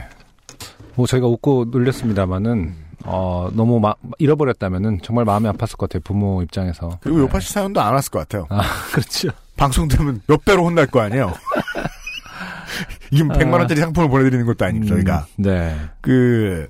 뭐 0.95 1.07
저희가 1.07 1.27
웃고 1.27 1.65
놀렸습니다마는 1.71 2.75
어 3.05 3.49
너무 3.53 3.79
마, 3.79 3.95
잃어버렸다면은 4.19 4.99
정말 5.01 5.25
마음이 5.25 5.47
아팠을 5.49 5.77
것 5.77 5.89
같아요. 5.89 6.01
부모 6.03 6.41
입장에서. 6.43 6.99
그리고 7.01 7.17
네. 7.17 7.23
요파 7.23 7.39
씨 7.39 7.53
사연도 7.53 7.81
안 7.81 7.93
왔을 7.93 8.11
것 8.11 8.19
같아요. 8.19 8.45
아, 8.49 8.61
그렇죠. 8.91 9.29
방송 9.57 9.87
들으면 9.87 10.21
몇 10.27 10.43
배로 10.45 10.65
혼날 10.65 10.87
거 10.87 11.01
아니에요. 11.01 11.33
이게 13.11 13.23
100만 13.23 13.53
원짜리 13.53 13.79
상품을 13.79 14.09
보내드리는 14.09 14.45
것도 14.45 14.65
아니고 14.65 14.85
저희가. 14.85 15.25
음, 15.39 15.43
네. 15.43 15.75
그 16.01 16.67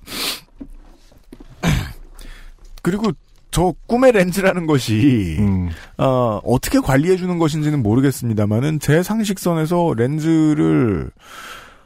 그리고 2.82 3.12
저 3.52 3.74
꿈의 3.86 4.14
렌즈라는 4.14 4.66
것이 4.66 5.36
음. 5.40 5.70
어, 5.98 6.40
어떻게 6.44 6.80
관리해 6.80 7.18
주는 7.18 7.38
것인지는 7.38 7.84
모르겠습니다만은 7.84 8.80
제 8.80 9.04
상식선에서 9.04 9.94
렌즈를 9.98 11.12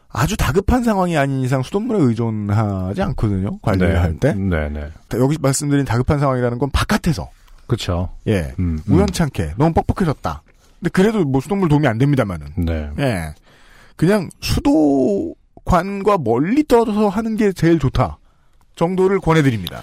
아주 0.10 0.38
다급한 0.38 0.84
상황이 0.84 1.18
아닌 1.18 1.42
이상 1.42 1.62
수돗물에 1.64 2.00
의존하지 2.00 3.02
않거든요. 3.02 3.58
관리를 3.62 3.94
네. 3.94 4.00
할 4.00 4.16
때. 4.16 4.34
네, 4.34 4.70
네. 4.70 4.90
여기 5.16 5.38
말씀드린 5.42 5.84
다급한 5.84 6.20
상황이라는 6.20 6.58
건 6.58 6.70
바깥에서 6.72 7.30
그렇죠. 7.68 8.10
예 8.28 8.54
음, 8.60 8.80
음. 8.88 8.94
우연찮게 8.94 9.56
너무 9.58 9.74
뻑뻑해졌다. 9.74 10.44
근데 10.80 10.90
그래도 10.92 11.24
뭐 11.26 11.42
수돗물 11.42 11.68
도움이 11.68 11.88
안 11.88 11.98
됩니다만은 11.98 12.48
네. 12.58 12.90
예 13.00 13.34
그냥 13.96 14.30
수도관과 14.40 16.20
멀리 16.20 16.64
떨어져서 16.64 17.10
하는 17.10 17.36
게 17.36 17.52
제일 17.52 17.80
좋다 17.80 18.20
정도를 18.76 19.20
권해드립니다. 19.20 19.82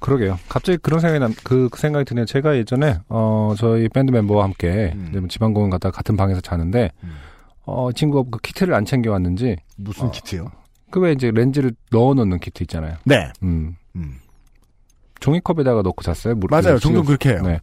그러게요. 0.00 0.38
갑자기 0.48 0.78
그런 0.78 1.00
생각이 1.00 1.20
남, 1.20 1.34
그, 1.44 1.68
그 1.70 1.80
생각이 1.80 2.04
드네요. 2.04 2.24
제가 2.24 2.56
예전에, 2.56 2.98
어, 3.08 3.54
저희 3.58 3.88
밴드 3.88 4.10
멤버와 4.12 4.44
함께, 4.44 4.92
음. 4.94 5.08
뭐 5.12 5.28
지방 5.28 5.52
공원 5.52 5.70
갔다가 5.70 5.94
같은 5.96 6.16
방에서 6.16 6.40
자는데, 6.40 6.92
어, 7.64 7.90
친구가 7.92 8.28
그 8.30 8.38
키트를 8.40 8.74
안 8.74 8.84
챙겨 8.84 9.10
왔는지, 9.12 9.56
무슨 9.76 10.06
어. 10.06 10.10
키트요? 10.10 10.50
그 10.90 11.00
왜 11.00 11.12
이제 11.12 11.30
렌즈를 11.30 11.72
넣어 11.90 12.14
놓는 12.14 12.38
키트 12.40 12.62
있잖아요. 12.62 12.96
네. 13.04 13.30
음. 13.42 13.76
음. 13.96 14.18
종이컵에다가 15.20 15.82
넣고 15.82 16.02
잤어요. 16.02 16.34
물- 16.36 16.48
맞아요. 16.50 16.74
그 16.74 16.80
종종 16.80 17.04
그렇게 17.04 17.30
해요. 17.30 17.42
네. 17.42 17.60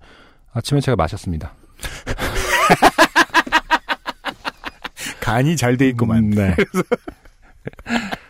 아침에 0.54 0.80
제가 0.82 0.96
마셨습니다. 0.96 1.54
간이 5.22 5.56
잘 5.58 5.76
돼 5.78 5.88
있구만. 5.90 6.26
음, 6.26 6.30
네. 6.32 6.56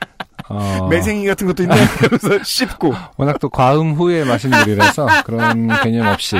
어, 0.50 0.88
매생이 0.90 1.26
같은 1.26 1.48
것도 1.48 1.64
있네. 1.64 1.76
그래서 2.00 2.42
씹고. 2.44 2.94
워낙 3.18 3.40
또 3.40 3.50
과음 3.50 3.94
후에 3.94 4.24
마신 4.24 4.52
물이라서 4.52 5.08
그런 5.26 5.68
개념 5.82 6.08
없이 6.08 6.36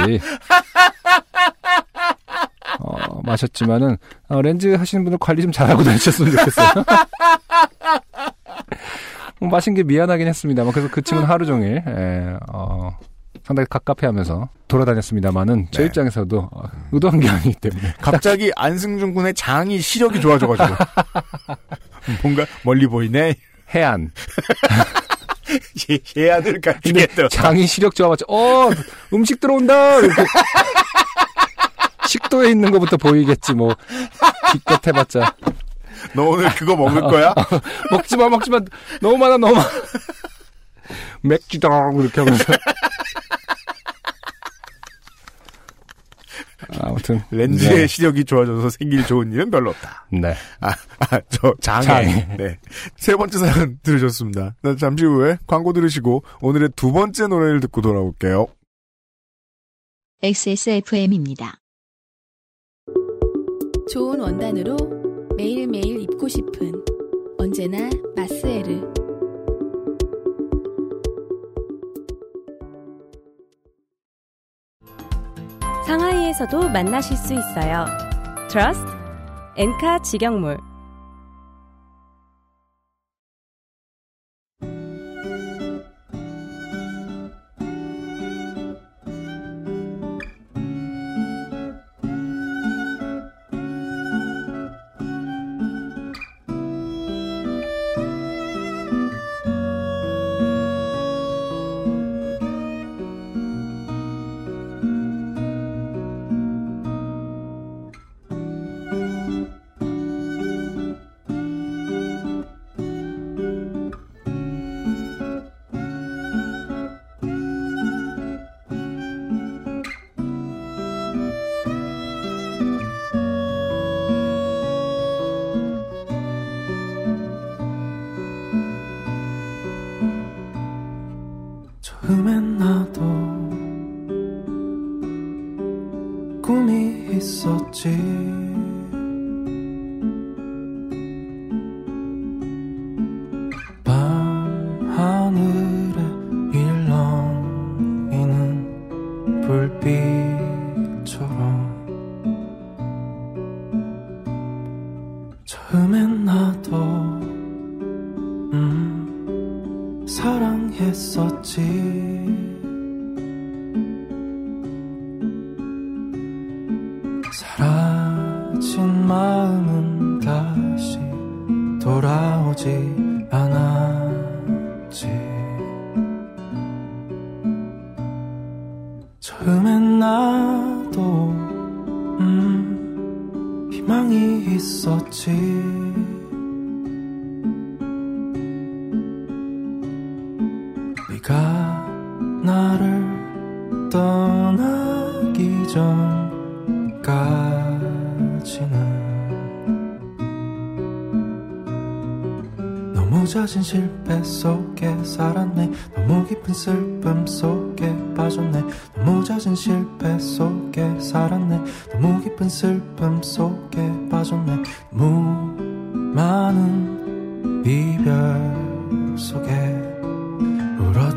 어, 2.80 3.22
마셨지만은 3.24 3.98
어, 4.30 4.42
렌즈 4.42 4.74
하시는 4.74 5.04
분들 5.04 5.18
관리 5.20 5.42
좀 5.42 5.52
잘하고 5.52 5.84
다니셨으면 5.84 6.32
좋겠어요. 6.32 6.68
뭐 9.40 9.50
마신 9.50 9.74
게 9.74 9.84
미안하긴 9.84 10.28
했습니다만 10.28 10.72
그래서 10.72 10.90
그 10.92 11.02
친구는 11.02 11.30
하루 11.30 11.46
종일 11.46 11.84
예, 11.86 12.38
어, 12.54 12.98
상당히 13.44 13.68
갑갑해하면서 13.70 14.50
돌아다녔습니다만은 14.68 15.68
제 15.72 15.82
네. 15.82 15.88
입장에서도 15.88 16.50
어, 16.52 16.64
의도한 16.92 17.20
게 17.20 17.30
아니기 17.30 17.54
때문에 17.54 17.94
갑자기 18.00 18.52
안승준 18.56 19.14
군의 19.14 19.34
장이 19.34 19.80
시력이 19.80 20.22
좋아져가지고. 20.22 20.76
뭔가 22.24 22.46
멀리 22.64 22.88
보이네. 22.88 23.36
해안. 23.74 24.12
예, 25.90 26.00
해안을 26.22 26.60
근데 26.62 26.72
갖추겠다. 26.72 27.28
장이 27.30 27.68
시력 27.68 27.96
좋아봤자 27.96 28.26
어 28.28 28.70
음식 29.14 29.40
들어온다. 29.40 30.00
이렇게. 30.00 30.24
식도에 32.08 32.52
있는 32.52 32.72
것부터 32.72 32.98
보이겠지 32.98 33.54
뭐. 33.54 33.76
기껏 34.52 34.86
해봤자. 34.88 35.36
너 36.14 36.24
오늘 36.24 36.50
그거 36.56 36.76
먹을 36.76 37.02
거야? 37.02 37.34
먹지 37.92 38.16
마 38.18 38.30
먹지 38.30 38.50
마. 38.50 38.60
너무 39.02 39.18
많아 39.18 39.38
너무 39.38 39.56
많아. 39.56 39.70
맥주당 41.22 41.96
이렇게 42.00 42.22
하면서 42.22 42.44
아무튼 46.82 47.22
렌즈의 47.32 47.78
네. 47.80 47.88
시력이 47.88 48.26
좋아져서 48.26 48.70
생길 48.70 49.06
좋은 49.06 49.32
일은 49.32 49.52
별로 49.52 49.72
없다. 49.72 50.08
네. 50.12 50.34
아, 50.60 50.70
아, 51.00 51.20
저 51.30 51.54
장애. 51.62 51.86
장애. 51.86 52.38
네. 52.38 52.60
세 52.96 53.16
번째 53.16 53.38
사연 53.38 53.80
들으셨습니다. 53.84 54.56
네, 54.64 54.76
잠시 54.76 55.06
후에 55.06 55.38
광고 55.48 55.74
들으시고 55.74 56.24
오늘의 56.42 56.70
두 56.76 56.92
번째 56.92 57.28
노래를 57.28 57.60
듣고 57.62 57.82
돌아올게요. 57.82 58.48
XSFM입니다. 60.22 61.60
좋은 63.92 64.20
원단으로 64.20 64.76
매일매일 65.38 66.02
입고 66.02 66.28
싶은 66.28 66.84
언제나 67.38 67.90
마스 68.16 68.45
상하이에서도 75.86 76.70
만나실 76.70 77.16
수 77.16 77.34
있어요. 77.34 77.86
Trust 78.50 78.84
엔카 79.56 80.00
직영몰 80.00 80.58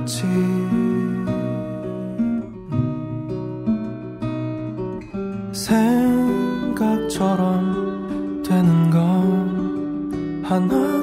울었지 0.09 0.25
생각처럼 6.73 8.43
되는 8.43 8.91
건 8.91 10.43
하나 10.43 10.98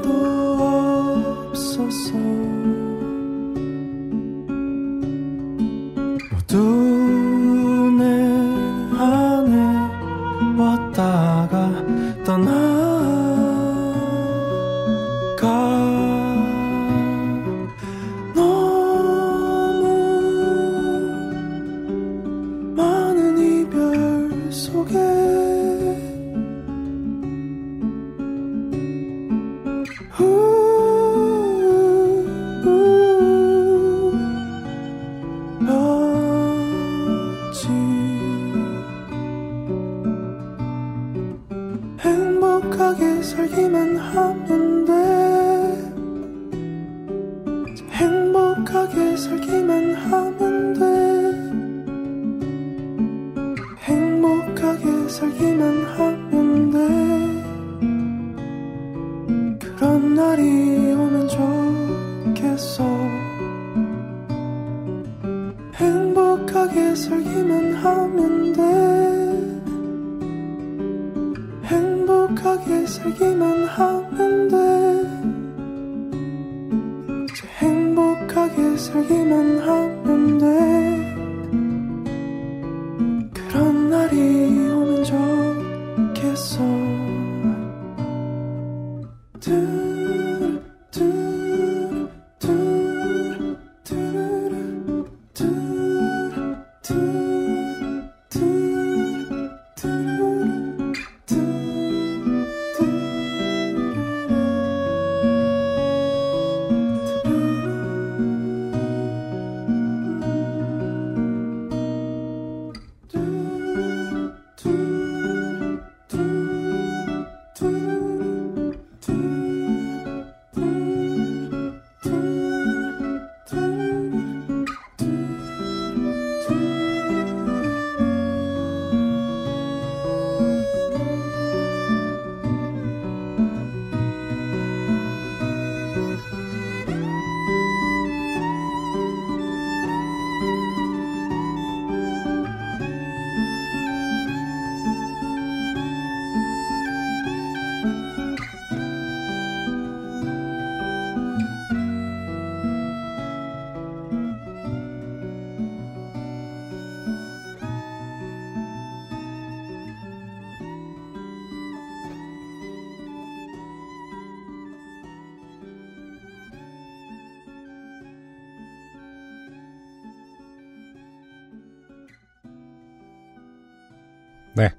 네. 174.56 174.70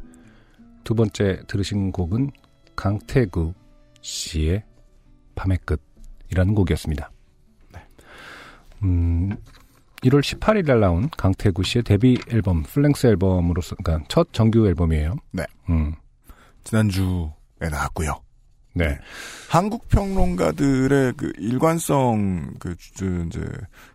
두 0.84 0.94
번째 0.94 1.42
들으신 1.46 1.92
곡은 1.92 2.30
강태구 2.76 3.54
씨의 4.00 4.62
밤의 5.34 5.58
끝이라는 5.64 6.54
곡이었습니다. 6.54 7.10
음, 8.82 9.30
1월 10.02 10.20
18일 10.20 10.66
날 10.66 10.80
나온 10.80 11.08
강태구 11.16 11.62
씨의 11.64 11.82
데뷔 11.84 12.18
앨범 12.30 12.62
full-length 12.62 13.06
앨범으로서 13.06 13.74
그러니까 13.76 14.06
첫 14.08 14.32
정규 14.32 14.66
앨범이에요. 14.66 15.16
네. 15.32 15.44
음. 15.70 15.94
지난주에 16.64 17.68
나왔고요. 17.70 18.20
네. 18.74 18.98
한국 19.48 19.88
평론가들의 19.88 21.14
그 21.16 21.32
일관성 21.38 22.54
그 22.58 22.76
주- 22.76 23.24
이제 23.26 23.42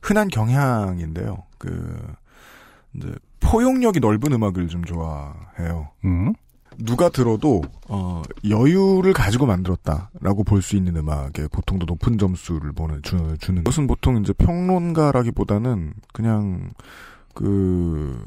흔한 0.02 0.28
경향인데요. 0.28 1.44
그 1.60 2.14
이제 2.96 3.14
포용력이 3.42 4.00
넓은 4.00 4.32
음악을 4.34 4.68
좀 4.68 4.84
좋아해요. 4.86 5.90
음. 6.06 6.34
누가 6.78 7.10
들어도 7.10 7.62
어, 7.90 8.22
여유를 8.48 9.12
가지고 9.14 9.46
만들었다라고 9.46 10.44
볼 10.46 10.62
수 10.62 10.78
있는 10.78 10.96
음악에 10.96 11.48
보통 11.52 11.78
더 11.80 11.86
높은 11.86 12.18
점수를 12.18 12.72
보는 12.72 13.02
주, 13.04 13.36
주는 13.40 13.64
것은 13.64 13.88
보통 13.88 14.18
이제 14.22 14.32
평론가라기보다는 14.34 15.94
그냥 16.14 16.70
그 17.34 18.24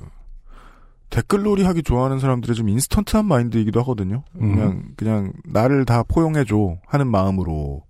댓글놀이 1.11 1.62
하기 1.65 1.82
좋아하는 1.82 2.19
사람들의 2.19 2.55
좀 2.57 2.69
인스턴트한 2.69 3.24
마인드이기도 3.24 3.81
하거든요. 3.81 4.24
음. 4.41 4.55
그냥 4.55 4.82
그냥 4.97 5.32
나를 5.45 5.85
다 5.85 6.03
포용해 6.03 6.45
줘 6.45 6.77
하는 6.86 7.07
마음으로 7.09 7.82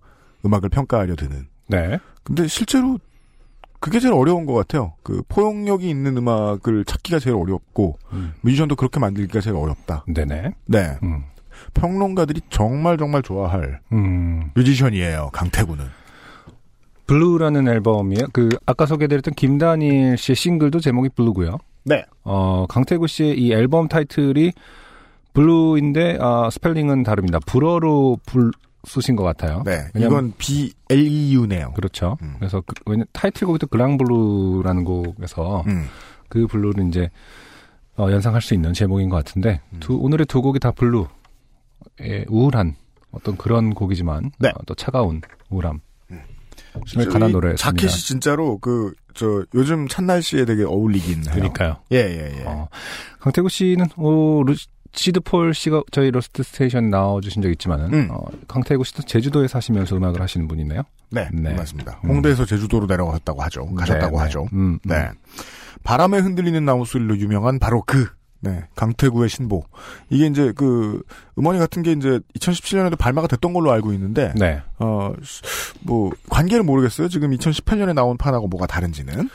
음악을 0.45 0.69
평가하려 0.69 1.15
드는. 1.15 1.47
네. 1.67 1.99
근데 2.23 2.47
실제로 2.47 2.97
그게 3.85 3.99
제일 3.99 4.15
어려운 4.15 4.47
것 4.47 4.55
같아요. 4.55 4.93
그 5.03 5.21
포용력이 5.29 5.87
있는 5.87 6.17
음악을 6.17 6.85
찾기가 6.85 7.19
제일 7.19 7.35
어렵고 7.35 7.99
음. 8.13 8.33
뮤지션도 8.41 8.75
그렇게 8.75 8.99
만들기가 8.99 9.41
제일 9.41 9.55
어렵다. 9.55 10.05
네네. 10.07 10.55
네. 10.65 10.97
음. 11.03 11.25
평론가들이 11.75 12.41
정말 12.49 12.97
정말 12.97 13.21
좋아할 13.21 13.81
음. 13.91 14.49
뮤지션이에요. 14.55 15.29
강태구는. 15.33 15.85
블루라는 17.05 17.67
앨범이에요. 17.67 18.29
그 18.33 18.49
아까 18.65 18.87
소개드렸던 18.87 19.35
김다니엘 19.35 20.17
씨의 20.17 20.35
싱글도 20.35 20.79
제목이 20.79 21.09
블루고요. 21.09 21.59
네. 21.83 22.05
어, 22.23 22.65
강태구 22.67 23.05
씨의 23.05 23.39
이 23.39 23.53
앨범 23.53 23.87
타이틀이 23.87 24.51
블루인데 25.33 26.17
아, 26.19 26.49
스펠링은 26.49 27.03
다릅니다. 27.03 27.37
불어로 27.45 28.17
불 28.25 28.49
쓰신 28.85 29.15
것 29.15 29.23
같아요. 29.23 29.63
네. 29.65 29.87
이건 29.95 30.33
B-L-E-U네요. 30.37 31.73
그렇죠. 31.73 32.17
음. 32.21 32.35
그래서 32.39 32.61
그, 32.61 32.73
왜냐 32.85 33.03
타이틀곡이 33.13 33.65
그랑블루라는 33.69 34.83
곡에서 34.83 35.63
음. 35.67 35.87
그 36.29 36.47
블루를 36.47 36.87
이제 36.87 37.09
어, 37.97 38.09
연상할 38.11 38.41
수 38.41 38.53
있는 38.53 38.73
제목인 38.73 39.09
것 39.09 39.15
같은데 39.17 39.61
두, 39.79 39.95
오늘의 39.97 40.25
두 40.25 40.41
곡이 40.41 40.59
다 40.59 40.71
블루. 40.71 41.07
예, 42.01 42.25
우울한 42.27 42.75
어떤 43.11 43.37
그런 43.37 43.73
곡이지만 43.73 44.31
네. 44.39 44.49
어, 44.49 44.57
또 44.65 44.75
차가운 44.75 45.21
우울함. 45.49 45.79
을 46.97 47.09
관한 47.09 47.31
노래였습니다. 47.31 47.81
자켓이 47.81 48.01
진짜로 48.01 48.57
그 48.59 48.93
저 49.15 49.45
요즘 49.55 49.87
찬 49.87 50.05
날씨에 50.05 50.45
되게 50.45 50.63
어울리긴 50.63 51.25
해요. 51.25 51.33
그러니까요. 51.33 51.77
예, 51.93 51.97
예, 51.97 52.39
예. 52.39 52.43
어, 52.45 52.67
강태구 53.19 53.49
씨는 53.49 53.87
오, 53.97 54.43
루시드 54.43 55.19
폴 55.21 55.53
씨가 55.53 55.83
저희 55.91 56.09
로스트 56.11 56.43
스테이션 56.43 56.89
나와주신 56.89 57.41
적 57.41 57.49
있지만은 57.49 57.93
음. 57.93 58.07
어, 58.11 58.25
강태구 58.47 58.83
씨도 58.83 59.03
제주도에 59.03 59.47
사시면서 59.47 59.95
음악을 59.97 60.21
하시는 60.21 60.47
분이네요. 60.47 60.83
네, 61.11 61.29
네. 61.33 61.53
맞습니다. 61.53 61.99
음. 62.03 62.09
홍대에서 62.09 62.45
제주도로 62.45 62.87
내려갔다고 62.87 63.41
하죠. 63.43 63.65
가셨다고 63.75 64.17
네, 64.17 64.23
하죠. 64.23 64.41
네. 64.51 64.57
음, 64.57 64.79
네. 64.83 64.95
음. 64.95 65.13
바람에 65.83 66.17
흔들리는 66.19 66.63
나무 66.65 66.85
소리로 66.85 67.17
유명한 67.17 67.59
바로 67.59 67.83
그, 67.85 68.07
네. 68.39 68.63
강태구의 68.75 69.29
신보. 69.29 69.63
이게 70.09 70.27
이제 70.27 70.51
그, 70.55 71.01
음원이 71.37 71.59
같은 71.59 71.83
게 71.83 71.91
이제 71.91 72.19
2017년에도 72.39 72.97
발매가 72.97 73.27
됐던 73.27 73.53
걸로 73.53 73.71
알고 73.71 73.93
있는데, 73.93 74.33
네. 74.35 74.61
어, 74.79 75.13
뭐, 75.81 76.11
관계를 76.29 76.63
모르겠어요. 76.63 77.07
지금 77.09 77.31
2018년에 77.31 77.93
나온 77.93 78.17
판하고 78.17 78.47
뭐가 78.47 78.65
다른지는. 78.67 79.29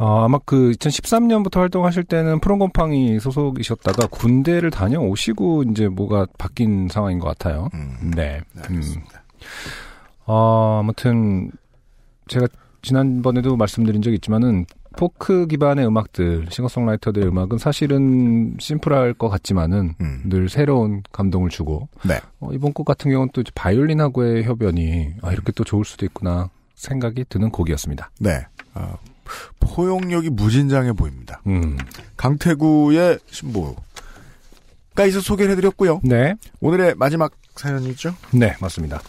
어, 0.00 0.24
아마 0.24 0.38
그 0.46 0.70
2013년부터 0.70 1.58
활동하실 1.58 2.04
때는 2.04 2.40
프롬곰팡이 2.40 3.20
소속이셨다가 3.20 4.06
군대를 4.06 4.70
다녀오시고 4.70 5.64
이제 5.64 5.88
뭐가 5.88 6.26
바뀐 6.38 6.88
상황인 6.88 7.18
것 7.18 7.28
같아요. 7.28 7.68
음, 7.74 8.10
네. 8.16 8.40
네, 8.54 8.62
음. 8.70 8.76
알겠습니다. 8.76 9.22
어, 10.24 10.78
아무튼 10.80 11.50
제가 12.28 12.48
지난번에도 12.80 13.58
말씀드린 13.58 14.00
적이 14.00 14.14
있지만은 14.14 14.64
포크 14.96 15.46
기반의 15.46 15.86
음악들, 15.86 16.46
싱어송라이터들의 16.48 17.28
음악은 17.28 17.58
사실은 17.58 18.56
심플할 18.58 19.12
것 19.12 19.28
같지만은 19.28 19.96
음. 20.00 20.22
늘 20.24 20.48
새로운 20.48 21.02
감동을 21.12 21.50
주고 21.50 21.90
네. 22.08 22.18
어, 22.40 22.48
이번 22.54 22.72
곡 22.72 22.84
같은 22.84 23.10
경우는 23.10 23.32
또 23.34 23.42
바이올린하고의 23.54 24.44
협연이 24.44 25.12
아, 25.20 25.30
이렇게 25.30 25.52
또 25.52 25.62
좋을 25.62 25.84
수도 25.84 26.06
있구나 26.06 26.48
생각이 26.74 27.26
드는 27.28 27.50
곡이었습니다. 27.50 28.10
네. 28.18 28.46
어, 28.74 28.96
포용력이 29.60 30.30
무진장해 30.30 30.92
보입니다. 30.92 31.40
음. 31.46 31.76
강태구의 32.16 33.18
신보가 33.30 35.06
있어 35.08 35.20
소개를 35.20 35.52
해드렸고요. 35.52 36.00
네. 36.04 36.34
오늘의 36.60 36.94
마지막 36.96 37.32
사연이죠? 37.56 38.14
네, 38.32 38.54
맞습니다. 38.60 39.00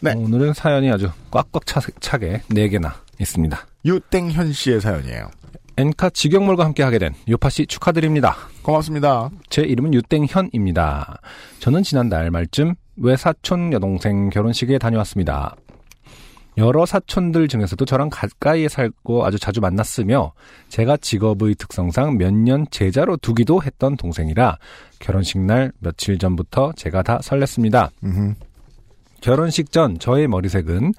네. 0.00 0.12
어, 0.12 0.18
오늘은 0.18 0.54
사연이 0.54 0.90
아주 0.90 1.10
꽉꽉 1.30 1.66
차, 1.66 1.80
차게 2.00 2.42
4개나 2.50 2.92
있습니다. 3.18 3.66
유땡현 3.84 4.52
씨의 4.52 4.80
사연이에요. 4.80 5.30
엔카 5.78 6.10
직영몰과 6.10 6.64
함께 6.64 6.82
하게 6.82 6.98
된 6.98 7.14
요파 7.28 7.50
씨 7.50 7.66
축하드립니다. 7.66 8.36
고맙습니다. 8.62 9.30
제 9.50 9.62
이름은 9.62 9.92
유땡현입니다. 9.94 11.20
저는 11.58 11.82
지난달 11.82 12.30
말쯤 12.30 12.74
외사촌 12.96 13.72
여동생 13.74 14.30
결혼식에 14.30 14.78
다녀왔습니다. 14.78 15.54
여러 16.58 16.86
사촌들 16.86 17.48
중에서도 17.48 17.84
저랑 17.84 18.08
가까이에 18.10 18.68
살고 18.68 19.26
아주 19.26 19.38
자주 19.38 19.60
만났으며 19.60 20.32
제가 20.68 20.96
직업의 20.96 21.54
특성상 21.56 22.16
몇 22.16 22.32
년 22.32 22.66
제자로 22.70 23.16
두기도 23.18 23.62
했던 23.62 23.96
동생이라 23.96 24.56
결혼식 24.98 25.38
날 25.38 25.72
며칠 25.80 26.18
전부터 26.18 26.72
제가 26.76 27.02
다 27.02 27.18
설렜습니다. 27.22 27.90
음흠. 28.04 28.34
결혼식 29.20 29.70
전 29.72 29.98
저의 29.98 30.28
머리색은 30.28 30.94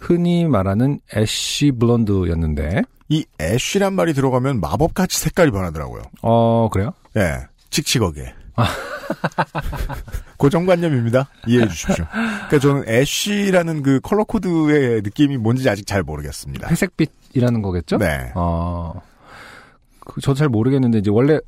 흔히 0.00 0.46
말하는 0.46 1.00
ash 1.16 1.72
blonde였는데 1.72 2.82
이 3.08 3.24
ash란 3.40 3.92
말이 3.94 4.12
들어가면 4.14 4.60
마법같이 4.60 5.18
색깔이 5.20 5.50
변하더라고요. 5.50 6.02
어 6.22 6.68
그래요? 6.72 6.92
예. 7.16 7.38
칙칙하게. 7.70 8.34
고정관념입니다. 10.36 11.28
이해해 11.46 11.68
주십시오. 11.68 12.04
그러니까 12.10 12.58
저는 12.60 12.84
ash라는 12.88 13.82
그 13.82 14.00
컬러 14.02 14.24
코드의 14.24 15.02
느낌이 15.02 15.36
뭔지 15.36 15.68
아직 15.68 15.86
잘 15.86 16.02
모르겠습니다. 16.02 16.68
회색빛이라는 16.68 17.62
거겠죠? 17.62 17.98
네. 17.98 18.32
어, 18.34 19.00
그, 20.00 20.20
저도 20.20 20.34
잘 20.36 20.48
모르겠는데, 20.48 20.98
이제 20.98 21.10
원래 21.10 21.38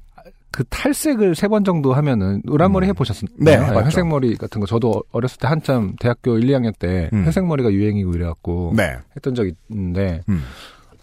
그 0.51 0.65
탈색을 0.65 1.37
세 1.37 1.47
번 1.49 1.63
정도 1.65 1.93
하면은, 1.95 2.43
노란 2.45 2.73
머리 2.73 2.87
음. 2.87 2.91
해보셨나요? 2.91 3.29
네, 3.39 3.53
해봤죠. 3.53 3.87
회색 3.87 4.07
머리 4.09 4.37
같은 4.37 4.61
거. 4.61 4.67
저도 4.67 5.03
어렸을 5.13 5.39
때 5.39 5.47
한참 5.47 5.95
대학교 6.01 6.37
1, 6.37 6.47
2학년 6.49 6.73
때 6.79 7.09
음. 7.13 7.25
회색 7.25 7.45
머리가 7.47 7.71
유행이고 7.71 8.13
이래갖고 8.15 8.73
네. 8.77 8.97
했던 9.15 9.35
적이 9.35 9.53
있는데, 9.69 10.23
음. 10.29 10.43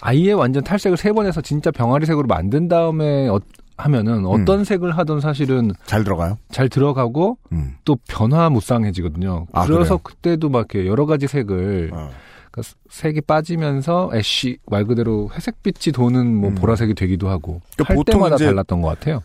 아예 0.01 0.31
완전 0.33 0.63
탈색을 0.63 0.97
세 0.97 1.11
번 1.13 1.25
해서 1.25 1.41
진짜 1.41 1.71
병아리색으로 1.71 2.27
만든 2.27 2.67
다음에 2.67 3.29
어- 3.29 3.39
하면은 3.77 4.25
어떤 4.25 4.63
색을 4.63 4.97
하든 4.97 5.19
사실은 5.19 5.71
잘 5.85 6.03
들어가요? 6.03 6.37
잘 6.49 6.67
들어가고 6.67 7.37
음. 7.51 7.75
또 7.85 7.95
변화무쌍해지거든요. 8.07 9.47
아, 9.53 9.65
그래서 9.65 9.97
그래요? 9.97 9.99
그때도 10.03 10.49
막 10.49 10.67
이렇게 10.71 10.87
여러 10.87 11.05
가지 11.05 11.27
색을 11.27 11.91
어. 11.93 12.09
그러니까 12.51 12.75
색이 12.89 13.21
빠지면서 13.21 14.09
애쉬 14.13 14.57
말 14.65 14.85
그대로 14.85 15.29
회색빛이 15.33 15.93
도는 15.93 16.35
뭐 16.35 16.49
음. 16.49 16.55
보라색이 16.55 16.95
되기도 16.95 17.29
하고 17.29 17.61
그러니까 17.75 17.91
할 17.91 17.95
보통 17.95 18.15
때마다 18.15 18.37
달랐던 18.37 18.81
것 18.81 18.89
같아요. 18.89 19.21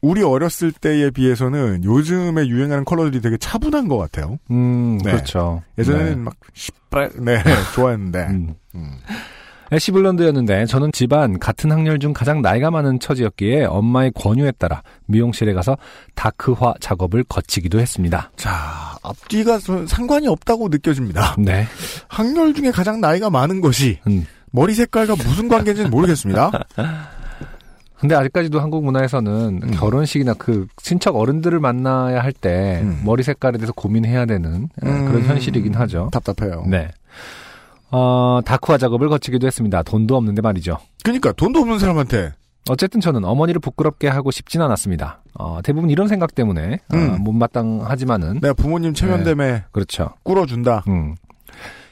우리 0.00 0.22
어렸을 0.22 0.70
때에 0.70 1.10
비해서는 1.10 1.82
요즘에 1.82 2.46
유행하는 2.46 2.84
컬러들이 2.84 3.22
되게 3.22 3.36
차분한 3.38 3.88
것 3.88 3.96
같아요. 3.96 4.38
음 4.50 4.98
네. 5.02 5.12
그렇죠. 5.12 5.62
예전에는 5.78 6.10
네. 6.10 6.16
막 6.16 6.34
시뻘 6.52 7.10
네 7.20 7.42
좋아했는데 7.74 8.26
음. 8.28 8.54
음. 9.74 9.76
애쉬 9.76 9.90
블론드였는데 9.92 10.66
저는 10.66 10.92
집안 10.92 11.38
같은 11.38 11.72
학년 11.72 11.98
중 12.00 12.12
가장 12.12 12.42
나이가 12.42 12.70
많은 12.70 13.00
처지였기에 13.00 13.64
엄마의 13.64 14.12
권유에 14.14 14.52
따라 14.52 14.82
미용실에 15.06 15.52
가서 15.52 15.76
다크화 16.14 16.74
작업을 16.80 17.24
거치기도 17.24 17.80
했습니다. 17.80 18.30
자 18.36 18.96
앞뒤가 19.02 19.58
저- 19.58 19.86
상관이 19.86 20.28
없다고 20.28 20.68
느껴집니다. 20.68 21.36
네. 21.38 21.66
학렬 22.08 22.54
중에 22.54 22.70
가장 22.70 23.00
나이가 23.00 23.30
많은 23.30 23.60
것이 23.60 23.98
음. 24.06 24.26
머리 24.52 24.74
색깔과 24.74 25.16
무슨 25.16 25.48
관계인지는 25.48 25.90
모르겠습니다. 25.90 26.50
근데 27.98 28.14
아직까지도 28.14 28.60
한국 28.60 28.84
문화에서는 28.84 29.60
음. 29.62 29.70
결혼식이나 29.72 30.34
그 30.34 30.66
친척 30.76 31.16
어른들을 31.16 31.58
만나야 31.58 32.20
할때 32.22 32.80
음. 32.82 33.00
머리 33.04 33.22
색깔에 33.22 33.56
대해서 33.58 33.72
고민해야 33.72 34.26
되는 34.26 34.68
예, 34.84 34.86
그런 34.86 35.16
음. 35.16 35.22
현실이긴 35.26 35.74
하죠. 35.74 36.10
답답해요. 36.12 36.64
네. 36.68 36.90
어, 37.96 38.40
다크화 38.44 38.76
작업을 38.76 39.08
거치기도 39.08 39.46
했습니다. 39.46 39.84
돈도 39.84 40.16
없는데 40.16 40.42
말이죠. 40.42 40.78
그러니까 41.04 41.30
돈도 41.30 41.60
없는 41.60 41.78
사람한테 41.78 42.32
어쨌든 42.68 43.00
저는 43.00 43.24
어머니를 43.24 43.60
부끄럽게 43.60 44.08
하고 44.08 44.32
싶진 44.32 44.62
않았습니다. 44.62 45.22
어, 45.34 45.60
대부분 45.62 45.90
이런 45.90 46.08
생각 46.08 46.34
때문에 46.34 46.80
어, 46.92 46.96
음. 46.96 47.22
못마땅하지만은 47.22 48.40
내가 48.40 48.52
부모님 48.54 48.94
체면됨에 48.94 49.66
그렇죠. 49.70 50.10
꿇어준다. 50.24 50.82
음. 50.88 51.14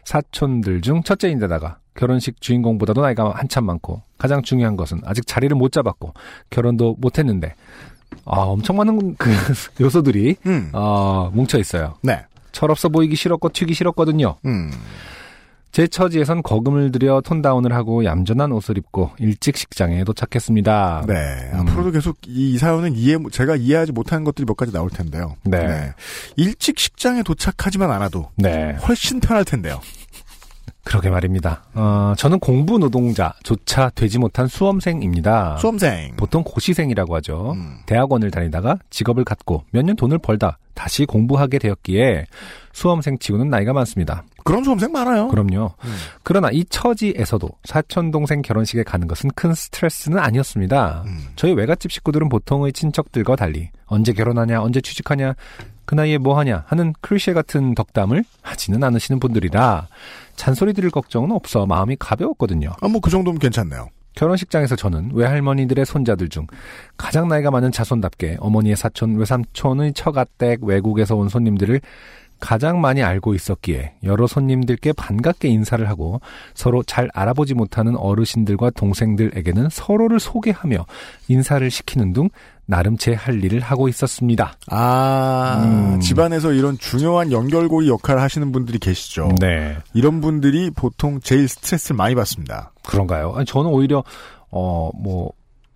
사촌들 0.04 0.80
중 0.80 1.04
첫째인데다가 1.04 1.78
결혼식 1.94 2.40
주인공보다도 2.40 3.00
나이가 3.00 3.30
한참 3.36 3.64
많고 3.66 4.02
가장 4.18 4.42
중요한 4.42 4.76
것은 4.76 5.02
아직 5.04 5.24
자리를 5.28 5.54
못 5.56 5.70
잡았고 5.70 6.14
결혼도 6.50 6.96
못 6.98 7.20
했는데 7.20 7.54
아, 8.24 8.40
엄청 8.40 8.76
많은 8.76 9.14
그 9.16 9.30
요소들이 9.80 10.34
음. 10.46 10.70
어, 10.72 11.30
뭉쳐 11.32 11.60
있어요. 11.60 11.94
네. 12.02 12.24
철없어 12.50 12.88
보이기 12.88 13.14
싫었고 13.14 13.50
튀기 13.50 13.72
싫었거든요. 13.74 14.34
음. 14.46 14.72
제 15.72 15.86
처지에선 15.86 16.42
거금을 16.42 16.92
들여 16.92 17.22
톤다운을 17.22 17.72
하고 17.72 18.04
얌전한 18.04 18.52
옷을 18.52 18.76
입고 18.76 19.10
일찍 19.18 19.56
식장에 19.56 20.04
도착했습니다. 20.04 21.04
네. 21.08 21.14
음. 21.54 21.60
앞으로도 21.60 21.90
계속 21.92 22.18
이, 22.26 22.52
이 22.52 22.58
사연은 22.58 22.94
이해, 22.94 23.16
제가 23.30 23.56
이해하지 23.56 23.92
못하는 23.92 24.22
것들이 24.24 24.44
몇 24.44 24.54
가지 24.56 24.70
나올 24.70 24.90
텐데요. 24.90 25.36
네. 25.44 25.92
일찍 26.36 26.78
식장에 26.78 27.22
도착하지만 27.22 27.90
않아도 27.90 28.28
네. 28.36 28.72
훨씬 28.86 29.18
편할 29.20 29.46
텐데요. 29.46 29.80
그러게 30.84 31.08
말입니다. 31.10 31.62
어, 31.74 32.12
저는 32.18 32.40
공부 32.40 32.76
노동자조차 32.78 33.88
되지 33.94 34.18
못한 34.18 34.48
수험생입니다. 34.48 35.56
수험생. 35.58 36.16
보통 36.16 36.42
고시생이라고 36.44 37.14
하죠. 37.16 37.52
음. 37.52 37.78
대학원을 37.86 38.30
다니다가 38.30 38.78
직업을 38.90 39.24
갖고 39.24 39.64
몇 39.70 39.82
년 39.84 39.94
돈을 39.96 40.18
벌다 40.18 40.58
다시 40.74 41.04
공부하게 41.06 41.58
되었기에 41.60 42.26
수험생 42.72 43.18
치고는 43.20 43.48
나이가 43.48 43.72
많습니다. 43.72 44.24
그런 44.44 44.64
수험생 44.64 44.92
많아요. 44.92 45.28
그럼요. 45.28 45.74
음. 45.84 45.94
그러나 46.22 46.50
이 46.50 46.64
처지에서도 46.64 47.48
사촌 47.64 48.10
동생 48.10 48.42
결혼식에 48.42 48.82
가는 48.82 49.06
것은 49.08 49.30
큰 49.34 49.54
스트레스는 49.54 50.18
아니었습니다. 50.18 51.04
음. 51.06 51.28
저희 51.36 51.52
외갓집 51.52 51.92
식구들은 51.92 52.28
보통의 52.28 52.72
친척들과 52.72 53.36
달리 53.36 53.70
언제 53.86 54.12
결혼하냐, 54.12 54.60
언제 54.62 54.80
취직하냐, 54.80 55.34
그 55.84 55.94
나이에 55.94 56.18
뭐 56.18 56.38
하냐 56.38 56.64
하는 56.66 56.94
클리셰 57.00 57.34
같은 57.34 57.74
덕담을 57.74 58.24
하지는 58.40 58.82
않으시는 58.82 59.20
분들이라 59.20 59.88
잔소리 60.36 60.72
들을 60.72 60.90
걱정은 60.90 61.32
없어 61.32 61.66
마음이 61.66 61.96
가벼웠거든요. 61.98 62.70
아, 62.80 62.88
뭐 62.88 63.00
그 63.00 63.10
정도면 63.10 63.38
괜찮네요. 63.38 63.88
결혼식장에서 64.14 64.76
저는 64.76 65.10
외할머니들의 65.14 65.86
손자들 65.86 66.28
중 66.28 66.46
가장 66.96 67.28
나이가 67.28 67.50
많은 67.50 67.72
자손답게 67.72 68.36
어머니의 68.40 68.76
사촌, 68.76 69.16
외삼촌의 69.16 69.94
처가댁, 69.94 70.64
외국에서 70.64 71.16
온 71.16 71.28
손님들을 71.28 71.80
가장 72.42 72.80
많이 72.80 73.04
알고 73.04 73.34
있었기에 73.34 73.92
여러 74.02 74.26
손님들께 74.26 74.92
반갑게 74.94 75.48
인사를 75.48 75.88
하고 75.88 76.20
서로 76.54 76.82
잘 76.82 77.08
알아보지 77.14 77.54
못하는 77.54 77.94
어르신들과 77.96 78.70
동생들에게는 78.70 79.68
서로를 79.70 80.18
소개하며 80.18 80.84
인사를 81.28 81.70
시키는 81.70 82.12
등 82.12 82.28
나름 82.66 82.96
제 82.96 83.14
할 83.14 83.44
일을 83.44 83.60
하고 83.60 83.88
있었습니다. 83.88 84.54
아, 84.66 85.62
음. 85.64 86.00
집안에서 86.00 86.52
이런 86.52 86.76
중요한 86.78 87.30
연결고리 87.30 87.88
역할을 87.88 88.20
하시는 88.20 88.50
분들이 88.50 88.78
계시죠. 88.78 89.30
네. 89.40 89.76
이런 89.94 90.20
분들이 90.20 90.70
보통 90.70 91.20
제일 91.20 91.46
스트레스를 91.46 91.96
많이 91.96 92.16
받습니다. 92.16 92.72
그런가요? 92.84 93.34
아니, 93.36 93.46
저는 93.46 93.70
오히려 93.70 94.02
어 94.50 94.90
뭐 94.94 95.32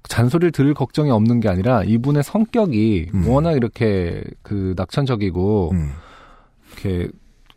잔소리를 0.08 0.52
들을 0.52 0.74
걱정이 0.74 1.10
없는 1.10 1.40
게 1.40 1.48
아니라 1.48 1.82
이분의 1.84 2.22
성격이 2.22 3.10
음. 3.14 3.28
워낙 3.28 3.52
이렇게 3.52 4.22
그 4.42 4.74
낙천적이고 4.76 5.70
음. 5.72 5.92
이렇게 6.76 7.08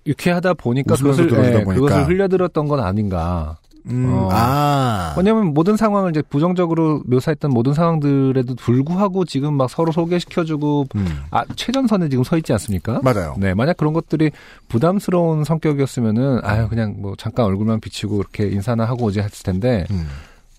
유쾌하다 0.05 0.55
보니까 0.55 0.95
그것을 0.95 1.25
예, 1.31 1.63
보니까. 1.63 1.73
그것을 1.73 2.07
흘려들었던 2.07 2.67
건 2.67 2.79
아닌가. 2.79 3.57
음, 3.87 4.09
어. 4.09 4.29
아. 4.31 5.15
왜냐하면 5.17 5.53
모든 5.53 5.77
상황을 5.77 6.11
이제 6.11 6.21
부정적으로 6.21 7.01
묘사했던 7.05 7.51
모든 7.51 7.73
상황들에도 7.73 8.55
불구하고 8.55 9.25
지금 9.25 9.53
막 9.53 9.69
서로 9.69 9.91
소개시켜주고 9.91 10.87
음, 10.95 11.23
아 11.31 11.43
최전선에 11.55 12.09
지금 12.09 12.23
서 12.23 12.37
있지 12.37 12.51
않습니까? 12.53 12.99
맞아요. 13.03 13.35
네, 13.37 13.53
만약 13.53 13.77
그런 13.77 13.93
것들이 13.93 14.31
부담스러운 14.67 15.43
성격이었으면은 15.43 16.41
아유 16.43 16.67
그냥 16.69 16.95
뭐 16.99 17.15
잠깐 17.17 17.45
얼굴만 17.45 17.79
비치고 17.79 18.17
이렇게 18.17 18.47
인사나 18.47 18.85
하고 18.85 19.05
오지 19.05 19.21
했을 19.21 19.43
텐데 19.43 19.85
음. 19.91 20.07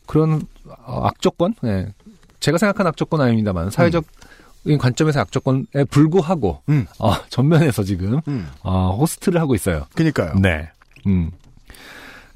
그런 0.07 0.43
어, 0.87 1.07
악조건, 1.07 1.55
네. 1.63 1.93
제가 2.41 2.59
생각한 2.59 2.87
악조건 2.87 3.21
아닙니다만 3.21 3.71
사회적 3.71 4.03
인 4.03 4.20
관점에서 4.79 5.21
악조건에 5.21 5.85
불구하고 5.91 6.63
음. 6.69 6.87
어, 6.99 7.13
전면에서 7.29 7.83
지금 7.83 8.21
음. 8.29 8.49
어, 8.63 8.97
호스트를 8.99 9.41
하고 9.41 9.55
있어요. 9.55 9.87
그니까요. 9.95 10.35
네. 10.35 10.69
음. 11.07 11.31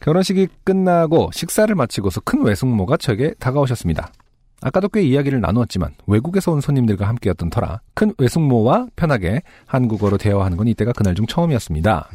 결혼식이 0.00 0.48
끝나고 0.64 1.30
식사를 1.32 1.74
마치고서 1.74 2.20
큰 2.20 2.42
외숙모가 2.42 2.96
저에게 2.98 3.34
다가오셨습니다. 3.38 4.12
아까도 4.60 4.88
꽤 4.88 5.02
이야기를 5.02 5.40
나누었지만 5.40 5.94
외국에서 6.06 6.52
온 6.52 6.60
손님들과 6.60 7.06
함께였던 7.08 7.50
터라 7.50 7.80
큰 7.94 8.14
외숙모와 8.16 8.86
편하게 8.96 9.42
한국어로 9.66 10.16
대화하는 10.16 10.56
건 10.56 10.68
이때가 10.68 10.92
그날 10.92 11.14
중 11.14 11.26
처음이었습니다. 11.26 12.08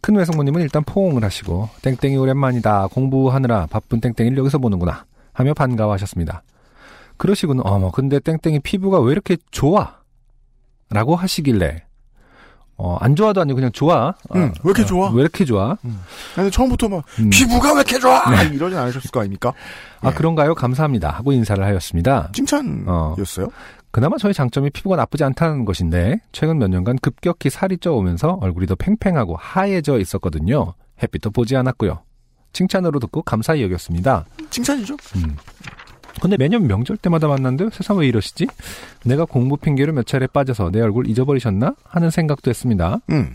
큰 0.00 0.16
외숙모님은 0.16 0.62
일단 0.62 0.82
포옹을 0.84 1.24
하시고 1.24 1.68
땡땡이 1.82 2.16
오랜만이다 2.16 2.88
공부하느라 2.88 3.66
바쁜 3.66 4.00
땡땡이를 4.00 4.38
여기서 4.38 4.58
보는구나 4.58 5.04
하며 5.32 5.52
반가워하셨습니다. 5.54 6.42
그러시고는 7.20 7.62
어머 7.66 7.90
근데 7.90 8.18
땡땡이 8.18 8.60
피부가 8.60 8.98
왜 8.98 9.12
이렇게 9.12 9.36
좋아? 9.50 9.98
라고 10.88 11.14
하시길래 11.16 11.84
어, 12.78 12.96
안 12.98 13.14
좋아도 13.14 13.42
아니고 13.42 13.56
그냥 13.56 13.70
좋아. 13.72 14.14
음, 14.34 14.40
어, 14.40 14.52
왜 14.64 14.70
이렇게 14.70 14.82
어, 14.82 14.86
좋아? 14.86 15.10
왜 15.10 15.20
이렇게 15.20 15.44
좋아? 15.44 15.76
근데 16.34 16.48
처음부터 16.48 16.88
막 16.88 17.04
음. 17.18 17.28
피부가 17.28 17.74
왜 17.74 17.80
이렇게 17.80 17.98
좋아? 17.98 18.24
이러진 18.44 18.78
않으셨을 18.78 19.10
거 19.10 19.20
아닙니까? 19.20 19.52
아 20.00 20.08
예. 20.08 20.14
그런가요? 20.14 20.54
감사합니다. 20.54 21.10
하고 21.10 21.32
인사를 21.32 21.62
하였습니다. 21.62 22.30
칭찬이었어요? 22.32 23.48
그나마 23.90 24.16
저희 24.16 24.32
장점이 24.32 24.70
피부가 24.70 24.96
나쁘지 24.96 25.22
않다는 25.24 25.66
것인데 25.66 26.22
최근 26.32 26.58
몇 26.58 26.68
년간 26.68 27.00
급격히 27.02 27.50
살이 27.50 27.76
쪄오면서 27.76 28.38
얼굴이 28.40 28.66
더 28.66 28.76
팽팽하고 28.76 29.36
하얘져 29.38 29.98
있었거든요. 29.98 30.72
햇빛도 31.02 31.32
보지 31.32 31.54
않았고요. 31.56 32.02
칭찬으로 32.54 32.98
듣고 32.98 33.20
감사히 33.22 33.62
여겼습니다. 33.62 34.24
칭찬이죠? 34.48 34.96
음. 35.16 35.36
근데 36.20 36.36
매년 36.36 36.66
명절 36.66 36.96
때마다 36.98 37.28
만났는데 37.28 37.74
세상 37.74 37.96
왜 37.98 38.06
이러시지? 38.08 38.46
내가 39.04 39.24
공부 39.24 39.56
핑계로 39.56 39.92
몇 39.92 40.06
차례 40.06 40.26
빠져서 40.26 40.70
내 40.70 40.80
얼굴 40.80 41.08
잊어버리셨나? 41.08 41.74
하는 41.88 42.10
생각도 42.10 42.50
했습니다. 42.50 42.98
음. 43.10 43.34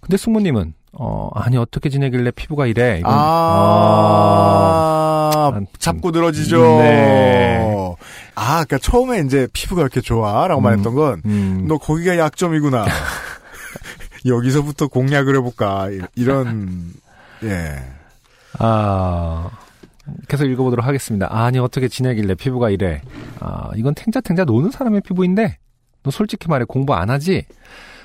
근데 0.00 0.16
숙모님은 0.16 0.74
어 0.92 1.30
아니 1.34 1.56
어떻게 1.56 1.88
지내길래 1.90 2.30
피부가 2.30 2.66
이래? 2.66 2.98
이건 3.00 3.12
어, 3.12 3.16
아, 3.18 5.20
아, 5.54 5.60
잡고 5.78 6.10
늘어지죠. 6.12 6.60
네. 6.78 7.96
아, 8.34 8.56
그니까 8.64 8.78
처음에 8.78 9.20
이제 9.20 9.48
피부가 9.52 9.82
이렇게 9.82 10.00
좋아? 10.00 10.46
라고 10.46 10.60
말했던 10.60 10.94
건, 10.94 11.22
음, 11.24 11.64
너 11.68 11.78
거기가 11.78 12.18
약점이구나. 12.18 12.84
여기서부터 14.26 14.88
공략을 14.88 15.36
해볼까. 15.36 15.90
이- 15.90 16.00
이런, 16.16 16.92
예. 17.42 17.76
아, 18.58 19.50
계속 20.28 20.46
읽어보도록 20.46 20.86
하겠습니다. 20.86 21.28
아니, 21.30 21.58
어떻게 21.58 21.88
지내길래 21.88 22.34
피부가 22.34 22.70
이래. 22.70 23.00
아, 23.40 23.70
이건 23.76 23.94
탱자탱자 23.94 24.44
노는 24.44 24.70
사람의 24.70 25.02
피부인데, 25.02 25.58
너 26.02 26.10
솔직히 26.10 26.48
말해 26.48 26.64
공부 26.66 26.94
안 26.94 27.10
하지? 27.10 27.44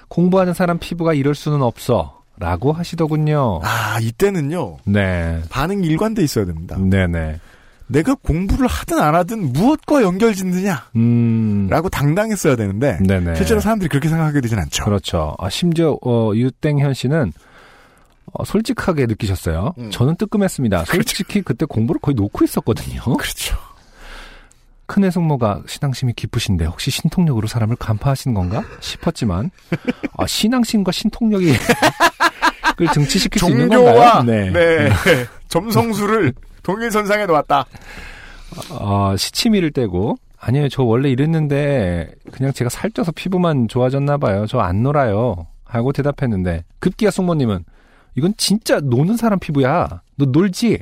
공부하는 0.07 0.53
사람 0.53 0.77
피부가 0.79 1.13
이럴 1.13 1.35
수는 1.35 1.61
없어. 1.61 2.21
라고 2.37 2.73
하시더군요. 2.73 3.59
아, 3.63 3.99
이때는요, 4.01 4.77
네. 4.85 5.41
반응이 5.49 5.85
일관돼 5.85 6.23
있어야 6.23 6.45
됩니다. 6.45 6.75
네네. 6.79 7.39
내가 7.85 8.15
공부를 8.15 8.65
하든 8.67 8.99
안 8.99 9.13
하든 9.15 9.53
무엇과 9.53 10.01
연결 10.01 10.33
짓느냐? 10.33 10.87
음. 10.95 11.67
라고 11.69 11.89
당당했어야 11.89 12.55
되는데, 12.55 12.97
네네. 13.05 13.35
실제로 13.35 13.59
사람들이 13.59 13.89
그렇게 13.89 14.09
생각하게 14.09 14.41
되진 14.41 14.57
않죠. 14.57 14.85
그렇죠. 14.85 15.35
아, 15.37 15.49
심지어, 15.49 15.97
어, 16.01 16.31
유땡현 16.33 16.93
씨는, 16.95 17.31
어, 18.33 18.45
솔직하게 18.45 19.05
느끼셨어요. 19.07 19.73
음. 19.77 19.91
저는 19.91 20.15
뜨끔했습니다. 20.15 20.85
솔직히 20.85 21.41
그때 21.41 21.65
공부를 21.65 21.99
거의 22.01 22.15
놓고 22.15 22.43
있었거든요. 22.45 23.01
그렇죠. 23.17 23.57
큰 24.85 25.05
애숙모가 25.05 25.63
신앙심이 25.67 26.13
깊으신데 26.13 26.65
혹시 26.65 26.91
신통력으로 26.91 27.47
사람을 27.47 27.77
간파하시는 27.77 28.33
건가 28.33 28.63
싶었지만 28.81 29.49
아, 30.17 30.27
신앙심과 30.27 30.91
신통력이 30.91 31.53
그걸 32.75 32.87
등치시킬 32.93 33.39
수 33.39 33.49
있는 33.49 33.69
건가요? 33.69 34.23
네. 34.23 34.89
점성술을 35.47 36.33
동일선상에 36.63 37.25
놓았다. 37.25 37.65
아, 38.79 39.15
시치미를 39.17 39.71
떼고 39.71 40.17
아니에요 40.39 40.67
저 40.69 40.83
원래 40.83 41.09
이랬는데 41.09 42.11
그냥 42.31 42.51
제가 42.51 42.69
살쪄서 42.69 43.11
피부만 43.13 43.67
좋아졌나 43.69 44.17
봐요 44.17 44.45
저 44.47 44.59
안 44.59 44.83
놀아요 44.83 45.47
하고 45.63 45.93
대답했는데 45.93 46.63
급기야 46.79 47.11
숙모님은 47.11 47.63
이건 48.15 48.33
진짜 48.37 48.79
노는 48.79 49.17
사람 49.17 49.39
피부야 49.39 50.01
너 50.15 50.25
놀지 50.25 50.79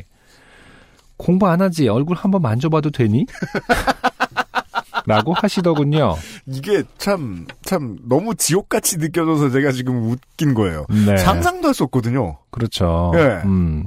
공부 1.17 1.47
안 1.47 1.61
하지 1.61 1.87
얼굴 1.87 2.15
한번 2.17 2.41
만져봐도 2.41 2.91
되니? 2.91 3.25
라고 5.05 5.33
하시더군요 5.33 6.15
이게 6.45 6.83
참, 6.97 7.47
참, 7.63 7.97
너무 8.07 8.35
지옥같이 8.35 8.97
느껴져서 8.97 9.49
제가 9.49 9.71
지금 9.71 10.03
웃긴 10.11 10.53
거예요. 10.53 10.85
네. 10.89 11.17
상상도 11.17 11.67
할 11.67 11.73
수 11.73 11.83
없거든요. 11.85 12.37
그렇죠. 12.51 13.11
예. 13.15 13.41
음. 13.45 13.85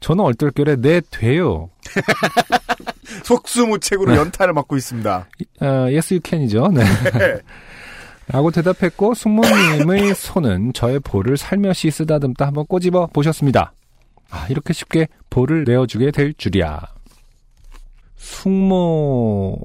저는 0.00 0.24
얼떨결에 0.24 0.76
네 0.76 1.00
돼요. 1.10 1.68
속수무책으로 3.24 4.16
연타를 4.16 4.52
맞고 4.54 4.76
있습니다. 4.76 5.26
어, 5.60 5.66
yes 5.66 6.14
you 6.14 6.20
can이죠. 6.24 6.68
네. 6.68 6.82
라고 8.32 8.50
대답했고 8.50 9.14
숙모님의 9.14 10.14
손은 10.14 10.72
저의 10.72 11.00
볼을 11.00 11.36
살며시 11.36 11.90
쓰다듬다 11.90 12.46
한번 12.46 12.66
꼬집어 12.66 13.06
보셨습니다. 13.08 13.72
아 14.30 14.46
이렇게 14.48 14.72
쉽게 14.72 15.08
볼을 15.30 15.64
내어주게 15.64 16.10
될 16.12 16.32
줄이야. 16.34 16.80
숙모라는 18.16 19.58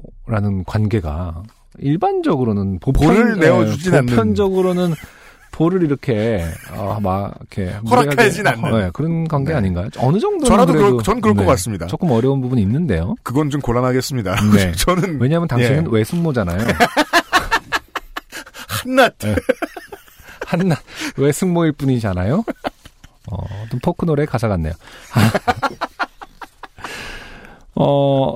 관계가 0.66 1.42
일반적으로는 1.78 2.78
보편, 2.80 3.08
볼을 3.08 3.38
내어주진 3.38 3.92
예, 3.92 3.98
않는. 3.98 4.06
보편적으로는 4.14 4.94
볼을 5.52 5.82
이렇게 5.82 6.44
어, 6.74 6.98
막 7.02 7.34
이렇게 7.40 7.72
허락하진 7.88 8.44
무례하게- 8.44 8.48
않는. 8.64 8.74
어, 8.74 8.84
예, 8.84 8.90
그런 8.92 9.28
관계 9.28 9.52
네. 9.52 9.58
아닌가요? 9.58 9.88
어느 9.98 10.18
정도 10.18 10.44
저라도 10.46 10.72
그럴, 10.72 11.02
전 11.02 11.20
그럴 11.20 11.34
것 11.36 11.44
같습니다. 11.46 11.86
조금 11.86 12.10
어려운 12.10 12.40
부분이 12.40 12.60
있는데요. 12.62 13.14
그건 13.22 13.50
좀 13.50 13.60
곤란하겠습니다. 13.60 14.34
네. 14.54 14.72
저는 14.76 15.20
왜냐하면 15.20 15.46
당신은 15.48 15.84
예. 15.86 15.88
외숙모잖아요. 15.90 16.58
한낱 18.86 19.16
한낱 20.46 20.78
외숙모일 21.16 21.72
뿐이잖아요. 21.72 22.44
어, 23.30 23.44
좀 23.70 23.80
포크 23.82 24.06
노래 24.06 24.24
가사 24.24 24.48
같네요. 24.48 24.72
어, 27.74 28.34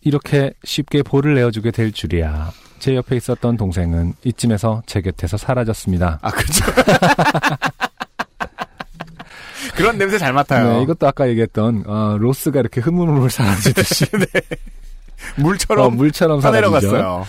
이렇게 0.00 0.52
쉽게 0.64 1.02
볼을 1.02 1.34
내어주게 1.34 1.70
될 1.70 1.92
줄이야. 1.92 2.50
제 2.80 2.96
옆에 2.96 3.14
있었던 3.16 3.56
동생은 3.56 4.14
이쯤에서 4.24 4.82
제 4.86 5.00
곁에서 5.00 5.36
사라졌습니다. 5.36 6.18
아 6.20 6.30
그렇죠. 6.32 6.64
그런 9.76 9.96
냄새 9.98 10.18
잘 10.18 10.32
맡아요. 10.32 10.78
네, 10.78 10.82
이것도 10.82 11.06
아까 11.06 11.28
얘기했던 11.28 11.84
어, 11.86 12.16
로스가 12.18 12.58
이렇게 12.60 12.80
흐물흐물 12.80 13.30
사라지듯이 13.30 14.06
물처럼 15.38 15.86
어, 15.86 15.90
물처럼 15.90 16.40
사라지죠. 16.40 16.70
떠내려갔어요. 16.80 17.24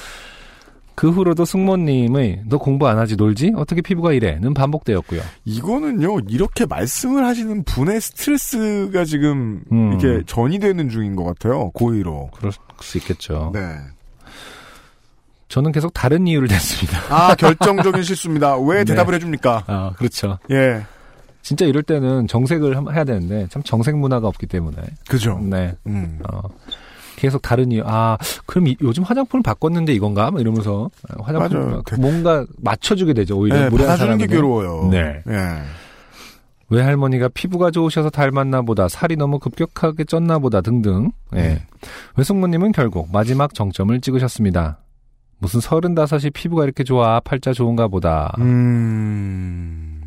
그 0.95 1.09
후로도 1.09 1.43
숙모님의 1.45 2.43
너 2.47 2.57
공부 2.57 2.87
안 2.87 2.99
하지 2.99 3.15
놀지? 3.15 3.53
어떻게 3.55 3.81
피부가 3.81 4.13
이래?는 4.13 4.53
반복되었고요. 4.53 5.21
이거는요 5.45 6.19
이렇게 6.27 6.65
말씀을 6.65 7.25
하시는 7.25 7.63
분의 7.63 7.99
스트레스가 7.99 9.03
지금 9.05 9.63
음. 9.71 9.93
이게 9.93 10.21
전이 10.27 10.59
되는 10.59 10.89
중인 10.89 11.15
것 11.15 11.23
같아요 11.23 11.69
고의로. 11.71 12.29
그럴 12.35 12.51
수 12.81 12.97
있겠죠. 12.99 13.51
네. 13.53 13.61
저는 15.49 15.71
계속 15.71 15.93
다른 15.93 16.25
이유를 16.25 16.47
댔습니다. 16.47 16.99
아, 17.09 17.35
결정적인 17.35 18.01
실수입니다. 18.03 18.57
왜 18.57 18.77
네. 18.79 18.85
대답을 18.85 19.13
해줍니까? 19.15 19.63
아, 19.67 19.91
그렇죠. 19.97 20.39
예. 20.51 20.83
진짜 21.43 21.65
이럴 21.65 21.83
때는 21.83 22.27
정색을 22.27 22.75
함- 22.77 22.91
해야 22.91 23.03
되는데 23.03 23.47
참 23.49 23.61
정색 23.63 23.97
문화가 23.97 24.27
없기 24.27 24.47
때문에 24.47 24.77
그죠. 25.07 25.37
네. 25.43 25.75
음. 25.85 26.19
어, 26.31 26.41
계속 27.15 27.41
다른 27.41 27.71
이유. 27.71 27.83
아, 27.85 28.17
그럼 28.45 28.67
이- 28.67 28.77
요즘 28.81 29.03
화장품을 29.03 29.43
바꿨는데 29.43 29.93
이건가? 29.93 30.31
막 30.31 30.41
이러면서 30.41 30.89
화장품 31.21 31.59
맞아요. 31.61 31.81
뭔가 31.99 32.45
맞춰주게 32.57 33.13
되죠. 33.13 33.37
오히려 33.37 33.55
네, 33.63 33.69
무례한 33.69 33.91
받아주는 33.97 34.17
게. 34.17 34.27
괴로워요. 34.27 34.89
네. 34.91 35.21
예. 35.27 35.61
외할머니가 36.69 37.29
피부가 37.33 37.69
좋으셔서 37.71 38.09
닮았나 38.09 38.63
보다, 38.63 38.87
살이 38.87 39.15
너무 39.15 39.37
급격하게 39.39 40.05
쪘나 40.05 40.41
보다 40.41 40.61
등등. 40.61 41.11
예. 41.35 41.39
음. 41.39 41.59
외숙모님은 42.17 42.71
결국 42.71 43.09
마지막 43.11 43.53
정점을 43.53 43.99
찍으셨습니다. 44.01 44.79
무슨 45.39 45.59
서른다섯이 45.59 46.29
피부가 46.31 46.63
이렇게 46.63 46.83
좋아, 46.83 47.19
팔자 47.19 47.53
좋은가 47.53 47.87
보다. 47.89 48.33
음. 48.39 50.02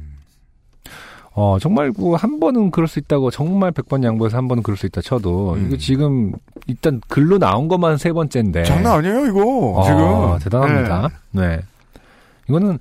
어, 1.38 1.58
정말 1.60 1.92
그한 1.92 2.40
번은 2.40 2.70
그럴 2.70 2.88
수 2.88 2.98
있다고, 2.98 3.30
정말 3.30 3.70
백번 3.70 4.02
양보해서 4.02 4.38
한 4.38 4.48
번은 4.48 4.62
그럴 4.62 4.76
수 4.78 4.86
있다 4.86 5.02
쳐도, 5.02 5.52
음. 5.52 5.66
이거 5.66 5.76
지금 5.76 6.32
일단 6.66 7.00
글로 7.08 7.38
나온 7.38 7.68
것만 7.68 7.98
세 7.98 8.10
번째인데. 8.10 8.64
장난 8.64 8.94
아니에요, 8.94 9.26
이거. 9.26 9.80
아, 9.80 9.84
지금. 9.84 10.38
대단합니다. 10.42 11.10
네. 11.32 11.60
이거는 12.48 12.78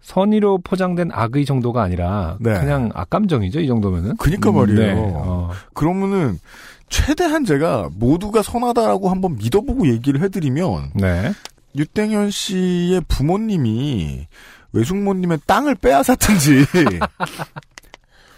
선의로 0.00 0.58
포장된 0.58 1.10
악의 1.12 1.44
정도가 1.44 1.82
아니라 1.82 2.36
네. 2.40 2.58
그냥 2.58 2.90
악감정이죠, 2.94 3.60
이 3.60 3.68
정도면은. 3.68 4.16
그니까 4.16 4.50
음, 4.50 4.56
말이에요. 4.56 4.78
네. 4.78 4.94
어. 5.14 5.50
그러면은 5.74 6.40
최대한 6.88 7.44
제가 7.44 7.90
모두가 7.94 8.42
선하다라고 8.42 9.08
한번 9.08 9.36
믿어보고 9.36 9.86
얘기를 9.88 10.20
해드리면 10.22 10.92
네. 10.94 11.32
유땡현 11.76 12.30
씨의 12.30 13.02
부모님이 13.06 14.26
외숙모님의 14.72 15.40
땅을 15.46 15.74
빼앗았든지 15.76 16.66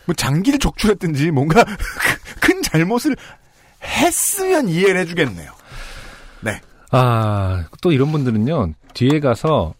뭐 0.06 0.14
장기를 0.14 0.58
적출했든지 0.58 1.30
뭔가 1.30 1.64
큰 2.40 2.62
잘못을 2.62 3.16
했으면 3.82 4.68
이해를 4.68 5.00
해주겠네요. 5.00 5.60
아, 6.92 7.64
또 7.80 7.92
이런 7.92 8.10
분들은요, 8.12 8.72
뒤에 8.94 9.20
가서 9.20 9.74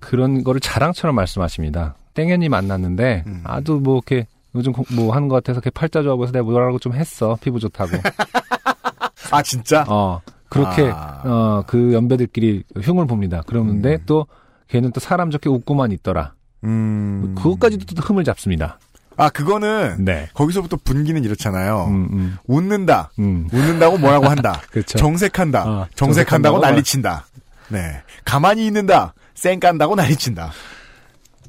그런 0.00 0.44
거를 0.44 0.60
자랑처럼 0.60 1.16
말씀하십니다. 1.16 1.96
땡현이 2.14 2.48
만났는데, 2.48 3.24
음. 3.26 3.40
아주 3.44 3.80
뭐, 3.82 3.96
이렇게, 3.96 4.26
요즘 4.54 4.72
뭐 4.94 5.14
하는 5.14 5.28
것 5.28 5.36
같아서, 5.36 5.58
이렇게 5.58 5.70
팔자 5.70 6.02
좋아 6.02 6.14
보여서 6.14 6.32
내가 6.32 6.44
뭐라고 6.44 6.78
좀 6.78 6.94
했어. 6.94 7.36
피부 7.40 7.58
좋다고. 7.58 7.90
아 9.32 9.42
진짜? 9.42 9.84
어, 9.88 10.20
그렇게, 10.48 10.90
아. 10.94 11.22
어, 11.24 11.64
그 11.66 11.92
연배들끼리 11.92 12.62
흉을 12.80 13.06
봅니다. 13.06 13.42
그러는데 13.46 13.94
음. 13.94 14.02
또, 14.06 14.26
걔는 14.74 14.90
또 14.90 14.98
사람 14.98 15.30
좋게 15.30 15.48
웃고만 15.48 15.92
있더라. 15.92 16.34
음. 16.64 17.36
그것까지도 17.36 17.94
또 17.94 18.02
흠을 18.02 18.24
잡습니다. 18.24 18.80
아 19.16 19.30
그거는 19.30 20.04
네. 20.04 20.28
거기서부터 20.34 20.78
분기는 20.82 21.22
이렇잖아요. 21.22 21.84
음, 21.86 22.08
음, 22.10 22.36
웃는다. 22.48 23.12
음. 23.20 23.48
웃는다고 23.52 23.98
뭐라고 23.98 24.26
한다. 24.26 24.60
그렇죠. 24.72 24.98
정색한다. 24.98 25.60
어, 25.60 25.86
정색한다고 25.94 25.94
정색한다고 25.94 26.58
난리친다. 26.58 27.26
네. 27.68 28.02
가만히 28.24 28.66
있는다. 28.66 29.14
쌩 29.36 29.60
깐다고 29.60 29.94
난리친다. 29.94 30.50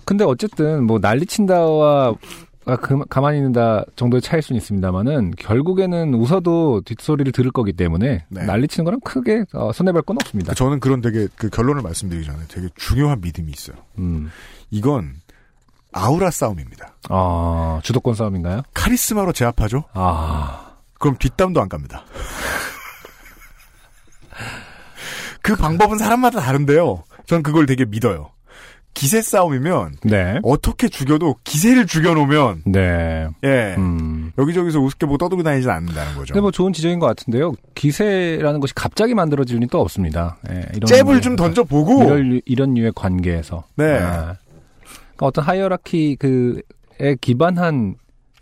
근데 0.06 0.24
어쨌든 0.24 0.84
뭐 0.84 1.00
난리친다와 1.00 2.14
아, 2.68 2.76
그, 2.78 3.04
가만히 3.06 3.38
있는다 3.38 3.86
정도의 3.96 4.22
차일 4.22 4.42
수는 4.42 4.58
있습니다만은 4.58 5.36
결국에는 5.38 6.14
웃어도 6.16 6.82
뒷소리를 6.82 7.32
들을 7.32 7.52
거기 7.52 7.74
때문에 7.74 8.26
네. 8.28 8.46
난리치는 8.46 8.86
거랑 8.86 9.00
크게 9.02 9.46
어, 9.54 9.72
손해볼 9.72 10.02
건 10.02 10.18
없습니다. 10.22 10.54
저는 10.54 10.80
그런 10.80 11.02
되게 11.02 11.28
그 11.36 11.50
결론을 11.50 11.82
말씀드리기 11.84 12.26
전에 12.26 12.40
되게 12.48 12.68
중요한 12.76 13.22
믿음이 13.22 13.52
있어요. 13.52 13.78
음. 14.00 14.32
이건 14.72 15.16
아우라 15.92 16.32
싸움입니다. 16.32 16.96
아, 17.10 17.80
주도권 17.84 18.16
싸움인가요? 18.16 18.64
카리스마로 18.74 19.32
제압하죠? 19.32 19.86
아, 19.94 20.76
그럼 21.00 21.18
뒷담도 21.18 21.62
안 21.62 21.70
갑니다. 21.70 22.04
그 25.42 25.56
방법은 25.56 26.00
사람마다 26.00 26.42
다른데요. 26.42 27.04
전 27.28 27.44
그걸 27.44 27.66
되게 27.68 27.86
믿어요. 27.86 28.32
기세 28.96 29.22
싸움이면 29.22 29.98
네. 30.04 30.40
어떻게 30.42 30.88
죽여도 30.90 31.36
기세를 31.44 31.86
죽여놓으면 31.86 32.64
네. 32.66 33.28
예 33.44 33.76
음. 33.78 34.32
여기저기서 34.38 34.80
우습게 34.80 35.06
뭐 35.06 35.18
떠들고 35.18 35.44
다니진 35.44 35.70
않는다는 35.70 36.16
거죠. 36.16 36.34
근데 36.34 36.42
뭐 36.42 36.50
좋은 36.50 36.74
지적인 36.74 36.98
것 37.00 37.06
같은데요. 37.06 37.54
기세라는 37.76 38.60
것이 38.62 38.74
갑자기 38.74 39.14
만들어질 39.14 39.58
일은 39.58 39.68
또 39.70 39.82
없습니다. 39.82 40.38
예, 40.50 40.64
이런 40.76 40.88
잽을 40.88 41.16
류- 41.18 41.22
좀 41.22 41.36
던져보고 41.36 42.04
이런, 42.04 42.22
류- 42.30 42.42
이런 42.46 42.74
류의 42.74 42.94
관계에서. 42.96 43.66
네. 43.76 44.00
아. 44.00 44.36
그러니까 45.16 45.26
어떤 45.28 45.44
hierarchy 45.46 46.16
그에 46.16 47.16
기반한 47.22 47.96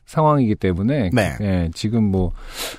상황이기 0.05 0.55
때문에 0.55 1.09
네. 1.11 1.35
예, 1.41 1.69
지금 1.73 2.03
뭐 2.03 2.31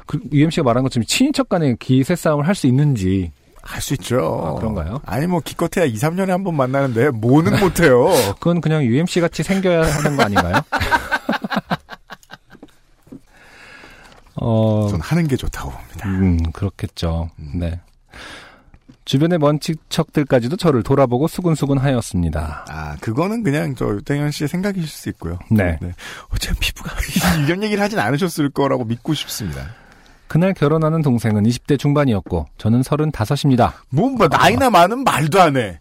그, 0.06 0.20
UMC가 0.32 0.62
말한 0.62 0.84
것처럼 0.84 1.04
친인척 1.06 1.48
간의 1.48 1.76
기세 1.80 2.14
싸움을 2.14 2.46
할 2.46 2.54
수 2.54 2.66
있는지 2.68 3.32
할 3.66 3.80
수 3.80 3.94
있죠. 3.94 4.42
아, 4.44 4.54
그런가요? 4.54 5.00
아니 5.06 5.26
뭐 5.26 5.40
기껏해야 5.40 5.86
2, 5.86 5.94
3년에 5.94 6.28
한 6.28 6.44
번 6.44 6.54
만나는데 6.56 7.10
뭐는 7.10 7.58
못해요. 7.60 8.08
그건 8.38 8.60
그냥 8.60 8.84
UMC 8.84 9.20
같이 9.20 9.42
생겨야 9.42 9.82
하는 9.90 10.16
거 10.16 10.22
아닌가요? 10.24 10.54
어, 14.36 14.88
전 14.90 15.00
하는 15.00 15.26
게 15.28 15.36
좋다고 15.36 15.70
봅니다. 15.70 16.08
음, 16.08 16.38
그렇겠죠. 16.52 17.30
네. 17.54 17.80
주변의 19.06 19.38
먼 19.38 19.60
친척들까지도 19.60 20.56
저를 20.56 20.82
돌아보고 20.82 21.28
수근수근 21.28 21.76
하였습니다. 21.78 22.64
아 22.68 22.96
그거는 23.00 23.42
그냥 23.42 23.74
저 23.74 23.86
유땡현 23.86 24.30
씨의 24.30 24.48
생각이실 24.48 24.88
수 24.88 25.08
있고요. 25.10 25.38
네. 25.50 25.78
어차피 26.30 26.58
피부가 26.60 26.90
이런 27.46 27.62
얘기를 27.62 27.82
하진 27.82 27.98
않으셨을 27.98 28.48
거라고 28.50 28.84
믿고 28.84 29.12
싶습니다. 29.14 29.66
그날 30.34 30.52
결혼하는 30.52 31.00
동생은 31.00 31.44
20대 31.44 31.78
중반이었고, 31.78 32.46
저는 32.58 32.80
35입니다. 32.80 33.72
뭐, 33.88 34.10
뭐 34.10 34.26
나이나 34.26 34.68
많은 34.68 35.04
말도 35.04 35.40
안 35.40 35.56
해. 35.56 35.78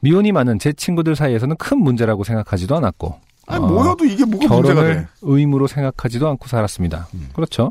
미혼이 0.00 0.32
많은 0.32 0.58
제 0.58 0.72
친구들 0.72 1.14
사이에서는 1.14 1.56
큰 1.56 1.76
문제라고 1.76 2.24
생각하지도 2.24 2.74
않았고, 2.74 3.20
아니 3.48 3.62
어, 3.62 3.68
뭐여도 3.68 4.06
이게 4.06 4.24
뭐가 4.24 4.48
문제가 4.48 4.74
결혼을 4.76 4.94
돼. 4.94 5.08
의무로 5.20 5.66
생각하지도 5.66 6.26
않고 6.26 6.48
살았습니다. 6.48 7.08
음. 7.12 7.28
그렇죠. 7.34 7.70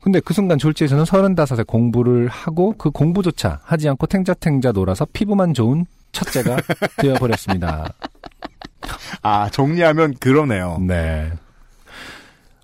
근데 0.00 0.20
그 0.20 0.32
순간 0.32 0.56
졸지에서는 0.56 1.04
35에 1.04 1.66
공부를 1.66 2.28
하고 2.28 2.74
그 2.78 2.90
공부조차 2.90 3.60
하지 3.62 3.86
않고 3.90 4.06
탱자탱자 4.06 4.72
놀아서 4.72 5.06
피부만 5.12 5.52
좋은 5.52 5.84
첫째가 6.12 6.56
되어버렸습니다. 7.02 7.92
아 9.20 9.50
정리하면 9.50 10.14
그러네요. 10.20 10.78
네. 10.80 11.30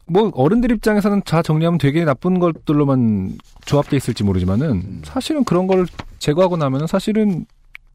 뭐 0.07 0.31
어른들 0.35 0.70
입장에서는 0.73 1.23
다 1.24 1.43
정리하면 1.43 1.78
되게 1.78 2.05
나쁜 2.05 2.39
것들로만 2.39 3.39
조합돼 3.65 3.97
있을지 3.97 4.23
모르지만은 4.24 4.70
음. 4.70 5.03
사실은 5.05 5.45
그런 5.45 5.66
걸 5.66 5.87
제거하고 6.19 6.57
나면은 6.57 6.87
사실은 6.87 7.47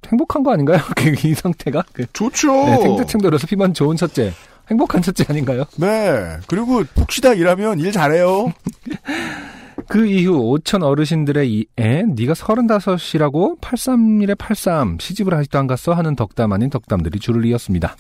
행복한 0.08 0.44
거 0.44 0.52
아닌가요? 0.52 0.80
그이 0.96 1.34
상태가 1.34 1.84
그 1.94 2.06
좋죠. 2.12 2.52
네, 2.52 2.80
탱자탱자 2.84 3.28
놀아서 3.28 3.48
피만 3.48 3.74
좋은 3.74 3.96
첫째, 3.96 4.34
행복한 4.70 5.02
첫째 5.02 5.26
아닌가요? 5.30 5.64
네. 5.78 6.38
그리고 6.48 6.84
푹 6.96 7.12
쉬다 7.12 7.34
일하면 7.34 7.80
일 7.80 7.92
잘해요. 7.92 8.52
그 9.88 10.06
이후 10.06 10.38
오천 10.38 10.84
어르신들의 10.84 11.52
이, 11.52 11.66
에? 11.78 12.04
네가 12.04 12.34
서른다섯이라고 12.34 13.58
83일에 13.62 14.38
83 14.38 14.98
시집을 15.00 15.34
아직도 15.34 15.60
안 15.60 15.68
갔어 15.68 15.94
하는 15.94 16.16
덕담 16.16 16.54
아닌 16.54 16.70
덕담들이 16.70 17.20
줄을 17.20 17.46
이었습니다. 17.46 17.96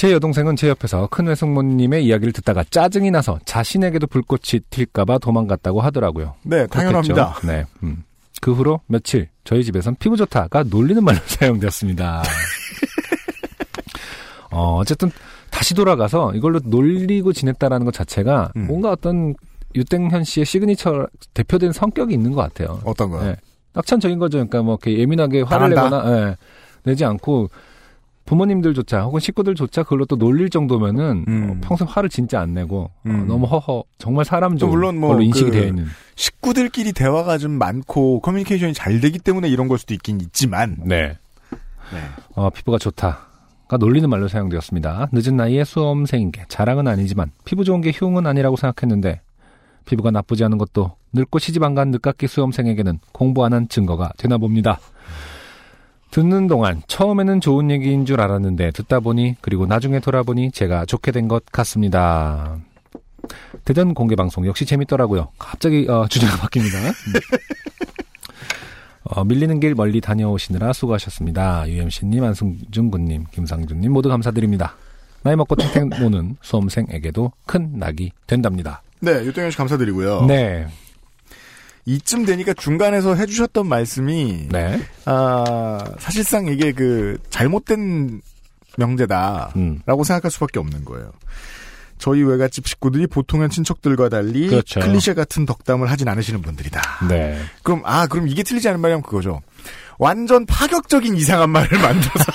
제 0.00 0.12
여동생은 0.12 0.56
제 0.56 0.70
옆에서 0.70 1.08
큰 1.10 1.26
외숙모님의 1.26 2.06
이야기를 2.06 2.32
듣다가 2.32 2.64
짜증이 2.64 3.10
나서 3.10 3.38
자신에게도 3.44 4.06
불꽃이 4.06 4.62
튈까봐 4.70 5.18
도망갔다고 5.18 5.82
하더라고요. 5.82 6.36
네, 6.42 6.66
당연합니다. 6.68 7.34
그렇겠죠? 7.34 7.46
네. 7.46 7.64
음. 7.82 8.02
그 8.40 8.54
후로 8.54 8.80
며칠 8.86 9.28
저희 9.44 9.62
집에선 9.62 9.96
피부 9.96 10.16
좋다가 10.16 10.62
놀리는 10.62 11.04
말로 11.04 11.18
사용되었습니다. 11.28 12.22
어, 14.50 14.78
어쨌든 14.78 15.10
다시 15.50 15.74
돌아가서 15.74 16.32
이걸로 16.34 16.60
놀리고 16.64 17.34
지냈다라는 17.34 17.84
것 17.84 17.92
자체가 17.92 18.52
음. 18.56 18.68
뭔가 18.68 18.92
어떤 18.92 19.34
유땡현 19.74 20.24
씨의 20.24 20.46
시그니처 20.46 21.08
대표된 21.34 21.72
성격이 21.72 22.14
있는 22.14 22.32
것 22.32 22.40
같아요. 22.40 22.80
어떤 22.84 23.10
거요? 23.10 23.24
네. 23.24 23.36
낙천적인 23.74 24.18
거죠. 24.18 24.38
그러니까 24.38 24.62
뭐 24.62 24.78
이렇게 24.82 24.98
예민하게 24.98 25.42
화를 25.42 25.74
당한다? 25.74 25.98
내거나 25.98 26.28
예, 26.30 26.36
내지 26.84 27.04
않고 27.04 27.50
부모님들조차 28.30 29.02
혹은 29.02 29.18
식구들조차 29.18 29.82
그걸로 29.82 30.04
또 30.04 30.14
놀릴 30.14 30.50
정도면은 30.50 31.24
음. 31.26 31.50
어, 31.50 31.66
평소 31.66 31.84
화를 31.84 32.08
진짜 32.08 32.40
안 32.40 32.54
내고 32.54 32.82
어, 32.82 32.90
음. 33.06 33.26
너무 33.26 33.46
허허 33.46 33.82
정말 33.98 34.24
사람 34.24 34.52
또 34.52 34.58
좋은 34.58 34.70
물론 34.70 34.98
뭐 35.00 35.10
걸로 35.10 35.22
인식이 35.22 35.46
그 35.46 35.50
되어 35.50 35.66
있는. 35.66 35.86
식구들끼리 36.14 36.92
대화가 36.92 37.38
좀 37.38 37.52
많고 37.52 38.20
커뮤니케이션이 38.20 38.72
잘 38.72 39.00
되기 39.00 39.18
때문에 39.18 39.48
이런 39.48 39.66
걸 39.66 39.78
수도 39.78 39.94
있긴 39.94 40.20
있지만 40.20 40.76
네. 40.84 41.18
네. 41.92 41.98
어, 42.36 42.50
피부가 42.50 42.78
좋다 42.78 43.26
가 43.66 43.76
놀리는 43.76 44.08
말로 44.08 44.28
사용되었습니다. 44.28 45.08
늦은 45.12 45.36
나이에 45.36 45.64
수험생인 45.64 46.30
게 46.30 46.44
자랑은 46.48 46.86
아니지만 46.86 47.32
피부 47.44 47.64
좋은 47.64 47.80
게 47.80 47.90
흉은 47.92 48.26
아니라고 48.28 48.54
생각했는데 48.56 49.20
피부가 49.86 50.10
나쁘지 50.12 50.44
않은 50.44 50.56
것도 50.58 50.92
늙고 51.12 51.40
시집 51.40 51.62
안 51.64 51.74
간 51.74 51.90
늦깎이 51.90 52.28
수험생에게는 52.28 53.00
공부 53.12 53.44
안 53.44 53.52
한 53.54 53.68
증거가 53.68 54.12
되나 54.18 54.38
봅니다. 54.38 54.78
듣는 56.10 56.48
동안 56.48 56.82
처음에는 56.88 57.40
좋은 57.40 57.70
얘기인 57.70 58.04
줄 58.04 58.20
알았는데 58.20 58.72
듣다 58.72 59.00
보니 59.00 59.36
그리고 59.40 59.66
나중에 59.66 60.00
돌아보니 60.00 60.50
제가 60.50 60.84
좋게 60.86 61.12
된 61.12 61.28
것 61.28 61.44
같습니다. 61.52 62.56
대전 63.64 63.94
공개 63.94 64.16
방송 64.16 64.44
역시 64.46 64.64
재밌더라고요. 64.66 65.28
갑자기 65.38 65.86
어, 65.88 66.06
주제가 66.10 66.32
바뀝니다. 66.38 66.74
음. 66.86 67.12
어, 69.04 69.24
밀리는 69.24 69.60
길 69.60 69.74
멀리 69.74 70.00
다녀오시느라 70.00 70.72
수고하셨습니다. 70.72 71.68
UMC님, 71.68 72.22
안승준 72.24 72.90
군님, 72.90 73.24
김상준님 73.30 73.92
모두 73.92 74.08
감사드립니다. 74.08 74.74
나이 75.22 75.36
먹고 75.36 75.54
탱탱 75.56 75.90
노는 76.00 76.36
수험생에게도 76.42 77.32
큰 77.46 77.78
낙이 77.78 78.12
된답니다. 78.26 78.82
네, 79.00 79.24
유동현 79.24 79.50
씨 79.50 79.56
감사드리고요. 79.56 80.26
네, 80.26 80.66
이쯤 81.86 82.24
되니까 82.26 82.52
중간에서 82.54 83.14
해주셨던 83.14 83.66
말씀이 83.66 84.48
네, 84.50 84.80
아, 85.06 85.78
사실상 85.98 86.46
이게 86.46 86.72
그 86.72 87.18
잘못된 87.30 88.20
명제다라고 88.78 89.52
음, 89.56 89.82
생각할 89.86 90.30
수밖에 90.30 90.58
없는 90.58 90.84
거예요. 90.84 91.12
저희 91.98 92.22
외갓집 92.22 92.66
식구들이 92.66 93.06
보통의 93.06 93.50
친척들과 93.50 94.08
달리 94.08 94.48
그렇죠. 94.48 94.80
클리셰 94.80 95.14
같은 95.14 95.44
덕담을 95.44 95.90
하진 95.90 96.08
않으시는 96.08 96.40
분들이다. 96.40 96.80
네, 97.08 97.38
그럼 97.62 97.82
아 97.84 98.06
그럼 98.06 98.26
이게 98.28 98.42
틀리지 98.42 98.68
않은 98.68 98.80
말이면 98.80 99.02
그거죠. 99.02 99.42
완전 99.98 100.46
파격적인 100.46 101.14
이상한 101.14 101.50
말을 101.50 101.68
만들어서 101.78 102.32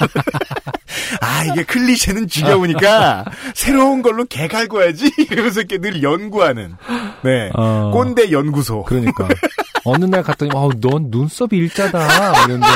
아 1.21 1.43
이게 1.45 1.63
클리셰는 1.63 2.27
지겨우니까 2.27 3.25
새로운 3.55 4.01
걸로 4.01 4.25
개 4.25 4.47
갈고야지. 4.47 5.11
이러면서 5.31 5.61
이렇게 5.61 5.77
늘 5.77 6.03
연구하는. 6.03 6.75
네. 7.23 7.49
어, 7.53 7.91
꼰대 7.93 8.31
연구소. 8.31 8.83
그러니까. 8.83 9.27
어느 9.83 10.05
날 10.05 10.23
갔더니 10.23 10.51
어, 10.53 10.69
넌 10.79 11.07
눈썹이 11.09 11.49
일자다. 11.51 12.45
이러는데 12.45 12.67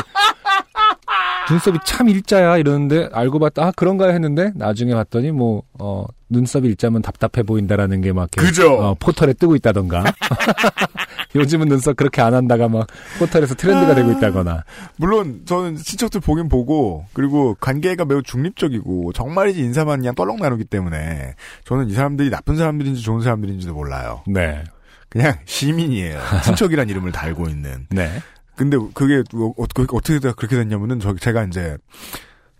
눈썹이 1.50 1.80
참 1.86 2.10
일자야 2.10 2.58
이러는데 2.58 3.10
알고 3.12 3.40
봤다 3.40 3.66
아 3.68 3.72
그런가 3.76 4.08
했는데 4.10 4.52
나중에 4.56 4.94
봤더니 4.94 5.32
뭐 5.32 5.64
어, 5.80 6.06
눈썹이 6.30 6.68
일자면 6.68 7.02
답답해 7.02 7.44
보인다라는 7.44 8.02
게 8.02 8.12
막 8.12 8.30
그죠. 8.32 8.74
어, 8.74 8.96
포털에 9.00 9.34
뜨고 9.34 9.56
있다던가 9.56 10.04
요즘은 11.36 11.68
눈썹 11.68 11.96
그렇게 11.96 12.22
안 12.22 12.34
한다가 12.34 12.68
막 12.68 12.88
포털에서 13.20 13.56
트렌드가 13.56 13.94
되고 13.96 14.12
있다거나 14.12 14.64
물론 14.98 15.42
저는 15.46 15.76
친척들 15.76 16.22
보긴 16.22 16.50
보고 16.50 17.06
그리고 17.14 17.56
관계가 17.60 18.06
매우 18.06 18.22
중립적이고 18.24 19.14
정말이지 19.14 19.60
인사만 19.62 20.00
그냥 20.00 20.16
떨렁 20.16 20.38
나누기 20.38 20.64
때문에 20.66 21.36
저는 21.66 21.90
이 21.90 21.94
사람들이 21.94 22.30
나쁜 22.30 22.56
사람들인지 22.58 23.02
좋은 23.02 23.22
사람들인지도 23.22 23.74
몰라요. 23.74 24.22
네 24.28 24.64
그냥 25.10 25.34
시민이에요. 25.46 26.20
친척이란 26.46 26.88
이름을 26.90 27.12
달고 27.12 27.48
있는. 27.48 27.88
네. 27.90 28.10
근데 28.60 28.76
그게 28.94 29.24
어, 29.36 29.54
어, 29.58 29.66
그- 29.74 29.88
어떻게 29.94 30.20
다 30.20 30.34
그렇게 30.34 30.58
됐냐면은 30.58 31.00
저 31.00 31.16
제가 31.16 31.46
이제 31.46 31.78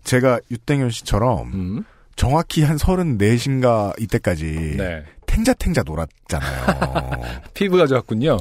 제가 0.02 0.40
유땡현 0.50 0.88
씨처럼 0.88 1.52
음. 1.52 1.84
정확히 2.16 2.62
한 2.62 2.78
34인가 2.78 4.00
이때까지 4.00 4.76
네. 4.78 5.04
탱자탱자 5.26 5.82
놀았잖아요. 5.84 7.20
피부가 7.52 7.86
좋았군요. 7.86 8.38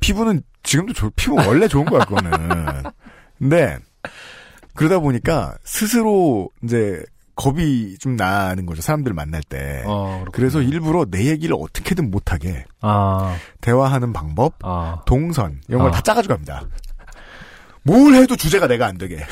피부는 0.00 0.42
지금도 0.62 0.92
좋, 0.92 1.10
피부 1.16 1.36
원래 1.36 1.66
좋은 1.68 1.86
거야, 1.86 2.04
그거는. 2.04 2.30
근데, 3.38 3.78
그러다 4.74 4.98
보니까 4.98 5.56
스스로 5.64 6.50
이제 6.62 7.02
겁이 7.34 7.96
좀 7.98 8.16
나는 8.16 8.66
거죠. 8.66 8.82
사람들 8.82 9.14
만날 9.14 9.42
때. 9.42 9.82
어. 9.86 10.24
그래서 10.32 10.60
일부러 10.60 11.06
내 11.10 11.24
얘기를 11.26 11.56
어떻게든 11.58 12.10
못하게 12.10 12.64
아, 12.82 13.36
대화하는 13.62 14.12
방법, 14.12 14.54
아, 14.62 15.02
동선, 15.06 15.60
이런 15.68 15.80
걸 15.82 15.90
아. 15.90 15.94
다 15.94 16.02
짜가지고 16.02 16.34
갑니다. 16.34 16.66
뭘 17.82 18.14
해도 18.14 18.36
주제가 18.36 18.66
내가 18.66 18.86
안 18.86 18.98
되게. 18.98 19.18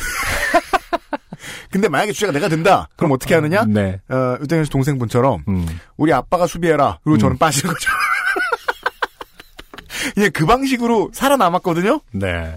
근데 1.71 1.89
만약에 1.89 2.13
주제가 2.13 2.33
내가 2.33 2.49
된다. 2.49 2.89
그럼 2.97 3.13
어떻게 3.13 3.35
하느냐? 3.35 3.65
네. 3.67 4.01
어, 4.09 4.37
유땡현 4.41 4.65
씨 4.65 4.71
동생분처럼 4.71 5.45
음. 5.49 5.67
우리 5.97 6.13
아빠가 6.13 6.47
수비해라. 6.47 6.99
그리고 7.05 7.17
음. 7.17 7.19
저는 7.19 7.39
빠지는 7.39 7.75
거죠. 7.75 7.91
그냥 10.15 10.31
그 10.33 10.47
방식으로 10.47 11.11
살아남았거든요. 11.13 12.01
네. 12.13 12.57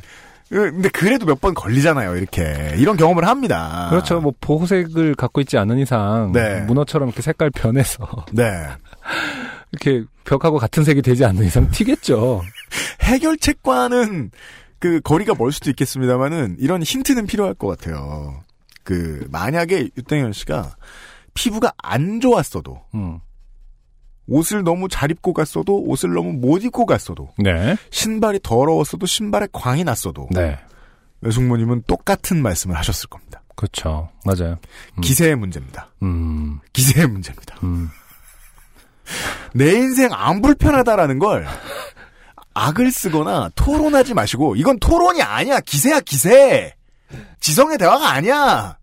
근데 0.49 0.89
그래도 0.89 1.25
몇 1.25 1.39
번 1.39 1.53
걸리잖아요. 1.53 2.17
이렇게 2.17 2.73
이런 2.77 2.97
경험을 2.97 3.25
합니다. 3.25 3.87
그렇죠. 3.89 4.19
뭐 4.19 4.33
보호색을 4.41 5.15
갖고 5.15 5.39
있지 5.41 5.57
않은 5.57 5.77
이상 5.79 6.31
네. 6.33 6.61
문어처럼 6.61 7.07
이렇게 7.09 7.21
색깔 7.21 7.49
변해서 7.51 8.25
네. 8.33 8.67
이렇게 9.71 10.05
벽하고 10.25 10.57
같은 10.57 10.83
색이 10.83 11.01
되지 11.01 11.23
않는 11.25 11.45
이상 11.45 11.69
튀겠죠. 11.71 12.41
해결책과는 13.01 14.31
그 14.81 14.99
거리가 14.99 15.35
멀 15.37 15.51
수도 15.51 15.69
있겠습니다만은 15.69 16.57
이런 16.59 16.81
힌트는 16.81 17.27
필요할 17.27 17.53
것 17.53 17.67
같아요. 17.67 18.43
그 18.83 19.27
만약에 19.29 19.91
유땡현 19.95 20.33
씨가 20.33 20.75
피부가 21.35 21.71
안 21.77 22.19
좋았어도 22.19 22.81
음. 22.95 23.19
옷을 24.27 24.63
너무 24.63 24.89
잘 24.89 25.11
입고 25.11 25.33
갔어도 25.33 25.83
옷을 25.83 26.13
너무 26.13 26.33
못 26.33 26.63
입고 26.63 26.87
갔어도 26.87 27.31
네. 27.37 27.77
신발이 27.91 28.39
더러웠어도 28.41 29.05
신발에 29.05 29.47
광이 29.51 29.83
났어도 29.83 30.27
네. 30.31 30.57
외숙모님은 31.21 31.83
똑같은 31.85 32.41
말씀을 32.41 32.75
하셨을 32.75 33.07
겁니다. 33.07 33.43
그렇죠. 33.55 34.09
맞아요. 34.25 34.57
음. 34.97 35.01
기세의 35.01 35.35
문제입니다. 35.35 35.91
음. 36.01 36.59
기세의 36.73 37.07
문제입니다. 37.07 37.55
음. 37.63 37.89
내 39.53 39.73
인생 39.73 40.09
안 40.11 40.41
불편하다라는 40.41 41.19
걸 41.19 41.45
악을 42.53 42.91
쓰거나 42.91 43.49
토론하지 43.55 44.13
마시고 44.13 44.55
이건 44.55 44.79
토론이 44.79 45.21
아니야 45.21 45.59
기세야 45.61 45.99
기세 46.01 46.73
지성의 47.39 47.77
대화가 47.77 48.11
아니야 48.11 48.77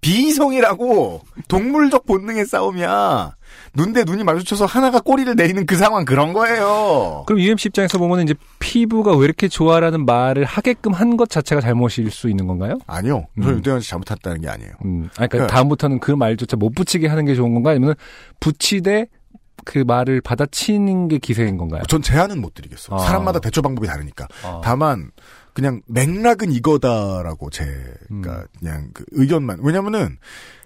비이성이라고 0.00 1.20
동물적 1.48 2.06
본능의 2.06 2.46
싸움이야 2.46 3.32
눈대 3.74 4.04
눈이 4.04 4.24
마주쳐서 4.24 4.64
하나가 4.66 5.00
꼬리를 5.00 5.34
내리는 5.34 5.66
그 5.66 5.76
상황 5.76 6.04
그런 6.04 6.32
거예요 6.32 7.24
그럼 7.26 7.40
UMC 7.40 7.68
입장에서 7.68 7.98
보면 7.98 8.22
이제 8.22 8.34
피부가 8.60 9.16
왜 9.16 9.24
이렇게 9.24 9.48
좋아라는 9.48 10.04
말을 10.06 10.44
하게끔 10.44 10.92
한 10.92 11.16
것 11.16 11.28
자체가 11.28 11.60
잘못일 11.60 12.10
수 12.12 12.28
있는 12.30 12.46
건가요? 12.46 12.78
아니요 12.86 13.26
저는 13.40 13.54
음. 13.54 13.58
유대현 13.58 13.80
씨 13.80 13.90
잘못했다는 13.90 14.40
게 14.40 14.48
아니에요 14.48 14.70
음. 14.84 15.08
아니, 15.16 15.28
그러니까 15.28 15.38
네. 15.38 15.46
다음부터는 15.48 15.98
그 16.00 16.12
말조차 16.12 16.56
못 16.56 16.74
붙이게 16.74 17.08
하는 17.08 17.24
게 17.24 17.34
좋은 17.34 17.54
건가? 17.54 17.70
아니면 17.70 17.94
붙이되 18.40 19.06
그 19.68 19.80
말을 19.80 20.22
받아치는 20.22 21.08
게 21.08 21.18
기세인 21.18 21.58
건가요? 21.58 21.82
전 21.88 22.00
제안은 22.00 22.40
못 22.40 22.54
드리겠어 22.54 22.94
아. 22.96 22.98
사람마다 23.00 23.38
대처 23.38 23.60
방법이 23.60 23.86
다르니까 23.86 24.26
아. 24.42 24.62
다만 24.64 25.10
그냥 25.52 25.82
맥락은 25.86 26.50
이거다라고 26.52 27.50
제가 27.50 27.68
음. 28.10 28.22
그냥 28.58 28.88
그 28.94 29.04
의견만 29.10 29.58
왜냐면은 29.62 30.16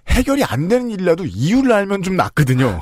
해결이 0.09 0.45
안 0.45 0.69
되는 0.69 0.89
일이라도 0.89 1.25
이유를 1.25 1.73
알면 1.73 2.03
좀 2.03 2.15
낫거든요. 2.15 2.81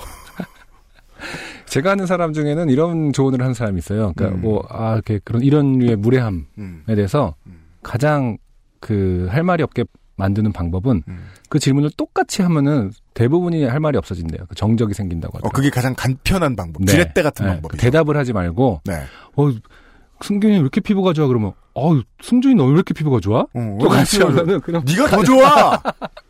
제가 1.64 1.92
아는 1.92 2.04
사람 2.04 2.34
중에는 2.34 2.68
이런 2.68 3.14
조언을 3.14 3.40
하는 3.40 3.54
사람이 3.54 3.78
있어요. 3.78 4.12
그러니까 4.14 4.36
음. 4.36 4.42
뭐, 4.42 4.66
아, 4.68 4.94
이렇게 4.94 5.20
그런 5.24 5.42
이런 5.42 5.78
류의 5.78 5.96
무례함에 5.96 6.42
음, 6.58 6.82
대해서 6.86 7.34
음. 7.46 7.62
가장 7.82 8.36
그 8.78 9.26
할 9.30 9.42
말이 9.42 9.62
없게 9.62 9.84
만드는 10.20 10.52
방법은 10.52 11.02
음. 11.08 11.18
그 11.48 11.58
질문을 11.58 11.90
똑같이 11.96 12.42
하면은 12.42 12.92
대부분이 13.14 13.64
할 13.64 13.80
말이 13.80 13.98
없어진대요. 13.98 14.46
그 14.48 14.54
정적이 14.54 14.94
생긴다고 14.94 15.32
어, 15.32 15.38
하더라고요. 15.38 15.52
그게 15.56 15.70
가장 15.70 15.94
간편한 15.96 16.54
방법. 16.54 16.84
네. 16.84 16.92
지렛대 16.92 17.22
같은 17.22 17.46
네, 17.46 17.52
방법이죠. 17.54 17.80
대답을 17.80 18.16
하지 18.16 18.32
말고, 18.32 18.82
네. 18.84 19.02
어, 19.36 19.50
승균이 20.22 20.52
왜 20.54 20.58
이렇게 20.60 20.80
피부가 20.80 21.12
좋아? 21.12 21.26
그러면, 21.26 21.52
어, 21.74 21.98
승준이 22.22 22.54
너 22.54 22.66
왜 22.66 22.72
이렇게 22.74 22.94
피부가 22.94 23.18
좋아? 23.20 23.40
어, 23.40 23.78
똑같이 23.80 24.18
하죠? 24.22 24.28
하면은 24.28 24.60
그냥 24.60 24.84
네가 24.86 25.08
더 25.08 25.24
좋아. 25.24 25.82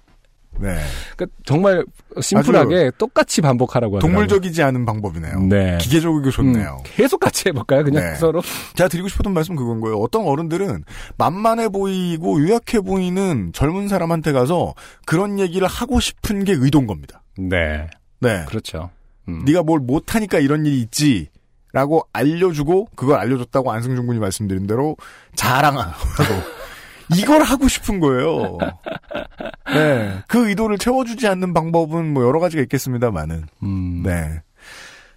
네. 0.61 0.79
그러니까 1.17 1.37
정말 1.45 1.85
심플하게 2.21 2.93
똑같이 2.99 3.41
반복하라고 3.41 3.97
하더라고요. 3.97 4.01
동물적이지 4.01 4.63
않은 4.63 4.85
방법이네요. 4.85 5.41
네. 5.41 5.79
기계적이고 5.81 6.31
좋네요. 6.31 6.79
음, 6.79 6.93
계속 6.95 7.19
같이 7.19 7.49
해볼까요? 7.49 7.85
그냥 7.85 8.05
네. 8.05 8.15
서로. 8.17 8.43
제가 8.75 8.89
드리고 8.89 9.09
싶었던 9.09 9.33
말씀 9.33 9.57
그건 9.57 9.81
거예요. 9.81 9.97
어떤 9.99 10.27
어른들은 10.27 10.85
만만해 11.17 11.71
보이고 11.71 12.41
유약해 12.41 12.81
보이는 12.81 13.53
젊은 13.53 13.89
사람한테 13.89 14.33
가서 14.33 14.75
그런 15.07 15.39
얘기를 15.39 15.67
하고 15.67 16.01
싶은 16.01 16.45
게 16.45 16.53
의도인 16.53 16.87
겁니다. 16.87 17.23
네. 17.39 17.89
네. 18.21 18.45
그렇죠. 18.49 18.91
음. 19.29 19.45
네가 19.47 19.63
뭘 19.63 19.81
못하니까 19.81 20.39
이런 20.39 20.67
일이 20.67 20.81
있지. 20.81 21.29
라고 21.73 22.05
알려주고 22.13 22.89
그걸 22.97 23.21
알려줬다고 23.21 23.71
안승준 23.71 24.07
군이 24.09 24.19
말씀드린 24.19 24.67
대로 24.67 24.97
자랑하고 25.37 25.95
이걸 27.17 27.43
하고 27.43 27.69
싶은 27.69 28.01
거예요. 28.01 28.59
네. 29.73 30.23
그 30.29 30.49
의도를 30.49 30.79
채워주지 30.79 31.27
않는 31.29 31.53
방법은 31.55 32.13
뭐 32.13 32.25
여러 32.25 32.41
가지가 32.41 32.63
있겠습니다만은. 32.63 33.45
음. 33.63 34.03
네. 34.05 34.43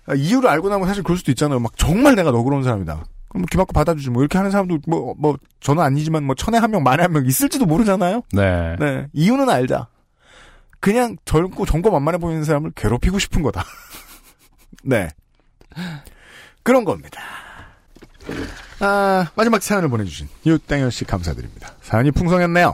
아, 0.06 0.14
이유를 0.16 0.50
알고 0.50 0.70
나면 0.70 0.88
사실 0.88 1.04
그럴 1.04 1.18
수도 1.18 1.32
있잖아요. 1.32 1.60
막 1.60 1.78
정말 1.78 2.16
내가 2.16 2.32
너그러운 2.32 2.64
사람이다. 2.64 3.06
그럼 3.30 3.46
기막고 3.48 3.74
받아주지 3.74 4.10
뭐 4.12 4.22
이렇게 4.22 4.38
하는 4.38 4.52
사람도 4.52 4.80
뭐, 4.88 5.16
뭐 5.18 5.38
저는 5.60 5.82
아니지만 5.82 6.24
뭐 6.24 6.36
천에 6.36 6.58
한 6.58 6.70
명 6.72 6.84
만에 6.84 7.02
한 7.04 7.12
명 7.12 7.26
있을지도 7.26 7.66
모르잖아요. 7.66 8.22
네. 8.32 8.76
네. 8.80 9.08
이유는 9.14 9.50
알자. 9.50 9.88
그냥 10.80 11.16
젊고 11.26 11.66
정거 11.66 11.90
만만해 11.90 12.18
보이는 12.20 12.44
사람을 12.44 12.72
괴롭히고 12.76 13.18
싶은 13.20 13.42
거다. 13.42 13.64
네. 14.84 15.10
그런 16.64 16.84
겁니다. 16.84 17.22
아, 18.80 19.32
마지막 19.36 19.62
사연을 19.62 19.90
보내주신 19.90 20.28
유땡현 20.46 20.90
씨 20.90 21.06
감사드립니다. 21.06 21.76
사연이 21.82 22.12
풍성했네요. 22.12 22.74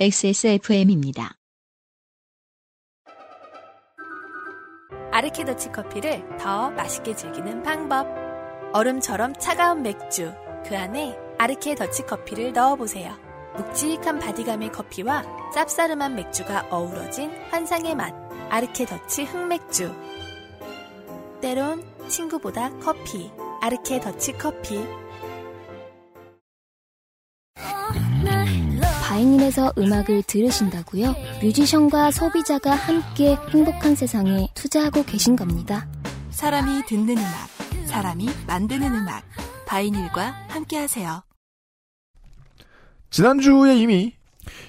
XSFM입니다. 0.00 1.36
아르케더치 5.12 5.70
커피를 5.70 6.24
더 6.38 6.70
맛있게 6.70 7.14
즐기는 7.14 7.62
방법. 7.62 8.08
얼음처럼 8.72 9.34
차가운 9.34 9.82
맥주. 9.82 10.34
그 10.66 10.76
안에 10.76 11.16
아르케 11.38 11.76
더치 11.76 12.02
커피를 12.02 12.52
넣어보세요. 12.52 13.16
묵직한 13.56 14.18
바디감의 14.18 14.72
커피와 14.72 15.22
쌉싸름한 15.54 16.14
맥주가 16.14 16.66
어우러진 16.70 17.30
환상의 17.50 17.94
맛. 17.94 18.12
아르케 18.50 18.86
더치 18.86 19.24
흑맥주. 19.24 19.94
때론 21.40 21.93
친구보다 22.08 22.70
커피. 22.78 23.30
아르케 23.60 24.00
더치 24.00 24.32
커피. 24.32 24.84
바이닐에서 29.02 29.72
음악을 29.78 30.24
들으신다고요? 30.24 31.14
뮤지션과 31.40 32.10
소비자가 32.10 32.74
함께 32.74 33.36
행복한 33.50 33.94
세상에 33.94 34.48
투자하고 34.54 35.04
계신 35.04 35.36
겁니다. 35.36 35.86
사람이 36.30 36.84
듣는 36.86 37.16
음악, 37.16 37.48
사람이 37.86 38.28
만드는 38.46 38.92
음악. 38.92 39.22
바이닐과 39.66 40.46
함께하세요. 40.48 41.22
지난주에 43.10 43.76
이미 43.76 44.16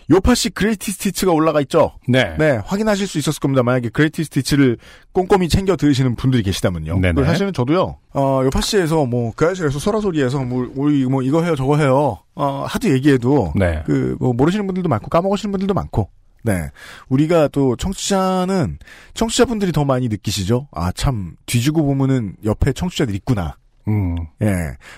요파시 0.09 0.49
Greatest 0.51 0.91
Hits가 0.91 1.31
올라가 1.31 1.61
있죠. 1.61 1.93
네. 2.07 2.35
네, 2.37 2.59
확인하실 2.65 3.07
수 3.07 3.17
있었을 3.17 3.39
겁니다. 3.39 3.63
만약에 3.63 3.89
Greatest 3.89 4.23
Hits를 4.23 4.77
꼼꼼히 5.11 5.49
챙겨 5.49 5.75
들으시는 5.75 6.15
분들이 6.15 6.43
계시다면요. 6.43 6.99
네네. 6.99 7.13
그리고 7.13 7.25
사실은 7.25 7.53
저도요, 7.53 7.97
어, 8.13 8.41
요파시에서 8.45 9.05
뭐, 9.05 9.33
그알싫에서 9.35 9.79
소라소리에서 9.79 10.43
뭐, 10.43 10.71
우리 10.75 11.05
뭐, 11.05 11.21
이거 11.21 11.43
해요, 11.43 11.55
저거 11.55 11.77
해요. 11.77 12.19
어, 12.35 12.65
하도 12.67 12.89
얘기해도, 12.89 13.53
네. 13.55 13.83
그, 13.85 14.15
뭐, 14.19 14.33
모르시는 14.33 14.65
분들도 14.67 14.89
많고, 14.89 15.09
까먹으시는 15.09 15.51
분들도 15.51 15.73
많고, 15.73 16.09
네. 16.43 16.69
우리가 17.09 17.47
또, 17.49 17.75
청취자는, 17.75 18.79
청취자분들이 19.13 19.71
더 19.71 19.85
많이 19.85 20.07
느끼시죠? 20.07 20.67
아, 20.71 20.91
참, 20.91 21.35
뒤지고 21.45 21.83
보면은 21.85 22.35
옆에 22.43 22.73
청취자들이 22.73 23.17
있구나. 23.17 23.55
음. 23.87 24.15
예. 24.41 24.47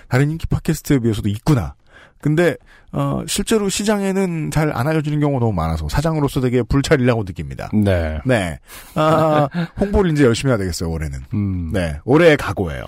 다른 0.08 0.30
인기 0.30 0.46
팟캐스트에 0.46 1.00
비해서도 1.00 1.28
있구나. 1.28 1.74
근데 2.20 2.56
어 2.92 3.22
실제로 3.26 3.68
시장에는 3.68 4.50
잘 4.50 4.72
안 4.74 4.86
알려주는 4.88 5.20
경우가 5.20 5.40
너무 5.40 5.52
많아서 5.52 5.88
사장으로서 5.88 6.40
되게 6.40 6.62
불찰이라고 6.62 7.24
느낍니다. 7.24 7.70
네. 7.72 8.18
네. 8.24 8.58
아, 8.94 9.48
홍보를 9.80 10.10
이제 10.12 10.24
열심히 10.24 10.50
해야 10.50 10.58
되겠어요, 10.58 10.90
올해는. 10.90 11.20
음. 11.34 11.70
네. 11.72 11.98
올해의 12.04 12.36
각오예요. 12.36 12.84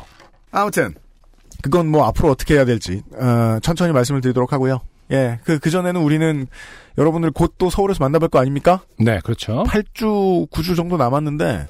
아무튼 0.51 0.95
그건 1.63 1.89
뭐 1.89 2.07
앞으로 2.07 2.31
어떻게 2.31 2.55
해야 2.55 2.65
될지 2.65 3.03
어, 3.15 3.59
천천히 3.63 3.93
말씀을 3.93 4.21
드리도록 4.21 4.53
하고요. 4.53 4.81
예. 5.13 5.41
그 5.45 5.59
그전에는 5.59 6.01
우리는 6.01 6.47
여러분들 6.97 7.31
곧또 7.33 7.69
서울에서 7.71 8.05
만나뵐 8.05 8.31
거 8.31 8.39
아닙니까? 8.39 8.83
네, 8.99 9.21
그렇죠. 9.25 9.65
8주, 9.65 10.49
9주 10.51 10.77
정도 10.77 10.97
남았는데 10.97 11.67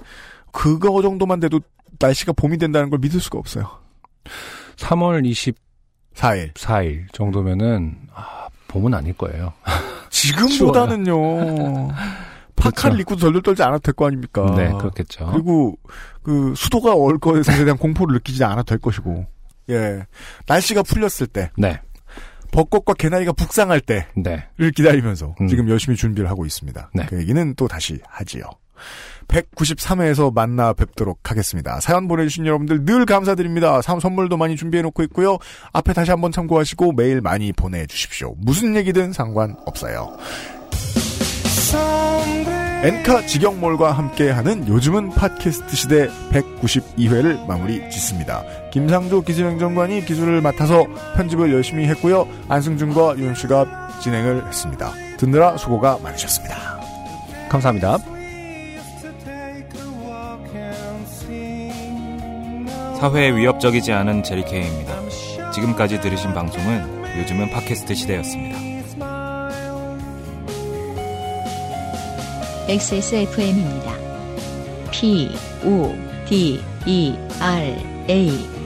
그거 0.52 1.00
정도만 1.02 1.40
돼도 1.40 1.60
날씨가 1.98 2.32
봄이 2.32 2.58
된다는 2.58 2.90
걸 2.90 2.98
믿을 2.98 3.20
수가 3.20 3.38
없어요. 3.38 3.68
3월 4.76 5.24
24일 6.14 6.52
4일. 6.54 7.12
정도면은 7.12 7.96
아, 8.14 8.48
봄은 8.68 8.94
아닐 8.94 9.12
거예요. 9.16 9.52
지금보다는요. 10.10 11.88
파카를 12.56 12.96
그렇죠. 12.96 13.00
입고 13.00 13.16
덜덜 13.16 13.42
떨지 13.42 13.62
않아도 13.62 13.78
될 13.78 13.94
거 13.94 14.06
아닙니까? 14.06 14.54
네, 14.56 14.70
그렇겠죠. 14.72 15.30
그리고 15.32 15.78
그 16.22 16.52
수도가 16.56 16.94
올 16.94 17.18
것에 17.18 17.64
대한 17.64 17.76
공포를 17.78 18.14
느끼지 18.14 18.44
않아도 18.44 18.64
될 18.64 18.78
것이고. 18.78 19.26
예. 19.70 20.04
날씨가 20.46 20.82
풀렸을 20.82 21.26
때, 21.28 21.50
네. 21.56 21.80
벚꽃과 22.52 22.94
개나리가 22.94 23.32
북상할 23.32 23.80
때를 23.80 24.04
네. 24.16 24.44
기다리면서 24.74 25.36
음. 25.40 25.46
지금 25.46 25.68
열심히 25.70 25.96
준비를 25.96 26.28
하고 26.28 26.44
있습니다. 26.44 26.90
네. 26.94 27.06
그 27.06 27.18
얘기는 27.20 27.54
또 27.54 27.68
다시 27.68 28.00
하지요. 28.08 28.42
193회에서 29.30 30.32
만나 30.34 30.72
뵙도록 30.72 31.30
하겠습니다. 31.30 31.80
사연 31.80 32.08
보내주신 32.08 32.46
여러분들 32.46 32.84
늘 32.84 33.06
감사드립니다. 33.06 33.80
사- 33.82 33.98
선물도 34.00 34.36
많이 34.36 34.56
준비해놓고 34.56 35.02
있고요. 35.04 35.38
앞에 35.72 35.92
다시 35.92 36.10
한번 36.10 36.32
참고하시고 36.32 36.92
메일 36.92 37.20
많이 37.20 37.52
보내주십시오. 37.52 38.34
무슨 38.38 38.74
얘기든 38.76 39.12
상관없어요. 39.12 40.16
엔카 42.82 43.26
직영몰과 43.26 43.92
함께하는 43.92 44.66
요즘은 44.66 45.10
팟캐스트 45.10 45.76
시대 45.76 46.08
192회를 46.30 47.46
마무리 47.46 47.88
짓습니다. 47.90 48.42
김상조 48.72 49.20
기술행정관이 49.20 50.06
기술을 50.06 50.40
맡아서 50.40 50.86
편집을 51.16 51.52
열심히 51.52 51.86
했고요. 51.88 52.26
안승준과 52.48 53.18
유현 53.18 53.34
씨가 53.34 53.98
진행을 54.02 54.46
했습니다. 54.48 54.92
듣느라 55.18 55.58
수고가 55.58 55.98
많으셨습니다. 56.02 56.56
감사합니다. 57.50 57.98
사회에 63.00 63.34
위협적이지 63.34 63.92
않은 63.92 64.22
제리케이입니다. 64.22 65.00
지금까지 65.54 66.02
들으신 66.02 66.34
방송은 66.34 67.18
요즘은 67.18 67.48
팟캐스트 67.50 67.94
시대였습니다. 67.94 68.58
XSFM입니다. 72.68 73.94
P, 74.90 75.30
O, 75.64 75.94
D, 76.28 76.60
E, 76.86 77.16
R, 77.40 77.74
A. 78.10 78.59